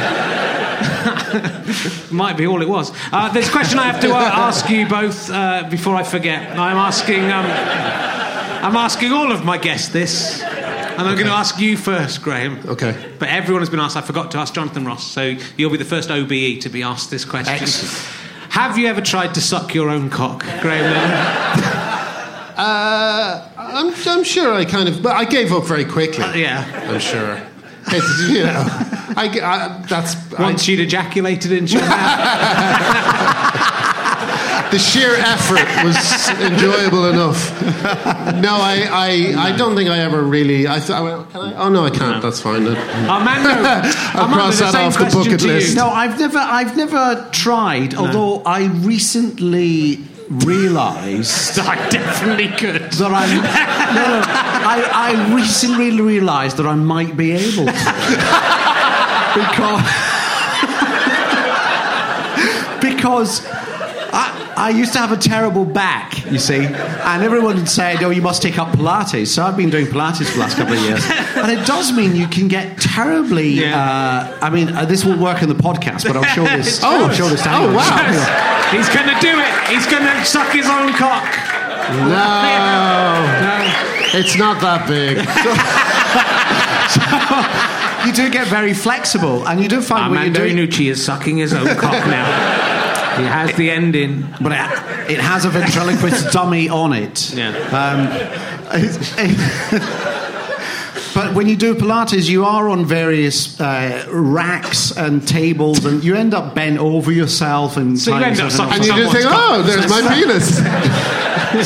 might 2.10 2.36
be 2.36 2.48
all 2.48 2.62
it 2.62 2.68
was. 2.68 2.92
Uh, 3.12 3.32
there's 3.32 3.48
a 3.48 3.52
question 3.52 3.78
I 3.78 3.84
have 3.84 4.00
to 4.00 4.12
uh, 4.12 4.18
ask 4.18 4.68
you 4.68 4.88
both 4.88 5.30
uh, 5.30 5.68
before 5.70 5.94
I 5.94 6.02
forget. 6.02 6.58
I'm 6.58 6.76
asking 6.76 7.30
um, 7.30 7.46
I'm 7.46 8.76
asking 8.76 9.12
all 9.12 9.30
of 9.30 9.44
my 9.44 9.56
guests 9.56 9.90
this, 9.90 10.42
and 10.42 11.00
I'm 11.00 11.14
going 11.14 11.26
to 11.26 11.32
ask 11.32 11.60
you 11.60 11.76
first, 11.76 12.22
Graham. 12.22 12.58
Okay. 12.66 12.94
But 13.20 13.28
everyone 13.28 13.62
has 13.62 13.70
been 13.70 13.78
asked. 13.78 13.96
I 13.96 14.00
forgot 14.00 14.32
to 14.32 14.38
ask 14.38 14.52
Jonathan 14.52 14.84
Ross, 14.84 15.06
so 15.06 15.36
you'll 15.56 15.70
be 15.70 15.78
the 15.78 15.84
first 15.84 16.10
OBE 16.10 16.60
to 16.62 16.68
be 16.68 16.82
asked 16.82 17.10
this 17.10 17.24
question. 17.24 17.54
Excellent. 17.54 18.21
Have 18.53 18.76
you 18.78 18.86
ever 18.86 19.00
tried 19.00 19.34
to 19.34 19.40
suck 19.40 19.74
your 19.74 19.88
own 19.88 20.11
cock, 20.11 20.44
Graham? 20.61 20.92
Uh, 22.55 23.48
I'm, 23.57 23.94
I'm 24.07 24.22
sure 24.22 24.53
I 24.53 24.66
kind 24.66 24.86
of, 24.88 25.03
but 25.03 25.16
I 25.16 25.24
gave 25.24 25.53
up 25.53 25.64
very 25.64 25.86
quickly. 25.86 26.22
Uh, 26.22 26.34
yeah. 26.34 26.86
I'm 26.86 27.00
sure. 27.00 27.40
It's, 27.86 28.30
you 28.30 28.44
know, 28.44 28.64
I, 29.16 29.28
I- 29.42 29.84
that's 29.88 30.14
I- 30.34 30.42
Once 30.42 30.68
you'd 30.68 30.78
ejaculated 30.80 31.50
into 31.50 31.72
your 31.78 31.80
mouth. 31.88 33.31
The 34.72 34.78
sheer 34.78 35.14
effort 35.16 35.68
was 35.84 36.28
enjoyable 36.40 37.10
enough. 37.10 37.60
No, 38.40 38.56
I, 38.56 38.88
I, 38.90 39.50
I 39.50 39.56
don't 39.56 39.76
think 39.76 39.90
I 39.90 39.98
ever 39.98 40.22
really. 40.22 40.66
I, 40.66 40.78
th- 40.78 40.90
I 40.90 41.24
can 41.30 41.40
I? 41.40 41.54
Oh 41.56 41.68
no, 41.68 41.84
I 41.84 41.90
can't. 41.90 42.22
That's 42.22 42.40
fine. 42.40 42.66
Armando, 42.66 42.80
I'll 43.06 44.22
Armando, 44.22 44.36
cross 44.36 44.58
that 44.60 44.72
same 44.72 44.86
off 44.86 44.94
the 44.94 44.98
question 45.00 45.22
bucket 45.24 45.40
to 45.40 45.46
list. 45.46 45.76
No, 45.76 45.88
I've 45.88 46.18
never, 46.18 46.38
I've 46.38 46.76
never 46.76 47.28
tried. 47.32 47.94
Although 47.94 48.42
I 48.44 48.64
recently 48.66 49.98
realised 50.30 51.58
I 51.58 51.76
definitely 51.90 52.48
could. 52.48 52.90
that 52.92 53.12
I'm. 53.12 53.36
No, 53.36 53.42
no, 53.42 54.22
I, 54.64 54.88
I 54.94 55.34
recently 55.34 56.00
realised 56.00 56.56
that 56.56 56.66
I 56.66 56.74
might 56.74 57.14
be 57.16 57.32
able 57.32 57.66
to 57.66 57.72
because 59.36 59.82
because 62.80 63.46
I, 64.57 64.70
used 64.70 64.92
to 64.94 64.98
have 64.98 65.12
a 65.12 65.16
terrible 65.16 65.64
back, 65.64 66.24
you 66.30 66.38
see, 66.38 66.64
and 66.64 67.22
everyone 67.22 67.57
would 67.57 67.68
say, 67.68 67.96
"Oh, 68.00 68.11
you 68.11 68.22
must 68.22 68.42
take 68.42 68.59
up 68.59 68.68
Pilates." 68.68 69.28
So 69.28 69.42
I've 69.42 69.57
been 69.57 69.70
doing 69.70 69.86
Pilates 69.86 70.26
for 70.26 70.34
the 70.34 70.40
last 70.40 70.57
couple 70.57 70.74
of 70.74 70.80
years, 70.80 71.05
and 71.36 71.50
it 71.50 71.66
does 71.66 71.92
mean 71.92 72.16
you 72.16 72.28
can 72.28 72.48
get 72.48 72.78
terribly. 72.78 73.48
Yeah. 73.48 73.78
Uh, 73.78 74.38
I 74.40 74.50
mean, 74.50 74.68
uh, 74.70 74.84
this 74.84 75.05
will 75.05 75.18
work 75.18 75.42
in 75.42 75.48
the 75.48 75.55
podcast, 75.55 76.07
but 76.07 76.16
I'll 76.16 76.34
show 76.34 76.44
this. 76.57 76.80
Oh, 76.82 77.07
I'll 77.07 77.14
show 77.14 77.28
this 77.28 77.42
to 77.42 77.55
oh, 77.55 77.74
wow. 77.74 78.68
He's 78.70 78.88
going 78.88 79.09
to 79.09 79.20
do 79.20 79.38
it. 79.38 79.68
He's 79.68 79.86
going 79.86 80.05
to 80.05 80.24
suck 80.24 80.53
his 80.53 80.66
own 80.66 80.92
cock. 80.94 81.24
No, 81.92 82.09
it's 84.18 84.36
not 84.38 84.61
that 84.61 84.86
big. 84.88 85.18
You 88.07 88.12
do 88.12 88.30
get 88.30 88.48
very 88.48 88.74
flexible, 88.74 89.46
and 89.46 89.62
you 89.62 89.68
do 89.68 89.80
find 89.80 90.11
when 90.11 90.18
Armando 90.18 90.44
Iannucci 90.44 90.90
is 90.90 91.05
sucking 91.05 91.36
his 91.36 91.55
own 91.55 91.68
cock 91.76 91.92
now. 92.09 92.26
He 93.16 93.24
has 93.24 93.52
the 93.56 93.70
ending. 93.70 94.26
but 94.40 94.52
it, 94.52 95.10
it 95.12 95.20
has 95.20 95.44
a 95.44 95.50
ventriloquist 95.50 96.32
dummy 96.32 96.68
on 96.68 96.92
it. 96.92 97.32
Yeah. 97.34 97.50
Um, 97.72 98.08
it's- 98.80 99.14
but 101.14 101.34
when 101.34 101.46
you 101.46 101.56
do 101.56 101.74
Pilates, 101.74 102.26
you 102.28 102.44
are 102.44 102.68
on 102.70 102.86
various 102.86 103.60
uh, 103.60 104.06
racks 104.10 104.96
and 104.96 105.26
tables, 105.28 105.84
and 105.84 106.02
you 106.02 106.14
end 106.16 106.32
up 106.32 106.54
bent 106.54 106.78
over 106.78 107.12
yourself 107.12 107.76
and. 107.76 107.98
So 107.98 108.16
you 108.16 108.24
end 108.24 108.38
up 108.38 108.44
yourself 108.44 108.68
in 108.70 108.76
And 108.76 108.84
you 108.86 108.94
just 108.96 109.12
think, 109.12 109.26
oh, 109.28 109.62
there's 109.62 109.88
my 109.90 110.00
penis. 110.14 110.60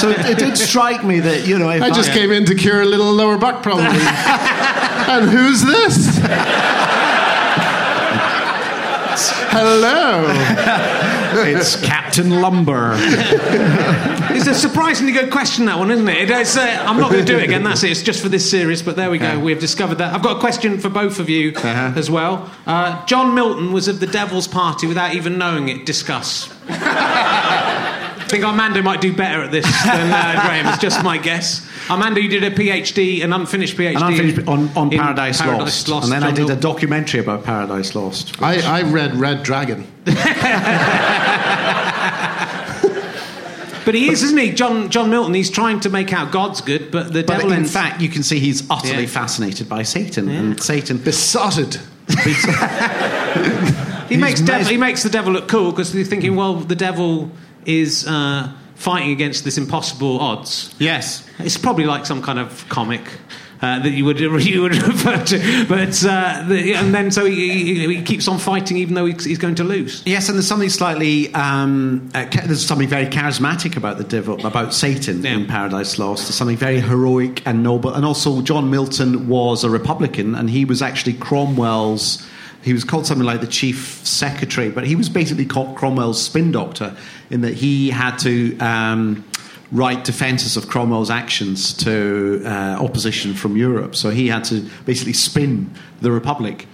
So 0.01 0.11
it, 0.11 0.19
it 0.31 0.39
did 0.39 0.59
strike 0.59 1.05
me 1.05 1.21
that 1.21 1.47
you 1.47 1.61
know 1.61 1.71
if 1.71 1.81
I 1.81 1.91
just 1.91 2.11
came 2.11 2.33
in 2.33 2.45
to 2.47 2.57
cure 2.57 2.83
a 2.83 2.85
little 2.85 3.13
lower 3.13 3.39
back 3.39 3.63
problem. 3.63 3.87
and 3.87 5.31
who's 5.31 5.63
this? 5.63 6.19
Hello. 9.53 10.27
It's 11.39 11.77
Captain 11.85 12.41
Lumber. 12.41 12.95
It's 12.99 14.47
a 14.47 14.55
surprisingly 14.55 15.13
good 15.13 15.31
question, 15.31 15.65
that 15.67 15.79
one, 15.79 15.91
isn't 15.91 16.09
it? 16.09 16.31
It's, 16.31 16.57
uh, 16.57 16.85
I'm 16.87 16.99
not 16.99 17.11
going 17.11 17.25
to 17.25 17.33
do 17.33 17.39
it 17.39 17.45
again. 17.45 17.63
That's 17.63 17.83
it. 17.83 17.91
It's 17.91 18.03
just 18.03 18.23
for 18.23 18.29
this 18.29 18.49
series. 18.51 18.83
But 18.83 18.97
there 18.97 19.11
we 19.11 19.19
go. 19.19 19.39
We 19.39 19.53
have 19.53 19.61
discovered 19.61 19.97
that. 19.97 20.15
I've 20.15 20.23
got 20.23 20.37
a 20.37 20.41
question 20.41 20.79
for 20.79 20.89
both 20.89 21.19
of 21.19 21.29
you 21.31 21.53
Uh-huh. 21.57 21.93
as 21.97 22.11
well. 22.11 22.51
Uh, 22.67 23.05
John 23.07 23.35
Milton 23.35 23.73
was 23.73 23.89
of 23.89 24.01
the 24.01 24.07
Devil's 24.07 24.49
Party 24.49 24.87
without 24.87 25.15
even 25.15 25.39
knowing 25.39 25.69
it. 25.69 25.87
Discuss. 25.87 26.53
I 28.27 28.29
think 28.29 28.43
Armando 28.45 28.83
might 28.83 29.01
do 29.01 29.15
better 29.15 29.41
at 29.45 29.53
this 29.53 29.65
than 29.85 30.11
uh, 30.13 30.43
Graham. 30.47 30.67
It's 30.67 30.79
just 30.83 31.05
my 31.05 31.17
guess. 31.17 31.65
Armando, 31.89 32.19
you 32.21 32.29
did 32.29 32.43
a 32.43 32.51
PhD, 32.51 33.23
an 33.23 33.33
unfinished 33.33 33.77
PhD, 33.77 33.95
And 33.95 33.99
I 34.03 34.17
finished 34.17 34.49
on, 34.49 34.69
on 34.77 34.93
in 34.93 34.99
Paradise, 34.99 35.41
Paradise 35.41 35.87
Lost. 35.87 36.05
and 36.05 36.13
then 36.13 36.25
I 36.25 36.33
John 36.35 36.49
did 36.49 36.59
a 36.59 36.61
documentary 36.61 37.21
about 37.21 37.45
Paradise 37.45 37.95
Lost. 37.95 38.43
I, 38.43 38.81
I 38.81 38.83
read 38.83 39.15
Red 39.17 39.45
Dragon. 39.45 39.87
But 43.85 43.95
he 43.95 44.11
is, 44.11 44.25
isn't 44.25 44.37
he? 44.37 44.51
John 44.51 44.91
John 44.91 45.11
Milton. 45.11 45.33
He's 45.33 45.49
trying 45.49 45.79
to 45.81 45.89
make 45.91 46.13
out 46.13 46.33
God's 46.33 46.61
good, 46.61 46.91
but 46.91 47.13
the 47.13 47.23
But 47.23 47.35
devil. 47.35 47.53
in 47.53 47.59
ends- 47.59 47.73
fact, 47.73 48.01
you 48.01 48.09
can 48.09 48.25
see 48.25 48.41
he's 48.41 48.69
utterly 48.69 49.03
Yeah. 49.03 49.09
fascinated 49.09 49.69
by 49.69 49.85
Satan, 49.85 50.29
and 50.29 50.61
Satan. 50.61 50.99
Besotted. 50.99 51.79
He 54.09 54.17
makes, 54.17 54.39
He's 54.39 54.47
devil, 54.49 54.67
he 54.69 54.77
makes 54.77 55.03
the 55.03 55.09
devil 55.11 55.33
look 55.33 55.49
cool 55.49 55.73
because 55.73 55.93
they're 55.93 56.05
thinking, 56.05 56.37
well, 56.37 56.55
the 56.55 56.77
devil 56.77 57.29
is 57.67 58.07
uh, 58.07 58.53
fighting 58.75 59.11
against 59.11 59.45
this 59.45 59.59
impossible 59.59 60.21
odds. 60.21 60.75
Yes. 60.79 61.29
It's 61.39 61.57
probably 61.59 61.85
like 61.85 62.07
some 62.07 62.23
kind 62.23 62.39
of 62.39 62.69
comic 62.69 63.03
uh, 63.63 63.79
that 63.81 63.91
you 63.91 64.05
would 64.05 64.21
you 64.45 64.61
would 64.63 64.75
refer 64.77 65.17
to, 65.25 65.67
but 65.67 66.05
uh, 66.05 66.45
the, 66.47 66.75
and 66.75 66.95
then 66.95 67.11
so 67.11 67.25
he, 67.25 67.65
he, 67.87 67.97
he 67.97 68.03
keeps 68.03 68.29
on 68.29 68.39
fighting 68.39 68.77
even 68.77 68.95
though 68.95 69.07
he's, 69.07 69.25
he's 69.25 69.39
going 69.39 69.55
to 69.55 69.65
lose. 69.65 70.03
Yes, 70.05 70.29
and 70.29 70.37
there's 70.37 70.47
something 70.47 70.69
slightly, 70.69 71.33
um, 71.35 72.11
uh, 72.15 72.27
there's 72.45 72.65
something 72.67 72.87
very 72.87 73.07
charismatic 73.07 73.77
about 73.79 73.97
the 73.97 74.05
devil, 74.05 74.45
about 74.47 74.75
Satan 74.75 75.23
Yeah. 75.23 75.37
in 75.37 75.47
Paradise 75.47 75.99
Lost. 75.99 76.25
There's 76.25 76.35
something 76.35 76.59
very 76.59 76.81
heroic 76.81 77.47
and 77.47 77.63
noble. 77.63 77.95
And 77.95 78.05
also, 78.05 78.43
John 78.43 78.71
Milton 78.71 79.27
was 79.27 79.65
a 79.65 79.71
Republican, 79.71 80.35
and 80.35 80.51
he 80.51 80.67
was 80.67 80.83
actually 80.83 81.15
Cromwell's. 81.15 82.27
He 82.67 82.73
was 82.73 82.83
called 82.83 83.07
something 83.07 83.25
like 83.25 83.41
the 83.41 83.47
chief 83.47 84.05
secretary, 84.05 84.71
but 84.71 84.85
he 84.85 84.97
was 84.97 85.09
basically 85.09 85.47
called 85.47 85.77
Cromwell's 85.77 86.21
spin 86.21 86.51
doctor 86.51 86.97
in 87.31 87.43
that 87.43 87.55
he 87.55 87.91
had 87.91 88.17
to 88.19 88.59
um, 88.59 89.25
write 89.71 90.03
defences 90.03 90.57
of 90.57 90.67
Cromwell's 90.67 91.09
actions 91.09 91.73
to 91.85 92.43
uh, 92.45 92.77
opposition 92.81 93.35
from 93.35 93.57
Europe. 93.57 93.95
So 93.95 94.11
he 94.11 94.27
had 94.27 94.43
to 94.47 94.69
basically 94.85 95.13
spin 95.13 95.71
the 96.01 96.11
Republic. 96.11 96.67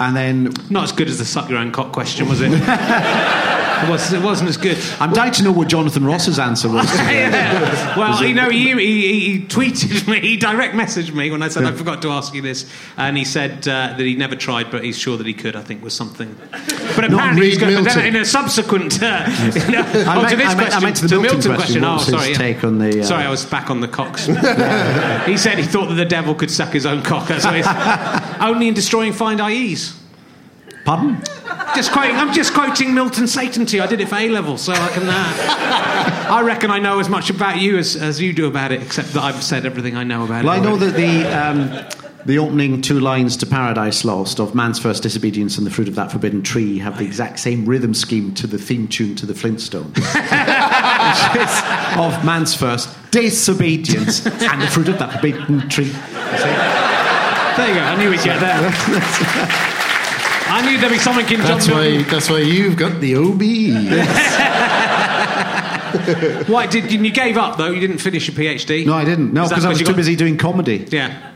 And 0.00 0.16
then 0.16 0.52
Not 0.70 0.84
as 0.84 0.92
good 0.92 1.08
as 1.08 1.18
the 1.18 1.26
suck 1.26 1.50
your 1.50 1.58
own 1.58 1.72
cock 1.72 1.92
question, 1.92 2.26
was 2.26 2.40
it? 2.40 2.50
it, 2.52 3.88
was, 3.90 4.12
it 4.14 4.22
wasn't 4.22 4.48
as 4.48 4.56
good. 4.56 4.78
I'm 4.98 5.12
dying 5.12 5.32
to 5.32 5.42
know 5.42 5.52
what 5.52 5.68
Jonathan 5.68 6.06
Ross's 6.06 6.38
answer 6.38 6.68
was. 6.68 6.90
Yeah. 7.10 7.98
Well, 7.98 8.24
you 8.24 8.34
know, 8.34 8.48
he, 8.48 8.72
he, 8.74 9.20
he 9.32 9.46
tweeted 9.46 10.08
me, 10.08 10.20
he 10.20 10.36
direct 10.36 10.74
messaged 10.74 11.12
me 11.12 11.30
when 11.30 11.42
I 11.42 11.48
said 11.48 11.64
I 11.64 11.72
forgot 11.72 12.02
to 12.02 12.10
ask 12.10 12.32
you 12.34 12.40
this, 12.40 12.70
and 12.96 13.16
he 13.16 13.24
said 13.24 13.66
uh, 13.68 13.94
that 13.96 14.00
he 14.00 14.14
never 14.14 14.36
tried, 14.36 14.70
but 14.70 14.84
he's 14.84 14.96
sure 14.98 15.16
that 15.18 15.26
he 15.26 15.34
could. 15.34 15.54
I 15.56 15.62
think 15.62 15.82
was 15.82 15.92
something. 15.92 16.34
But 16.96 17.04
apparently, 17.04 17.50
he's 17.50 17.58
going, 17.58 17.84
but 17.84 17.96
in 17.98 18.16
a 18.16 18.24
subsequent, 18.24 19.02
uh, 19.02 19.26
you 19.66 19.72
know, 19.72 19.82
I 19.82 20.16
oh, 20.16 20.22
meant- 20.22 20.30
to 20.30 20.36
this 20.36 20.46
I 20.46 20.54
meant- 20.54 20.74
I 20.74 20.80
question, 20.80 20.82
meant 20.82 20.96
to 20.96 21.02
the 21.02 21.08
to 21.08 21.20
Milton 21.20 21.54
question. 21.54 21.82
What 21.82 21.90
Oh, 21.90 21.98
sorry. 21.98 22.30
yeah. 22.30 22.38
take 22.38 22.64
on 22.64 22.78
the, 22.78 23.00
uh, 23.00 23.04
Sorry, 23.04 23.24
I 23.24 23.30
was 23.30 23.44
back 23.44 23.70
on 23.70 23.80
the 23.80 23.88
cocks. 23.88 24.26
he 24.26 25.36
said 25.36 25.58
he 25.58 25.64
thought 25.64 25.88
that 25.88 25.96
the 25.96 26.04
devil 26.04 26.34
could 26.34 26.50
suck 26.50 26.72
his 26.72 26.86
own 26.86 27.02
cock. 27.02 27.28
That's 27.28 27.44
what 27.44 27.54
only 28.40 28.68
in 28.68 28.74
destroying 28.74 29.12
find 29.12 29.40
IEs. 29.40 29.96
Pardon? 30.84 31.18
Just 31.74 31.92
quoting, 31.92 32.16
I'm 32.16 32.32
just 32.32 32.52
quoting 32.54 32.94
Milton 32.94 33.26
Satan 33.26 33.66
to 33.66 33.76
you. 33.76 33.82
I 33.82 33.86
did 33.86 34.00
it 34.00 34.08
for 34.08 34.16
A 34.16 34.28
level, 34.28 34.56
so 34.56 34.72
I 34.72 34.88
can. 34.88 35.02
Uh, 35.08 36.26
I 36.30 36.42
reckon 36.42 36.70
I 36.70 36.78
know 36.78 36.98
as 37.00 37.08
much 37.08 37.30
about 37.30 37.58
you 37.60 37.76
as, 37.78 37.96
as 37.96 38.20
you 38.20 38.32
do 38.32 38.46
about 38.46 38.72
it, 38.72 38.82
except 38.82 39.12
that 39.12 39.22
I've 39.22 39.42
said 39.42 39.66
everything 39.66 39.96
I 39.96 40.04
know 40.04 40.24
about 40.24 40.44
Well, 40.44 40.54
it. 40.54 40.58
I 40.58 40.62
know 40.62 40.76
that 40.76 40.96
the 40.96 41.24
um, 41.26 41.70
the 42.24 42.38
opening 42.38 42.80
two 42.82 42.98
lines 42.98 43.36
to 43.38 43.46
Paradise 43.46 44.04
Lost 44.04 44.40
of 44.40 44.54
Man's 44.54 44.78
First 44.78 45.02
Disobedience 45.02 45.58
and 45.58 45.66
the 45.66 45.70
Fruit 45.70 45.86
of 45.88 45.94
That 45.94 46.10
Forbidden 46.10 46.42
Tree 46.42 46.78
have 46.78 46.98
the 46.98 47.04
exact 47.04 47.38
same 47.38 47.66
rhythm 47.66 47.94
scheme 47.94 48.34
to 48.34 48.46
the 48.46 48.58
theme 48.58 48.88
tune 48.88 49.14
to 49.16 49.26
the 49.26 49.32
Flintstones, 49.34 49.96
which 49.96 51.42
is 51.42 51.98
of 51.98 52.24
Man's 52.24 52.54
First 52.54 52.88
Disobedience 53.10 54.26
and 54.26 54.60
the 54.62 54.66
Fruit 54.66 54.88
of 54.88 54.98
That 54.98 55.12
Forbidden 55.12 55.68
Tree. 55.68 55.92
There 57.56 57.68
you 57.68 57.74
go. 57.74 57.80
I 57.80 57.96
knew 57.96 58.10
we'd 58.10 58.22
get 58.22 58.40
there. 58.40 58.70
I 60.52 60.62
knew 60.64 60.78
there'd 60.78 60.92
be 60.92 60.98
something 60.98 61.24
in 61.26 61.40
John 61.40 61.46
That's 61.58 61.68
why, 61.68 62.02
that's 62.02 62.30
why 62.30 62.38
you've 62.38 62.76
got 62.76 63.00
the 63.00 63.16
OB. 63.16 63.42
Why 66.48 66.66
did 66.66 66.92
you, 66.92 67.00
you 67.00 67.10
gave 67.12 67.36
up 67.36 67.56
though? 67.58 67.70
You 67.70 67.80
didn't 67.80 67.98
finish 67.98 68.28
your 68.28 68.36
PhD. 68.36 68.86
No, 68.86 68.94
I 68.94 69.04
didn't. 69.04 69.32
No, 69.32 69.42
Is 69.42 69.50
that 69.50 69.56
because 69.56 69.64
I 69.64 69.68
was 69.70 69.80
you 69.80 69.86
too 69.86 69.92
got- 69.92 69.96
busy 69.96 70.16
doing 70.16 70.36
comedy, 70.38 70.86
Yeah. 70.88 71.32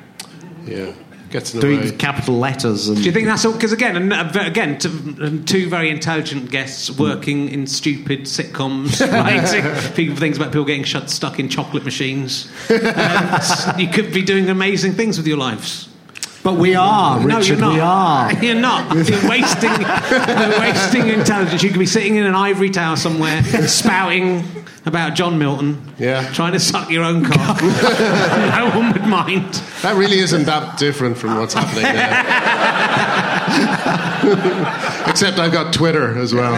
Yeah, 0.65 0.93
gets 1.31 1.53
in 1.53 1.61
the 1.61 1.67
doing 1.67 1.81
way. 1.81 1.91
capital 1.93 2.39
letters. 2.39 2.89
And 2.89 2.97
Do 2.97 3.03
you 3.03 3.13
think 3.13 3.27
that's 3.27 3.45
all? 3.45 3.53
Because 3.53 3.73
again, 3.73 3.97
and, 3.97 4.13
uh, 4.13 4.31
again, 4.41 4.79
to, 4.79 4.89
um, 4.89 5.45
two 5.45 5.69
very 5.69 5.91
intelligent 5.91 6.51
guests 6.51 6.91
working 6.91 7.49
in 7.51 7.67
stupid 7.67 8.23
sitcoms, 8.23 9.01
writing 9.13 9.93
people 9.95 10.17
things 10.17 10.37
about 10.39 10.53
people 10.53 10.65
getting 10.65 10.85
shut, 10.85 11.11
stuck 11.11 11.39
in 11.41 11.49
chocolate 11.49 11.85
machines. 11.85 12.49
Um, 12.71 13.79
you 13.79 13.89
could 13.89 14.13
be 14.13 14.23
doing 14.23 14.49
amazing 14.49 14.93
things 14.93 15.19
with 15.19 15.27
your 15.27 15.37
lives. 15.39 15.89
But 16.45 16.55
we 16.59 16.75
are, 16.75 17.19
no, 17.21 17.39
Richard. 17.39 17.59
you're 17.59 17.59
not. 17.59 17.73
We 17.75 17.81
are. 17.81 18.33
You're 18.45 18.55
not. 18.61 18.95
You're 19.09 19.29
wasting. 19.31 19.71
you're 19.71 20.61
wasting 20.61 21.09
intelligence. 21.09 21.63
You 21.63 21.71
could 21.71 21.79
be 21.79 21.87
sitting 21.87 22.17
in 22.17 22.27
an 22.27 22.35
ivory 22.35 22.69
tower 22.69 22.97
somewhere, 22.97 23.43
spouting 23.67 24.45
about 24.85 25.15
John 25.15 25.39
Milton. 25.39 25.81
Yeah. 25.99 26.31
Trying 26.33 26.53
to 26.53 26.61
suck 26.61 26.91
your 26.91 27.03
own 27.03 27.25
cock. 27.25 27.63
no 27.63 28.71
one 28.75 28.93
would 28.93 29.07
mind. 29.07 29.55
That 29.81 29.97
really 29.97 30.19
isn't 30.19 30.45
that 30.45 30.77
different 30.79 31.17
from 31.17 31.39
what's 31.39 31.55
happening 31.55 31.85
now. 31.85 32.21
Except 35.11 35.39
I've 35.39 35.53
got 35.53 35.73
Twitter 35.73 36.19
as 36.19 36.35
well. 36.35 36.55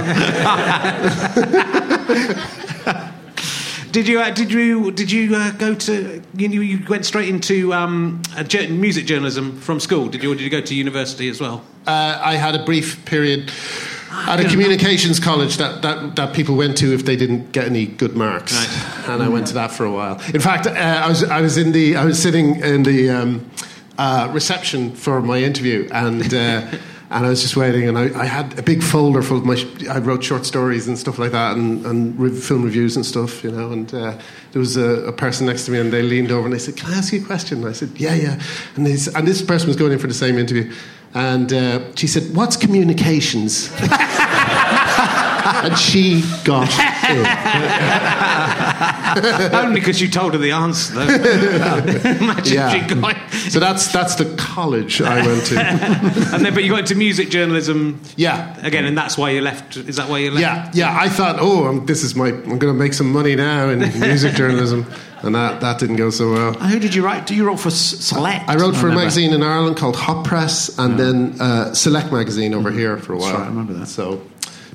Did 3.97 4.09
you? 4.09 4.21
Uh, 4.21 4.31
did 4.31 4.53
you? 4.53 4.91
Did 4.93 5.11
you 5.11 5.35
uh, 5.35 5.53
go 5.53 5.75
to? 5.75 6.23
You, 6.37 6.61
you 6.61 6.87
went 6.87 7.07
straight 7.07 7.31
into 7.31 7.73
um, 7.73 8.21
music 8.69 9.07
journalism 9.07 9.59
from 9.59 9.81
school. 9.81 10.09
Did 10.09 10.23
you? 10.23 10.33
Or 10.33 10.35
did 10.35 10.45
you 10.45 10.51
go 10.51 10.61
to 10.61 10.75
university 10.75 11.31
as 11.31 11.41
well? 11.41 11.65
Uh, 11.87 12.21
I 12.23 12.35
had 12.35 12.55
a 12.55 12.63
brief 12.63 13.07
period 13.07 13.51
at 14.11 14.39
a 14.39 14.51
communications 14.51 15.19
college 15.19 15.57
that, 15.57 15.81
that, 15.81 16.15
that 16.17 16.35
people 16.35 16.57
went 16.57 16.77
to 16.77 16.93
if 16.93 17.07
they 17.07 17.17
didn't 17.17 17.53
get 17.53 17.65
any 17.65 17.87
good 17.87 18.15
marks, 18.15 18.53
Right. 18.55 19.09
and 19.09 19.23
I 19.23 19.31
went 19.31 19.47
to 19.47 19.55
that 19.55 19.73
for 19.73 19.87
a 19.87 19.91
while. 19.91 20.21
In 20.35 20.43
fact, 20.43 20.67
uh, 20.67 20.73
I 20.73 21.09
was 21.09 21.25
I 21.25 21.41
was 21.41 21.57
in 21.57 21.73
the 21.73 21.97
I 21.97 22.05
was 22.05 22.21
sitting 22.23 22.57
in 22.57 22.83
the 22.83 23.09
um, 23.09 23.51
uh, 23.97 24.29
reception 24.31 24.95
for 24.95 25.23
my 25.23 25.39
interview, 25.39 25.89
and 25.91 26.35
uh, 26.35 26.71
and 27.11 27.25
I 27.25 27.29
was 27.29 27.41
just 27.41 27.57
waiting, 27.57 27.89
and 27.89 27.97
I, 27.97 28.05
I 28.21 28.25
had 28.25 28.59
a 28.59 28.63
big 28.63 28.83
folder 28.83 29.23
full 29.23 29.39
of 29.39 29.45
my. 29.45 29.57
I 29.89 29.99
wrote 29.99 30.25
short 30.25 30.45
stories 30.45 30.89
and 30.89 30.99
stuff 30.99 31.19
like 31.19 31.33
that, 31.33 31.57
and, 31.57 31.87
and 31.87 32.19
re- 32.19 32.31
film 32.31 32.65
reviews 32.65 32.97
and 32.97 33.07
stuff, 33.07 33.45
you 33.45 33.51
know. 33.51 33.71
And 33.71 33.93
uh, 33.95 34.19
there 34.53 34.61
was 34.61 34.77
a, 34.77 35.07
a 35.07 35.13
person 35.13 35.47
next 35.47 35.67
to 35.67 35.71
me, 35.71 35.79
and 35.79 35.93
they 35.93 36.03
leaned 36.03 36.33
over 36.33 36.45
and 36.45 36.53
they 36.53 36.59
said, 36.59 36.77
"Can 36.77 36.93
I 36.93 36.99
ask 36.99 37.13
you 37.13 37.23
a 37.23 37.25
question?" 37.25 37.59
And 37.59 37.69
I 37.69 37.73
said, 37.73 37.91
"Yeah, 37.97 38.15
yeah." 38.15 38.43
And 38.75 38.87
they, 38.87 38.97
and 39.15 39.27
this 39.27 39.41
person 39.41 39.69
was 39.69 39.77
going 39.77 39.93
in 39.93 39.99
for 39.99 40.09
the 40.09 40.15
same 40.15 40.37
interview, 40.37 40.73
and 41.15 41.53
uh, 41.53 41.95
she 41.95 42.09
said, 42.09 42.35
"What's 42.35 42.57
communications?" 42.57 43.71
and 45.47 45.79
she 45.79 46.23
got 46.45 46.69
it. 46.71 46.77
Only 49.55 49.81
because 49.81 50.01
you 50.01 50.09
told 50.09 50.33
her 50.35 50.39
the 50.39 50.53
answer, 50.53 50.95
though. 50.95 51.03
Imagine 52.25 52.55
Yeah. 52.55 52.71
she 52.89 52.95
got 52.95 53.17
So 53.51 53.61
that's 53.61 53.93
that's 53.93 54.15
the 54.17 54.25
college 54.37 55.01
I 55.01 55.25
went 55.27 55.47
to. 55.47 55.57
And 56.37 56.45
then, 56.45 56.55
but 56.55 56.65
you 56.65 56.71
got 56.71 56.81
into 56.81 56.95
music 56.95 57.31
journalism 57.31 58.01
Yeah. 58.17 58.57
again, 58.67 58.85
and 58.85 58.97
that's 58.97 59.17
why 59.17 59.31
you 59.31 59.41
left. 59.41 59.77
Is 59.77 59.97
that 59.97 60.09
why 60.09 60.19
you 60.19 60.31
left? 60.31 60.41
Yeah, 60.43 60.71
yeah. 60.75 60.99
I 61.01 61.09
thought, 61.09 61.37
oh, 61.39 61.67
I'm, 61.67 61.87
this 61.87 62.03
is 62.03 62.15
my. 62.15 62.29
I'm 62.29 62.59
going 62.59 62.73
to 62.73 62.75
make 62.75 62.95
some 62.95 63.13
money 63.13 63.37
now 63.37 63.69
in 63.69 63.79
music 64.01 64.35
journalism, 64.35 64.87
and 65.23 65.35
that, 65.35 65.61
that 65.61 65.79
didn't 65.79 65.97
go 65.97 66.11
so 66.11 66.33
well. 66.33 66.53
Who 66.55 66.79
did 66.79 66.95
you 66.95 67.05
write? 67.05 67.27
Do 67.27 67.35
you 67.35 67.47
wrote 67.47 67.61
for 67.61 67.71
Select? 67.71 68.49
I 68.49 68.57
wrote 68.57 68.77
for 68.77 68.89
a 68.89 68.95
magazine 68.95 69.33
in 69.33 69.43
Ireland 69.43 69.77
called 69.77 69.97
Hot 69.97 70.25
Press, 70.25 70.77
and 70.79 70.99
then 70.99 71.41
uh, 71.41 71.73
Select 71.75 72.13
magazine 72.13 72.55
over 72.55 72.71
here 72.71 72.97
for 72.99 73.15
a 73.15 73.19
while. 73.19 73.33
right, 73.35 73.43
I 73.45 73.49
remember 73.49 73.73
that. 73.75 73.87
So. 73.87 74.23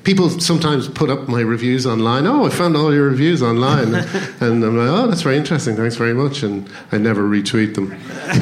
People 0.04 0.30
sometimes 0.30 0.88
put 0.88 1.10
up 1.10 1.28
my 1.28 1.40
reviews 1.40 1.86
online. 1.86 2.26
Oh, 2.26 2.46
I 2.46 2.50
found 2.50 2.76
all 2.76 2.92
your 2.92 3.08
reviews 3.08 3.42
online, 3.42 3.94
and 3.94 4.64
I'm 4.64 4.76
like, 4.76 4.88
oh, 4.88 5.06
that's 5.06 5.22
very 5.22 5.36
interesting. 5.36 5.76
Thanks 5.76 5.96
very 5.96 6.14
much, 6.14 6.42
and 6.42 6.68
I 6.90 6.98
never 6.98 7.22
retweet 7.22 7.74
them. 7.74 7.92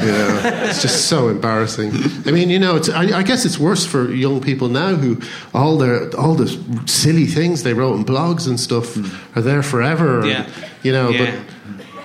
You 0.02 0.12
know, 0.12 0.40
it's 0.64 0.80
just 0.80 1.08
so 1.08 1.28
embarrassing. 1.28 1.92
I 2.26 2.30
mean, 2.30 2.50
you 2.50 2.58
know, 2.58 2.76
it's, 2.76 2.88
I, 2.88 3.18
I 3.18 3.22
guess 3.22 3.44
it's 3.44 3.58
worse 3.58 3.84
for 3.84 4.10
young 4.10 4.40
people 4.40 4.68
now 4.68 4.94
who 4.94 5.20
all 5.52 5.76
their 5.76 6.14
all 6.16 6.34
the 6.34 6.48
silly 6.86 7.26
things 7.26 7.62
they 7.62 7.74
wrote 7.74 7.96
in 7.96 8.04
blogs 8.04 8.48
and 8.48 8.58
stuff 8.58 8.94
hmm. 8.94 9.38
are 9.38 9.42
there 9.42 9.62
forever. 9.62 10.26
Yeah. 10.26 10.48
you 10.82 10.92
know, 10.92 11.12
but 11.12 11.28
Yeah. 11.28 11.44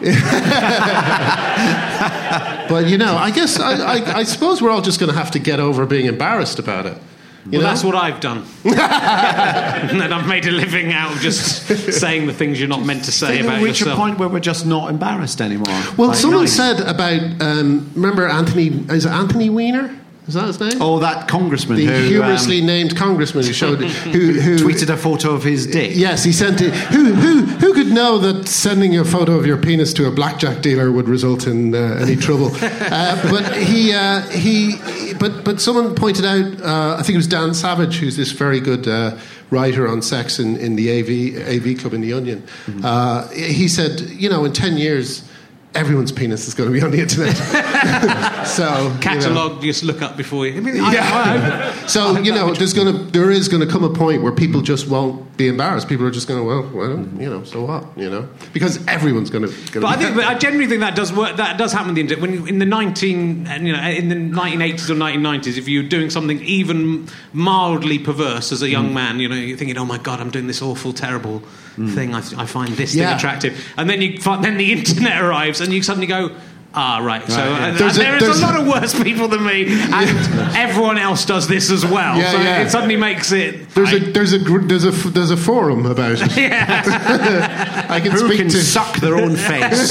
but 2.69 2.87
you 2.87 2.97
know, 2.97 3.15
I 3.15 3.31
guess 3.31 3.59
I, 3.59 3.73
I, 3.73 4.17
I 4.17 4.23
suppose 4.23 4.61
we're 4.61 4.69
all 4.69 4.81
just 4.81 4.99
going 4.99 5.11
to 5.11 5.17
have 5.17 5.31
to 5.31 5.39
get 5.39 5.59
over 5.59 5.85
being 5.85 6.05
embarrassed 6.05 6.59
about 6.59 6.85
it. 6.85 6.97
You 7.45 7.59
well, 7.59 7.61
know? 7.61 7.67
that's 7.67 7.83
what 7.83 7.95
I've 7.95 8.19
done. 8.19 8.39
and 8.63 10.01
then 10.01 10.11
I've 10.11 10.27
made 10.27 10.47
a 10.47 10.51
living 10.51 10.91
out 10.91 11.13
of 11.13 11.19
just 11.19 11.67
saying 11.93 12.25
the 12.25 12.33
things 12.33 12.59
you're 12.59 12.67
not 12.67 12.83
meant 12.83 13.05
to 13.05 13.11
say 13.11 13.39
about 13.39 13.57
we'll 13.57 13.65
reach 13.65 13.81
yourself. 13.81 13.99
a 13.99 14.01
point 14.01 14.17
where 14.17 14.29
we're 14.29 14.39
just 14.39 14.65
not 14.65 14.89
embarrassed 14.89 15.41
anymore. 15.41 15.67
well, 15.95 16.09
Like, 16.09 16.17
someone 16.17 16.41
nice. 16.45 16.55
said 16.55 16.79
about 16.81 17.21
um, 17.41 17.91
remember 17.93 18.27
Anthony 18.27 18.67
is 18.89 19.05
it 19.05 19.11
Anthony 19.11 19.49
Weiner? 19.51 19.95
Is 20.27 20.33
that 20.33 20.47
his 20.47 20.59
name? 20.59 20.81
Oh, 20.81 20.97
that 20.99 21.27
congressman 21.27 21.77
the 21.77 21.85
who 21.85 22.07
humorously 22.07 22.59
um, 22.61 22.65
named 22.65 22.97
congressman 22.97 23.45
who 23.45 23.53
showed 23.53 23.79
who, 23.79 24.31
who 24.39 24.55
tweeted 24.65 24.89
a 24.89 24.97
photo 24.97 25.35
of 25.35 25.43
his 25.43 25.67
dick. 25.67 25.91
Yes, 25.93 26.23
he 26.23 26.31
sent 26.31 26.61
it. 26.61 26.73
Who, 26.73 27.13
who, 27.13 27.41
who 27.41 27.73
could 27.75 27.91
know 27.91 28.17
that 28.17 28.47
sending 28.47 28.97
a 28.97 29.05
photo 29.05 29.33
of 29.33 29.45
your 29.45 29.57
penis 29.57 29.93
to 29.93 30.07
a 30.07 30.11
blackjack 30.11 30.63
dealer 30.63 30.91
would 30.91 31.07
result 31.07 31.45
in 31.45 31.75
uh, 31.75 31.99
any 32.01 32.15
trouble? 32.15 32.51
Uh, 32.85 33.31
but 33.31 33.55
he, 33.57 33.93
uh, 33.93 34.21
he, 34.29 34.75
but 35.19 35.43
but 35.43 35.61
someone 35.61 35.95
pointed 35.95 36.25
out. 36.25 36.61
Uh, 36.61 36.95
I 36.99 37.03
think 37.03 37.15
it 37.15 37.17
was 37.17 37.27
Dan 37.27 37.53
Savage, 37.53 37.97
who's 37.97 38.15
this 38.17 38.31
very 38.31 38.59
good 38.59 38.87
uh, 38.87 39.17
writer 39.49 39.87
on 39.87 40.01
sex 40.01 40.39
in, 40.39 40.57
in 40.57 40.75
the 40.75 40.89
AV 40.91 41.47
AV 41.47 41.79
club 41.79 41.93
in 41.93 42.01
the 42.01 42.13
Onion. 42.13 42.43
Uh, 42.83 43.27
he 43.29 43.67
said, 43.67 44.01
you 44.01 44.29
know, 44.29 44.45
in 44.45 44.53
ten 44.53 44.77
years. 44.77 45.23
Everyone's 45.75 46.11
penis 46.11 46.47
is 46.47 46.53
going 46.53 46.69
to 46.69 46.73
be 46.73 46.81
on 46.81 46.91
the 46.91 47.01
internet. 47.01 47.35
so 48.47 48.63
you 48.63 48.89
know. 48.89 48.97
Catalogue, 49.01 49.61
just 49.61 49.83
look 49.83 50.01
up 50.01 50.15
before 50.15 50.47
you. 50.47 50.57
I 50.57 50.61
mean, 50.61 50.79
I- 50.79 50.87
I 50.89 50.93
Yeah. 50.93 51.71
hope- 51.71 51.89
so 51.89 52.17
you 52.17 52.31
know, 52.33 52.53
there's 52.53 52.73
gonna 52.73 52.93
there 52.93 53.29
is 53.29 53.47
gonna 53.49 53.65
come 53.67 53.83
a 53.83 53.89
point 53.89 54.21
where 54.23 54.31
people 54.31 54.61
just 54.61 54.87
won't 54.87 55.35
be 55.37 55.47
embarrassed. 55.49 55.87
People 55.89 56.05
are 56.05 56.11
just 56.11 56.27
gonna 56.27 56.43
well, 56.43 56.69
well, 56.73 57.05
you 57.19 57.29
know, 57.29 57.43
so 57.43 57.65
what, 57.65 57.85
you 57.97 58.09
know, 58.09 58.27
because 58.53 58.79
everyone's 58.87 59.29
gonna. 59.29 59.47
gonna 59.71 59.85
But 59.85 59.97
I 59.97 60.01
think, 60.01 60.15
but 60.15 60.25
I 60.25 60.35
generally 60.35 60.67
think 60.67 60.79
that 60.79 60.95
does 60.95 61.11
work. 61.11 61.35
That 61.37 61.57
does 61.57 61.73
happen. 61.73 61.89
in 61.89 61.95
the 61.95 62.01
internet. 62.01 62.21
When 62.21 62.47
in 62.47 62.59
the 62.59 62.65
nineteen, 62.65 63.45
you 63.61 63.73
know, 63.73 63.81
in 63.81 64.07
the 64.09 64.15
nineteen 64.15 64.61
eighties 64.61 64.89
or 64.89 64.95
nineteen 64.95 65.23
nineties, 65.23 65.57
if 65.57 65.67
you're 65.67 65.83
doing 65.83 66.09
something 66.09 66.41
even 66.43 67.07
mildly 67.33 67.99
perverse 67.99 68.51
as 68.53 68.61
a 68.61 68.67
Mm. 68.67 68.71
young 68.71 68.93
man, 68.93 69.19
you 69.19 69.27
know, 69.27 69.35
you're 69.35 69.57
thinking, 69.57 69.77
"Oh 69.77 69.85
my 69.85 69.97
God, 69.97 70.21
I'm 70.21 70.29
doing 70.31 70.47
this 70.47 70.61
awful, 70.61 70.93
terrible 70.93 71.43
thing. 71.75 72.13
I, 72.15 72.19
I 72.37 72.45
find 72.45 72.69
this 72.75 72.93
thing 72.93 73.03
attractive." 73.03 73.59
And 73.77 73.89
then 73.89 74.01
you, 74.01 74.19
fi- 74.21 74.41
then 74.41 74.57
the 74.57 74.71
internet 74.71 75.21
arrives, 75.21 75.61
and 75.61 75.71
you 75.73 75.81
suddenly 75.83 76.07
go. 76.07 76.35
Ah, 76.77 76.99
right. 77.01 77.25
So 77.29 77.37
Right, 77.37 77.47
yeah. 77.47 77.67
uh, 77.67 77.77
There's 77.77 77.95
a- 77.95 77.99
there 78.01 78.15
is 78.17 78.21
there's- 78.21 78.37
a 78.39 78.41
lot 78.41 78.59
of 78.59 78.67
worse 78.67 79.01
people 79.01 79.29
than 79.29 79.45
me, 79.45 79.63
and 79.69 80.09
everyone 80.57 80.97
else 80.97 81.23
does 81.23 81.47
this 81.47 81.71
as 81.71 81.85
well. 81.85 82.17
Yeah, 82.17 82.31
so 82.33 82.37
yeah. 82.41 82.61
it 82.63 82.69
suddenly 82.69 82.97
makes 82.97 83.31
it. 83.31 83.69
there's 83.69 83.93
I- 83.93 83.95
a 83.95 83.99
there's 84.11 84.33
a 84.33 84.39
there's 84.39 84.83
a 84.83 84.89
f- 84.89 85.13
there's 85.13 85.31
a 85.31 85.37
forum 85.37 85.85
about 85.85 86.19
it. 86.21 86.35
yeah. 86.37 87.85
I 87.89 88.01
can 88.01 88.11
Who 88.11 88.27
speak 88.27 88.39
can 88.39 88.49
to 88.49 88.61
suck 88.61 88.97
their 88.97 89.15
own 89.15 89.37
face? 89.37 89.89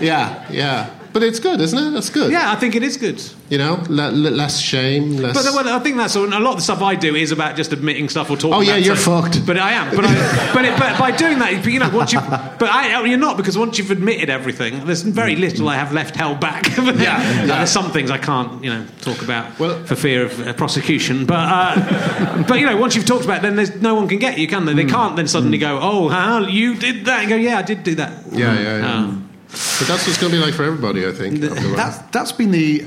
yeah 0.00 0.46
yeah, 0.50 0.90
but 1.12 1.22
it's 1.22 1.38
good, 1.40 1.60
isn't 1.60 1.78
it? 1.78 1.90
That's 1.90 2.10
good. 2.10 2.30
yeah, 2.32 2.50
I 2.52 2.56
think 2.56 2.74
it 2.76 2.82
is 2.82 2.96
good. 2.96 3.20
you 3.48 3.58
know, 3.58 3.82
le- 3.88 4.12
le- 4.12 4.30
less 4.30 4.60
shame, 4.60 5.16
less. 5.16 5.34
But 5.34 5.44
well, 5.54 5.74
I 5.74 5.78
think 5.80 5.96
that's 5.96 6.14
a 6.14 6.20
lot 6.20 6.50
of 6.52 6.56
the 6.56 6.62
stuff 6.62 6.82
I 6.82 6.94
do 6.94 7.14
is 7.16 7.32
about 7.32 7.56
just 7.56 7.72
admitting 7.72 8.08
stuff 8.08 8.30
or 8.30 8.36
talking. 8.36 8.54
Oh, 8.54 8.60
yeah, 8.60 8.76
you're 8.76 8.96
fucked. 8.96 9.44
But 9.46 9.58
I 9.58 9.72
am. 9.72 9.94
But 9.96 10.04
I, 10.06 10.50
but, 10.54 10.64
it, 10.64 10.78
but 10.78 10.98
by 10.98 11.10
doing 11.10 11.38
that, 11.40 11.64
you 11.64 11.78
know, 11.78 11.90
once 11.90 12.12
you, 12.12 12.20
but 12.20 12.62
I, 12.64 13.04
you're 13.04 13.18
not 13.18 13.36
because 13.36 13.58
once 13.58 13.78
you've 13.78 13.90
admitted 13.90 14.30
everything, 14.30 14.84
there's 14.86 15.02
very 15.02 15.36
little 15.36 15.68
I 15.68 15.76
have 15.76 15.92
left 15.92 16.14
held 16.16 16.40
back. 16.40 16.66
Yeah, 16.80 16.96
yeah. 17.22 17.46
there's 17.46 17.70
some 17.70 17.90
things 17.92 18.10
I 18.10 18.18
can't, 18.18 18.62
you 18.64 18.70
know, 18.70 18.86
talk 19.00 19.22
about 19.22 19.58
Well- 19.58 19.84
for 19.84 19.94
fear 19.96 20.24
of 20.24 20.40
uh, 20.46 20.52
prosecution. 20.54 21.24
But 21.26 21.34
uh, 21.38 22.44
but 22.48 22.58
you 22.60 22.66
know, 22.66 22.76
once 22.76 22.94
you've 22.96 23.06
talked 23.06 23.24
about, 23.24 23.38
it, 23.38 23.42
then 23.42 23.56
there's 23.56 23.74
no 23.80 23.94
one 23.94 24.08
can 24.08 24.18
get 24.18 24.38
you, 24.38 24.46
can 24.48 24.64
they? 24.66 24.74
They 24.74 24.82
Hmm. 24.84 24.88
can't 24.90 25.16
then 25.16 25.28
suddenly 25.28 25.58
go, 25.58 25.78
oh, 25.80 26.08
huh, 26.08 26.46
you 26.48 26.74
did 26.76 27.04
that. 27.06 27.20
And 27.20 27.28
go, 27.28 27.36
yeah, 27.36 27.58
I 27.58 27.62
did 27.62 27.82
do 27.84 27.94
that. 27.96 28.24
yeah, 28.32 28.54
yeah, 28.60 28.78
yeah. 28.78 28.94
Um, 28.94 29.29
but 29.50 29.88
that's 29.88 30.06
what's 30.06 30.18
going 30.18 30.30
to 30.30 30.38
be 30.38 30.44
like 30.44 30.54
for 30.54 30.62
everybody, 30.62 31.06
I 31.06 31.12
think. 31.12 31.40
that's 31.40 32.32
been 32.32 32.52
the 32.52 32.78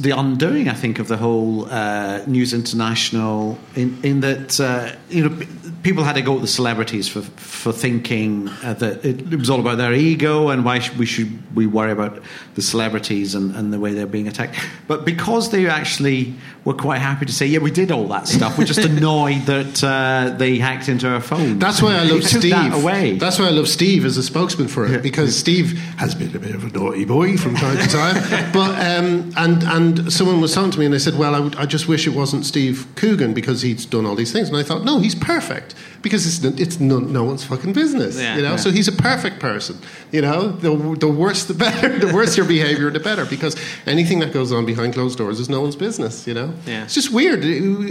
the 0.00 0.12
undoing, 0.16 0.68
I 0.68 0.74
think, 0.74 1.00
of 1.00 1.08
the 1.08 1.16
whole 1.16 1.66
uh, 1.68 2.24
News 2.26 2.52
International. 2.52 3.58
In, 3.74 3.98
in 4.04 4.20
that 4.20 4.60
uh, 4.60 4.94
you 5.08 5.28
know, 5.28 5.46
people 5.82 6.04
had 6.04 6.14
to 6.14 6.22
go 6.22 6.36
at 6.36 6.40
the 6.40 6.46
celebrities 6.46 7.08
for 7.08 7.22
for 7.22 7.72
thinking 7.72 8.48
uh, 8.62 8.74
that 8.74 9.04
it, 9.04 9.32
it 9.32 9.38
was 9.38 9.50
all 9.50 9.58
about 9.58 9.78
their 9.78 9.92
ego 9.92 10.50
and 10.50 10.64
why 10.64 10.78
should 10.78 10.96
we 10.98 11.06
should 11.06 11.56
we 11.56 11.66
worry 11.66 11.90
about 11.90 12.22
the 12.54 12.62
celebrities 12.62 13.34
and, 13.34 13.56
and 13.56 13.72
the 13.72 13.80
way 13.80 13.92
they're 13.92 14.06
being 14.06 14.28
attacked. 14.28 14.56
But 14.86 15.04
because 15.04 15.50
they 15.50 15.66
actually 15.66 16.34
were 16.64 16.74
quite 16.74 16.98
happy 17.00 17.26
to 17.26 17.32
say, 17.32 17.46
yeah, 17.46 17.58
we 17.58 17.70
did 17.70 17.90
all 17.90 18.06
that 18.08 18.26
stuff. 18.26 18.56
We're 18.56 18.64
just 18.64 18.78
annoyed 18.84 19.42
that 19.42 19.84
uh, 19.84 20.34
they 20.36 20.56
hacked 20.58 20.88
into 20.88 21.06
our 21.08 21.20
phone. 21.20 21.58
That's 21.58 21.82
why 21.82 21.94
I 21.96 22.04
love 22.04 22.24
Steve. 22.24 22.50
that 22.52 22.72
away. 22.72 23.18
That's 23.18 23.38
why 23.38 23.46
I 23.46 23.50
love 23.50 23.68
Steve 23.68 24.04
as 24.06 24.16
a 24.16 24.22
spokesman 24.22 24.68
for 24.68 24.86
it 24.86 25.02
because 25.02 25.36
Steve 25.36 25.72
has 25.98 26.14
been 26.14 26.34
a 26.34 26.38
bit 26.38 26.54
of 26.54 26.64
a 26.64 26.68
naughty 26.78 27.04
boy 27.04 27.36
from 27.36 27.54
time 27.56 27.76
to 27.76 27.88
time. 27.88 28.50
but 28.52 28.70
um, 28.78 29.32
and 29.36 29.62
and 29.64 30.12
someone 30.12 30.40
was 30.40 30.54
talking 30.54 30.70
to 30.70 30.78
me 30.78 30.86
and 30.86 30.94
they 30.94 30.98
said, 30.98 31.18
"Well, 31.18 31.34
I, 31.34 31.40
would, 31.40 31.56
I 31.56 31.66
just 31.66 31.86
wish 31.86 32.06
it 32.06 32.14
wasn't 32.14 32.46
Steve 32.46 32.86
Coogan 32.96 33.34
because 33.34 33.60
he's 33.60 33.84
done 33.84 34.06
all 34.06 34.14
these 34.14 34.32
things." 34.32 34.48
And 34.48 34.56
I 34.56 34.62
thought, 34.62 34.84
"No, 34.84 35.00
he's 35.00 35.14
perfect 35.14 35.74
because 36.00 36.26
it's 36.26 36.60
it's 36.60 36.80
no, 36.80 36.98
no 36.98 37.24
one's 37.24 37.44
fucking 37.44 37.74
business." 37.74 38.18
Yeah. 38.18 38.36
you 38.36 38.42
know, 38.42 38.50
Yeah. 38.52 38.56
so 38.56 38.70
he's 38.70 38.88
a 38.88 38.92
perfect 38.92 39.38
person. 39.38 39.76
You 40.12 40.22
know, 40.22 40.48
the 40.48 40.70
the 40.98 41.08
worse 41.08 41.44
the 41.44 41.54
better. 41.54 41.98
The 41.98 42.14
worse 42.14 42.36
your 42.38 42.46
behaviour, 42.46 42.90
the 42.90 43.00
better 43.00 43.26
because 43.26 43.54
anything 43.86 44.20
that 44.20 44.32
goes 44.32 44.50
on 44.50 44.64
behind 44.64 44.94
closed 44.94 45.18
doors 45.18 45.40
is 45.40 45.48
no 45.50 45.60
one's 45.60 45.76
business. 45.76 46.26
You 46.26 46.34
know, 46.34 46.53
Yeah. 46.66 46.84
it's 46.84 46.94
just 46.94 47.10
weird. 47.12 47.44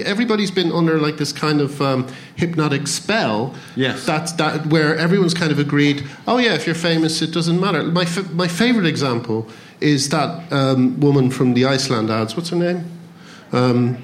Everybody's 0.05 0.51
been 0.51 0.71
under 0.71 0.99
like 0.99 1.17
this 1.17 1.31
kind 1.31 1.61
of 1.61 1.81
um, 1.81 2.07
hypnotic 2.35 2.87
spell. 2.87 3.53
Yes. 3.75 4.05
That, 4.05 4.37
that 4.37 4.65
where 4.67 4.95
everyone's 4.97 5.33
kind 5.33 5.51
of 5.51 5.59
agreed. 5.59 6.03
Oh 6.27 6.37
yeah, 6.37 6.53
if 6.53 6.65
you're 6.65 6.75
famous, 6.75 7.21
it 7.21 7.31
doesn't 7.33 7.59
matter. 7.59 7.83
My 7.83 8.03
f- 8.03 8.31
my 8.31 8.47
favorite 8.47 8.85
example 8.85 9.47
is 9.79 10.09
that 10.09 10.51
um, 10.51 10.99
woman 10.99 11.29
from 11.31 11.53
the 11.53 11.65
Iceland 11.65 12.09
ads. 12.09 12.35
What's 12.35 12.49
her 12.49 12.55
name? 12.57 12.85
Um, 13.51 13.97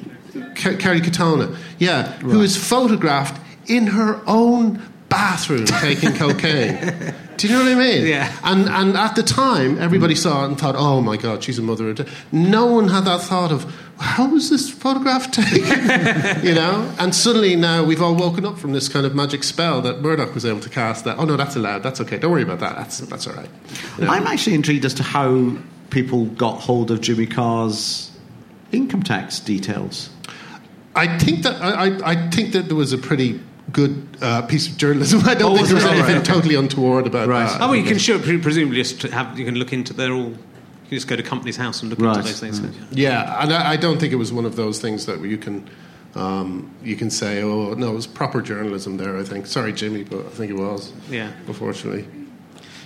Car- 0.55 0.75
Kerry 0.75 1.01
Katona. 1.01 1.55
Yeah, 1.79 2.11
who 2.19 2.41
is 2.41 2.55
photographed 2.55 3.39
in 3.67 3.87
her 3.87 4.21
own 4.27 4.81
bathroom 5.09 5.65
taking 5.81 6.13
cocaine. 6.13 7.13
Do 7.37 7.47
you 7.47 7.53
know 7.53 7.63
what 7.63 7.71
I 7.71 7.75
mean? 7.75 8.05
Yeah. 8.07 8.35
And 8.43 8.67
and 8.69 8.97
at 8.97 9.15
the 9.15 9.23
time, 9.23 9.79
everybody 9.79 10.13
saw 10.15 10.43
it 10.43 10.47
and 10.47 10.59
thought, 10.59 10.75
"Oh 10.77 11.01
my 11.01 11.15
God, 11.17 11.43
she's 11.43 11.57
a 11.57 11.61
mother." 11.61 11.95
No 12.31 12.65
one 12.65 12.89
had 12.89 13.05
that 13.05 13.21
thought 13.21 13.51
of 13.51 13.73
how 13.99 14.29
was 14.29 14.49
this 14.49 14.69
photograph 14.69 15.29
taken? 15.31 16.43
you 16.45 16.55
know. 16.55 16.91
And 16.99 17.13
suddenly 17.13 17.55
now 17.55 17.83
we've 17.83 18.01
all 18.01 18.15
woken 18.15 18.45
up 18.45 18.57
from 18.57 18.71
this 18.73 18.87
kind 18.87 19.05
of 19.05 19.13
magic 19.13 19.43
spell 19.43 19.81
that 19.81 20.01
Murdoch 20.01 20.33
was 20.33 20.45
able 20.45 20.61
to 20.61 20.69
cast. 20.69 21.05
That 21.05 21.17
oh 21.17 21.25
no, 21.25 21.35
that's 21.37 21.55
allowed. 21.55 21.83
That's 21.83 21.99
okay. 22.01 22.17
Don't 22.17 22.31
worry 22.31 22.43
about 22.43 22.59
that. 22.59 22.75
That's 22.77 22.99
that's 22.99 23.27
all 23.27 23.33
right. 23.33 23.49
You 23.97 24.05
know? 24.05 24.11
I'm 24.11 24.25
actually 24.27 24.55
intrigued 24.55 24.85
as 24.85 24.93
to 24.95 25.03
how 25.03 25.57
people 25.89 26.25
got 26.25 26.59
hold 26.61 26.91
of 26.91 27.01
Jimmy 27.01 27.25
Carr's 27.25 28.11
income 28.71 29.03
tax 29.03 29.39
details. 29.39 30.09
I 30.95 31.17
think 31.17 31.43
that 31.43 31.61
I, 31.61 31.87
I, 31.87 32.11
I 32.11 32.29
think 32.29 32.53
that 32.53 32.67
there 32.67 32.75
was 32.75 32.93
a 32.93 32.97
pretty 32.97 33.39
good 33.71 34.07
uh, 34.21 34.41
piece 34.43 34.67
of 34.67 34.77
journalism. 34.77 35.21
I 35.25 35.35
don't 35.35 35.51
Oh, 35.51 35.55
think 35.55 35.61
was 35.61 35.69
there 35.69 35.75
was 35.75 35.85
it? 35.85 35.91
anything 35.91 36.15
Right. 36.17 36.25
totally 36.25 36.55
untoward 36.55 37.05
about 37.05 37.27
Right. 37.27 37.47
that. 37.47 37.61
Oh, 37.61 37.67
well, 37.67 37.75
you 37.75 37.83
can 37.83 37.97
sure 37.99 38.17
pre- 38.19 38.37
presumably 38.39 38.77
just 38.81 39.01
have 39.03 39.37
you 39.37 39.45
can 39.45 39.55
look 39.55 39.73
into 39.73 39.93
they're 39.93 40.11
all. 40.13 40.33
You 40.89 40.97
just 40.97 41.07
go 41.07 41.15
to 41.15 41.23
company's 41.23 41.57
house 41.57 41.81
and 41.81 41.89
look 41.89 41.99
Right. 41.99 42.17
into 42.17 42.27
those 42.29 42.39
things. 42.39 42.59
can't? 42.59 42.73
Yeah, 42.91 43.41
and 43.43 43.53
I, 43.53 43.71
I 43.71 43.77
don't 43.77 43.99
think 43.99 44.11
it 44.11 44.17
was 44.17 44.33
one 44.33 44.45
of 44.45 44.55
those 44.55 44.79
things 44.79 45.05
that 45.05 45.21
you 45.21 45.37
can 45.37 45.69
um, 46.15 46.71
you 46.83 46.95
can 46.95 47.11
say, 47.11 47.43
oh 47.43 47.75
no, 47.75 47.91
it 47.91 47.95
was 47.95 48.07
proper 48.07 48.41
journalism 48.41 48.97
there. 48.97 49.15
I 49.17 49.23
think. 49.23 49.45
Sorry, 49.45 49.71
Jimmy, 49.71 50.03
but 50.03 50.25
I 50.25 50.29
think 50.29 50.49
it 50.51 50.55
was. 50.57 50.91
Yeah. 51.09 51.31
Unfortunately. 51.47 52.05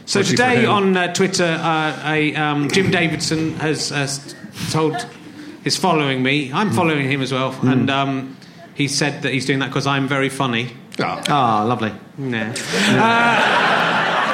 So 0.05 0.19
Especially 0.19 0.35
today 0.59 0.65
on 0.65 0.97
uh, 0.97 1.13
Twitter, 1.13 1.45
uh, 1.61 1.97
a, 2.03 2.35
um, 2.35 2.69
Jim 2.69 2.91
Davidson 2.91 3.53
has, 3.55 3.87
has 3.89 4.35
told 4.71 4.97
is 5.63 5.77
following 5.77 6.21
me. 6.21 6.51
I'm 6.51 6.67
Hmm. 6.69 6.75
following 6.75 7.09
him 7.09 7.21
as 7.21 7.31
well, 7.31 7.55
and 7.63 7.89
um, 7.89 8.35
he 8.75 8.89
said 8.89 9.21
that 9.21 9.31
he's 9.31 9.45
doing 9.45 9.59
that 9.59 9.67
because 9.69 9.87
I'm 9.87 10.09
very 10.09 10.27
funny. 10.27 10.73
Ah, 10.99 11.21
Ah, 11.29 11.63
lovely. 11.63 11.93
Nah. 12.17 12.51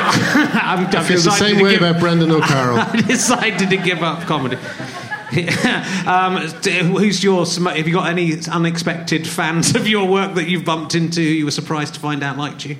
Uh, 0.39 0.49
I'm, 0.53 0.85
I 0.87 1.03
feel 1.03 1.21
the 1.21 1.31
same 1.31 1.61
way 1.61 1.75
about 1.75 1.99
Brendan 1.99 2.31
O'Carroll. 2.31 2.79
I 2.79 3.01
decided 3.01 3.69
to 3.69 3.77
give 3.77 4.03
up 4.03 4.21
comedy. 4.23 4.55
um, 6.07 6.37
who's 6.37 7.23
your? 7.23 7.45
Have 7.45 7.87
you 7.87 7.93
got 7.93 8.09
any 8.09 8.33
unexpected 8.47 9.27
fans 9.27 9.75
of 9.75 9.87
your 9.87 10.07
work 10.07 10.35
that 10.35 10.47
you've 10.47 10.65
bumped 10.65 10.95
into? 10.95 11.21
You 11.21 11.45
were 11.45 11.51
surprised 11.51 11.93
to 11.95 11.99
find 11.99 12.23
out 12.23 12.37
liked 12.37 12.65
you. 12.65 12.77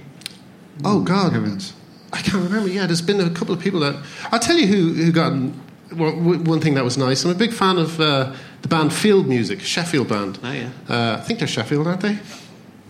Oh 0.83 1.01
God, 1.01 1.33
Heavens. 1.33 1.73
I 2.11 2.21
can't 2.21 2.43
remember. 2.43 2.69
Yeah, 2.69 2.87
there's 2.87 3.01
been 3.01 3.19
a 3.19 3.29
couple 3.29 3.53
of 3.53 3.61
people 3.61 3.81
that 3.81 4.03
I'll 4.31 4.39
tell 4.39 4.57
you 4.57 4.67
who 4.67 4.93
who 4.93 5.11
got. 5.11 5.33
Well, 5.93 6.11
one 6.11 6.61
thing 6.61 6.75
that 6.75 6.83
was 6.83 6.97
nice. 6.97 7.23
I'm 7.25 7.31
a 7.31 7.35
big 7.35 7.53
fan 7.53 7.77
of 7.77 7.99
uh, 7.99 8.35
the 8.61 8.67
band 8.67 8.93
Field 8.93 9.27
Music, 9.27 9.59
Sheffield 9.59 10.07
band. 10.07 10.39
Oh, 10.43 10.51
yeah. 10.51 10.69
Uh, 10.87 11.17
I 11.19 11.21
think 11.21 11.39
they're 11.39 11.47
Sheffield, 11.47 11.87
aren't 11.87 12.01
they? 12.01 12.19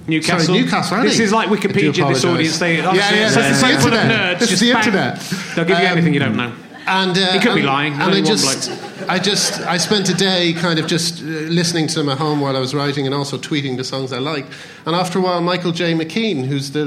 Newcastle. 0.07 0.45
Sorry, 0.55 0.59
Newcastle, 0.61 0.97
aren't 0.97 1.09
This 1.09 1.19
is 1.19 1.31
like 1.31 1.49
Wikipedia. 1.49 2.07
This 2.07 2.25
audience, 2.25 2.57
they 2.59 2.77
Yeah, 2.77 2.87
honestly, 2.89 3.17
yeah, 3.19 3.25
it's 3.27 3.35
yeah, 3.35 3.53
so 3.53 3.67
it's 3.67 3.81
full 3.83 3.91
the 3.91 3.97
of 3.97 4.03
internet. 4.05 4.37
nerds. 4.37 4.41
It's 4.41 4.49
just 4.49 4.61
the 4.61 4.71
bang. 4.73 4.83
internet. 4.85 5.19
They'll 5.55 5.65
give 5.65 5.79
you 5.79 5.85
Um, 5.85 5.91
anything 5.91 6.13
you 6.13 6.19
don't 6.19 6.35
know. 6.37 6.51
And 6.87 7.15
uh, 7.15 7.31
He 7.33 7.39
could 7.39 7.55
be 7.55 7.61
lying. 7.61 7.93
And 7.93 8.01
I 8.03 8.07
one 8.07 8.25
just, 8.25 8.71
I 9.07 9.19
just, 9.19 9.59
I 9.61 9.77
spent 9.77 10.09
a 10.09 10.13
day 10.15 10.53
kind 10.53 10.79
of 10.79 10.87
just 10.87 11.21
uh, 11.21 11.25
listening 11.25 11.85
to 11.87 11.95
them 11.99 12.09
at 12.09 12.17
home 12.17 12.39
while 12.41 12.57
I 12.57 12.59
was 12.59 12.73
writing, 12.73 13.05
and 13.05 13.13
also 13.13 13.37
tweeting 13.37 13.77
the 13.77 13.83
songs 13.83 14.11
I 14.11 14.17
liked. 14.17 14.51
And 14.87 14.95
after 14.95 15.19
a 15.19 15.21
while, 15.21 15.39
Michael 15.41 15.71
J. 15.71 15.93
McKean, 15.93 16.45
who's 16.47 16.71
the 16.71 16.85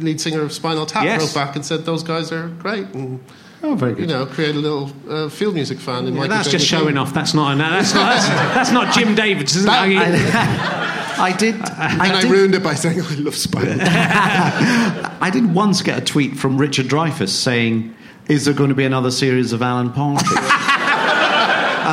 lead 0.00 0.20
singer 0.22 0.40
of 0.40 0.52
Spinal 0.54 0.86
Tap, 0.86 1.04
Yes. 1.04 1.20
wrote 1.20 1.34
back 1.34 1.54
and 1.56 1.64
said 1.66 1.84
those 1.84 2.02
guys 2.02 2.32
are 2.32 2.48
great, 2.48 2.86
and 2.94 3.20
Oh, 3.62 3.74
very 3.74 3.92
good. 3.92 4.00
you 4.00 4.06
know, 4.06 4.24
create 4.26 4.56
a 4.56 4.58
little 4.58 4.90
uh, 5.08 5.28
field 5.28 5.54
music 5.54 5.78
fan. 5.78 6.06
In 6.06 6.14
Yeah, 6.14 6.20
Michael 6.20 6.36
that's 6.36 6.48
J. 6.48 6.52
just 6.52 6.64
McKean. 6.64 6.68
showing 6.78 6.96
off. 6.98 7.12
That's 7.12 7.34
not. 7.34 7.58
That's 7.58 7.94
not. 7.94 8.14
That's, 8.14 8.28
that's 8.54 8.70
not 8.72 8.94
Jim 8.94 9.14
Davids, 9.14 9.54
isn't 9.56 9.66
That- 9.70 9.88
it? 9.88 10.34
I 10.34 10.98
did. 11.36 11.54
And 11.54 11.64
I 12.02 12.20
I 12.20 12.22
ruined 12.22 12.54
it 12.54 12.62
by 12.62 12.74
saying 12.74 13.00
I 13.00 13.14
love 13.16 13.34
Spinal 13.34 13.78
Tap. 13.78 15.16
I 15.20 15.30
did 15.30 15.54
once 15.54 15.82
get 15.82 15.98
a 15.98 16.04
tweet 16.04 16.36
from 16.36 16.58
Richard 16.58 16.86
Dreyfuss 16.86 17.28
saying, 17.30 17.94
"Is 18.28 18.44
there 18.44 18.54
going 18.54 18.70
to 18.70 18.74
be 18.74 18.84
another 18.84 19.10
series 19.10 19.52
of 19.52 19.62
Alan 19.62 19.92
Partridge?" 19.92 20.30
and 20.38 20.38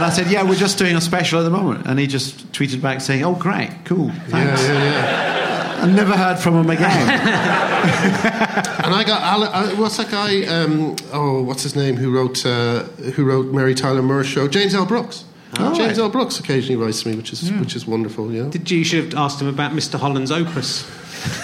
I 0.05 0.09
said, 0.13 0.27
"Yeah, 0.31 0.43
we're 0.43 0.55
just 0.55 0.77
doing 0.77 0.95
a 0.95 1.01
special 1.01 1.39
at 1.39 1.43
the 1.43 1.49
moment." 1.49 1.85
And 1.87 1.99
he 1.99 2.07
just 2.07 2.51
tweeted 2.51 2.81
back 2.81 3.01
saying, 3.01 3.23
"Oh, 3.23 3.35
great, 3.35 3.71
cool, 3.85 4.09
thanks." 4.27 4.63
yeah, 4.63 4.83
yeah. 4.83 5.83
I 5.83 5.85
never 5.87 6.15
heard 6.17 6.39
from 6.39 6.55
him 6.55 6.69
again. 6.69 7.65
And 8.89 8.93
I 8.95 9.03
got 9.03 9.21
Alan, 9.21 9.49
uh, 9.53 9.75
what's 9.75 9.97
that 9.97 10.09
guy? 10.09 10.43
Um, 10.45 10.95
oh, 11.13 11.43
what's 11.43 11.61
his 11.63 11.75
name? 11.75 11.95
Who 11.95 12.11
wrote 12.11 12.43
uh, 12.45 12.83
Who 13.13 13.23
wrote 13.23 13.53
Mary 13.53 13.75
Tyler 13.75 14.01
Moore 14.01 14.23
show? 14.23 14.47
James 14.47 14.73
L. 14.73 14.85
Brooks. 14.85 15.25
Oh, 15.57 15.73
James 15.73 15.97
right. 15.97 16.03
L. 16.03 16.09
Brooks 16.09 16.39
occasionally 16.39 16.75
writes 16.75 17.01
to 17.03 17.09
me, 17.09 17.15
which 17.15 17.33
is 17.33 17.51
which 17.53 17.75
is 17.75 17.87
wonderful. 17.87 18.31
Yeah. 18.31 18.49
Did 18.49 18.69
you, 18.69 18.79
you 18.79 18.83
should 18.83 19.05
have 19.05 19.15
asked 19.15 19.41
him 19.41 19.47
about 19.47 19.71
Mr. 19.71 19.99
Holland's 19.99 20.31
opus, 20.31 20.83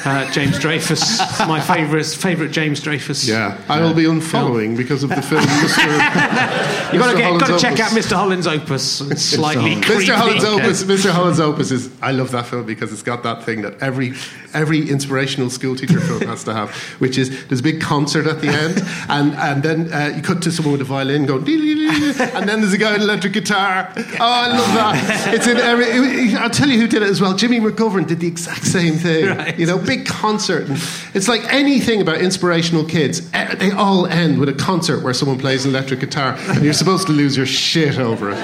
uh, 0.05 0.29
James 0.31 0.57
Dreyfus, 0.59 1.19
my 1.47 1.59
favourite 1.61 2.05
favourite 2.05 2.51
James 2.51 2.79
Dreyfus. 2.81 3.27
Yeah, 3.27 3.57
I 3.69 3.81
will 3.81 3.93
be 3.93 4.03
unfollowing 4.03 4.75
because 4.77 5.03
of 5.03 5.09
the 5.09 5.21
film 5.21 5.41
Mr. 5.45 6.93
You 6.93 6.99
got 6.99 7.11
to 7.13 7.39
got 7.39 7.47
to 7.47 7.59
check 7.59 7.79
out 7.79 7.91
Mr. 7.91 8.13
Holland's 8.13 8.47
opus. 8.47 9.01
It's 9.01 9.21
slightly. 9.21 9.75
Mr. 9.75 10.15
Holland's 10.15 10.43
Opus. 10.43 10.83
Mr. 10.83 11.11
Holland's 11.11 11.39
Opus 11.39 11.71
is. 11.71 11.89
I 12.01 12.11
love 12.11 12.31
that 12.31 12.45
film 12.47 12.65
because 12.65 12.91
it's 12.93 13.03
got 13.03 13.23
that 13.23 13.43
thing 13.43 13.61
that 13.63 13.81
every 13.81 14.13
every 14.53 14.89
inspirational 14.89 15.49
school 15.49 15.75
teacher 15.75 15.99
film 15.99 16.21
has 16.21 16.43
to 16.45 16.53
have, 16.53 16.71
which 16.99 17.17
is 17.17 17.45
there's 17.47 17.59
a 17.59 17.63
big 17.63 17.81
concert 17.81 18.27
at 18.27 18.41
the 18.41 18.47
end, 18.49 18.81
and 19.09 19.33
and 19.35 19.63
then 19.63 19.91
uh, 19.93 20.13
you 20.15 20.21
cut 20.21 20.41
to 20.43 20.51
someone 20.51 20.73
with 20.73 20.81
a 20.81 20.85
violin 20.85 21.25
going, 21.25 21.43
and 21.47 22.47
then 22.47 22.61
there's 22.61 22.73
a 22.73 22.77
guy 22.77 22.91
with 22.93 23.01
an 23.01 23.09
electric 23.09 23.33
guitar. 23.33 23.91
Oh, 23.97 24.01
I 24.19 24.47
love 24.47 24.73
that. 24.75 25.33
It's 25.33 25.47
in 25.47 25.57
every. 25.57 25.85
it- 25.85 26.35
I'll 26.35 26.49
tell 26.49 26.69
you 26.69 26.79
who 26.79 26.87
did 26.87 27.01
it 27.01 27.09
as 27.09 27.21
well. 27.21 27.33
Jimmy 27.35 27.59
McGovern 27.59 28.05
did 28.07 28.19
the 28.19 28.27
exact 28.27 28.65
same 28.65 28.95
thing. 28.95 29.25
Right. 29.35 29.57
You 29.57 29.64
know, 29.65 29.77
big 29.77 30.05
concert. 30.05 30.67
And 30.67 30.77
it's 31.13 31.27
like 31.27 31.41
anything 31.53 32.01
about 32.01 32.17
inspirational 32.19 32.83
kids. 32.85 33.21
eh, 33.33 33.55
They 33.55 33.71
all 33.71 34.05
end 34.07 34.39
with 34.39 34.49
a 34.49 34.53
concert 34.53 35.03
where 35.03 35.13
someone 35.13 35.39
plays 35.39 35.65
an 35.65 35.71
electric 35.71 35.99
guitar, 36.01 36.35
and 36.37 36.63
you're 36.63 36.73
supposed 36.73 37.07
to 37.07 37.13
lose 37.13 37.37
your 37.37 37.45
shit 37.45 37.97
over 37.99 38.31
it. 38.31 38.37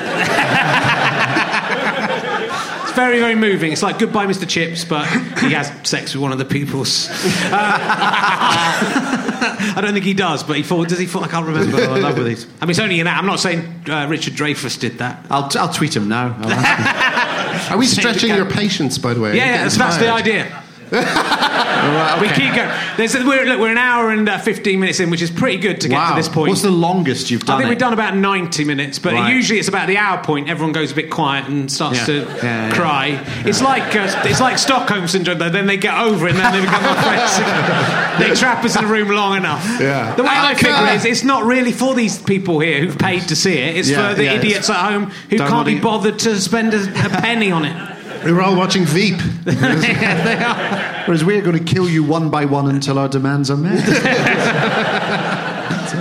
It's 2.83 2.97
very, 2.97 3.19
very 3.19 3.35
moving. 3.35 3.71
It's 3.71 3.83
like 3.83 3.99
Goodbye, 3.99 4.25
Mr. 4.27 4.47
Chips, 4.47 4.83
but 4.83 5.07
he 5.39 5.53
has 5.53 5.71
sex 5.87 6.13
with 6.13 6.21
one 6.21 6.33
of 6.33 6.37
the 6.39 6.45
pupils. 6.45 7.07
Uh, 7.09 7.13
I 9.73 9.79
don't 9.81 9.93
think 9.93 10.03
he 10.05 10.13
does, 10.13 10.43
but 10.43 10.57
he 10.57 10.63
thought. 10.63 10.89
Does 10.89 10.99
he 10.99 11.05
fall? 11.05 11.23
I 11.23 11.27
can't 11.29 11.45
remember. 11.47 11.77
Oh, 11.79 11.93
I 11.93 11.99
love 11.99 12.17
with 12.17 12.27
these. 12.27 12.45
I 12.59 12.65
mean, 12.65 12.71
it's 12.71 12.79
only 12.79 12.99
an. 12.99 13.07
I'm 13.07 13.25
not 13.25 13.39
saying 13.39 13.85
uh, 13.89 14.07
Richard 14.09 14.33
Dreyfuss 14.33 14.77
did 14.77 14.97
that. 14.97 15.25
I'll, 15.29 15.47
t- 15.47 15.57
I'll 15.57 15.71
tweet 15.71 15.95
him 15.95 16.09
now. 16.09 16.35
I'll 16.41 16.51
ask 16.51 17.71
Are 17.71 17.77
we 17.77 17.85
stretching 17.85 18.35
your 18.35 18.45
patience, 18.45 18.97
by 18.97 19.13
the 19.13 19.21
way? 19.21 19.37
Yeah, 19.37 19.45
yeah, 19.45 19.63
that's, 19.63 19.77
that's 19.77 19.97
the 19.97 20.11
idea. 20.11 20.61
Him. 20.91 21.03
Right, 21.03 22.19
We 22.21 22.27
keep 22.29 22.53
going. 22.53 22.69
There's, 22.97 23.13
we're, 23.15 23.45
look, 23.45 23.59
we're 23.59 23.71
an 23.71 23.77
hour 23.77 24.11
and 24.11 24.27
uh, 24.29 24.37
15 24.37 24.79
minutes 24.79 24.99
in, 24.99 25.09
which 25.09 25.21
is 25.21 25.31
pretty 25.31 25.57
good 25.57 25.81
to 25.81 25.87
get 25.89 25.95
Wow. 25.95 26.09
to 26.11 26.15
this 26.15 26.29
point. 26.29 26.49
What's 26.49 26.61
the 26.61 26.69
longest 26.71 27.31
you've 27.31 27.43
done? 27.45 27.55
I 27.55 27.59
think 27.59 27.67
it? 27.67 27.69
we've 27.71 27.77
done 27.79 27.93
about 27.93 28.15
90 28.15 28.63
minutes, 28.65 28.99
but 28.99 29.13
Right. 29.13 29.33
usually 29.33 29.57
it's 29.59 29.67
about 29.67 29.87
the 29.87 29.97
hour 29.97 30.23
point. 30.23 30.49
Everyone 30.49 30.73
goes 30.73 30.91
a 30.91 30.95
bit 30.95 31.09
quiet 31.09 31.47
and 31.47 31.71
starts 31.71 31.99
Yeah. 31.99 32.05
to 32.05 32.13
Yeah, 32.13 32.43
yeah. 32.43 32.71
cry. 32.71 33.19
It's 33.45 33.61
like 33.61 33.95
uh, 33.95 34.21
it's 34.25 34.39
like 34.41 34.57
Stockholm 34.57 35.07
syndrome. 35.07 35.39
Though 35.39 35.49
then 35.49 35.65
they 35.65 35.77
get 35.77 35.97
over 35.97 36.27
it 36.27 36.31
and 36.35 36.39
then 36.39 36.53
they 36.53 36.61
become 36.61 36.83
our 36.83 37.01
friends. 37.01 38.19
they 38.19 38.35
trap 38.35 38.63
us 38.63 38.75
in 38.75 38.83
a 38.85 38.87
room 38.87 39.09
long 39.09 39.35
enough. 39.37 39.65
Yeah. 39.79 40.13
The 40.15 40.23
way 40.23 40.29
I 40.29 40.45
Alec, 40.45 40.57
figure 40.57 40.73
uh, 40.73 40.91
it 40.93 40.95
is, 40.97 41.05
it's 41.05 41.23
not 41.23 41.45
really 41.45 41.71
for 41.71 41.93
these 41.95 42.21
people 42.21 42.59
here 42.59 42.79
who've 42.81 42.97
paid 42.97 43.23
to 43.29 43.35
see 43.35 43.53
it. 43.57 43.77
It's 43.77 43.89
Yeah, 43.89 44.09
for 44.09 44.15
the 44.15 44.25
yeah, 44.25 44.33
idiots 44.33 44.69
at 44.69 44.75
home 44.91 45.11
who 45.29 45.37
Don't 45.37 45.49
can't 45.49 45.65
be 45.65 45.79
bothered 45.79 46.19
to 46.19 46.39
spend 46.39 46.73
a, 46.73 46.81
a 46.83 47.09
penny 47.09 47.51
on 47.51 47.65
it. 47.65 47.90
We 48.25 48.31
were 48.31 48.41
all 48.41 48.55
watching 48.55 48.85
Veep. 48.85 49.17
Yeah, 49.45 50.23
they 50.23 50.43
are. 50.43 51.03
Whereas 51.05 51.23
we're 51.25 51.41
going 51.41 51.57
to 51.57 51.63
kill 51.63 51.89
you 51.89 52.03
one 52.03 52.29
by 52.29 52.45
one 52.45 52.69
until 52.69 52.99
our 52.99 53.09
demands 53.09 53.49
are 53.49 53.57
met. 53.57 53.81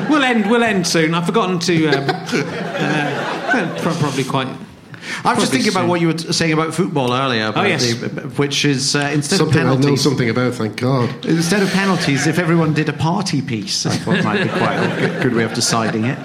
We'll 0.08 0.22
end. 0.24 0.48
We'll 0.50 0.62
end 0.64 0.86
soon. 0.86 1.14
I've 1.14 1.26
forgotten 1.26 1.58
to. 1.60 1.86
Um, 1.88 2.04
uh, 2.08 3.78
probably 3.80 4.24
quite. 4.24 4.46
I 4.46 4.50
was 4.50 4.58
just 4.58 5.22
Probably 5.24 5.46
thinking 5.46 5.70
about 5.72 5.88
what 5.88 6.00
you 6.00 6.08
were 6.08 6.12
t- 6.14 6.32
saying 6.32 6.52
about 6.52 6.74
football 6.74 7.12
earlier. 7.12 7.46
About 7.46 7.64
Oh, 7.64 7.68
yes. 7.68 7.94
the, 7.94 8.06
which 8.36 8.64
is 8.64 8.94
uh, 8.96 9.10
instead 9.12 9.38
Something 9.38 9.62
of 9.62 9.66
I 9.66 9.70
know 9.70 9.76
penalties, 9.76 10.02
something 10.02 10.30
about, 10.30 10.54
thank 10.54 10.76
God. 10.76 11.24
instead 11.26 11.62
of 11.62 11.70
penalties, 11.72 12.26
if 12.26 12.38
everyone 12.38 12.74
did 12.74 12.88
a 12.88 12.92
party 12.92 13.40
piece, 13.42 13.86
I 13.86 13.90
thought 13.96 14.22
might 14.24 14.42
be 14.44 14.48
quite 14.50 14.76
a 14.76 15.00
good, 15.00 15.22
good 15.22 15.34
way 15.34 15.44
of 15.44 15.54
deciding 15.54 16.04
it. 16.04 16.18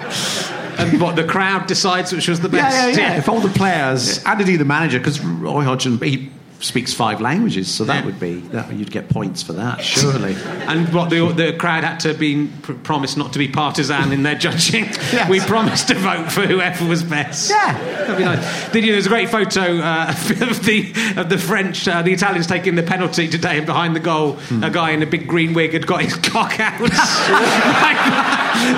And 0.78 1.00
what 1.00 1.16
the 1.16 1.24
crowd 1.24 1.66
decides 1.66 2.12
which 2.12 2.28
was 2.28 2.40
the 2.40 2.48
best. 2.48 2.76
Yeah, 2.76 2.86
best. 2.86 2.98
yeah, 2.98 3.12
yeah. 3.12 3.18
If 3.18 3.28
all 3.28 3.40
the 3.40 3.48
players 3.48 4.22
and 4.24 4.40
indeed 4.40 4.56
the 4.56 4.64
manager, 4.64 4.98
because 4.98 5.20
Roy 5.20 5.62
Hodgson 5.62 5.98
he 6.00 6.30
speaks 6.60 6.92
five 6.94 7.20
languages, 7.20 7.72
so 7.72 7.84
that 7.84 8.04
would 8.04 8.18
be 8.18 8.40
that 8.52 8.72
you'd 8.72 8.90
get 8.90 9.08
points 9.08 9.42
for 9.42 9.52
that, 9.54 9.82
surely. 9.84 10.34
And 10.66 10.92
what 10.92 11.10
the, 11.10 11.32
the 11.32 11.52
crowd 11.56 11.84
had 11.84 12.00
to 12.00 12.14
be 12.14 12.48
pr- 12.62 12.72
promised 12.72 13.16
not 13.16 13.32
to 13.34 13.38
be 13.38 13.46
partisan 13.48 14.12
in 14.12 14.22
their 14.22 14.34
judging. 14.34 14.86
Yes. 15.16 15.30
We 15.30 15.40
promised 15.40 15.88
to 15.88 15.94
vote 15.94 16.30
for 16.32 16.42
whoever 16.46 16.84
was 16.86 17.02
best. 17.02 17.50
Yeah. 17.50 17.72
That'd 17.74 18.16
be 18.18 18.24
nice. 18.24 18.68
Did 18.70 18.84
you, 18.84 18.92
there's 18.92 19.06
a 19.06 19.08
great 19.08 19.30
photo 19.30 19.78
uh, 19.78 20.10
of 20.10 20.64
the 20.64 20.92
of 21.16 21.28
the 21.28 21.38
French, 21.38 21.86
uh, 21.88 22.02
the 22.02 22.12
Italians 22.12 22.46
taking 22.46 22.74
the 22.74 22.82
penalty 22.82 23.28
today, 23.28 23.56
and 23.58 23.66
behind 23.66 23.94
the 23.96 24.00
goal, 24.00 24.32
Hmm. 24.46 24.64
a 24.64 24.70
guy 24.70 24.90
in 24.90 25.02
a 25.02 25.06
big 25.06 25.26
green 25.28 25.54
wig 25.54 25.72
had 25.72 25.86
got 25.86 26.02
his 26.02 26.14
cock 26.16 26.58
out 26.60 26.78
right, 26.80 27.96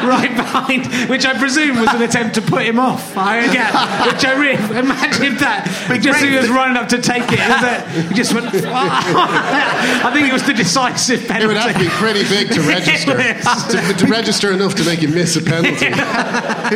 right 0.04 0.36
behind, 0.36 0.86
which 1.10 1.24
I 1.26 1.36
presume 1.38 1.80
was 1.80 1.88
an 1.94 2.02
attempt 2.02 2.34
to 2.36 2.42
put 2.42 2.64
him 2.64 2.78
off. 2.78 3.16
I 3.16 3.38
again, 3.38 3.72
which 4.06 4.24
I 4.24 4.34
really 4.34 4.78
imagine 4.78 5.36
that. 5.38 5.98
Just 6.02 6.22
he 6.22 6.36
was 6.36 6.48
running 6.48 6.76
up 6.76 6.88
to 6.90 7.00
take 7.00 7.24
it, 7.24 7.38
and 7.68 7.94
then 7.94 8.08
he 8.08 8.14
just 8.14 8.34
went. 8.34 8.46
I 8.54 10.10
think 10.12 10.28
it 10.28 10.32
was 10.32 10.44
the 10.46 10.54
decisive 10.54 11.26
penalty. 11.26 11.44
It 11.44 11.48
would 11.48 11.56
have 11.56 11.72
to 11.72 11.78
be 11.78 11.88
pretty 11.90 12.22
big 12.28 12.50
to 12.52 12.60
register. 12.68 13.16
To, 13.16 13.94
to 13.94 14.06
register 14.06 14.52
enough 14.52 14.74
to 14.76 14.84
make 14.84 15.02
you 15.02 15.08
miss 15.08 15.36
a 15.36 15.42
penalty. 15.42 15.86
It'd 15.86 15.98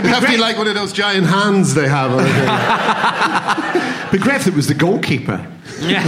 have 0.07 0.25
to 0.25 0.29
be 0.29 0.37
like 0.37 0.57
one 0.59 0.69
of 0.69 0.75
those 0.75 0.93
giant 0.93 1.27
hands 1.27 1.75
they 1.75 1.89
have. 1.89 2.13
On 2.13 2.21
it. 2.25 3.83
But 4.11 4.21
Great 4.21 4.37
if 4.37 4.47
it 4.47 4.55
was 4.55 4.67
the 4.69 4.75
goalkeeper. 4.75 5.47
Yeah. 5.81 6.03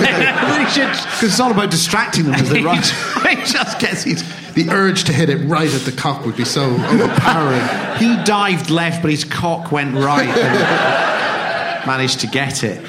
Because 0.64 1.22
it's 1.22 1.40
all 1.40 1.50
about 1.50 1.70
distracting 1.70 2.24
them 2.24 2.34
as 2.34 2.50
they 2.50 2.62
run. 2.62 2.76
he 2.76 3.36
just 3.44 3.78
gets 3.80 4.02
his. 4.02 4.22
The 4.54 4.68
urge 4.70 5.04
to 5.04 5.12
hit 5.12 5.30
it 5.30 5.38
right 5.48 5.72
at 5.72 5.80
the 5.82 5.90
cock 5.92 6.24
would 6.26 6.36
be 6.36 6.44
so 6.44 6.64
overpowering. 6.64 7.96
He 7.98 8.22
dived 8.24 8.70
left, 8.70 9.02
but 9.02 9.10
his 9.10 9.24
cock 9.24 9.72
went 9.72 9.94
right 9.96 10.28
and 10.28 11.86
managed 11.86 12.20
to 12.20 12.26
get 12.28 12.62
it. 12.62 12.84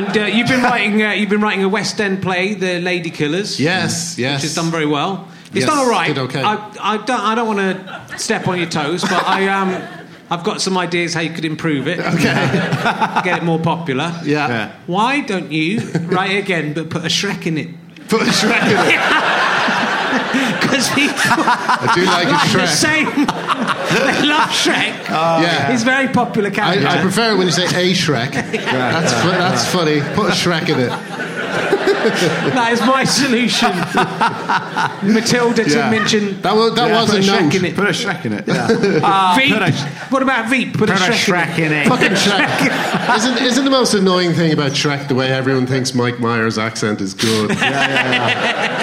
And 0.00 0.16
uh, 0.16 0.24
you've 0.26 0.48
been 0.48 0.62
writing. 0.62 1.02
Uh, 1.02 1.10
you've 1.12 1.28
been 1.28 1.40
writing 1.42 1.62
a 1.62 1.68
West 1.68 2.00
End 2.00 2.22
play, 2.22 2.54
The 2.54 2.80
Lady 2.80 3.10
Killers. 3.10 3.60
Yes, 3.60 4.18
yes. 4.18 4.38
which 4.38 4.42
has 4.44 4.54
done 4.54 4.70
very 4.70 4.86
well. 4.86 5.28
It's 5.48 5.56
Yes, 5.60 5.66
done 5.68 5.78
all 5.78 5.90
right. 5.90 6.06
did 6.06 6.18
okay. 6.18 6.42
I, 6.42 6.54
I 6.80 6.96
don't. 6.98 7.20
I 7.20 7.34
don't 7.34 7.46
want 7.54 7.58
to 8.10 8.18
step 8.18 8.48
on 8.48 8.56
your 8.58 8.68
toes, 8.68 9.02
but 9.02 9.26
I 9.26 9.48
um, 9.48 9.82
I've 10.30 10.42
got 10.44 10.60
some 10.62 10.78
ideas 10.78 11.12
how 11.12 11.20
you 11.20 11.30
could 11.30 11.44
improve 11.44 11.86
it. 11.88 11.98
Okay. 12.00 12.22
Get 13.24 13.38
it 13.38 13.44
more 13.44 13.58
popular. 13.58 14.12
Yeah. 14.24 14.48
Yeah. 14.48 14.72
Why 14.86 15.20
don't 15.20 15.50
you 15.52 15.80
write 16.08 16.36
again, 16.36 16.72
but 16.72 16.88
put 16.88 17.02
a 17.02 17.08
Shrek 17.08 17.46
in 17.46 17.58
it? 17.58 17.68
Put 18.08 18.22
a 18.22 18.30
Shrek 18.30 18.62
in 18.62 18.94
it. 18.94 19.00
Because 20.60 20.88
people 20.90 21.14
I 21.16 21.92
do 21.94 22.04
like 22.04 22.26
a 22.26 22.30
like 22.30 22.52
the 22.52 22.58
Shrek. 22.58 22.66
same. 22.68 23.06
They 23.90 24.22
love 24.26 24.50
Shrek. 24.50 25.08
Uh, 25.10 25.40
yeah. 25.42 25.70
He's 25.70 25.82
a 25.82 25.84
very 25.84 26.08
popular 26.08 26.50
character. 26.50 26.86
I, 26.86 26.98
I 26.98 27.00
prefer 27.02 27.32
it 27.32 27.36
when 27.36 27.46
you 27.46 27.52
say 27.52 27.64
a 27.66 27.92
Shrek. 27.94 28.32
That's 28.52 29.12
fu- 29.12 29.28
that's 29.30 29.66
funny. 29.66 30.00
Put 30.14 30.28
a 30.30 30.34
Shrek 30.34 30.68
in 30.68 30.78
it. 30.80 31.29
that 32.54 32.70
is 32.72 32.80
my 32.82 33.04
solution. 33.04 33.70
Matilda 35.14 35.64
to 35.64 35.70
Yeah. 35.70 35.90
mention. 35.90 36.40
That 36.42 36.54
was 36.54 36.74
that 36.74 36.88
Yeah, 36.88 37.00
was 37.02 37.10
put 37.10 37.18
a 37.18 37.22
Shrek 37.22 37.42
note. 37.42 37.54
in 37.54 37.64
it. 37.64 37.74
Put 37.76 37.86
a 37.86 37.90
Shrek 37.92 38.24
in 38.26 38.32
it. 38.32 38.44
Yeah. 38.46 39.34
Veep. 39.36 39.52
put 39.58 39.62
a- 39.62 39.72
what 40.10 40.22
about 40.22 40.48
Veep? 40.48 40.76
Put, 40.76 40.90
a 40.90 40.94
a 40.94 40.96
Shrek, 40.96 41.58
in 41.58 41.72
it. 41.72 41.86
Fucking 41.88 42.12
Shrek. 42.12 43.16
Isn't, 43.16 43.38
isn't 43.42 43.64
the 43.64 43.70
most 43.70 43.94
annoying 43.94 44.32
thing 44.32 44.52
about 44.52 44.72
Shrek 44.72 45.08
the 45.08 45.14
way 45.14 45.30
everyone 45.32 45.66
thinks 45.66 45.94
Mike 45.94 46.20
Myers' 46.20 46.58
accent 46.58 47.00
is 47.00 47.14
good? 47.14 47.50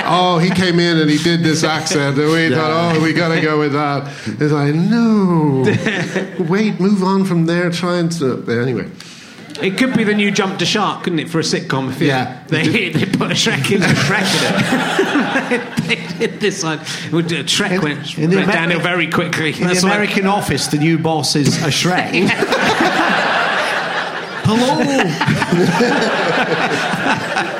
Oh, 0.09 0.39
he 0.41 0.49
came 0.49 0.79
in 0.79 0.97
and 0.97 1.09
he 1.09 1.17
did 1.17 1.43
this 1.43 1.63
accent, 1.63 2.17
and 2.17 2.31
we 2.31 2.49
thought, 2.49 2.95
oh, 2.95 3.03
we 3.03 3.13
gotta 3.13 3.41
go 3.41 3.59
with 3.59 3.73
that. 3.73 4.07
It's 4.39 4.53
like, 4.53 4.73
no. 4.73 5.63
Wait, 6.49 6.79
move 6.79 7.03
on 7.03 7.25
from 7.25 7.45
there, 7.45 7.69
try 7.69 7.97
and. 7.97 8.11
Uh, 8.21 8.37
anyway. 8.51 8.89
It 9.61 9.77
could 9.77 9.95
be 9.95 10.03
the 10.03 10.13
new 10.13 10.29
Jump 10.31 10.59
to 10.59 10.65
Shark, 10.65 11.03
couldn't 11.03 11.19
it, 11.19 11.29
for 11.29 11.39
a 11.39 11.43
sitcom? 11.43 11.89
If 11.89 12.01
Yeah. 12.01 12.43
They, 12.47 12.89
they 12.91 13.05
put 13.05 13.31
a 13.31 13.35
Shrek 13.35 13.71
in. 13.71 13.81
Shrek 13.81 15.51
in 15.51 15.61
it. 15.61 15.77
they 15.87 16.27
did 16.27 16.39
this 16.39 16.63
uh, 16.63 16.77
Shrek 16.77 17.71
In- 17.71 17.81
went, 17.81 18.17
in 18.17 18.29
the 18.29 18.35
went 18.37 18.51
downhill 18.51 18.79
very 18.79 19.09
quickly. 19.09 19.53
In 19.53 19.59
the 19.61 19.65
That's 19.67 19.83
why- 19.83 19.91
American 19.95 20.27
office, 20.27 20.67
the 20.67 20.77
new 20.77 20.97
boss 20.99 21.35
is 21.35 21.57
a 21.63 21.67
Shrek. 21.69 22.29
Hello. 24.49 24.77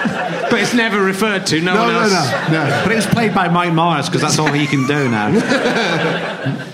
but 0.50 0.60
it's 0.62 0.74
never 0.74 1.02
referred 1.02 1.46
to. 1.48 1.62
No, 1.62 1.74
No, 1.74 1.80
one 1.84 1.94
no, 1.94 2.00
else. 2.02 2.32
no, 2.50 2.64
no. 2.68 2.82
But 2.84 2.92
it's 2.94 3.06
played 3.06 3.34
by 3.34 3.48
Mike 3.50 3.74
Myers 3.74 4.08
because 4.08 4.22
that's 4.22 4.40
all 4.40 4.52
he 4.52 4.66
can 4.68 4.86
do 4.88 5.10
now. 5.10 6.64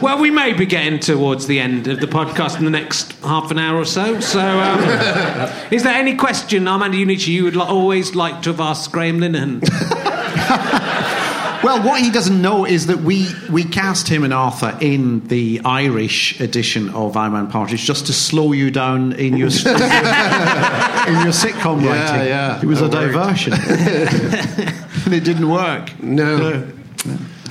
Well, 0.00 0.18
we 0.18 0.30
may 0.30 0.54
be 0.54 0.64
getting 0.64 0.98
towards 0.98 1.46
the 1.46 1.60
end 1.60 1.88
of 1.88 2.00
the 2.00 2.06
podcast 2.06 2.58
in 2.58 2.64
the 2.64 2.70
next 2.70 3.12
half 3.22 3.50
an 3.50 3.58
hour 3.58 3.76
or 3.78 3.84
so. 3.84 4.18
So, 4.20 4.40
um, 4.40 4.80
is 5.70 5.82
there 5.82 5.92
any 5.94 6.14
question, 6.14 6.66
Armando 6.66 6.96
Iannucci, 6.96 7.26
you 7.28 7.44
would 7.44 7.56
li- 7.56 7.62
always 7.64 8.14
like 8.14 8.40
to 8.42 8.50
have 8.50 8.60
asked 8.60 8.92
Graham 8.92 9.18
Linehan? 9.18 9.60
Well, 11.62 11.82
what 11.82 12.00
he 12.00 12.10
doesn't 12.10 12.40
know 12.40 12.64
is 12.64 12.86
that 12.86 12.98
we, 12.98 13.28
we 13.50 13.64
cast 13.64 14.06
him 14.08 14.22
and 14.22 14.32
Arthur 14.32 14.76
in 14.80 15.26
the 15.26 15.60
Irish 15.64 16.40
edition 16.40 16.88
of 16.90 17.16
I'm 17.16 17.34
Alan 17.34 17.48
Partridge 17.48 17.82
just 17.84 18.06
to 18.06 18.12
slow 18.12 18.52
you 18.52 18.70
down 18.70 19.12
in 19.12 19.36
your 19.36 19.48
in 21.08 21.14
your 21.24 21.32
sitcom 21.32 21.82
Yeah, 21.82 21.88
writing. 22.10 22.28
yeah, 22.28 22.60
it 22.60 22.64
was 22.66 22.80
a 22.80 22.84
worked. 22.84 22.94
diversion, 22.94 23.52
and 25.04 25.14
it 25.14 25.24
didn't 25.24 25.48
work. 25.50 26.00
No. 26.02 26.64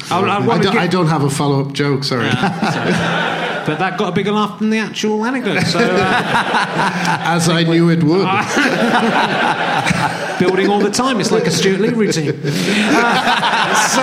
I, 0.10 0.20
I 0.22 0.38
I 0.38 0.58
don't, 0.60 0.78
I 0.78 0.88
don't 0.88 1.08
have 1.08 1.24
a 1.24 1.30
follow 1.30 1.60
up 1.66 1.74
joke, 1.74 2.04
sorry. 2.06 2.30
Ah, 2.32 3.44
but 3.68 3.78
that 3.80 3.98
got 3.98 4.08
a 4.10 4.12
bigger 4.14 4.32
laugh 4.32 4.60
than 4.60 4.70
the 4.70 4.78
actual 4.80 5.26
anecdote. 5.26 5.62
So, 5.64 5.80
uh, 5.80 5.84
As 7.26 7.50
I 7.50 7.64
knew 7.64 7.90
it 7.90 8.02
would. 8.02 8.26
building 10.40 10.70
all 10.70 10.80
the 10.80 10.90
time. 10.92 11.20
It's 11.20 11.32
like 11.32 11.46
a 11.46 11.52
Stewart 11.52 11.82
Lee 11.82 11.90
routine. 11.90 12.30
Uh, 12.32 13.76
so, 13.90 14.02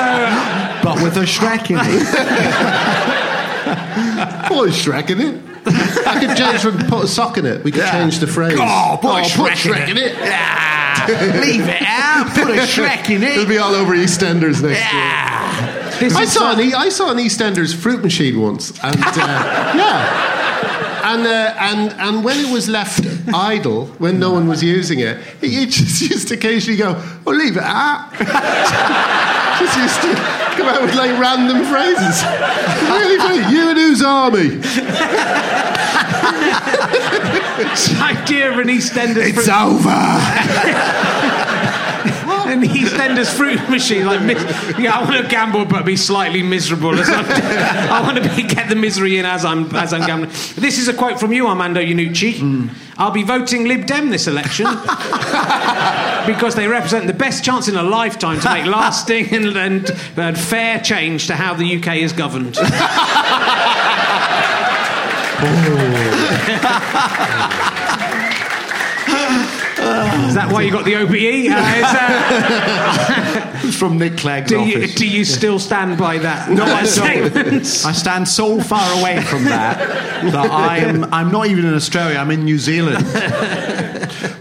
But 0.83 1.03
with 1.03 1.17
a 1.17 1.25
Shrek 1.25 1.71
in 1.71 1.79
it. 1.81 3.25
A 4.55 4.69
Shrek 4.69 5.11
in 5.11 5.21
it. 5.21 5.43
I 6.07 6.21
could 6.25 6.37
change 6.37 6.61
from 6.61 6.79
put 6.89 7.05
a 7.05 7.09
sock 7.09 7.37
in 7.39 7.45
it. 7.45 7.63
We 7.65 7.71
could 7.71 7.83
Yeah. 7.83 7.93
change 7.93 8.19
the 8.19 8.27
phrase. 8.27 8.57
Oh, 8.59 8.99
put 9.01 9.11
a 9.11 9.37
put 9.37 9.53
Shrek 9.53 9.89
in 9.89 9.99
in 9.99 9.99
it. 9.99 10.17
Leave 11.41 11.69
it 11.69 11.83
out. 11.83 12.29
Put 12.35 12.51
a 12.51 12.63
Shrek 12.63 13.11
in 13.11 13.23
it. 13.23 13.33
It'll 13.33 13.47
be 13.47 13.59
all 13.59 13.75
over 13.75 13.95
EastEnders 13.95 14.63
next 14.63 14.93
year. 14.93 15.34
This 15.99 16.15
I 16.15 16.25
saw 16.25 16.51
uh, 16.51 16.53
an 16.55 16.61
e- 16.61 16.75
I 16.75 16.89
saw 16.89 17.11
an 17.11 17.19
EastEnders 17.19 17.75
fruit 17.75 18.03
machine 18.03 18.41
once, 18.41 18.71
and 18.83 18.97
uh, 18.97 19.13
yeah. 19.77 20.31
And, 21.07 21.27
uh, 21.27 21.55
and 21.59 21.93
and 22.01 22.25
when 22.25 22.39
it 22.39 22.51
was 22.51 22.67
left 22.69 23.07
idle, 23.35 23.87
when 23.99 24.19
no 24.19 24.33
one 24.33 24.49
was 24.49 24.63
using 24.63 25.01
it, 25.01 25.19
he, 25.41 25.67
just 25.67 26.01
used 26.01 26.29
to 26.29 26.35
occasionally 26.35 26.79
go, 26.79 26.95
"Oh, 27.27 27.31
leave 27.31 27.57
it 27.57 27.63
out." 27.63 28.11
just 29.61 29.77
used 29.77 30.01
to 30.01 30.15
come 30.57 30.67
out 30.69 30.81
with 30.83 30.95
like 30.95 31.11
random 31.21 31.63
phrases. 31.67 32.23
really 32.89 33.19
funny. 33.19 33.55
You 33.55 33.69
and 33.71 33.79
whose 33.79 34.03
army? 34.03 34.61
idea 38.01 38.51
of 38.51 38.59
an 38.59 38.69
EastEnders 38.69 39.29
It's 39.29 39.47
fruit, 39.47 39.51
over. 39.51 39.91
an 42.47 42.63
EastEnders 42.63 43.35
fruit 43.35 43.69
machine. 43.71 44.07
Like, 44.07 44.23
mis- 44.23 44.79
yeah, 44.79 44.99
I 44.99 45.05
want 45.05 45.23
to 45.23 45.29
gamble, 45.29 45.65
but 45.65 45.85
be 45.85 45.97
slightly 45.97 46.43
miserable. 46.43 46.99
As 46.99 47.09
I'm, 47.09 47.25
I 47.91 48.01
want 48.03 48.23
to 48.23 48.37
be, 48.37 48.43
get 48.43 48.69
the 48.69 48.77
misery 48.77 49.19
in 49.19 49.25
as 49.25 49.45
I'm 49.45 49.75
as 49.75 49.93
I'm 49.93 50.07
gambling. 50.07 50.31
This 50.57 50.79
is 50.79 50.89
a 50.89 50.95
quote 50.95 51.19
from 51.19 51.33
you, 51.33 51.47
Armando 51.47 51.81
Iannucci. 51.81 52.39
Hmm. 52.39 52.69
I'll 52.97 53.11
be 53.11 53.25
voting 53.25 53.65
Lib 53.65 53.87
Dem 53.87 54.11
this 54.11 54.29
election 54.29 54.67
because 56.27 56.55
they 56.55 56.69
represent 56.69 57.09
the 57.09 57.13
best 57.13 57.45
chance 57.45 57.67
in 57.67 57.77
a 57.77 57.83
lifetime 57.83 58.39
to 58.41 58.53
make 58.53 58.67
lasting 58.67 59.35
and, 59.35 59.57
and, 59.57 59.91
and 60.17 60.39
fair 60.39 60.81
change 60.81 61.27
to 61.27 61.35
how 61.35 61.55
the 61.55 61.77
UK 61.77 61.97
is 61.97 62.13
governed. 62.13 62.57
Oh. 65.47 67.81
Is 70.29 70.35
that 70.35 70.51
why 70.53 70.63
you 70.63 70.71
got 70.73 70.85
the 70.85 70.97
OBE? 70.97 71.13
Uh, 71.13 71.17
is 71.17 71.93
that, 71.93 73.73
from 73.79 73.99
Nick 73.99 74.17
Clegg's 74.19 74.49
do, 74.49 74.61
you, 74.65 74.77
office. 74.79 74.95
do 74.95 75.07
you 75.09 75.25
still 75.25 75.59
stand 75.59 75.99
by 75.99 76.19
that? 76.19 76.51
No, 76.55 76.65
I 76.65 76.85
statement? 76.85 77.63
I 77.87 77.93
stand 77.93 78.29
so 78.29 78.61
far 78.61 79.01
away 79.01 79.21
from 79.23 79.45
that 79.45 79.79
that 80.33 80.51
I 80.51 80.79
am. 80.79 81.05
I'm 81.13 81.31
not 81.33 81.47
even 81.47 81.65
in 81.65 81.75
Australia. 81.75 82.19
I'm 82.19 82.31
in 82.31 82.45
New 82.45 82.59
Zealand. 82.59 83.05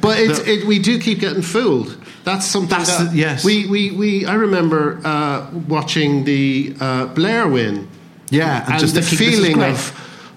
But 0.02 0.20
it's, 0.20 0.40
it, 0.40 0.66
we 0.68 0.80
do 0.80 1.00
keep 1.00 1.20
getting 1.20 1.42
fooled. 1.42 1.98
That's 2.24 2.46
something 2.46 2.70
That's 2.78 2.98
that 2.98 3.12
the- 3.12 3.18
yes. 3.18 3.44
we, 3.46 3.66
we, 3.68 3.92
we 3.92 4.26
I 4.26 4.36
remember 4.36 5.00
uh, 5.04 5.50
watching 5.68 6.24
the 6.26 6.76
uh, 6.80 7.06
Blair 7.08 7.48
win 7.48 7.88
Yeah, 8.30 8.66
and, 8.70 8.80
just 8.80 8.96
the 8.96 9.02
thinking, 9.02 9.28
this 9.28 9.36
feeling 9.40 9.54
great. 9.58 9.72
of 9.72 9.92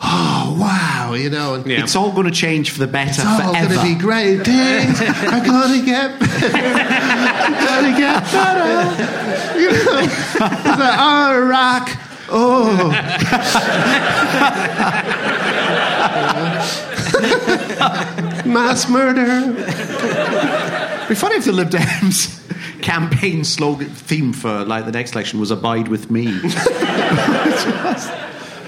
oh 0.08 0.56
wow, 0.58 1.14
you 1.14 1.28
know, 1.30 1.56
Yeah. 1.66 1.82
It's 1.82 1.96
all 1.96 2.12
going 2.12 2.26
to 2.26 2.32
change 2.32 2.70
for 2.70 2.78
the 2.78 2.86
better 2.86 3.10
it's 3.10 3.24
all 3.24 3.52
going 3.52 3.68
to 3.68 3.82
be 3.82 3.94
great. 3.94 4.44
Things 4.44 5.00
are 5.02 5.44
going 5.44 5.80
to 5.80 5.84
get 5.84 6.18
better. 6.20 6.48
going 6.48 7.92
to 7.92 7.98
get 7.98 8.22
better. 8.32 9.58
You 9.58 9.70
know, 9.72 9.98
it's 9.98 10.40
like, 10.40 10.96
oh, 10.98 11.40
rock. 11.48 11.90
Oh, 12.28 12.90
mass 18.44 18.88
murder. 18.88 19.54
It'd 19.56 21.08
be 21.08 21.14
funny 21.14 21.36
if 21.36 21.44
the 21.44 21.52
Lib 21.52 21.70
Dems 21.70 22.42
campaign 22.82 23.44
slogan 23.44 23.88
theme 23.88 24.32
for 24.32 24.64
like 24.64 24.86
the 24.86 24.92
next 24.92 25.12
election 25.12 25.38
was 25.38 25.52
"Abide 25.52 25.86
with 25.88 26.10
me." 26.10 26.26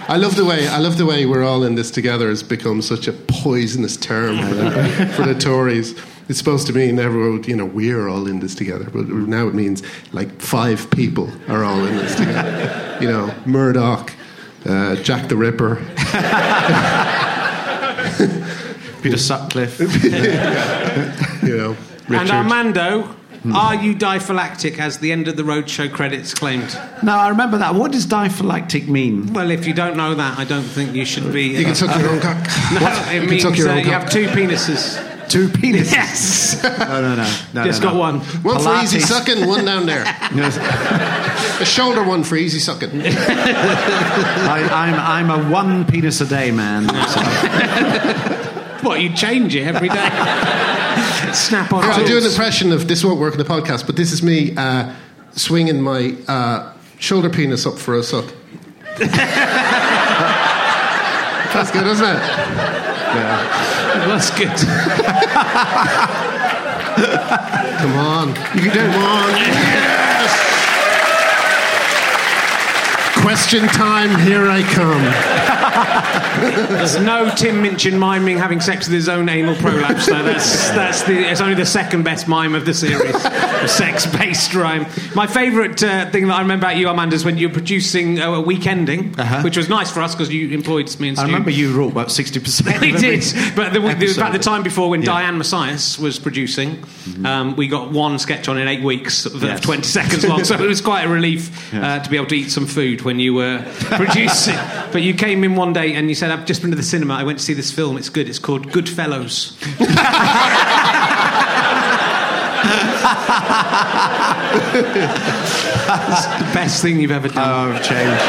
I 0.09 0.17
love 0.17 0.37
the 0.37 0.45
way 0.45 0.67
I 0.67 0.79
love 0.79 0.97
the 0.97 1.05
way 1.05 1.27
we're 1.27 1.45
all 1.45 1.65
in 1.65 1.75
this 1.75 1.91
together 1.91 2.31
has 2.31 2.43
become 2.43 2.81
such 2.81 3.09
a 3.09 3.13
poisonous 3.13 3.97
term 3.97 4.39
for 4.39 4.55
the, 4.55 5.13
for 5.17 5.23
the 5.27 5.35
Tories. 5.39 5.95
It's 6.31 6.39
supposed 6.39 6.67
to 6.69 6.73
mean 6.73 6.99
everyone, 6.99 7.43
you 7.45 7.57
know, 7.57 7.67
we're 7.67 8.09
all 8.09 8.27
in 8.27 8.41
this 8.41 8.55
together, 8.55 8.89
but 8.91 9.07
now 9.09 9.49
it 9.49 9.55
means 9.55 9.83
like 10.13 10.41
five 10.41 10.91
people 10.91 11.31
are 11.49 11.63
all 11.65 11.85
in 11.85 11.97
this 11.97 12.15
together. 12.15 12.85
You 13.01 13.07
know, 13.07 13.33
Murdoch, 13.47 14.13
uh, 14.67 14.97
Jack 14.97 15.29
the 15.29 15.37
Ripper, 15.37 15.77
Peter 19.03 19.17
Sutcliffe. 19.17 19.79
you 21.45 21.57
know, 21.57 21.77
And 22.09 22.29
Armando, 22.29 23.15
are 23.55 23.75
you 23.75 23.95
diphylactic 23.95 24.79
as 24.79 24.99
the 24.99 25.13
end 25.13 25.29
of 25.29 25.37
the 25.37 25.43
roadshow 25.43 25.91
credits 25.93 26.35
claimed? 26.35 26.77
now 27.03 27.19
I 27.19 27.29
remember 27.29 27.59
that. 27.59 27.75
What 27.75 27.93
does 27.93 28.07
diphylactic 28.07 28.89
mean? 28.89 29.33
Well, 29.33 29.51
if 29.51 29.67
you 29.67 29.75
don't 29.75 29.97
know 29.97 30.15
that, 30.15 30.39
I 30.39 30.45
don't 30.45 30.63
think 30.65 30.95
you 30.95 31.05
should 31.05 31.33
be. 31.33 31.49
you 31.49 31.65
can 31.65 31.75
suck 31.75 31.99
your 32.01 32.11
own 32.11 32.21
cock. 32.21 32.37
no, 32.73 32.81
it 33.11 33.15
You 33.15 33.21
can 33.21 33.31
means 33.31 33.43
suck 33.43 33.57
your 33.57 33.69
uh, 33.69 33.73
own 33.79 33.85
you 33.85 33.91
have 33.93 34.11
two 34.11 34.27
penises. 34.29 35.05
Two 35.29 35.49
penises. 35.49 35.93
Yes, 35.93 36.63
No, 36.79 37.03
no, 37.03 37.15
no. 37.15 37.37
no 37.53 37.65
just 37.65 37.83
no, 37.83 37.89
got 37.89 37.95
no. 37.95 38.01
one. 38.01 38.21
One 38.21 38.61
for 38.61 38.83
easy 38.83 39.01
sucking, 39.01 39.47
one 39.47 39.65
down 39.65 39.85
there. 39.87 40.05
A 41.61 41.65
shoulder 41.67 42.03
one 42.03 42.25
for 42.25 42.37
easy 42.37 42.59
sucking. 42.61 43.03
I, 43.03 44.69
I'm, 44.73 45.29
I'm 45.29 45.31
a 45.31 45.51
one 45.53 45.85
penis 45.85 46.21
a 46.21 46.27
day 46.27 46.51
man. 46.51 46.89
So. 47.09 47.21
What 48.89 49.01
you 49.03 49.13
change 49.15 49.55
it 49.57 49.65
every 49.67 49.89
day? 49.89 50.75
Snap 51.39 51.73
on. 51.73 51.85
I'll 51.85 52.05
do 52.05 52.19
an 52.19 52.25
impression 52.25 52.73
of 52.73 52.89
this 52.89 53.05
won't 53.05 53.21
work 53.21 53.33
in 53.33 53.39
the 53.39 53.45
podcast, 53.45 53.87
but 53.87 53.95
this 53.97 54.13
is 54.13 54.23
me 54.23 54.55
uh, 54.57 54.93
swinging 55.33 55.81
my 55.81 56.15
uh, 56.27 56.73
shoulder 56.99 57.31
penis 57.31 57.65
up 57.65 57.79
for 57.79 57.95
a 57.97 58.03
suck. 58.03 58.25
That's 58.99 59.13
good, 61.71 61.87
isn't 61.87 62.05
it? 62.05 62.19
Yeah. 62.19 64.07
That's 64.07 64.31
good. 64.31 64.49
Come 67.79 67.97
on. 67.97 68.29
You 68.29 68.35
can 68.63 68.73
do 68.75 68.81
it. 68.81 68.91
Come 68.93 69.05
on. 69.05 69.31
Yes! 69.31 70.35
Question 73.29 73.67
time, 73.69 74.19
here 74.21 74.49
I 74.49 74.63
come. 74.63 75.03
There's 76.69 76.99
no 76.99 77.31
Tim 77.35 77.61
Minchin 77.63 77.99
miming 77.99 78.39
having 78.39 78.61
sex 78.61 78.87
with 78.87 78.95
his 78.95 79.09
own 79.09 79.29
anal 79.29 79.55
prolapse. 79.57 80.07
Though 80.07 80.23
that's 80.23 80.71
that's 80.71 81.03
the 81.03 81.29
it's 81.29 81.41
only 81.43 81.55
the 81.55 81.67
second 81.67 82.05
best 82.05 82.27
mime 82.27 82.55
of 82.55 82.65
the 82.65 82.73
series, 82.73 83.15
a 83.25 83.69
sex-based 83.69 84.55
rhyme. 84.55 84.87
My 85.15 85.27
favourite 85.27 85.83
uh, 85.83 86.09
thing 86.11 86.29
that 86.29 86.35
I 86.37 86.41
remember 86.41 86.67
about 86.67 86.77
you, 86.79 86.89
Armando, 86.89 87.17
is 87.17 87.25
when 87.25 87.37
you 87.37 87.49
were 87.49 87.53
producing 87.55 88.19
uh, 88.21 88.33
a 88.33 88.43
weekending, 88.43 89.19
Uh-huh. 89.19 89.43
which 89.43 89.57
was 89.59 89.69
nice 89.69 89.91
for 89.91 90.01
us 90.01 90.15
because 90.15 90.33
you 90.33 90.51
employed 90.51 90.89
me 91.01 91.09
and 91.11 91.19
I 91.19 91.25
remember 91.25 91.51
you 91.51 91.77
wrote 91.77 91.93
about 91.93 92.09
60%. 92.09 92.63
He 92.65 92.71
of 92.71 92.75
every 92.77 92.93
did, 92.93 93.25
but 93.57 93.73
the, 93.75 93.81
the, 93.81 93.89
episode. 93.89 94.21
about 94.21 94.33
the 94.33 94.39
time 94.39 94.63
before 94.63 94.89
when 94.91 95.03
Yeah. 95.03 95.07
Diane 95.13 95.37
Messias 95.39 95.99
was 95.99 96.19
producing, 96.19 96.83
um, 97.25 97.57
we 97.57 97.67
got 97.69 97.91
one 97.91 98.19
sketch 98.19 98.49
on 98.49 98.57
in 98.59 98.69
eight 98.69 98.83
weeks 98.83 99.27
of 99.27 99.43
Yes. 99.43 99.61
20 99.61 99.83
seconds 99.83 100.25
long, 100.27 100.45
so 100.45 100.55
it 100.55 100.61
was 100.67 100.81
quite 100.81 101.03
a 101.05 101.09
relief 101.09 101.75
uh, 101.75 101.99
to 101.99 102.09
be 102.09 102.17
able 102.17 102.29
to 102.29 102.37
eat 102.37 102.51
some 102.51 102.67
food 102.67 103.03
when 103.03 103.18
you 103.21 103.35
were 103.35 103.65
producing. 103.81 104.57
but 104.93 105.03
you 105.03 105.15
came 105.15 105.45
in 105.45 105.57
one 105.57 105.73
day 105.73 105.95
and 105.95 106.09
you 106.09 106.15
said, 106.15 106.31
I've 106.31 106.47
just 106.47 106.61
been 106.63 106.71
to 106.71 106.77
the 106.77 106.83
cinema, 106.83 107.15
I 107.15 107.25
went 107.25 107.39
to 107.39 107.45
see 107.45 107.55
this 107.55 107.71
film, 107.71 107.97
it's 107.97 108.09
good, 108.09 108.29
it's 108.29 108.39
called 108.39 108.73
Goodfellows. 108.73 109.57
it's 115.91 116.27
the 116.27 116.51
best 116.55 116.83
thing 116.83 117.01
you've 117.01 117.11
ever 117.11 117.29
done. 117.29 117.71
Oh, 117.71 117.73
I've 117.73 117.83
changed. 117.83 118.23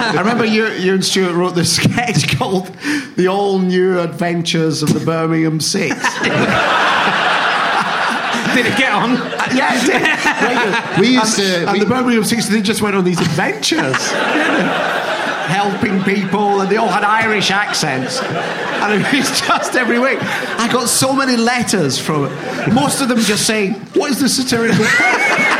I 0.00 0.18
remember 0.18 0.44
you, 0.44 0.66
you 0.68 0.94
and 0.94 1.04
Stewart 1.04 1.34
wrote 1.34 1.54
this 1.54 1.76
sketch 1.76 2.36
called 2.38 2.66
The 3.16 3.28
All 3.28 3.58
New 3.58 4.00
Adventures 4.00 4.82
of 4.82 4.92
the 4.92 5.00
Birmingham 5.00 5.60
Six. 5.60 5.94
Did 8.56 8.66
it 8.72 8.78
get 8.78 8.90
on? 8.92 9.16
Uh, 9.18 9.48
yeah, 9.54 9.76
it 9.76 9.84
did. 9.86 10.02
Uh, 10.02 10.96
we 10.98 11.08
used 11.08 11.36
to. 11.36 11.64
And 11.68 11.72
we- 11.72 11.80
the 11.80 11.86
Birmingham 11.86 12.24
Six, 12.24 12.46
they 12.48 12.62
just 12.62 12.80
went 12.80 12.96
on 12.96 13.04
these 13.04 13.20
adventures. 13.20 13.96
Helping 15.46 16.02
people, 16.02 16.60
and 16.62 16.70
they 16.70 16.76
all 16.76 16.88
had 16.88 17.04
Irish 17.04 17.50
accents. 17.52 18.20
And 18.20 18.94
it 19.00 19.12
was 19.12 19.40
just 19.40 19.76
every 19.76 19.98
week. 19.98 20.18
I 20.22 20.68
got 20.72 20.88
so 20.88 21.12
many 21.14 21.36
letters 21.36 21.98
from. 21.98 22.22
Most 22.74 23.00
of 23.00 23.08
them 23.08 23.18
just 23.20 23.46
saying, 23.46 23.74
What 23.94 24.10
is 24.10 24.18
the 24.20 24.28
satirical 24.28 24.84
point?" 24.84 25.52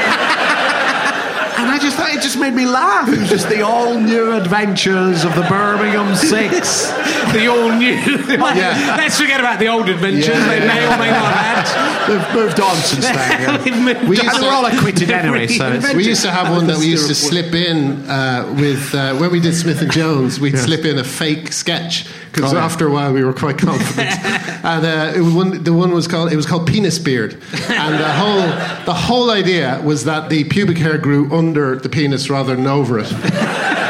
And 1.59 1.71
I 1.71 1.79
just 1.79 1.97
thought 1.97 2.11
it 2.13 2.21
just 2.23 2.39
made 2.39 2.53
me 2.55 2.67
laugh. 2.67 3.09
It 3.09 3.19
was 3.19 3.29
just 3.31 3.49
the 3.49 3.63
all 3.63 3.99
new 3.99 4.33
adventures 4.33 5.25
of 5.25 5.35
the 5.35 5.43
Birmingham 5.49 6.15
Six. 6.15 6.93
The 7.27 7.49
all 7.49 7.71
new. 7.77 7.97
Yeah. 8.57 8.95
Let's 8.97 9.21
forget 9.21 9.41
about 9.41 9.59
the 9.59 9.67
old 9.67 9.89
adventures 9.89 10.29
Yeah, 10.29 10.49
they 10.49 10.61
may 10.61 10.87
or 10.87 10.97
may 10.97 11.11
not 11.11 11.33
have 11.35 11.67
had. 11.67 12.09
They've 12.09 12.35
moved 12.35 12.61
on 12.61 12.77
since 12.77 13.05
then. 13.05 13.17
yeah. 13.67 14.09
We 14.09 14.17
used 14.17 14.23
And 14.25 14.35
to- 14.35 14.41
they're 14.41 14.53
all 14.53 14.65
acquitted 14.65 15.11
anyway, 15.11 15.49
so 15.49 15.81
We 15.95 16.05
used 16.07 16.23
to 16.23 16.31
have 16.31 16.51
one 16.55 16.67
that 16.69 16.79
we 16.79 16.87
used 16.87 17.09
to 17.09 17.15
slip 17.15 17.53
in 17.55 18.09
uh, 18.09 18.55
with 18.59 18.95
uh, 18.95 19.17
when 19.17 19.33
we 19.33 19.41
did 19.41 19.55
Smith 19.55 19.83
and 19.83 19.91
Jones. 19.91 20.39
We'd 20.39 20.57
slip 20.59 20.85
in 20.85 20.99
a 20.99 21.05
fake 21.05 21.53
sketch 21.53 22.07
because 22.37 22.53
Oh, 22.53 22.57
yeah. 22.57 22.65
after 22.65 22.87
a 22.87 22.91
while 22.93 23.13
we 23.13 23.25
were 23.25 23.33
quite 23.33 23.59
confident. 23.69 24.25
and 24.65 24.87
uh, 24.87 25.13
it 25.17 25.21
was 25.23 25.35
one, 25.35 25.65
the 25.65 25.73
one 25.73 25.91
was 25.93 26.07
called 26.07 26.33
it 26.33 26.37
was 26.37 26.47
called 26.47 26.67
Penis 26.69 26.99
Beard, 27.01 27.33
and 27.69 27.95
the 27.99 28.13
whole 28.13 28.47
the 28.85 28.95
whole 28.95 29.31
idea 29.31 29.81
was 29.83 30.05
that 30.05 30.29
the 30.31 30.45
pubic 30.45 30.79
hair 30.79 30.99
grew 30.99 31.29
under 31.33 31.77
the 31.77 31.89
penis 31.89 32.31
rather 32.31 32.55
than 32.55 32.67
over 32.67 32.99
it. 33.01 33.13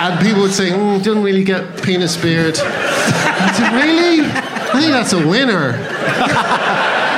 And 0.00 0.20
people 0.24 0.42
would 0.42 0.54
say, 0.54 0.70
mm, 0.70 1.02
"Doesn't 1.02 1.22
really 1.24 1.42
get 1.44 1.82
penis 1.82 2.16
beard." 2.16 2.56
I 2.58 3.52
said, 3.56 3.72
"Really? 3.74 4.20
I 4.30 4.80
think 4.80 4.92
that's 4.92 5.12
a 5.12 5.26
winner." 5.26 5.72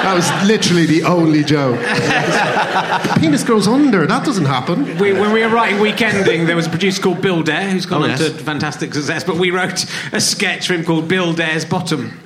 That 0.03 0.15
was 0.15 0.49
literally 0.49 0.87
the 0.87 1.03
only 1.05 1.45
joke. 1.45 1.79
the 1.81 3.17
penis 3.21 3.45
grows 3.45 3.69
under. 3.69 4.07
That 4.07 4.25
doesn't 4.25 4.47
happen. 4.47 4.97
We, 4.99 5.13
when 5.13 5.33
we 5.33 5.43
were 5.43 5.49
writing 5.53 5.79
Weekending, 5.79 6.47
there 6.47 6.57
was 6.57 6.67
a 6.67 6.71
producer 6.71 7.03
called 7.03 7.21
Bill 7.21 7.43
Dare 7.43 7.69
who's 7.71 7.85
gone 7.87 8.03
Oh, 8.03 8.11
on 8.13 8.19
to 8.19 8.31
fantastic 8.31 8.95
success. 8.95 9.25
But 9.25 9.37
we 9.37 9.51
wrote 9.51 9.85
a 10.13 10.21
sketch 10.21 10.67
for 10.67 10.75
him 10.75 10.85
called 10.85 11.07
Bill 11.07 11.33
Dare's 11.35 11.65
Bottom. 11.65 12.19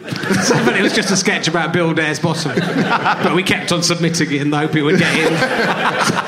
so, 0.45 0.55
but 0.65 0.77
it 0.77 0.83
was 0.83 0.93
just 0.95 1.11
a 1.11 1.17
sketch 1.17 1.49
about 1.49 1.73
Bill 1.73 1.93
Dare's 1.95 2.21
Bottom. 2.21 2.55
but 2.57 3.35
we 3.35 3.43
kept 3.43 3.73
on 3.73 3.83
submitting 3.83 4.31
it 4.33 4.41
in 4.43 4.51
the 4.51 4.59
hope 4.59 4.77
it 4.77 4.83
would 4.83 4.99
get 4.99 5.13
in. 5.17 5.33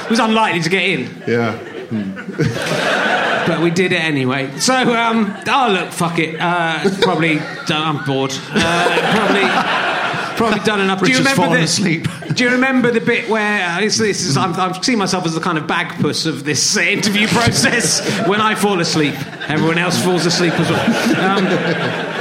it 0.05 0.10
was 0.10 0.18
unlikely 0.18 0.62
to 0.62 0.68
get 0.68 0.82
in, 0.82 1.23
Yeah. 1.27 1.56
but 3.47 3.60
we 3.60 3.70
did 3.70 3.93
it 3.93 4.02
anyway. 4.02 4.51
So, 4.59 4.74
um, 4.74 5.32
oh 5.48 5.68
look, 5.70 5.93
fuck 5.93 6.18
it. 6.18 6.36
Uh, 6.40 6.81
probably 7.02 7.36
done, 7.66 7.97
I'm 7.98 8.05
bored. 8.05 8.32
Uh, 8.51 9.12
probably. 9.14 9.85
Probably 10.36 10.60
done 10.60 10.80
enough. 10.80 11.00
Do 11.00 11.06
you 11.06 11.18
Richard's 11.18 11.30
remember 11.30 11.42
fallen 11.42 11.58
the, 11.58 11.64
asleep. 11.64 12.08
Do 12.34 12.44
you 12.44 12.50
remember 12.50 12.90
the 12.90 13.00
bit 13.00 13.28
where 13.28 13.68
uh, 13.68 13.80
this, 13.80 13.98
this 13.98 14.22
is, 14.22 14.36
I'm, 14.36 14.54
I'm 14.54 14.82
seeing 14.82 14.98
myself 14.98 15.24
as 15.26 15.34
the 15.34 15.40
kind 15.40 15.58
of 15.58 15.64
Bagpuss 15.64 16.26
of 16.26 16.44
this 16.44 16.76
uh, 16.76 16.80
interview 16.80 17.26
process? 17.28 18.26
when 18.26 18.40
I 18.40 18.54
fall 18.54 18.80
asleep, 18.80 19.14
everyone 19.48 19.78
else 19.78 20.02
falls 20.02 20.26
asleep 20.26 20.52
as 20.54 20.70
well. 20.70 21.38
Um, 21.38 22.15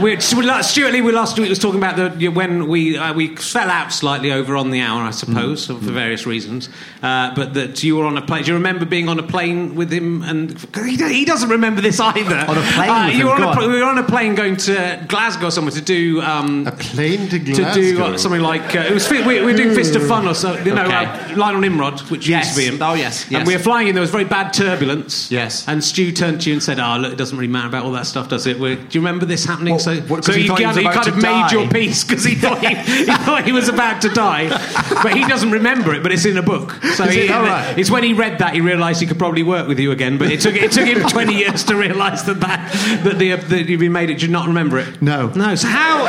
we, 0.00 0.20
Stewart 0.20 0.92
Lee, 0.92 1.00
we 1.00 1.12
last 1.12 1.38
week 1.38 1.48
was 1.48 1.58
talking 1.58 1.78
about 1.82 1.96
the 2.18 2.28
when 2.28 2.68
we 2.68 2.96
uh, 2.98 3.12
we 3.14 3.34
fell 3.36 3.70
out 3.70 3.92
slightly 3.92 4.30
over 4.32 4.56
on 4.56 4.70
the 4.70 4.80
hour, 4.80 5.02
I 5.02 5.10
suppose, 5.10 5.66
Mm. 5.68 5.78
for 5.78 5.90
various 5.92 6.26
reasons. 6.26 6.68
Uh, 7.02 7.34
but 7.34 7.54
that 7.54 7.82
you 7.82 7.96
were 7.96 8.04
on 8.04 8.16
a 8.18 8.22
plane. 8.22 8.42
Do 8.44 8.50
you 8.50 8.56
remember 8.56 8.84
being 8.84 9.08
on 9.08 9.18
a 9.18 9.22
plane 9.22 9.74
with 9.74 9.92
him? 9.92 10.22
And 10.22 10.58
he, 10.84 10.96
he 10.96 11.24
doesn't 11.24 11.48
remember 11.48 11.80
this 11.80 11.98
either. 12.00 12.36
On 12.36 12.58
a 12.58 12.62
plane 12.72 12.90
Uh, 12.90 13.06
with 13.06 13.14
you 13.16 13.20
him, 13.22 13.26
were 13.28 13.46
on 13.46 13.62
a, 13.64 13.68
we 13.68 13.74
were 13.80 13.84
on 13.84 13.98
a 13.98 14.02
plane 14.02 14.34
going 14.34 14.56
to 14.56 15.04
Glasgow 15.08 15.50
somewhere 15.50 15.72
to 15.72 15.80
do. 15.80 16.20
Um, 16.22 16.66
A 16.66 16.72
plane 16.72 17.28
to 17.28 17.38
Glasgow 17.38 17.72
to 17.74 17.80
do 17.80 18.02
uh, 18.02 18.18
something 18.18 18.40
like 18.42 18.74
uh, 18.74 18.80
it 18.80 18.92
was 18.92 19.08
we, 19.10 19.22
we 19.22 19.40
were 19.40 19.52
doing 19.54 19.74
Fist 19.74 19.96
of 19.96 20.06
Fun 20.06 20.26
or 20.28 20.34
so 20.34 20.56
you 20.58 20.74
know 20.74 20.84
Okay. 20.86 21.04
uh, 21.04 21.36
Lionel 21.36 21.60
Nimrod 21.60 22.00
which 22.10 22.26
Yes. 22.28 22.46
used 22.46 22.56
to 22.66 22.70
be 22.72 22.76
him 22.76 22.82
Oh, 22.82 22.94
yes, 22.94 23.26
yes. 23.30 23.38
and 23.40 23.46
we 23.46 23.54
were 23.54 23.62
flying 23.62 23.88
in 23.88 23.94
there 23.94 24.00
was 24.02 24.10
very 24.10 24.24
bad 24.24 24.52
turbulence 24.52 25.30
Yes. 25.30 25.66
and 25.68 25.82
Stu 25.82 26.12
turned 26.12 26.40
to 26.42 26.50
you 26.50 26.54
and 26.54 26.62
said 26.62 26.78
oh 26.80 26.96
look 26.98 27.12
it 27.12 27.16
doesn't 27.18 27.36
really 27.38 27.50
matter 27.52 27.68
about 27.68 27.84
all 27.84 27.92
that 27.92 28.06
stuff 28.06 28.28
does 28.28 28.46
it 28.46 28.58
we 28.58 28.76
do 28.76 28.82
you 28.92 29.00
remember 29.00 29.26
this 29.26 29.44
happening 29.44 29.74
What- 29.74 29.82
so 29.86 30.00
what, 30.02 30.24
so 30.24 30.32
kind 30.32 30.42
of- 30.42 30.76
he 30.76 30.82
kind 30.84 31.08
of 31.08 31.14
to 31.14 31.20
made 31.20 31.50
your 31.52 31.68
piece 31.68 32.04
because 32.04 32.24
he 32.24 32.34
thought 32.34 32.58
he, 32.58 32.74
he 32.74 33.04
thought 33.24 33.44
he 33.44 33.52
was 33.52 33.68
about 33.68 34.02
to 34.02 34.08
die 34.08 34.48
but 35.02 35.14
he 35.14 35.24
doesn't 35.26 35.50
remember 35.52 35.94
it 35.94 36.02
but 36.02 36.10
it's 36.12 36.24
in 36.26 36.36
a 36.36 36.42
book 36.42 36.72
so 36.94 37.04
he, 37.04 37.26
it? 37.26 37.30
Right. 37.30 37.78
it's 37.78 37.90
when 37.90 38.02
he 38.02 38.12
read 38.12 38.38
that 38.40 38.54
he 38.54 38.60
realised 38.60 39.00
he 39.00 39.06
could 39.06 39.18
probably 39.18 39.42
work 39.42 39.68
with 39.68 39.78
you 39.78 39.92
again 39.92 40.18
but 40.18 40.30
it 40.30 40.40
took 40.40 40.54
it 40.56 40.72
took 40.72 40.86
him 40.86 41.00
20 41.08 41.34
years 41.34 41.64
to 41.64 41.76
realise 41.76 42.22
that 42.22 42.40
that 42.40 42.72
that, 43.04 43.18
the, 43.18 43.34
that 43.36 43.68
you've 43.68 43.80
been 43.80 43.92
made 43.92 44.10
it 44.10 44.14
did 44.14 44.22
you 44.22 44.28
not 44.28 44.46
remember 44.48 44.78
it 44.78 45.00
No. 45.00 45.28
no 45.28 45.54
so 45.54 45.68
how 45.68 46.04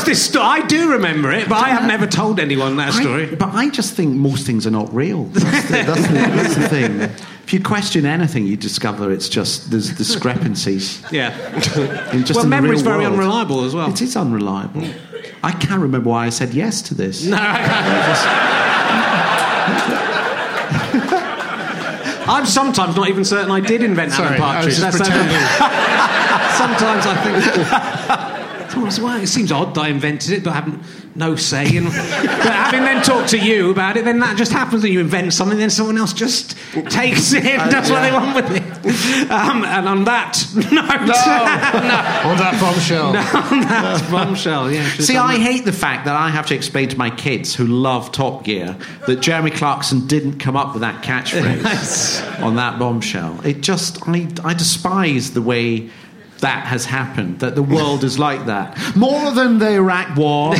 How's 0.00 0.08
this 0.08 0.24
story? 0.24 0.46
I 0.46 0.62
do 0.66 0.92
remember 0.92 1.30
it, 1.30 1.46
but 1.46 1.62
I 1.62 1.68
have 1.68 1.86
never 1.86 2.06
told 2.06 2.40
anyone 2.40 2.76
that 2.78 2.94
I- 2.94 3.00
story. 3.02 3.26
but 3.36 3.52
I 3.54 3.68
just 3.68 3.92
think 3.94 4.16
most 4.16 4.46
things 4.46 4.66
are 4.66 4.70
not 4.70 4.90
real. 4.94 5.24
That's 5.24 5.66
the, 5.68 5.72
that's 5.74 6.06
the, 6.08 6.14
that's 6.14 6.54
the 6.54 6.68
thing. 6.70 7.00
If 7.44 7.52
you 7.52 7.62
question 7.62 8.06
anything, 8.06 8.46
you 8.46 8.56
discover 8.56 9.12
it's 9.12 9.28
just 9.28 9.70
there's 9.70 9.90
discrepancies. 9.94 11.02
yeah. 11.12 11.36
In 12.14 12.24
just 12.24 12.36
well, 12.36 12.44
in 12.44 12.50
the 12.50 12.56
memory's 12.56 12.80
very 12.80 13.00
world. 13.04 13.12
unreliable 13.12 13.64
as 13.64 13.74
well. 13.74 13.90
It 13.90 14.00
is 14.00 14.16
unreliable. 14.16 14.86
I 15.42 15.52
can't 15.52 15.82
remember 15.82 16.08
why 16.08 16.24
I 16.26 16.30
said 16.30 16.54
yes 16.54 16.80
to 16.82 16.94
this. 16.94 17.26
No, 17.26 17.36
I 17.38 17.40
can't. 21.00 22.28
I'm 22.28 22.46
sometimes 22.46 22.96
not 22.96 23.08
even 23.10 23.24
certain 23.24 23.50
I 23.50 23.60
did 23.60 23.82
invent 23.82 24.12
Sorry, 24.12 24.28
Alan 24.28 24.40
I 24.40 24.44
Partridge. 24.44 24.66
was 24.66 24.78
just 24.78 24.98
That's 24.98 25.10
pretending. 25.10 25.36
sometimes 26.56 27.06
I 27.06 27.14
think. 27.24 27.36
Oh. 28.10 28.29
Sometimes, 28.90 29.14
well, 29.14 29.22
it 29.22 29.26
seems 29.28 29.52
odd 29.52 29.74
that 29.74 29.80
I 29.82 29.88
invented 29.88 30.32
it, 30.32 30.44
but 30.44 30.50
I 30.50 30.54
haven't 30.54 30.82
no 31.14 31.36
say. 31.36 31.76
And, 31.76 31.86
but 31.86 31.94
having 31.94 32.82
then 32.82 33.02
talked 33.02 33.30
to 33.30 33.38
you 33.38 33.70
about 33.70 33.96
it, 33.96 34.04
then 34.04 34.20
that 34.20 34.36
just 34.36 34.52
happens. 34.52 34.84
And 34.84 34.92
you 34.92 35.00
invent 35.00 35.32
something, 35.32 35.58
then 35.58 35.70
someone 35.70 35.96
else 35.96 36.12
just 36.12 36.56
takes 36.88 37.32
it 37.32 37.44
and 37.44 37.70
does 37.70 37.90
what 37.90 38.00
they 38.00 38.12
want 38.12 38.34
with 38.34 38.56
it. 38.56 39.30
Um, 39.30 39.64
and 39.64 39.88
on 39.88 40.04
that 40.04 40.44
note, 40.54 40.66
On 40.66 42.36
that 42.36 42.58
bombshell. 42.60 43.12
no, 43.12 43.20
on 43.20 43.60
that 43.60 44.08
bombshell, 44.10 44.70
yeah. 44.70 44.88
See, 44.88 45.16
I 45.16 45.36
that. 45.36 45.42
hate 45.42 45.64
the 45.64 45.72
fact 45.72 46.06
that 46.06 46.16
I 46.16 46.30
have 46.30 46.46
to 46.46 46.54
explain 46.54 46.88
to 46.88 46.96
my 46.96 47.10
kids 47.10 47.54
who 47.54 47.66
love 47.66 48.12
Top 48.12 48.44
Gear 48.44 48.76
that 49.06 49.20
Jeremy 49.20 49.50
Clarkson 49.50 50.06
didn't 50.06 50.38
come 50.38 50.56
up 50.56 50.72
with 50.72 50.82
that 50.82 51.02
catchphrase 51.04 52.42
on 52.42 52.56
that 52.56 52.78
bombshell. 52.78 53.40
It 53.46 53.60
just, 53.60 54.08
I, 54.08 54.28
I 54.44 54.54
despise 54.54 55.32
the 55.32 55.42
way 55.42 55.90
that 56.40 56.66
has 56.66 56.84
happened, 56.84 57.40
that 57.40 57.54
the 57.54 57.62
world 57.62 58.04
is 58.04 58.18
like 58.18 58.46
that. 58.46 58.96
More 58.96 59.30
than 59.32 59.58
the 59.58 59.72
Iraq 59.74 60.16
War. 60.16 60.50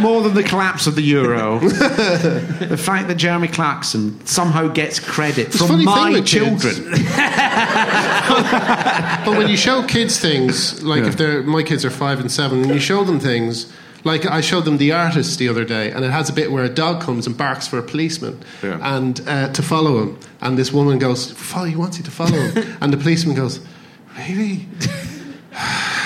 more 0.00 0.22
than 0.22 0.34
the 0.34 0.42
collapse 0.42 0.86
of 0.86 0.94
the 0.94 1.02
euro. 1.02 1.58
the 1.60 2.80
fact 2.80 3.08
that 3.08 3.16
Jeremy 3.16 3.48
Clarkson 3.48 4.24
somehow 4.26 4.68
gets 4.68 5.00
credit 5.00 5.54
a 5.54 5.58
from 5.58 5.84
my 5.84 6.10
with 6.10 6.26
children. 6.26 6.94
But 9.24 9.36
when 9.36 9.48
you 9.48 9.56
show 9.56 9.82
kids 9.82 10.18
things, 10.18 10.82
like 10.82 11.04
if 11.04 11.16
they're 11.16 11.42
my 11.42 11.62
kids 11.62 11.84
are 11.84 11.90
five 11.90 12.20
and 12.20 12.30
seven, 12.30 12.62
and 12.62 12.72
you 12.72 12.80
show 12.80 13.04
them 13.04 13.20
things. 13.20 13.70
Like 14.04 14.26
I 14.26 14.40
showed 14.40 14.64
them 14.64 14.78
the 14.78 14.92
artist 14.92 15.38
the 15.38 15.48
other 15.48 15.64
day, 15.64 15.90
and 15.90 16.04
it 16.04 16.10
has 16.10 16.28
a 16.30 16.32
bit 16.32 16.50
where 16.52 16.64
a 16.64 16.68
dog 16.68 17.02
comes 17.02 17.26
and 17.26 17.36
barks 17.36 17.66
for 17.66 17.78
a 17.78 17.82
policeman, 17.82 18.38
Yeah. 18.62 18.78
and 18.96 19.20
uh, 19.26 19.48
to 19.52 19.62
follow 19.62 19.98
him. 20.02 20.18
And 20.40 20.56
this 20.56 20.72
woman 20.72 20.98
goes, 20.98 21.30
"Follow, 21.32 21.66
he 21.66 21.76
wants 21.76 21.98
you 21.98 22.04
to 22.04 22.10
follow 22.10 22.38
him." 22.38 22.76
and 22.80 22.92
the 22.92 22.96
policeman 22.96 23.34
goes, 23.36 23.60
"Really?" 24.16 24.66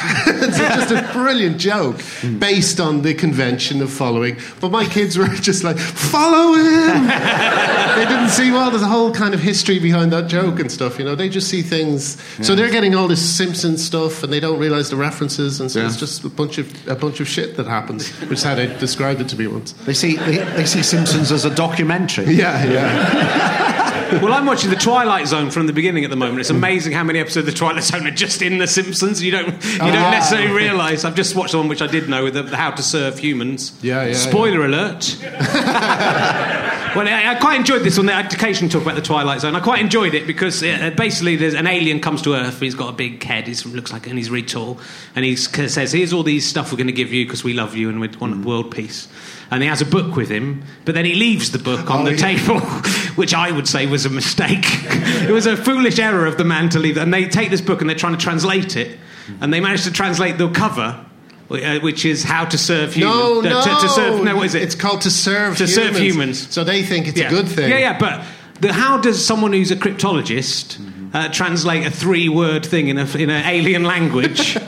it's 0.27 0.59
just 0.59 0.91
a 0.91 1.09
brilliant 1.13 1.59
joke 1.59 2.01
based 2.39 2.81
on 2.81 3.03
the 3.03 3.15
convention 3.15 3.81
of 3.83 3.91
following. 3.93 4.37
But 4.61 4.71
my 4.71 4.85
kids 4.85 5.17
were 5.19 5.27
just 5.41 5.65
like, 5.65 5.79
"Follow 5.79 6.55
him." 6.55 7.07
they 7.07 8.07
didn't 8.09 8.29
see 8.31 8.51
well. 8.51 8.71
There's 8.71 8.83
a 8.83 8.87
whole 8.89 9.13
kind 9.13 9.35
of 9.35 9.41
history 9.41 9.79
behind 9.79 10.13
that 10.13 10.29
joke 10.29 10.59
and 10.61 10.71
stuff. 10.71 10.99
You 10.99 11.05
know, 11.05 11.15
they 11.15 11.29
just 11.29 11.49
see 11.49 11.63
things. 11.63 12.21
So 12.45 12.55
they're 12.55 12.71
getting 12.71 12.95
all 12.95 13.09
this 13.09 13.23
Simpsons 13.37 13.85
stuff, 13.85 14.23
and 14.23 14.33
they 14.33 14.41
don't 14.41 14.59
realize 14.59 14.91
the 14.91 14.97
references, 14.97 15.61
and 15.61 15.71
so 15.71 15.81
Yeah. 15.81 15.87
it's 15.87 15.97
just 15.97 16.25
a 16.25 16.29
bunch 16.29 16.59
of 16.59 16.67
a 16.89 16.95
bunch 16.95 17.21
of 17.21 17.29
shit 17.29 17.57
that 17.57 17.67
happens. 17.67 18.09
Which 18.23 18.39
is 18.39 18.43
how 18.43 18.55
they 18.55 18.67
described 18.79 19.21
it 19.21 19.29
to 19.31 19.37
me 19.39 19.47
once. 19.47 19.73
They 19.87 19.95
see 19.95 20.17
they, 20.17 20.39
they 20.57 20.65
see 20.67 20.83
Simpsons 20.83 21.31
as 21.33 21.45
a 21.45 21.55
documentary. 21.55 22.33
Yeah, 22.35 22.65
yeah. 22.65 23.69
Well, 24.21 24.35
I'm 24.35 24.45
watching 24.45 24.69
The 24.69 24.77
Twilight 24.77 25.27
Zone 25.27 25.51
from 25.51 25.67
the 25.67 25.73
beginning 25.73 26.05
at 26.05 26.11
the 26.11 26.17
moment. 26.17 26.41
It's 26.41 26.51
amazing 26.51 26.93
how 26.93 27.03
many 27.03 27.19
episodes 27.19 27.49
of 27.49 27.55
The 27.55 27.59
Twilight 27.59 27.83
Zone 27.85 28.07
are 28.07 28.11
just 28.11 28.43
in 28.43 28.59
The 28.59 28.67
Simpsons. 28.67 29.23
You 29.23 29.31
don't, 29.31 29.47
you 29.47 29.79
don't 29.79 29.95
yeah. 29.95 30.11
necessarily 30.11 30.55
realise. 30.55 31.07
I've 31.07 31.15
just 31.15 31.35
watched 31.35 31.53
the 31.53 31.59
one 31.59 31.69
which 31.69 31.81
I 31.81 31.87
did 31.87 32.11
know 32.11 32.25
with 32.25 32.35
the, 32.35 32.43
the 32.43 32.57
How 32.57 32.73
to 32.73 32.83
Serve 32.83 33.19
Humans. 33.19 33.79
Yeah, 33.83 34.05
yeah, 34.05 34.13
Spoiler 34.13 34.67
alert. 34.67 35.17
well, 35.23 37.09
I, 37.09 37.35
I 37.35 37.39
quite 37.41 37.57
enjoyed 37.59 37.85
this 37.85 37.99
on 37.99 38.05
the 38.05 38.15
education 38.15 38.69
talk 38.69 38.83
about 38.83 38.97
The 38.97 39.03
Twilight 39.03 39.41
Zone. 39.41 39.57
I 39.57 39.61
quite 39.61 39.81
enjoyed 39.81 40.13
it 40.13 40.27
because 40.27 40.63
uh, 40.63 40.91
basically 40.95 41.37
there's 41.37 41.55
an 41.55 41.67
alien 41.67 41.99
comes 42.01 42.21
to 42.23 42.35
Earth. 42.35 42.61
He's 42.61 42.75
got 42.75 42.91
a 42.91 42.97
big 42.97 43.23
head. 43.23 43.47
He 43.47 43.55
looks 43.71 43.93
like 43.93 44.07
and 44.07 44.19
he's 44.19 44.29
really 44.29 44.47
tall. 44.47 44.79
And 45.17 45.25
he 45.25 45.37
says, 45.37 45.93
"Here's 45.93 46.13
all 46.13 46.23
these 46.23 46.47
stuff 46.47 46.71
we're 46.71 46.79
going 46.79 46.87
to 46.87 46.93
give 46.93 47.15
you 47.15 47.25
because 47.25 47.43
we 47.43 47.55
love 47.55 47.75
you 47.75 47.89
and 47.89 47.99
we 47.99 48.09
want 48.09 48.45
world 48.45 48.71
peace." 48.75 49.09
And 49.53 49.63
he 49.63 49.69
has 49.69 49.83
a 49.83 49.85
book 49.87 50.17
with 50.17 50.31
him, 50.31 50.65
but 50.87 50.95
then 50.95 51.05
he 51.05 51.15
leaves 51.15 51.53
the 51.53 51.59
book 51.59 51.91
on 51.91 52.01
Oh, 52.01 52.05
the 52.07 52.13
yeah. 52.13 52.37
table, 52.37 52.61
which 53.17 53.35
I 53.35 53.53
would 53.53 53.69
say 53.69 53.85
was 53.87 54.07
a 54.07 54.11
mistake. 54.11 54.65
it 54.65 55.31
was 55.31 55.45
a 55.47 55.57
foolish 55.59 55.99
error 55.99 56.25
of 56.27 56.39
the 56.39 56.45
man 56.45 56.71
to 56.71 56.79
leave. 56.79 56.97
And 56.97 57.13
they 57.13 57.29
take 57.29 57.51
this 57.51 57.61
book 57.61 57.81
and 57.83 57.89
they're 57.91 57.97
trying 57.99 58.17
to 58.17 58.19
translate 58.25 58.77
it, 58.77 58.99
and 59.43 59.53
they 59.53 59.61
managed 59.61 59.85
to 59.85 59.93
translate 59.93 60.39
the 60.39 60.49
cover, 60.51 61.05
uh, 61.51 61.81
which 61.81 62.07
is 62.07 62.25
how 62.25 62.47
to 62.47 62.57
serve 62.57 62.95
humans. 62.95 63.19
No, 63.19 63.39
uh, 63.41 63.43
no. 63.43 63.63
to, 63.63 63.83
to 63.83 63.89
serve. 63.91 64.25
No, 64.25 64.37
what 64.37 64.47
is 64.47 64.55
it? 64.55 64.63
It's 64.63 64.75
called 64.75 65.03
to 65.03 65.11
serve 65.11 65.59
To 65.59 65.67
humans. 65.67 65.75
serve 65.75 65.97
humans. 66.03 66.51
So 66.55 66.65
they 66.65 66.83
think 66.83 67.07
it's 67.09 67.19
yeah. 67.19 67.27
a 67.27 67.31
good 67.31 67.47
thing. 67.49 67.69
Yeah, 67.71 67.79
yeah, 67.79 67.99
but 67.99 68.25
the, 68.63 68.73
how 68.73 68.97
does 68.99 69.23
someone 69.23 69.53
who's 69.53 69.71
a 69.71 69.77
cryptologist 69.77 70.79
Mm-hmm. 70.79 71.15
uh, 71.17 71.29
translate 71.29 71.87
a 71.87 71.91
three-word 71.91 72.65
thing 72.65 72.89
in 72.89 72.97
a 72.97 73.05
in 73.19 73.29
an 73.29 73.45
alien 73.45 73.85
language? 73.85 74.57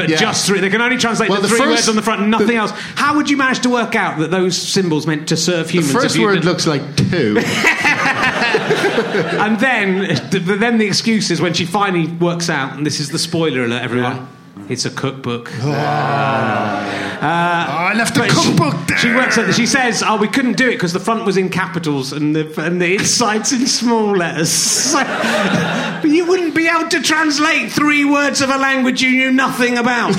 But 0.00 0.08
Yeah. 0.08 0.16
just 0.16 0.46
three. 0.46 0.60
They 0.60 0.70
can 0.70 0.80
only 0.80 0.96
translate 0.96 1.28
Well, 1.30 1.40
the 1.40 1.48
the 1.48 1.54
three 1.56 1.58
first- 1.58 1.70
words 1.70 1.88
on 1.90 1.96
the 1.96 2.02
front, 2.02 2.22
and 2.22 2.30
nothing 2.30 2.56
else. 2.56 2.72
How 2.94 3.16
would 3.16 3.28
you 3.28 3.36
manage 3.36 3.60
to 3.60 3.68
work 3.68 3.94
out 3.94 4.18
that 4.20 4.30
those 4.30 4.56
symbols 4.56 5.06
meant 5.06 5.28
to 5.28 5.36
serve 5.36 5.68
humans? 5.70 5.92
The 5.92 6.00
first 6.00 6.18
word 6.18 6.34
did- 6.36 6.44
looks 6.46 6.66
like 6.66 6.82
two. 6.96 7.36
and 9.40 9.58
then, 9.60 10.18
then 10.60 10.78
the 10.78 10.86
excuse 10.86 11.30
is 11.30 11.40
when 11.40 11.52
she 11.52 11.64
finally 11.66 12.06
works 12.06 12.48
out, 12.48 12.76
and 12.76 12.86
this 12.86 12.98
is 13.00 13.10
the 13.10 13.18
spoiler 13.18 13.64
alert, 13.64 13.82
everyone. 13.82 14.26
It's 14.68 14.84
a 14.84 14.90
cookbook. 14.90 15.50
oh, 15.62 15.70
I 17.22 17.92
left 17.96 18.14
the 18.14 18.20
But 18.20 18.30
she- 18.30 18.34
cookbook 18.48 18.86
there. 18.86 18.98
She 18.98 19.12
works 19.14 19.38
at. 19.38 19.54
She 19.54 19.66
says, 19.66 20.02
"Oh, 20.06 20.16
we 20.16 20.28
couldn't 20.28 20.56
do 20.56 20.68
it 20.68 20.72
because 20.72 20.92
the 20.92 21.00
front 21.00 21.24
was 21.24 21.36
in 21.36 21.48
capitals 21.48 22.12
and 22.12 22.34
the 22.36 22.62
and 22.62 22.80
the 22.80 22.94
inside's 22.96 23.52
in 23.52 23.66
small 23.66 24.16
letters." 24.16 24.92
but 26.02 26.04
you 26.10 26.24
wouldn't 26.26 26.54
be 26.54 26.68
able 26.68 26.88
to 26.88 27.00
translate 27.02 27.70
three 27.72 28.04
words 28.04 28.40
of 28.42 28.50
a 28.50 28.56
language 28.58 29.02
you 29.02 29.10
knew 29.10 29.32
nothing 29.32 29.76
about. 29.78 30.16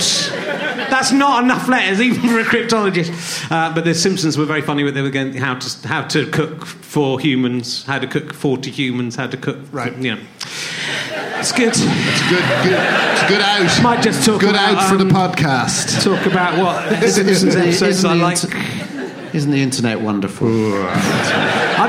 That's 0.91 1.11
not 1.13 1.43
enough 1.43 1.67
letters, 1.69 1.99
even 2.01 2.19
for 2.29 2.39
a 2.39 2.43
cryptologist. 2.43 3.49
Uh, 3.49 3.73
but 3.73 3.85
the 3.85 3.95
Simpsons 3.95 4.37
were 4.37 4.45
very 4.45 4.61
funny. 4.61 4.83
With 4.83 4.93
they 4.93 5.01
were 5.01 5.09
going 5.09 5.33
how 5.33 5.55
to 5.55 5.87
how 5.87 6.01
to 6.09 6.29
cook 6.29 6.65
for 6.65 7.17
humans, 7.19 7.85
how 7.85 7.97
to 7.97 8.05
cook 8.07 8.33
forty 8.33 8.69
humans, 8.71 9.15
how 9.15 9.27
to 9.27 9.37
cook. 9.37 9.57
Right. 9.71 9.95
You 9.97 10.15
know, 10.15 10.21
it's 11.39 11.53
good. 11.53 11.69
It's 11.69 11.79
good, 12.29 12.43
good. 12.63 12.73
It's 12.73 13.27
good 13.29 13.41
out. 13.41 13.81
Might 13.83 14.03
just 14.03 14.25
talk 14.25 14.41
good 14.41 14.49
about, 14.49 14.75
out 14.75 14.89
for 14.89 14.97
the 14.97 15.05
um, 15.05 15.11
podcast. 15.11 16.03
Talk 16.03 16.25
about 16.25 16.59
what 16.59 17.01
Isn't, 17.01 17.25
Simpsons 17.25 17.53
the- 17.55 17.61
episodes 17.61 17.97
isn't 17.97 18.09
I 18.09 18.17
the 18.17 18.23
like. 18.23 18.43
inter- 18.43 19.29
isn't 19.33 19.51
the 19.51 19.61
internet 19.61 20.01
wonderful? 20.01 20.47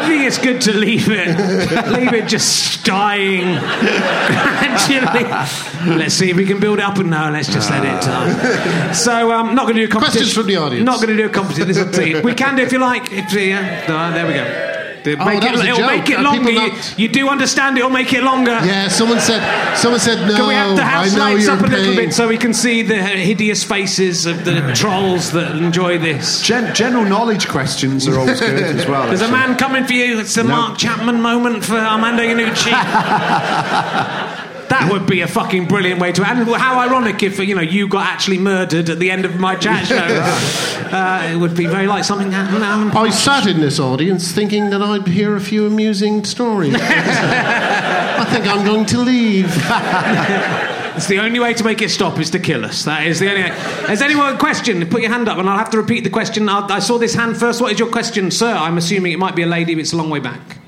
I 0.03 0.09
think 0.09 0.25
it's 0.25 0.39
good 0.39 0.61
to 0.63 0.73
leave 0.73 1.09
it, 1.09 1.29
leave 1.93 2.13
it 2.13 2.29
just 2.29 2.85
dying 2.85 3.45
gradually. 4.27 5.25
Let's 5.97 6.15
see 6.15 6.31
if 6.31 6.37
we 6.37 6.45
can 6.45 6.59
build 6.61 6.81
up, 6.81 6.99
and 6.99 7.11
no, 7.11 7.31
let's 7.31 7.53
just 7.53 7.71
let 7.71 7.85
it 7.85 8.03
die. 8.03 8.93
So, 8.93 9.33
um, 9.33 9.55
not 9.55 9.65
going 9.65 9.77
to 9.77 9.83
do 9.83 9.87
a 9.87 9.91
competition. 9.91 10.21
Questions 10.23 10.35
from 10.35 10.47
the 10.47 10.57
audience. 10.57 10.85
Not 10.85 10.97
going 10.97 11.17
to 11.17 11.17
do 11.17 11.27
a 11.27 11.33
competition. 11.33 11.69
This 11.69 11.79
will 11.79 11.93
see. 11.93 12.21
We 12.21 12.35
can 12.35 12.57
do 12.57 12.63
if 12.63 12.73
you 12.73 12.79
like. 12.79 13.13
If, 13.13 13.33
yeah, 13.33 13.85
no, 13.89 14.13
there 14.13 14.27
we 14.27 14.35
go. 14.35 14.72
The- 15.05 15.17
Oh, 15.21 15.25
Make 15.25 15.43
it, 15.45 15.53
was 15.53 15.61
a 15.61 15.65
it'll 15.65 15.79
joke. 15.79 15.91
make 15.91 16.11
it 16.11 16.19
Are 16.19 16.23
longer. 16.23 16.51
You, 16.51 16.69
not- 16.69 16.99
you 16.99 17.09
do 17.09 17.29
understand 17.29 17.77
it'll 17.79 17.91
make 17.91 18.13
it 18.13 18.23
longer. 18.23 18.53
Yeah, 18.65 18.89
someone 18.89 19.21
said. 19.21 19.43
Someone 19.77 20.01
said 20.01 20.27
no. 20.29 20.37
Can 20.37 20.49
we 20.49 20.55
have 20.55 20.77
the 20.77 20.83
I 20.83 20.87
house 20.87 21.13
know 21.15 21.21
lights 21.21 21.45
you're 21.45 21.53
up 21.57 21.61
a 21.61 21.67
little 21.67 21.95
bit 21.97 22.13
so 22.15 22.29
we 22.29 22.39
can 22.39 22.55
see 22.55 22.83
the 22.83 23.03
hideous 23.03 23.65
faces 23.65 24.27
of 24.27 24.45
the 24.45 24.73
trolls 24.75 25.33
that 25.33 25.57
enjoy 25.57 25.99
this? 25.99 26.41
Gen- 26.43 26.75
general 26.75 27.05
knowledge 27.05 27.49
questions 27.49 28.07
are 28.09 28.19
always 28.19 28.41
good 28.41 28.63
as 28.63 28.87
well. 28.87 29.07
There's 29.07 29.23
a 29.23 29.29
man 29.31 29.57
coming 29.57 29.85
for 29.85 29.93
you. 29.93 30.19
It's 30.21 30.35
the 30.35 30.45
Mark 30.45 30.79
Chapman 30.79 31.21
moment 31.21 31.65
for 31.65 31.77
Armando 31.77 32.23
Iannucci. 32.23 32.73
that 34.73 34.91
would 34.91 35.07
be 35.07 35.21
a 35.21 35.29
fucking 35.29 35.69
brilliant 35.69 36.01
way 36.01 36.13
to. 36.13 36.27
And 36.27 36.49
how 36.49 36.79
ironic 36.81 37.23
if 37.23 37.39
you 37.39 37.55
know 37.55 37.61
you 37.61 37.87
got 37.89 38.07
actually 38.07 38.39
murdered 38.39 38.89
at 38.89 38.99
the 38.99 39.11
end 39.11 39.27
of 39.27 39.39
my 39.39 39.55
chat 39.55 39.87
show. 39.87 39.97
uh, 40.97 41.31
it 41.31 41.37
would 41.37 41.55
be 41.55 41.67
very 41.67 41.87
like 41.87 42.05
something 42.05 42.33
happened. 42.33 42.65
happened- 42.65 42.97
I 42.97 43.11
sat 43.11 43.47
in 43.47 43.61
this 43.61 43.79
audience 43.79 44.33
thinking 44.33 44.71
that 44.71 44.81
I'd 44.81 45.07
hear 45.07 45.37
a 45.37 45.41
few 45.41 45.67
amusing 45.67 46.25
stories. 46.25 46.75
I 46.79 48.25
think 48.31 48.47
I'm 48.47 48.65
going 48.65 48.87
to 48.87 48.99
leave. 48.99 49.53
It's 50.95 51.07
the 51.07 51.21
only 51.21 51.41
way 51.41 51.55
to 51.55 51.65
make 51.65 51.81
it 51.81 51.89
stop 51.91 52.19
is 52.19 52.29
to 52.33 52.39
kill 52.39 52.67
us. 52.67 52.85
That 52.85 53.07
is 53.07 53.19
the 53.19 53.31
only. 53.31 53.45
way. 53.45 53.49
Has 53.89 54.03
anyone 54.03 54.35
a 54.35 54.39
question? 54.39 54.87
Put 54.91 55.01
your 55.01 55.11
hand 55.11 55.27
up, 55.27 55.39
and 55.39 55.49
I'll 55.49 55.57
have 55.57 55.71
to 55.71 55.79
repeat 55.79 56.05
the 56.05 56.11
question. 56.11 56.47
i 56.51 56.67
I 56.69 56.81
saw 56.81 56.99
this 56.99 57.15
hand 57.15 57.39
first. 57.39 57.63
What 57.63 57.73
is 57.73 57.79
your 57.79 57.91
question, 57.91 58.31
sir? 58.31 58.53
I'm 58.53 58.77
assuming 58.77 59.13
it 59.13 59.19
might 59.19 59.35
be 59.35 59.43
a 59.43 59.47
lady, 59.47 59.75
but 59.75 59.81
it's 59.81 59.95
a 59.95 59.97
long 59.97 60.11
way 60.11 60.21
back. 60.21 60.59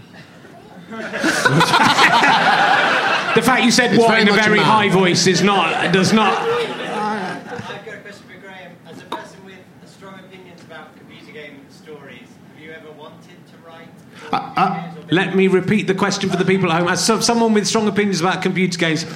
The 3.35 3.43
fact 3.43 3.65
you 3.65 3.70
said 3.70 3.93
It's 3.93 3.98
what 4.02 4.20
in 4.20 4.28
a 4.28 4.31
much 4.32 4.40
a 4.40 4.44
very 4.44 4.59
high 4.61 4.89
voice 4.89 5.27
is 5.27 5.43
not 5.43 5.93
does 5.93 6.12
not. 6.12 6.32
I've 6.39 7.85
got 7.85 7.94
a 7.94 7.98
question 7.98 8.27
for 8.28 8.40
Graham. 8.40 8.73
As 8.86 8.98
a 8.98 9.05
person 9.05 9.44
with 9.44 9.56
strong 9.86 10.15
opinions 10.20 10.62
about 10.62 10.97
computer 10.97 11.32
game 11.32 11.61
stories, 11.70 12.28
have 12.52 12.62
you 12.62 12.70
ever 12.73 12.90
wanted 12.93 13.36
to 13.47 13.56
write? 13.66 13.89
uh, 14.32 14.93
Let 15.11 15.35
me 15.36 15.48
repeat 15.48 15.86
the 15.86 15.94
question 15.94 16.31
for 16.31 16.36
the 16.36 16.44
people 16.44 16.70
at 16.73 16.81
home. 16.81 16.89
As 16.89 17.05
so- 17.05 17.20
someone 17.20 17.52
with 17.55 17.66
strong 17.66 17.89
opinions 17.89 18.20
about 18.20 18.43
computer 18.43 18.78
games, 18.78 19.05
uh, 19.05 19.09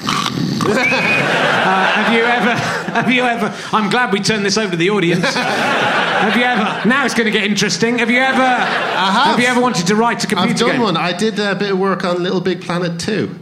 have 0.74 2.12
you 2.12 2.24
ever? 2.24 2.54
Have 2.98 3.10
you 3.12 3.22
ever? 3.22 3.54
I'm 3.72 3.90
glad 3.90 4.12
we 4.12 4.18
turned 4.18 4.44
this 4.44 4.56
over 4.58 4.70
to 4.72 4.76
the 4.76 4.90
audience. 4.90 5.22
have 5.34 6.34
you 6.36 6.42
ever? 6.42 6.88
Now 6.88 7.04
it's 7.04 7.14
going 7.14 7.26
to 7.26 7.30
get 7.30 7.44
interesting. 7.44 7.98
Have 7.98 8.10
you 8.10 8.18
ever? 8.18 8.42
have. 8.42 9.38
you 9.38 9.46
ever 9.46 9.60
wanted 9.60 9.86
to 9.88 9.94
write 9.94 10.24
a 10.24 10.26
computer 10.26 10.48
game? 10.48 10.52
I've 10.54 10.58
done 10.58 10.70
game? 10.72 10.80
one. 10.82 10.96
I 10.96 11.12
did 11.12 11.38
a 11.38 11.54
bit 11.54 11.72
of 11.72 11.78
work 11.78 12.04
on 12.04 12.22
Little 12.22 12.40
Big 12.40 12.60
Planet 12.62 12.98
2. 12.98 13.38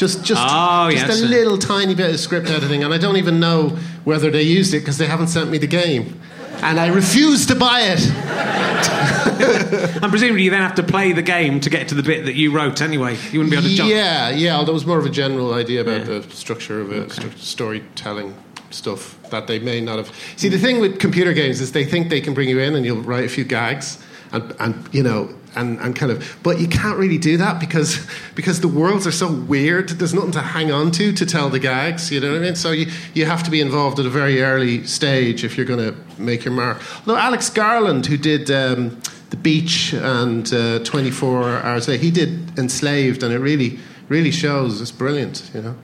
Just, 0.00 0.24
just, 0.24 0.40
Oh, 0.42 0.88
just 0.90 1.06
yes. 1.06 1.20
a 1.20 1.26
little 1.26 1.58
tiny 1.58 1.94
bit 1.94 2.10
of 2.10 2.18
script 2.18 2.48
editing, 2.48 2.82
and 2.84 2.94
I 2.94 2.96
don't 2.96 3.18
even 3.18 3.38
know 3.38 3.76
whether 4.04 4.30
they 4.30 4.40
used 4.40 4.72
it 4.72 4.78
because 4.78 4.96
they 4.96 5.04
haven't 5.06 5.26
sent 5.26 5.50
me 5.50 5.58
the 5.58 5.66
game, 5.66 6.18
and 6.62 6.80
I 6.80 6.86
refuse 6.86 7.44
to 7.48 7.54
buy 7.54 7.80
it. 7.82 8.00
And 10.02 10.10
presumably 10.10 10.42
you 10.42 10.50
then 10.50 10.62
have 10.62 10.74
to 10.76 10.82
play 10.82 11.12
the 11.12 11.20
game 11.22 11.60
to 11.60 11.68
get 11.70 11.88
to 11.88 11.94
the 11.94 12.02
bit 12.02 12.24
that 12.24 12.34
you 12.34 12.50
wrote 12.50 12.80
anyway. 12.80 13.18
You 13.30 13.40
wouldn't 13.40 13.50
be 13.50 13.58
able 13.58 13.68
to 13.68 13.74
jump. 13.74 13.90
Yeah, 13.90 14.30
yeah. 14.30 14.56
Although 14.56 14.72
it 14.72 14.74
was 14.74 14.86
more 14.86 14.98
of 14.98 15.04
a 15.04 15.10
general 15.10 15.52
idea 15.52 15.82
about 15.82 16.06
the 16.06 16.22
structure 16.34 16.80
of 16.80 16.90
it, 16.92 17.12
st- 17.12 17.38
storytelling 17.38 18.34
stuff 18.70 19.18
that 19.30 19.46
they 19.48 19.58
may 19.58 19.80
not 19.82 19.98
have. 19.98 20.10
See, 20.36 20.48
the 20.48 20.58
thing 20.58 20.80
with 20.80 20.98
computer 20.98 21.34
games 21.34 21.60
is 21.60 21.72
they 21.72 21.84
think 21.84 22.08
they 22.08 22.20
can 22.22 22.32
bring 22.32 22.48
you 22.48 22.58
in 22.58 22.74
and 22.74 22.86
you'll 22.86 23.02
write 23.02 23.24
a 23.24 23.28
few 23.28 23.44
gags, 23.44 23.98
and, 24.32 24.54
and 24.60 24.88
you 24.92 25.02
know, 25.02 25.28
and, 25.56 25.78
and 25.80 25.96
kind 25.96 26.12
of, 26.12 26.38
but 26.42 26.60
you 26.60 26.68
can't 26.68 26.98
really 26.98 27.18
do 27.18 27.36
that 27.36 27.60
because 27.60 28.06
because 28.34 28.60
the 28.60 28.68
worlds 28.68 29.06
are 29.06 29.12
so 29.12 29.32
weird. 29.32 29.90
There's 29.90 30.14
nothing 30.14 30.32
to 30.32 30.40
hang 30.40 30.70
on 30.70 30.90
to 30.92 31.12
to 31.12 31.26
tell 31.26 31.48
the 31.48 31.58
gags. 31.58 32.10
You 32.10 32.20
know 32.20 32.32
what 32.32 32.40
I 32.40 32.44
mean? 32.44 32.56
So 32.56 32.70
you 32.70 32.90
you 33.14 33.26
have 33.26 33.42
to 33.44 33.50
be 33.50 33.60
involved 33.60 33.98
at 33.98 34.06
a 34.06 34.10
very 34.10 34.42
early 34.42 34.86
stage 34.86 35.44
if 35.44 35.56
you're 35.56 35.66
going 35.66 35.92
to 35.92 36.20
make 36.20 36.44
your 36.44 36.54
mark. 36.54 36.80
Although 37.00 37.18
Alex 37.18 37.50
Garland, 37.50 38.06
who 38.06 38.16
did. 38.16 38.50
Um, 38.50 39.00
the 39.30 39.36
Beach 39.36 39.92
and 39.92 40.52
uh, 40.52 40.80
24 40.80 41.58
Hours 41.58 41.88
a 41.88 41.92
Day. 41.92 41.98
He 41.98 42.10
did 42.10 42.58
Enslaved, 42.58 43.22
and 43.22 43.32
it 43.32 43.38
really, 43.38 43.78
really 44.08 44.32
shows. 44.32 44.80
It's 44.80 44.90
brilliant, 44.90 45.50
you 45.54 45.62
know, 45.62 45.76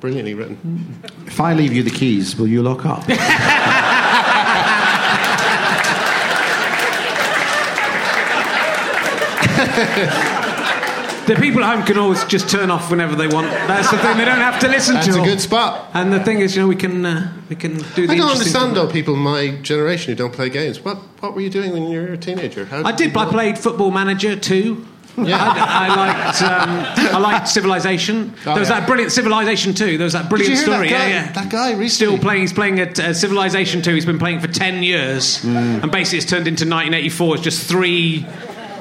brilliantly 0.00 0.34
written. 0.34 1.02
If 1.26 1.40
I 1.40 1.52
leave 1.52 1.72
you 1.72 1.82
the 1.82 1.90
keys, 1.90 2.36
will 2.36 2.46
you 2.46 2.62
lock 2.62 2.86
up? 2.86 3.04
the 11.26 11.34
people 11.40 11.64
at 11.64 11.74
home 11.76 11.84
can 11.84 11.98
always 11.98 12.24
just 12.26 12.48
turn 12.48 12.70
off 12.70 12.90
whenever 12.90 13.16
they 13.16 13.26
want. 13.26 13.48
That's 13.66 13.90
the 13.90 13.98
thing; 13.98 14.16
they 14.16 14.24
don't 14.24 14.38
have 14.38 14.58
to 14.60 14.68
listen 14.68 14.94
That's 14.94 15.06
to. 15.06 15.12
That's 15.12 15.18
a 15.18 15.20
all. 15.20 15.26
good 15.26 15.40
spot. 15.40 15.90
And 15.94 16.12
the 16.12 16.20
thing 16.22 16.40
is, 16.40 16.54
you 16.54 16.62
know, 16.62 16.68
we 16.68 16.76
can 16.76 17.04
uh, 17.04 17.32
we 17.48 17.56
can 17.56 17.78
do 17.94 18.06
the. 18.06 18.12
I 18.12 18.16
don't 18.16 18.30
understand 18.30 18.76
though 18.76 18.86
people 18.88 19.16
my 19.16 19.56
generation 19.62 20.12
who 20.12 20.16
don't 20.16 20.32
play 20.32 20.48
games. 20.50 20.80
What 20.84 20.98
what 21.20 21.34
were 21.34 21.40
you 21.40 21.50
doing 21.50 21.72
when 21.72 21.88
you 21.88 22.00
were 22.00 22.12
a 22.12 22.18
teenager? 22.18 22.64
How 22.66 22.84
I 22.84 22.92
did. 22.92 23.16
I 23.16 23.26
played 23.26 23.58
Football 23.58 23.90
Manager 23.90 24.36
too. 24.36 24.86
Yeah. 25.18 25.38
I, 25.40 25.86
I 25.88 25.96
liked. 25.96 26.42
Um, 26.42 27.16
I 27.16 27.18
liked 27.18 27.48
Civilization. 27.48 28.34
Oh, 28.40 28.50
there 28.50 28.58
was 28.60 28.68
yeah. 28.68 28.80
that 28.80 28.86
brilliant 28.86 29.12
Civilization 29.12 29.72
too. 29.72 29.96
There 29.96 30.04
was 30.04 30.12
that 30.12 30.24
Did 30.24 30.28
brilliant 30.28 30.58
story. 30.58 30.88
that 30.90 30.94
guy? 30.98 31.08
Yeah, 31.08 31.24
yeah. 31.24 31.32
That 31.32 31.48
guy 31.50 31.70
recently. 31.70 31.88
Still 31.88 32.18
playing. 32.18 32.42
He's 32.42 32.52
playing 32.52 32.80
at 32.80 32.98
uh, 33.00 33.14
Civilization 33.14 33.80
two. 33.80 33.94
He's 33.94 34.04
been 34.04 34.18
playing 34.18 34.40
for 34.40 34.48
ten 34.48 34.82
years, 34.82 35.38
Mm. 35.42 35.82
and 35.82 35.90
basically 35.90 36.18
it's 36.18 36.26
turned 36.30 36.46
into 36.46 36.64
1984. 36.66 37.34
It's 37.36 37.44
just 37.44 37.66
three. 37.66 38.26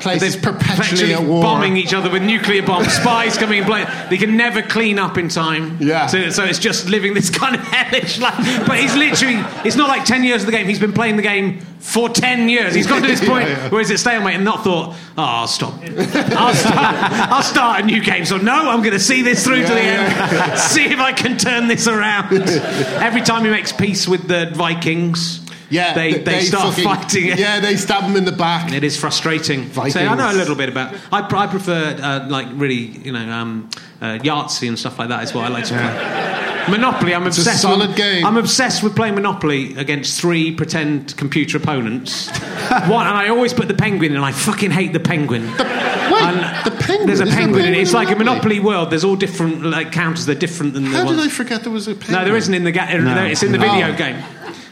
Places 0.06 0.40
they're 0.41 0.53
perpetually 0.53 1.14
at 1.14 1.23
war. 1.23 1.41
bombing 1.41 1.77
each 1.77 1.94
other 1.94 2.10
with 2.10 2.22
nuclear 2.23 2.61
bombs. 2.64 2.94
Spies 2.94 3.38
coming 3.38 3.60
and 3.60 3.68
playing. 3.68 3.88
They 4.10 4.18
can 4.18 4.38
never 4.38 4.61
clean 4.61 4.99
up 4.99 5.18
in 5.18 5.30
time. 5.30 5.77
Yeah. 5.82 6.07
So, 6.07 6.30
so 6.30 6.44
it's 6.44 6.60
just 6.60 6.88
living 6.88 7.14
this 7.14 7.30
kind 7.30 7.56
of 7.56 7.61
hellish 7.68 8.19
life. 8.19 8.36
But 8.68 8.80
he's 8.80 8.95
literally. 8.95 9.44
It's 9.65 9.76
not 9.76 9.90
like 9.90 10.06
ten 10.06 10.23
years 10.23 10.41
of 10.44 10.45
the 10.45 10.52
game. 10.52 10.68
He's 10.68 10.80
been 10.80 10.94
playing 10.94 11.15
the 11.18 11.22
game 11.23 11.60
for 11.80 12.07
ten 12.10 12.49
years. 12.49 12.73
He's 12.73 12.88
got 12.88 13.02
to 13.02 13.07
this 13.07 13.19
point 13.27 13.48
Yeah, 13.49 13.57
yeah. 13.64 13.69
where 13.69 13.80
he's 13.82 13.91
at 13.91 13.99
stalemate 13.99 14.36
and 14.36 14.45
not 14.45 14.64
thought, 14.64 14.94
oh, 15.18 15.23
I'll 15.23 15.48
stop. 15.48 15.73
I'll 15.84 16.53
start, 16.53 16.95
I'll 17.32 17.44
start 17.44 17.82
a 17.82 17.86
new 17.86 18.02
game. 18.03 18.26
So, 18.26 18.38
no, 18.38 18.69
I'm 18.69 18.80
going 18.82 18.94
to 18.94 18.99
see 18.99 19.22
this 19.22 19.44
through 19.44 19.61
to 19.64 19.68
the 19.68 19.76
Yeah, 19.84 20.49
end. 20.52 20.60
see 20.60 20.86
if 20.86 20.99
I 20.99 21.14
can 21.14 21.38
turn 21.38 21.68
this 21.68 21.88
around. 21.88 22.32
Every 22.34 23.22
time 23.22 23.44
he 23.44 23.49
makes 23.52 23.72
peace 23.72 24.07
with 24.07 24.27
the 24.27 24.52
Vikings, 24.53 25.44
Yeah, 25.69 25.93
they, 25.93 26.11
th- 26.13 26.25
they, 26.25 26.41
start 26.41 26.69
fucking- 26.75 26.83
fighting 26.83 27.25
it. 27.27 27.39
Yeah, 27.39 27.59
they 27.59 27.75
stab 27.77 28.03
him 28.03 28.15
in 28.15 28.25
the 28.25 28.31
back. 28.31 28.71
It 28.71 28.83
is 28.83 28.97
frustrating. 28.99 29.63
Vikings. 29.63 29.93
So 29.93 29.99
I 30.01 30.15
know 30.15 30.31
a 30.31 30.33
little 30.37 30.55
bit 30.55 30.69
about. 30.69 30.93
I, 31.11 31.21
I 31.21 31.47
prefer 31.47 31.97
uh, 32.01 32.27
like 32.29 32.47
really, 32.53 32.75
you 33.05 33.11
know, 33.11 33.29
um, 33.31 33.69
uh, 34.01 34.19
Yahtzee 34.19 34.67
and 34.67 34.77
stuff 34.77 34.99
like 34.99 35.09
that. 35.09 35.23
Is 35.23 35.33
what 35.33 35.45
I 35.45 35.47
like 35.49 35.65
to 35.65 35.73
play. 35.73 36.71
Monopoly. 36.77 37.13
I'm 37.13 37.23
a 37.23 37.27
obsessed. 37.27 37.61
solid 37.61 37.89
with, 37.89 37.97
game. 37.97 38.25
I'm 38.25 38.37
obsessed 38.37 38.81
with 38.83 38.95
playing 38.95 39.15
Monopoly 39.15 39.75
against 39.75 40.19
three 40.19 40.53
pretend 40.53 41.15
computer 41.17 41.57
opponents. 41.57 42.29
One, 42.87 43.05
and 43.07 43.15
I 43.15 43.27
always 43.29 43.53
put 43.53 43.67
the 43.67 43.75
penguin, 43.75 44.11
in, 44.11 44.15
and 44.17 44.25
I 44.25 44.31
fucking 44.31 44.71
hate 44.71 44.91
the 44.93 44.99
penguin. 44.99 45.43
Wait, 45.45 45.61
And 45.61 46.65
the 46.65 46.75
penguin. 46.79 47.07
There's 47.07 47.19
a 47.19 47.23
Is 47.23 47.29
there 47.29 47.37
penguin, 47.37 47.65
in 47.65 47.73
it. 47.75 47.79
It's 47.79 47.93
like 47.93 48.09
a 48.09 48.15
Monopoly. 48.15 48.55
Monopoly 48.55 48.59
world. 48.61 48.89
There's 48.91 49.03
all 49.03 49.15
different 49.15 49.63
like 49.63 49.91
counters. 49.91 50.25
They're 50.25 50.35
different 50.35 50.73
than 50.73 50.85
the 50.85 50.89
How 50.91 51.05
ones. 51.05 51.17
did 51.17 51.25
I 51.25 51.29
forget 51.29 51.61
there 51.63 51.71
was 51.71 51.87
a 51.87 51.93
penguin? 51.95 52.13
No, 52.13 52.25
there 52.25 52.35
isn't 52.35 52.53
in 52.53 52.63
the 52.63 52.71
ga- 52.71 52.97
no. 52.97 53.25
It's 53.25 53.43
in 53.43 53.51
the 53.51 53.59
video 53.59 53.91
Oh. 53.93 53.97
game. 53.97 54.23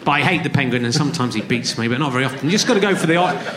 But 0.05 0.11
I 0.11 0.21
hate 0.21 0.43
the 0.43 0.49
penguin, 0.49 0.83
and 0.83 0.93
sometimes 0.93 1.33
he 1.33 1.41
beats 1.41 1.77
me, 1.77 1.87
but 1.87 1.97
not 1.99 2.11
very 2.11 2.25
often. 2.25 2.45
You 2.45 2.51
just 2.51 2.67
got 2.67 2.73
to 2.73 2.81
go 2.81 2.93
for 2.95 3.07
the 3.07 3.13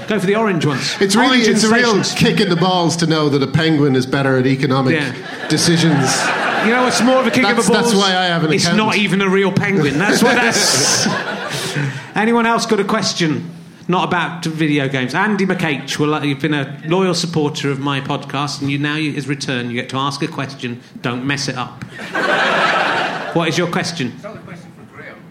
go 0.07 0.21
for 0.21 0.27
the 0.27 0.37
orange 0.37 0.65
ones. 0.65 0.97
It's 1.01 1.17
really 1.17 1.39
Orange 1.43 1.49
it's 1.49 1.65
a 1.65 1.73
real 1.75 2.01
kick 2.05 2.39
in 2.41 2.49
the 2.49 2.57
balls 2.57 2.97
to 2.99 3.07
know 3.07 3.29
that 3.29 3.43
a 3.43 3.47
penguin 3.51 3.97
is 3.97 4.07
better 4.07 4.37
at 4.39 4.47
economic 4.47 4.95
Yeah. 4.95 5.49
decisions. 5.49 6.17
You 6.65 6.73
know 6.73 6.87
it's 6.87 7.03
more 7.03 7.17
of 7.17 7.27
a 7.27 7.31
kick 7.31 7.43
That's- 7.43 7.59
of 7.59 7.67
the 7.67 7.73
balls? 7.73 7.93
that's 7.93 7.97
why 7.97 8.17
I 8.17 8.27
have 8.27 8.45
an 8.45 8.53
It's 8.53 8.65
accountant. 8.65 8.87
not 8.87 8.97
even 8.97 9.21
a 9.23 9.29
real 9.29 9.51
penguin. 9.53 9.99
That's 9.99 10.23
what 10.23 10.35
that's. 10.37 11.07
Anyone 12.17 12.47
else 12.47 12.65
got 12.67 12.81
a 12.81 12.85
question? 12.85 13.51
Not 13.89 14.05
about 14.09 14.45
video 14.45 14.89
games. 14.89 15.15
Andy 15.15 15.47
McH, 15.47 15.99
well, 15.99 16.15
uh, 16.15 16.23
you've 16.23 16.41
been 16.41 16.55
a 16.55 16.81
loyal 16.87 17.15
supporter 17.15 17.71
of 17.71 17.79
my 17.79 18.01
podcast, 18.01 18.61
and 18.61 18.71
you 18.71 18.79
now, 18.79 18.97
his 18.97 19.29
return, 19.29 19.71
you 19.71 19.75
get 19.81 19.89
to 19.91 19.97
ask 19.97 20.23
a 20.23 20.27
question. 20.29 20.81
Don't 21.03 21.25
mess 21.25 21.47
it 21.49 21.57
up. 21.57 21.85
what 23.35 23.49
is 23.49 23.59
your 23.59 23.69
question? 23.69 24.13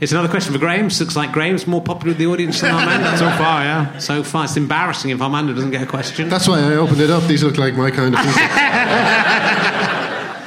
It's 0.01 0.11
another 0.11 0.27
question 0.27 0.51
for 0.53 0.59
Graham. 0.59 0.89
Looks 0.89 1.15
like 1.15 1.31
Graham's 1.31 1.65
more 1.67 1.81
popular 1.81 2.09
with 2.11 2.17
the 2.17 2.27
audience 2.27 2.59
than 2.61 2.71
Armando. 2.75 3.11
So 3.17 3.29
far, 3.37 3.63
yeah. 3.63 3.97
So 3.97 4.23
far, 4.23 4.43
it's 4.43 4.57
embarrassing 4.57 5.11
if 5.11 5.21
Armando 5.21 5.53
doesn't 5.53 5.71
get 5.71 5.83
a 5.83 5.85
question. 5.85 6.27
That's 6.27 6.47
why 6.49 6.59
I 6.59 6.75
opened 6.75 6.99
it 6.99 7.09
up. 7.09 7.23
These 7.23 7.43
look 7.43 7.57
like 7.57 7.75
my 7.75 7.91
kind 7.91 8.13
of 8.13 8.19
people. 8.25 8.33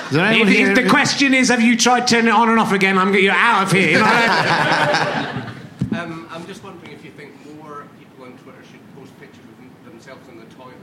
Is 0.08 0.14
there 0.14 0.24
anyone 0.26 0.48
If, 0.48 0.54
here- 0.54 0.70
if 0.70 0.74
the 0.76 0.88
question 0.88 1.32
is, 1.34 1.48
have 1.48 1.62
you 1.62 1.76
tried 1.78 2.06
turning 2.06 2.28
it 2.28 2.32
on 2.34 2.48
and 2.50 2.58
off 2.60 2.72
again? 2.72 2.98
I'm 2.98 3.10
getting 3.10 3.24
you 3.26 3.30
out 3.30 3.64
of 3.64 3.72
here. 3.72 3.92
You 3.92 3.98
know 3.98 4.04
what 4.04 4.12
I 4.30 5.44
mean? 5.92 5.98
Um, 6.00 6.28
I'm 6.30 6.46
just 6.46 6.62
wondering 6.62 6.92
if 6.92 7.02
you 7.04 7.10
think 7.12 7.32
more 7.56 7.84
people 7.98 8.24
on 8.26 8.32
Twitter 8.38 8.62
should 8.70 8.80
post 8.96 9.18
pictures 9.18 9.44
of 9.44 9.56
them- 9.56 9.70
themselves 9.92 10.28
in 10.28 10.38
the 10.38 10.46
toilet. 10.54 10.76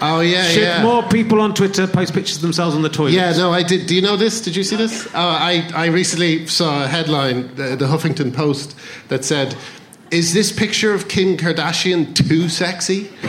Oh 0.00 0.20
yeah, 0.20 0.42
Should 0.44 0.62
yeah. 0.62 0.82
more 0.82 1.02
people 1.02 1.40
on 1.40 1.54
Twitter 1.54 1.86
post 1.86 2.12
pictures 2.14 2.36
of 2.36 2.42
themselves 2.42 2.74
on 2.74 2.82
the 2.82 2.88
toilet? 2.88 3.12
Yeah, 3.12 3.32
no, 3.32 3.52
I 3.52 3.62
did. 3.62 3.86
Do 3.86 3.94
you 3.94 4.02
know 4.02 4.16
this? 4.16 4.40
Did 4.40 4.56
you 4.56 4.64
see 4.64 4.76
this? 4.76 5.06
Uh, 5.06 5.18
I, 5.18 5.70
I 5.74 5.86
recently 5.86 6.46
saw 6.46 6.84
a 6.84 6.86
headline, 6.86 7.54
the, 7.54 7.76
the 7.76 7.86
Huffington 7.86 8.34
Post, 8.34 8.76
that 9.08 9.24
said, 9.24 9.56
Is 10.10 10.32
this 10.34 10.52
picture 10.52 10.92
of 10.92 11.08
Kim 11.08 11.36
Kardashian 11.36 12.14
too 12.14 12.48
sexy? 12.48 13.04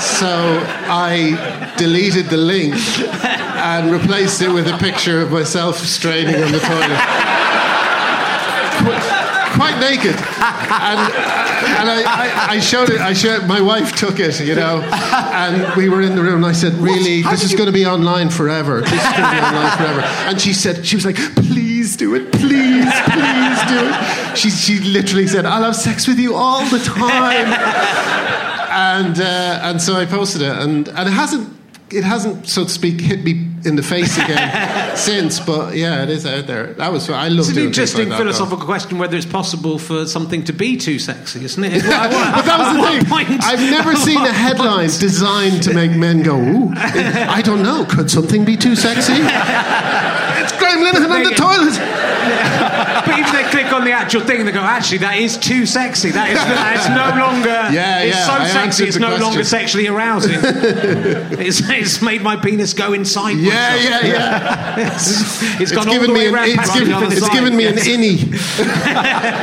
so 0.00 0.62
I 0.88 1.74
deleted 1.78 2.26
the 2.26 2.36
link 2.36 2.74
and 3.24 3.92
replaced 3.92 4.42
it 4.42 4.50
with 4.50 4.66
a 4.66 4.76
picture 4.78 5.20
of 5.20 5.32
myself 5.32 5.76
straining 5.76 6.42
on 6.42 6.52
the 6.52 6.60
toilet. 6.60 7.69
Qu- 9.60 9.66
Quite 9.66 9.78
naked, 9.80 10.16
and 10.16 11.00
and 11.80 11.86
I, 11.90 12.02
I, 12.06 12.46
I 12.56 12.60
showed 12.60 12.88
it. 12.88 13.00
I 13.00 13.12
showed 13.12 13.46
my 13.46 13.60
wife 13.60 13.94
took 13.94 14.18
it, 14.18 14.40
you 14.40 14.54
know, 14.54 14.80
and 14.80 15.76
we 15.76 15.88
were 15.90 16.00
in 16.00 16.14
the 16.16 16.22
room. 16.22 16.36
and 16.36 16.46
I 16.46 16.52
said, 16.52 16.72
"Really, 16.74 17.20
this 17.22 17.44
is 17.44 17.52
going 17.54 17.66
to 17.66 17.72
be 17.72 17.84
online 17.84 18.30
forever. 18.30 18.80
This 18.80 18.92
is 18.92 19.12
going 19.12 19.24
to 19.24 19.30
be 19.30 19.42
online 19.48 19.76
forever." 19.76 20.00
And 20.28 20.40
she 20.40 20.52
said, 20.54 20.86
"She 20.86 20.96
was 20.96 21.04
like, 21.04 21.16
please 21.36 21.96
do 21.96 22.14
it, 22.14 22.32
please, 22.32 22.90
please 23.04 23.58
do 23.68 23.78
it." 23.84 24.36
She 24.38 24.48
she 24.50 24.78
literally 24.80 25.26
said, 25.26 25.44
"I'll 25.44 25.62
have 25.64 25.76
sex 25.76 26.06
with 26.08 26.18
you 26.18 26.34
all 26.34 26.64
the 26.70 26.78
time." 26.78 27.52
and 28.72 29.20
uh, 29.20 29.60
and 29.68 29.80
so 29.82 29.94
I 29.96 30.06
posted 30.06 30.40
it, 30.42 30.56
and 30.56 30.88
and 30.88 31.08
it 31.08 31.12
hasn't 31.12 31.48
it 31.92 32.04
hasn't 32.04 32.48
so 32.48 32.64
to 32.64 32.70
speak 32.70 33.00
hit 33.00 33.24
me 33.24 33.46
in 33.64 33.76
the 33.76 33.82
face 33.82 34.16
again 34.16 34.96
since. 34.96 35.40
But 35.40 35.74
yeah, 35.76 36.02
it 36.02 36.08
is 36.10 36.24
out 36.24 36.46
there. 36.46 36.72
That 36.74 36.92
was 36.92 37.08
I 37.10 37.28
love 37.28 37.40
It's 37.48 37.56
an 37.56 37.58
interesting 37.64 38.08
like 38.08 38.18
that, 38.18 38.24
though. 38.24 38.30
philosophical 38.32 38.64
question 38.64 38.98
whether 38.98 39.16
it's 39.16 39.26
possible 39.26 39.78
for 39.78 40.06
something 40.06 40.44
to 40.44 40.52
be 40.52 40.76
too 40.76 40.98
sexy, 40.98 41.44
isn't 41.44 41.62
it? 41.64 41.84
At 41.84 42.10
what- 42.12 42.34
but 42.36 42.44
that 42.46 42.58
was 42.58 42.76
the 42.76 42.82
thing. 42.88 43.04
point- 43.06 43.44
I've 43.44 43.60
never 43.70 43.94
seen 43.96 44.18
a 44.18 44.32
headline 44.32 44.88
point- 44.88 45.00
designed 45.00 45.62
to 45.64 45.74
make 45.74 45.90
men 45.92 46.22
go, 46.22 46.36
ooh. 46.38 46.72
I 46.76 47.42
don't 47.42 47.62
know. 47.62 47.84
Could 47.84 48.10
something 48.10 48.44
be 48.44 48.56
too 48.56 48.76
sexy? 48.76 49.14
it's 49.14 50.52
Graham 50.58 50.80
Linehan 50.80 51.10
on 51.10 51.22
the 51.24 51.34
toilet. 51.36 51.76
But 53.06 53.18
even 53.18 53.32
they 53.32 53.44
click 53.50 53.72
on 53.72 53.84
the 53.84 53.92
actual 53.92 54.20
thing 54.22 54.38
and 54.40 54.48
they 54.48 54.52
go, 54.52 54.60
actually, 54.60 54.98
that 54.98 55.16
is 55.18 55.36
too 55.36 55.64
sexy. 55.66 56.10
That 56.10 56.30
is 56.30 56.38
that's 56.38 56.88
no 56.88 57.20
longer. 57.20 57.48
Yeah, 57.70 58.00
it's 58.02 58.16
yeah, 58.16 58.26
so 58.26 58.32
I 58.32 58.48
sexy, 58.48 58.84
it's 58.84 58.96
no 58.98 59.06
question. 59.08 59.22
longer 59.26 59.44
sexually 59.44 59.86
arousing. 59.86 60.32
it's, 60.42 61.60
it's 61.68 62.02
made 62.02 62.22
my 62.22 62.36
penis 62.36 62.74
go 62.74 62.92
inside. 62.92 63.36
Yeah, 63.38 63.52
myself. 63.76 64.04
yeah, 64.04 64.12
yeah. 64.12 64.92
It's, 64.94 65.42
it's 65.42 65.60
It's 65.60 65.72
gone 65.72 65.88
all 65.88 66.00
the 66.00 66.08
me 66.08 66.14
way 66.14 66.26
an, 66.28 66.34
around. 66.34 66.48
it's 66.48 66.72
given, 66.78 67.02
it's 67.12 67.20
side. 67.20 67.32
given 67.32 67.56
me 67.56 67.66
an 67.66 67.74
Yes. 67.76 67.88
innie. 67.88 69.40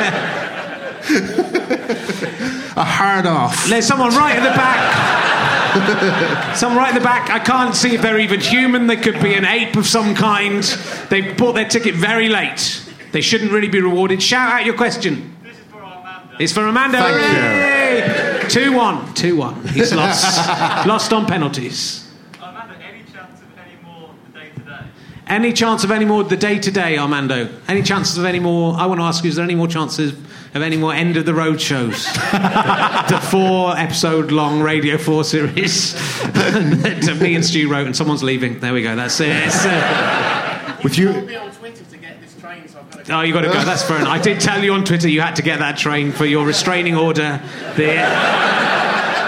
a 2.76 2.84
hard 2.84 3.26
off. 3.26 3.66
There's 3.68 3.86
someone 3.88 4.14
right 4.16 4.36
at 4.36 4.44
the 4.44 4.56
back. 4.58 6.56
someone 6.56 6.78
right 6.80 6.90
in 6.90 6.96
the 6.96 7.02
back. 7.04 7.30
I 7.30 7.40
can't 7.40 7.76
see 7.76 7.94
if 7.96 8.02
they're 8.02 8.20
even 8.20 8.40
human. 8.40 8.88
They 8.88 8.98
could 8.98 9.22
be 9.22 9.34
an 9.36 9.46
ape 9.46 9.76
of 9.76 9.86
some 9.88 10.16
kind. 10.16 10.64
They 11.10 11.22
bought 11.34 11.54
their 11.54 11.68
ticket 11.68 11.96
very 11.96 12.30
late. 12.30 12.84
They 13.12 13.22
shouldn't 13.22 13.52
really 13.52 13.70
be 13.70 13.82
rewarded. 13.82 14.22
Shout 14.22 14.52
out 14.52 14.66
your 14.66 14.76
question. 14.76 15.36
This 15.44 15.58
is 15.58 15.64
for 15.66 15.82
Armando. 15.84 16.36
It's 16.40 16.54
for 16.54 16.66
Amanda. 16.66 16.98
Thank 16.98 18.44
Hooray! 18.44 18.50
Two 18.50 18.74
one. 18.74 19.14
Two 19.14 19.36
one. 19.38 19.66
He's 19.68 19.94
lost. 19.94 20.48
lost 20.88 21.14
on 21.14 21.26
penalties. 21.26 22.10
Armando, 22.42 22.76
any 22.76 23.04
chance 23.12 23.42
of 23.42 23.58
any 23.58 23.84
more 23.84 24.10
the 24.26 24.40
day 24.40 24.50
today? 24.56 24.86
Any 25.28 25.54
chance 25.54 25.84
of 25.84 25.92
any 25.92 26.06
more 26.06 26.24
the 26.24 26.38
Day 26.38 26.60
Today, 26.60 26.98
Armando? 26.98 27.50
Any 27.68 27.82
chances 27.82 28.18
of 28.18 28.26
any 28.26 28.40
more? 28.40 28.76
I 28.76 28.86
want 28.86 29.00
to 29.00 29.06
ask 29.06 29.24
you: 29.24 29.30
Is 29.30 29.36
there 29.36 29.44
any 29.46 29.56
more 29.56 29.68
chances 29.68 30.14
of 30.54 30.62
any 30.62 30.78
more 30.78 30.94
end 30.94 31.18
of 31.18 31.26
the 31.26 31.34
road 31.34 31.60
shows? 31.60 32.06
the 32.32 33.28
four 33.30 33.78
episode 33.78 34.32
long 34.32 34.62
Radio 34.62 34.98
Four 34.98 35.24
series 35.24 35.94
that 36.34 37.18
me 37.22 37.36
and 37.36 37.46
Stu 37.46 37.70
wrote, 37.70 37.86
and 37.86 37.96
someone's 37.96 38.24
leaving. 38.24 38.60
There 38.60 38.74
we 38.74 38.82
go. 38.84 38.96
That's 38.96 39.20
it. 39.20 39.30
It's, 39.30 39.66
uh, 39.66 40.78
With 40.84 40.98
you, 40.98 41.12
me 41.12 41.36
on 41.36 41.47
Twitter 41.47 41.47
to 41.92 41.98
get 41.98 42.20
this 42.22 42.36
train, 42.40 42.68
so 42.68 42.80
I've 42.80 42.90
got 42.92 43.00
to 43.06 43.12
Go. 43.12 43.18
oh, 43.18 43.22
you 43.22 43.34
got 43.34 43.42
to 43.42 43.48
go. 43.48 43.64
That's 43.64 43.84
fair. 43.84 43.98
enough. 43.98 44.10
I 44.10 44.20
did 44.22 44.40
tell 44.40 44.64
you 44.64 44.74
on 44.74 44.84
Twitter 44.86 45.10
you 45.10 45.22
had 45.22 45.36
to 45.38 45.42
get 45.42 45.60
that 45.60 45.78
train 45.78 46.12
for 46.12 46.26
your 46.26 46.46
restraining 46.46 46.96
order. 46.96 47.42
The, 47.76 47.84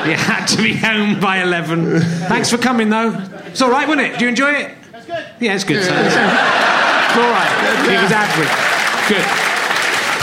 you 0.09 0.15
had 0.15 0.45
to 0.47 0.61
be 0.61 0.73
home 0.75 1.19
by 1.19 1.41
eleven. 1.41 1.99
Thanks 2.27 2.49
for 2.49 2.57
coming, 2.57 2.89
though. 2.89 3.13
It's 3.45 3.61
all 3.61 3.71
right, 3.71 3.87
wasn't 3.87 4.07
it? 4.07 4.17
Do 4.19 4.25
you 4.25 4.29
enjoy 4.29 4.51
it? 4.51 4.75
That's 4.91 5.05
good. 5.05 5.25
Yeah, 5.39 5.55
it's 5.55 5.63
good. 5.63 5.83
So, 5.83 5.91
it's 5.91 6.15
all 7.17 7.31
right. 7.31 7.51
It 7.89 8.01
was 8.01 8.11
average. 8.11 9.09
Good. 9.09 9.48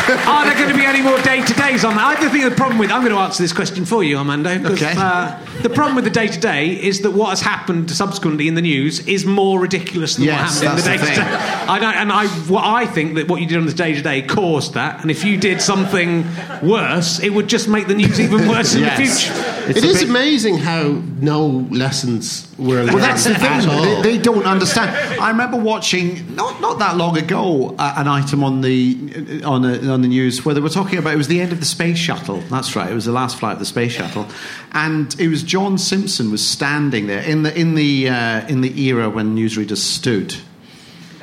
Are 0.26 0.44
there 0.44 0.54
going 0.54 0.68
to 0.70 0.76
be 0.76 0.84
any 0.84 1.02
more 1.02 1.18
day 1.22 1.44
to 1.44 1.54
days 1.54 1.84
on 1.84 1.96
that? 1.96 2.18
I 2.18 2.28
think 2.28 2.44
the 2.44 2.54
problem 2.54 2.78
with 2.78 2.92
I'm 2.92 3.02
going 3.02 3.12
to 3.12 3.18
answer 3.18 3.42
this 3.42 3.52
question 3.52 3.84
for 3.84 4.04
you, 4.04 4.18
Armando. 4.18 4.50
Okay. 4.72 4.94
Uh, 4.96 5.36
the 5.62 5.68
problem 5.70 5.96
with 5.96 6.04
the 6.04 6.10
Day 6.10 6.28
Today 6.28 6.68
is 6.80 7.00
that 7.00 7.10
what 7.10 7.30
has 7.30 7.40
happened 7.40 7.90
subsequently 7.90 8.46
in 8.46 8.54
the 8.54 8.62
news 8.62 9.06
is 9.08 9.24
more 9.24 9.58
ridiculous 9.58 10.14
than 10.16 10.26
Yes, 10.26 10.62
what 10.62 10.68
happened 10.68 10.86
in 10.86 10.98
the 11.00 11.04
Day 11.06 11.14
Today. 11.14 11.36
I 11.68 11.78
don't, 11.80 11.94
and 11.96 12.12
I, 12.12 12.26
what 12.48 12.64
I 12.64 12.86
think 12.86 13.16
that 13.16 13.26
what 13.26 13.40
you 13.40 13.48
did 13.48 13.58
on 13.58 13.66
the 13.66 13.74
Day 13.74 13.94
Today 13.94 14.22
caused 14.22 14.74
that, 14.74 15.00
and 15.02 15.10
if 15.10 15.24
you 15.24 15.36
did 15.38 15.60
something 15.60 16.24
worse, 16.62 17.18
it 17.20 17.30
would 17.30 17.48
just 17.48 17.68
make 17.68 17.88
the 17.88 17.94
news 17.94 18.20
even 18.20 18.46
worse 18.48 18.74
in 18.74 18.82
Yes. 18.82 18.98
the 18.98 19.04
future. 19.32 19.55
It's 19.68 19.82
It 19.82 20.02
a 20.02 20.08
amazing 20.08 20.58
how 20.58 21.02
no 21.20 21.46
lessons 21.70 22.46
were 22.58 22.76
learned 22.84 22.88
Well, 22.94 22.98
that's 22.98 23.24
the 23.24 23.34
thing. 23.34 23.44
at 23.44 23.66
all. 23.68 23.82
They, 24.02 24.02
they 24.02 24.18
don't 24.18 24.44
understand. 24.44 24.90
I 25.20 25.30
remember 25.30 25.56
watching 25.56 26.34
not 26.34 26.60
not 26.60 26.78
that 26.78 26.96
long 26.96 27.16
ago 27.18 27.74
uh, 27.78 27.94
an 27.96 28.08
item 28.08 28.44
on 28.44 28.60
the 28.60 29.42
on 29.44 29.62
the, 29.62 29.90
on 29.90 30.02
the 30.02 30.08
news 30.08 30.44
where 30.44 30.54
they 30.54 30.60
were 30.60 30.68
talking 30.68 30.98
about 30.98 31.14
it 31.14 31.16
was 31.16 31.28
the 31.28 31.40
end 31.40 31.52
of 31.52 31.60
the 31.60 31.66
space 31.66 31.98
shuttle. 31.98 32.40
That's 32.50 32.74
right. 32.76 32.90
It 32.90 32.94
was 32.94 33.04
the 33.06 33.12
last 33.12 33.38
flight 33.38 33.54
of 33.54 33.58
the 33.58 33.66
space 33.66 33.92
shuttle, 33.92 34.26
and 34.72 35.14
it 35.18 35.28
was 35.28 35.42
John 35.42 35.78
Simpson 35.78 36.30
was 36.30 36.46
standing 36.46 37.06
there 37.06 37.22
in 37.22 37.42
the 37.42 37.58
in 37.58 37.74
the 37.74 38.08
uh, 38.08 38.46
in 38.48 38.60
the 38.60 38.80
era 38.82 39.08
when 39.10 39.34
newsreaders 39.36 39.78
stood. 39.78 40.34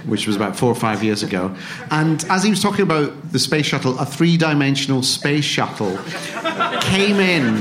Which 0.05 0.27
was 0.27 0.35
about 0.35 0.57
four 0.57 0.69
or 0.69 0.75
five 0.75 1.01
years 1.01 1.23
ago. 1.23 1.55
And 1.89 2.25
as 2.29 2.43
he 2.43 2.49
was 2.49 2.61
talking 2.61 2.81
about 2.81 3.31
the 3.31 3.39
space 3.39 3.67
shuttle, 3.67 3.97
a 3.99 4.05
three 4.05 4.35
dimensional 4.35 5.01
space 5.01 5.45
shuttle 5.45 5.97
came 6.81 7.21
in 7.21 7.55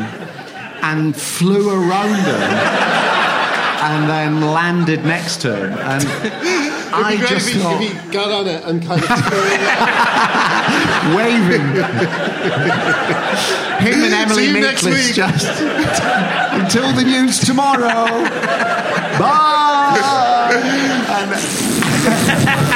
and 0.82 1.16
flew 1.16 1.70
around 1.70 2.14
him 2.16 2.42
and 3.82 4.08
then 4.08 4.40
landed 4.52 5.04
next 5.04 5.38
to 5.42 5.54
him. 5.56 5.72
And 5.72 6.06
I 6.94 7.16
just 7.16 7.48
if, 7.48 7.54
he, 7.54 7.60
thought, 7.60 7.82
if 7.82 8.04
he 8.04 8.10
got 8.12 8.30
on 8.30 8.46
it 8.46 8.62
and 8.64 8.80
kind 8.82 9.02
of 9.02 9.08
waving. 11.16 11.66
Him 13.82 14.02
and 14.04 14.14
Emily 14.14 14.44
See 14.46 14.52
you 14.54 14.60
next 14.60 14.84
Nicholas 14.84 15.06
week. 15.08 15.16
just 15.16 15.46
until 16.52 16.92
the 16.92 17.02
news 17.04 17.40
tomorrow. 17.40 18.06
Bye. 19.18 19.98
And, 21.08 22.68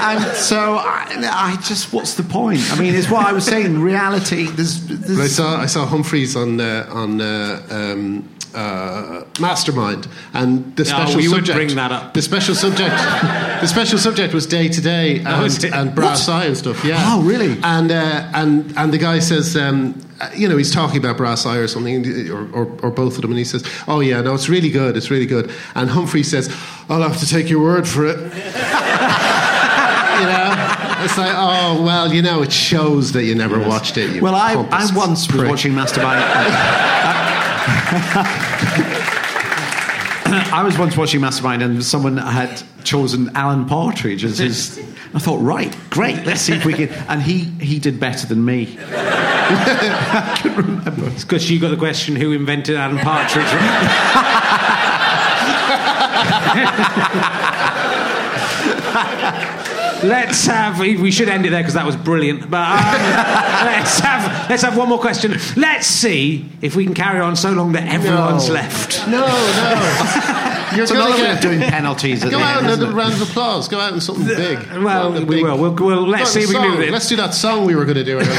and 0.00 0.36
so 0.36 0.76
I, 0.76 1.06
I 1.32 1.56
just, 1.62 1.92
what's 1.92 2.14
the 2.14 2.22
point? 2.22 2.60
I 2.72 2.78
mean, 2.78 2.94
it's 2.94 3.10
what 3.10 3.26
I 3.26 3.32
was 3.32 3.44
saying. 3.44 3.80
Reality, 3.80 4.44
there's, 4.46 4.86
there's 4.86 5.20
I 5.20 5.26
saw 5.26 5.56
I 5.56 5.66
saw 5.66 5.86
Humphrys 5.86 6.36
on 6.36 6.60
uh, 6.60 6.86
on 6.90 7.20
uh, 7.20 7.66
um, 7.70 8.28
uh, 8.54 9.24
Mastermind, 9.40 10.08
and 10.32 10.74
the 10.76 10.84
special 10.84 11.12
no, 11.14 11.16
we 11.18 11.28
would 11.28 11.46
subject. 11.46 11.56
bring 11.56 11.74
that 11.76 11.92
up. 11.92 12.14
The 12.14 12.22
special 12.22 12.54
subject. 12.54 12.90
the 13.60 13.66
special 13.66 13.98
subject 13.98 14.34
was 14.34 14.46
Day 14.46 14.68
Today 14.68 15.20
Oh, 15.26 15.44
and 15.44 15.64
it? 15.64 15.72
and 15.72 15.94
brass 15.94 16.28
eye 16.28 16.46
and 16.46 16.56
stuff. 16.56 16.84
Yeah. 16.84 16.96
Oh, 17.00 17.22
really? 17.22 17.58
And 17.62 17.90
uh, 17.92 18.30
and 18.34 18.76
and 18.76 18.92
the 18.92 18.98
guy 18.98 19.18
says. 19.18 19.56
Um, 19.56 20.00
uh, 20.20 20.28
you 20.36 20.46
know, 20.46 20.58
he's 20.58 20.70
talking 20.70 20.98
about 20.98 21.16
brass 21.16 21.46
eye 21.46 21.56
or 21.56 21.66
something, 21.66 22.28
or, 22.30 22.42
or, 22.52 22.66
or 22.82 22.90
both 22.90 23.14
of 23.16 23.22
them, 23.22 23.30
and 23.30 23.38
he 23.38 23.44
says, 23.44 23.64
"Oh 23.88 24.00
yeah, 24.00 24.20
no, 24.20 24.34
it's 24.34 24.50
really 24.50 24.68
good, 24.68 24.94
it's 24.94 25.10
really 25.10 25.24
good." 25.24 25.50
And 25.74 25.88
Humphrey 25.88 26.22
says, 26.22 26.54
"I'll 26.90 27.00
have 27.00 27.18
to 27.20 27.26
take 27.26 27.48
your 27.48 27.62
word 27.62 27.88
for 27.88 28.04
it." 28.04 28.18
you 31.00 31.00
know, 31.00 31.04
it's 31.04 31.18
like, 31.18 31.32
oh 31.34 31.82
well, 31.82 32.12
you 32.12 32.22
know, 32.22 32.42
it 32.42 32.52
shows 32.52 33.12
that 33.12 33.24
you 33.24 33.34
never 33.34 33.58
watched 33.58 33.96
it. 33.96 34.14
You 34.14 34.22
Well, 34.22 34.34
I, 34.34 34.52
I 34.52 34.86
once 34.94 35.30
was 35.32 35.48
watching 35.48 35.72
Masturbate. 35.72 36.04
I 40.52 40.62
was 40.62 40.78
once 40.78 40.96
watching 40.96 41.20
Mastermind 41.20 41.62
and 41.62 41.84
someone 41.84 42.16
had 42.16 42.62
chosen 42.84 43.30
Alan 43.34 43.66
Partridge 43.66 44.24
as 44.24 44.38
his. 44.38 44.78
I 45.12 45.18
thought, 45.18 45.40
right, 45.40 45.76
great, 45.90 46.24
let's 46.24 46.40
see 46.42 46.52
if 46.52 46.64
we 46.64 46.72
can. 46.72 46.88
And 47.08 47.20
he, 47.20 47.38
he 47.64 47.80
did 47.80 47.98
better 47.98 48.28
than 48.28 48.44
me. 48.44 48.78
I 48.80 50.38
can 50.40 50.54
remember. 50.54 51.08
It's 51.08 51.24
because 51.24 51.50
you 51.50 51.58
got 51.58 51.70
the 51.70 51.76
question 51.76 52.14
who 52.14 52.30
invented 52.32 52.76
Alan 52.76 52.98
Partridge. 52.98 53.44
let's 60.04 60.46
have. 60.46 60.78
We 60.80 61.10
should 61.10 61.28
end 61.28 61.46
it 61.46 61.50
there 61.50 61.60
because 61.60 61.74
that 61.74 61.86
was 61.86 61.96
brilliant. 61.96 62.50
But 62.50 62.68
um, 62.68 62.78
let's 63.66 63.98
have. 64.00 64.48
Let's 64.50 64.62
have 64.62 64.76
one 64.76 64.88
more 64.88 64.98
question. 64.98 65.34
Let's 65.56 65.86
see 65.86 66.46
if 66.60 66.76
we 66.76 66.84
can 66.84 66.94
carry 66.94 67.20
on 67.20 67.36
so 67.36 67.50
long 67.52 67.72
that 67.72 67.86
everyone's 67.92 68.48
No. 68.48 68.54
left. 68.54 69.06
No, 69.08 69.26
no. 69.26 70.56
You're 70.74 70.82
It's 70.84 70.92
going 70.92 71.04
another 71.06 71.16
to 71.16 71.22
way 71.28 71.32
of 71.32 71.40
doing 71.40 71.60
penalties 71.60 72.24
at 72.24 72.30
Go 72.30 72.38
the 72.38 72.44
out 72.44 72.62
end, 72.64 72.82
and 72.82 72.92
a 72.92 72.94
round 72.94 73.14
of 73.14 73.22
applause. 73.22 73.68
Go 73.68 73.80
out 73.80 73.92
and 73.92 74.02
something 74.02 74.26
big. 74.26 74.58
well, 74.82 75.12
we 75.12 75.24
big- 75.24 75.42
will. 75.42 75.58
We'll- 75.58 75.74
we'll- 75.74 76.06
let's 76.08 76.30
see 76.30 76.40
if 76.42 76.48
we 76.48 76.54
can 76.54 76.76
do 76.76 76.82
it. 76.82 76.90
Let's 76.92 77.08
do 77.08 77.16
that 77.16 77.34
song 77.34 77.64
we 77.66 77.74
were 77.74 77.84
going 77.84 77.96
to 77.96 78.04
do. 78.04 78.20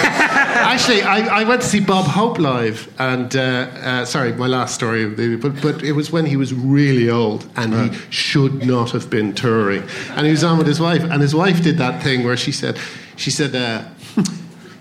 Actually, 0.61 1.01
I, 1.01 1.41
I 1.41 1.43
went 1.43 1.61
to 1.61 1.67
see 1.67 1.79
Bob 1.81 2.05
Hope 2.05 2.39
live, 2.39 2.87
and 2.99 3.35
uh, 3.35 3.39
uh, 3.41 4.05
sorry, 4.05 4.31
my 4.33 4.47
last 4.47 4.75
story, 4.75 5.05
but 5.37 5.61
but 5.61 5.83
it 5.83 5.91
was 5.93 6.11
when 6.11 6.25
he 6.25 6.37
was 6.37 6.53
really 6.53 7.09
old, 7.09 7.47
and 7.55 7.73
he 7.73 7.97
should 8.09 8.65
not 8.65 8.91
have 8.91 9.09
been 9.09 9.33
touring, 9.33 9.83
and 10.15 10.25
he 10.25 10.31
was 10.31 10.43
on 10.43 10.57
with 10.57 10.67
his 10.67 10.79
wife, 10.79 11.03
and 11.03 11.21
his 11.21 11.33
wife 11.35 11.61
did 11.63 11.77
that 11.79 12.01
thing 12.03 12.23
where 12.23 12.37
she 12.37 12.51
said, 12.51 12.79
she 13.15 13.31
said. 13.31 13.55
Uh, 13.55 13.83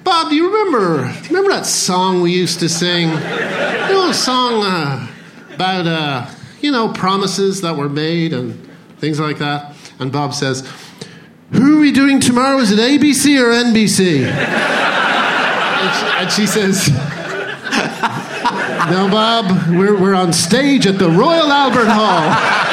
Bob, 0.02 0.30
do 0.30 0.34
you 0.34 0.46
remember? 0.50 1.12
Remember 1.28 1.50
that 1.50 1.66
song 1.66 2.22
we 2.22 2.32
used 2.32 2.58
to 2.60 2.68
sing? 2.68 3.08
Know, 3.10 4.08
a 4.10 4.14
song 4.14 4.62
uh, 4.64 5.06
about 5.54 5.86
uh, 5.86 6.26
you 6.60 6.70
know 6.70 6.92
promises 6.92 7.60
that 7.62 7.76
were 7.76 7.88
made 7.88 8.32
and 8.32 8.68
things 8.98 9.18
like 9.18 9.38
that. 9.38 9.74
And 9.98 10.12
Bob 10.12 10.34
says, 10.34 10.68
"Who 11.52 11.78
are 11.78 11.80
we 11.80 11.92
doing 11.92 12.20
tomorrow? 12.20 12.58
Is 12.58 12.70
it 12.70 12.78
ABC 12.78 13.38
or 13.40 13.52
NBC?" 13.52 14.26
and, 14.26 15.96
she, 15.96 16.06
and 16.06 16.30
she 16.32 16.46
says, 16.46 16.88
"No, 18.90 19.08
Bob, 19.10 19.50
we're 19.70 19.98
we're 20.00 20.14
on 20.14 20.32
stage 20.32 20.86
at 20.86 20.98
the 20.98 21.08
Royal 21.08 21.50
Albert 21.50 21.88
Hall. 21.88 22.30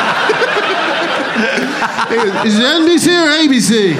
Is 2.45 2.57
it 2.57 2.64
NBC 2.64 3.07
or 3.07 3.47
ABC?" 3.47 3.95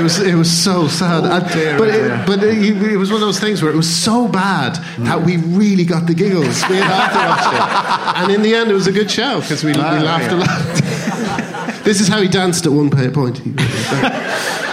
It 0.00 0.02
was 0.02 0.18
it 0.20 0.34
was 0.34 0.50
so 0.50 0.88
sad, 0.88 1.24
And- 1.24 1.52
dear, 1.52 1.78
but 1.78 1.88
oh 1.88 1.92
dear. 1.92 2.14
it, 2.14 2.26
but 2.26 2.42
it, 2.42 2.92
it 2.92 2.96
was 2.96 3.10
one 3.12 3.20
of 3.22 3.28
those 3.28 3.38
things 3.38 3.60
where 3.62 3.70
it 3.70 3.76
was 3.76 3.88
so 3.94 4.26
bad 4.26 4.76
that 5.00 5.20
we 5.22 5.36
really 5.36 5.84
got 5.84 6.06
the 6.06 6.14
giggles. 6.14 6.62
We 6.70 6.76
had 6.76 7.12
after 7.12 7.56
it, 7.56 8.22
and 8.22 8.32
in 8.32 8.40
the 8.42 8.54
end, 8.54 8.70
it 8.70 8.74
was 8.74 8.86
a 8.86 8.92
good 8.92 9.10
show 9.10 9.40
because 9.40 9.62
we, 9.62 9.72
we 9.72 9.78
Ah, 9.80 10.00
laughed 10.02 10.32
a 10.32 10.36
lot. 10.36 11.84
this 11.84 12.00
is 12.00 12.08
how 12.08 12.20
he 12.22 12.28
danced 12.28 12.64
at 12.64 12.72
one 12.72 12.88
point. 12.90 13.38
He, 13.38 13.50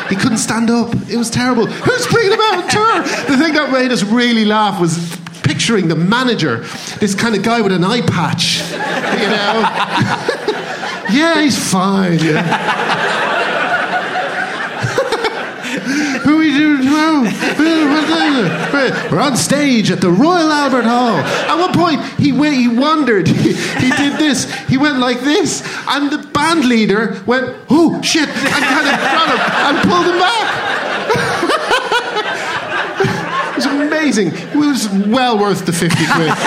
he 0.09 0.15
couldn't 0.15 0.37
stand 0.37 0.69
up. 0.69 0.95
It 1.09 1.17
was 1.17 1.29
terrible. 1.29 1.65
Who's 1.65 2.07
bringing 2.07 2.31
him 2.31 2.39
out 2.41 2.63
on 2.63 2.69
tour? 2.69 3.01
The 3.27 3.37
thing 3.43 3.53
that 3.55 3.69
made 3.71 3.91
us 3.91 4.03
really 4.03 4.45
laugh 4.45 4.79
was 4.79 4.97
picturing 5.43 5.89
the 5.89 5.95
manager, 5.95 6.59
this 7.01 7.15
kind 7.15 7.35
of 7.35 7.43
guy 7.43 7.59
with 7.59 7.73
an 7.73 7.83
eye 7.83 8.01
patch, 8.01 8.61
you 8.71 9.27
know. 9.27 9.55
yeah, 11.19 11.41
he's 11.41 11.57
fine. 11.71 12.19
Yeah. 12.19 13.25
Who 16.23 16.35
are 16.35 16.37
we 16.37 16.45
doing 16.45 16.45
tomorrow? 16.45 16.45
We're 19.11 19.21
on 19.21 19.35
stage 19.37 19.89
at 19.89 20.01
the 20.01 20.11
Royal 20.11 20.51
Albert 20.51 20.83
Hall. 20.83 21.17
At 21.17 21.55
one 21.57 21.73
point, 21.73 22.01
he 22.19 22.31
went, 22.31 22.55
he 22.55 22.67
wandered. 22.67 23.27
He, 23.37 23.53
he 23.53 23.89
did 23.91 24.17
this. 24.19 24.51
He 24.67 24.77
went 24.77 24.99
like 24.99 25.21
this, 25.21 25.61
and 25.87 26.11
the 26.11 26.17
band 26.17 26.65
leader 26.65 27.21
went, 27.25 27.55
"Oh 27.69 28.01
shit!" 28.01 28.27
and 28.27 28.37
kind 28.37 28.87
of 28.87 28.95
got 28.99 29.29
him 29.29 29.39
and 29.67 29.77
pulled 29.87 30.05
him 30.05 30.19
back. 30.19 30.47
it 33.51 33.55
was 33.55 33.65
amazing. 33.67 34.33
It 34.33 34.55
was 34.55 34.89
well 35.07 35.37
worth 35.37 35.65
the 35.65 35.73
fifty 35.73 36.05
quid. 36.07 36.33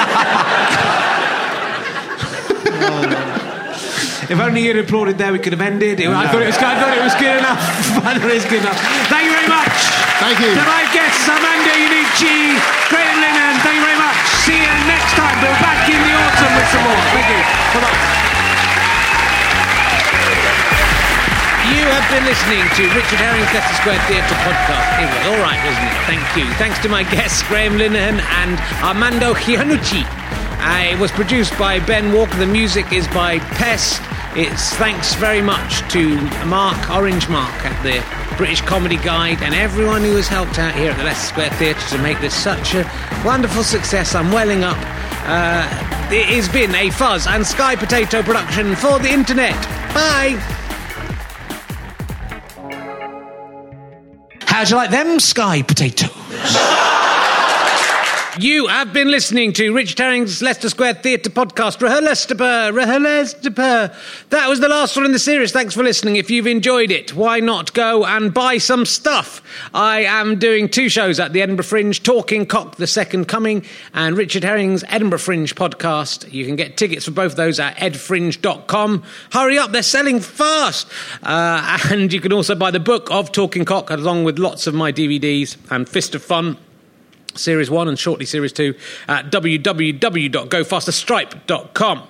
If 4.31 4.39
only 4.39 4.63
you'd 4.65 4.79
applauded 4.79 5.19
there, 5.19 5.33
we 5.33 5.41
could 5.41 5.53
have 5.53 5.61
ended. 5.61 6.01
I 6.01 6.29
thought 6.31 6.41
it 6.43 6.47
was. 6.47 6.57
I 6.57 6.79
thought 6.79 6.97
it 6.97 7.03
was 7.03 7.15
good 7.15 7.37
enough. 7.39 7.59
I 8.07 8.15
thought 8.15 8.31
it 8.31 8.35
was 8.35 8.45
good 8.45 8.61
enough. 8.61 8.79
Thank 9.11 9.25
you 9.25 9.33
very 9.33 9.49
much. 9.49 10.00
Thank 10.21 10.37
you. 10.45 10.53
To 10.53 10.65
my 10.69 10.85
guests, 10.93 11.25
Armando 11.29 11.73
Iannucci, 11.73 12.61
Graham 12.93 13.17
Linehan. 13.25 13.57
Thank 13.65 13.81
you 13.81 13.85
very 13.89 13.97
much. 13.97 14.21
See 14.45 14.53
you 14.61 14.73
next 14.85 15.17
time. 15.17 15.33
We're 15.41 15.57
back 15.65 15.89
in 15.89 15.97
the 15.97 16.13
autumn 16.13 16.53
with 16.61 16.69
some 16.69 16.85
more. 16.85 17.03
Thank 17.17 17.27
you. 17.33 17.41
Bye-bye. 17.73 17.99
You 21.73 21.87
have 21.89 22.05
been 22.13 22.25
listening 22.29 22.61
to 22.77 22.83
Richard 22.93 23.21
Herring's 23.25 23.49
Leicester 23.55 23.75
Square 23.81 24.01
Theatre 24.13 24.37
podcast. 24.45 24.87
It 25.01 25.09
was 25.09 25.25
all 25.33 25.41
right, 25.41 25.61
wasn't 25.65 25.89
it? 25.89 25.97
Thank 26.05 26.27
you. 26.37 26.45
Thanks 26.61 26.79
to 26.85 26.89
my 26.89 27.03
guests, 27.17 27.43
Graham 27.49 27.79
Linehan 27.79 28.21
and 28.21 28.61
Armando 28.85 29.33
Iannucci. 29.33 30.05
Uh, 30.61 30.93
it 30.93 30.99
was 31.01 31.11
produced 31.13 31.57
by 31.59 31.81
Ben 31.81 32.13
Walker. 32.13 32.37
The 32.37 32.47
music 32.47 32.93
is 32.93 33.09
by 33.09 33.39
Pest. 33.57 34.03
It's 34.37 34.73
thanks 34.77 35.15
very 35.15 35.43
much 35.43 35.81
to 35.93 36.21
Mark, 36.47 36.89
Orange 36.89 37.29
Mark, 37.29 37.53
at 37.65 37.83
the 37.83 38.37
British 38.37 38.61
Comedy 38.61 38.97
Guide, 38.97 39.43
and 39.43 39.53
everyone 39.53 40.03
who 40.03 40.15
has 40.15 40.29
helped 40.29 40.57
out 40.57 40.73
here 40.73 40.93
at 40.93 40.97
the 40.97 41.03
Leicester 41.03 41.27
Square 41.27 41.51
Theatre 41.51 41.89
to 41.89 41.99
make 41.99 42.21
this 42.21 42.33
such 42.33 42.75
a 42.75 42.89
wonderful 43.25 43.65
success. 43.65 44.15
I'm 44.15 44.31
welling 44.31 44.63
up. 44.63 44.77
Uh, 45.27 45.67
it 46.13 46.27
has 46.27 46.49
been 46.49 46.73
a 46.77 46.91
Fuzz 46.91 47.27
and 47.27 47.45
Sky 47.45 47.75
Potato 47.75 48.23
production 48.23 48.77
for 48.77 49.01
the 49.01 49.11
internet. 49.11 49.61
Bye. 49.93 50.39
How'd 54.47 54.71
you 54.71 54.77
like 54.77 54.91
them 54.91 55.19
sky 55.19 55.63
potatoes? 55.63 56.11
You 58.41 58.69
have 58.69 58.95
been 58.95 59.11
listening 59.11 59.53
to 59.53 59.75
Richard 59.75 59.99
Herring's 59.99 60.41
Leicester 60.41 60.71
Square 60.71 60.95
Theatre 60.95 61.29
podcast, 61.29 61.77
Rehelestapa, 61.81 62.73
Rehelestapa. 62.73 63.95
That 64.31 64.49
was 64.49 64.61
the 64.61 64.69
last 64.69 64.97
one 64.97 65.05
in 65.05 65.13
the 65.13 65.19
series. 65.19 65.53
Thanks 65.53 65.75
for 65.75 65.83
listening. 65.83 66.17
If 66.17 66.31
you've 66.31 66.47
enjoyed 66.47 66.91
it, 66.91 67.15
why 67.15 67.41
not 67.41 67.75
go 67.75 68.07
and 68.07 68.33
buy 68.33 68.57
some 68.57 68.87
stuff? 68.87 69.43
I 69.75 70.05
am 70.05 70.39
doing 70.39 70.71
two 70.71 70.89
shows 70.89 71.21
at 71.21 71.35
the 71.35 71.43
Edinburgh 71.43 71.67
Fringe, 71.67 72.03
Talking 72.03 72.47
Cock, 72.47 72.77
The 72.77 72.87
Second 72.87 73.29
Coming, 73.29 73.63
and 73.93 74.17
Richard 74.17 74.45
Herring's 74.45 74.85
Edinburgh 74.89 75.19
Fringe 75.19 75.55
podcast. 75.55 76.33
You 76.33 76.47
can 76.47 76.57
get 76.57 76.79
tickets 76.79 77.05
for 77.05 77.11
both 77.11 77.37
those 77.37 77.61
at 77.61 77.77
edfringe.com. 77.77 79.03
Hurry 79.33 79.59
up, 79.59 79.73
they're 79.73 79.83
selling 79.83 80.19
fast. 80.19 80.89
Uh, 81.23 81.79
and 81.91 82.11
you 82.11 82.23
can 82.23 82.33
also 82.33 82.55
buy 82.55 82.71
the 82.71 82.81
book 82.81 83.11
of 83.11 83.33
Talking 83.33 83.67
Cock 83.67 83.91
along 83.91 84.25
with 84.25 84.39
lots 84.39 84.67
of 84.67 84.73
my 84.73 84.93
DVDs 84.93 85.59
and 85.71 85.87
Fist 85.87 86.15
of 86.15 86.23
Fun. 86.23 86.57
Series 87.35 87.71
1 87.71 87.89
and 87.89 87.99
shortly 87.99 88.27
Series 88.27 88.53
2 88.53 88.75
at 89.09 89.31
www.gofasterstripe.com. 89.31 92.03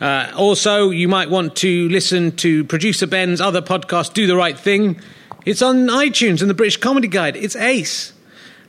Uh, 0.00 0.32
also, 0.36 0.90
you 0.90 1.08
might 1.08 1.30
want 1.30 1.56
to 1.56 1.88
listen 1.88 2.32
to 2.36 2.64
producer 2.64 3.06
Ben's 3.06 3.40
other 3.40 3.62
podcast, 3.62 4.14
Do 4.14 4.26
the 4.26 4.36
Right 4.36 4.58
Thing. 4.58 5.00
It's 5.44 5.62
on 5.62 5.86
iTunes 5.88 6.40
and 6.40 6.50
the 6.50 6.54
British 6.54 6.76
Comedy 6.76 7.08
Guide. 7.08 7.36
It's 7.36 7.56
ace. 7.56 8.12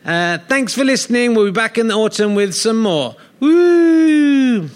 Uh, 0.06 0.38
thanks 0.48 0.74
for 0.74 0.84
listening. 0.84 1.36
We'll 1.36 1.46
be 1.46 1.52
back 1.52 1.78
in 1.78 1.88
the 1.88 1.96
autumn 1.96 2.36
with 2.36 2.56
some 2.56 2.82
more. 2.82 3.16
Woo! 3.40 4.70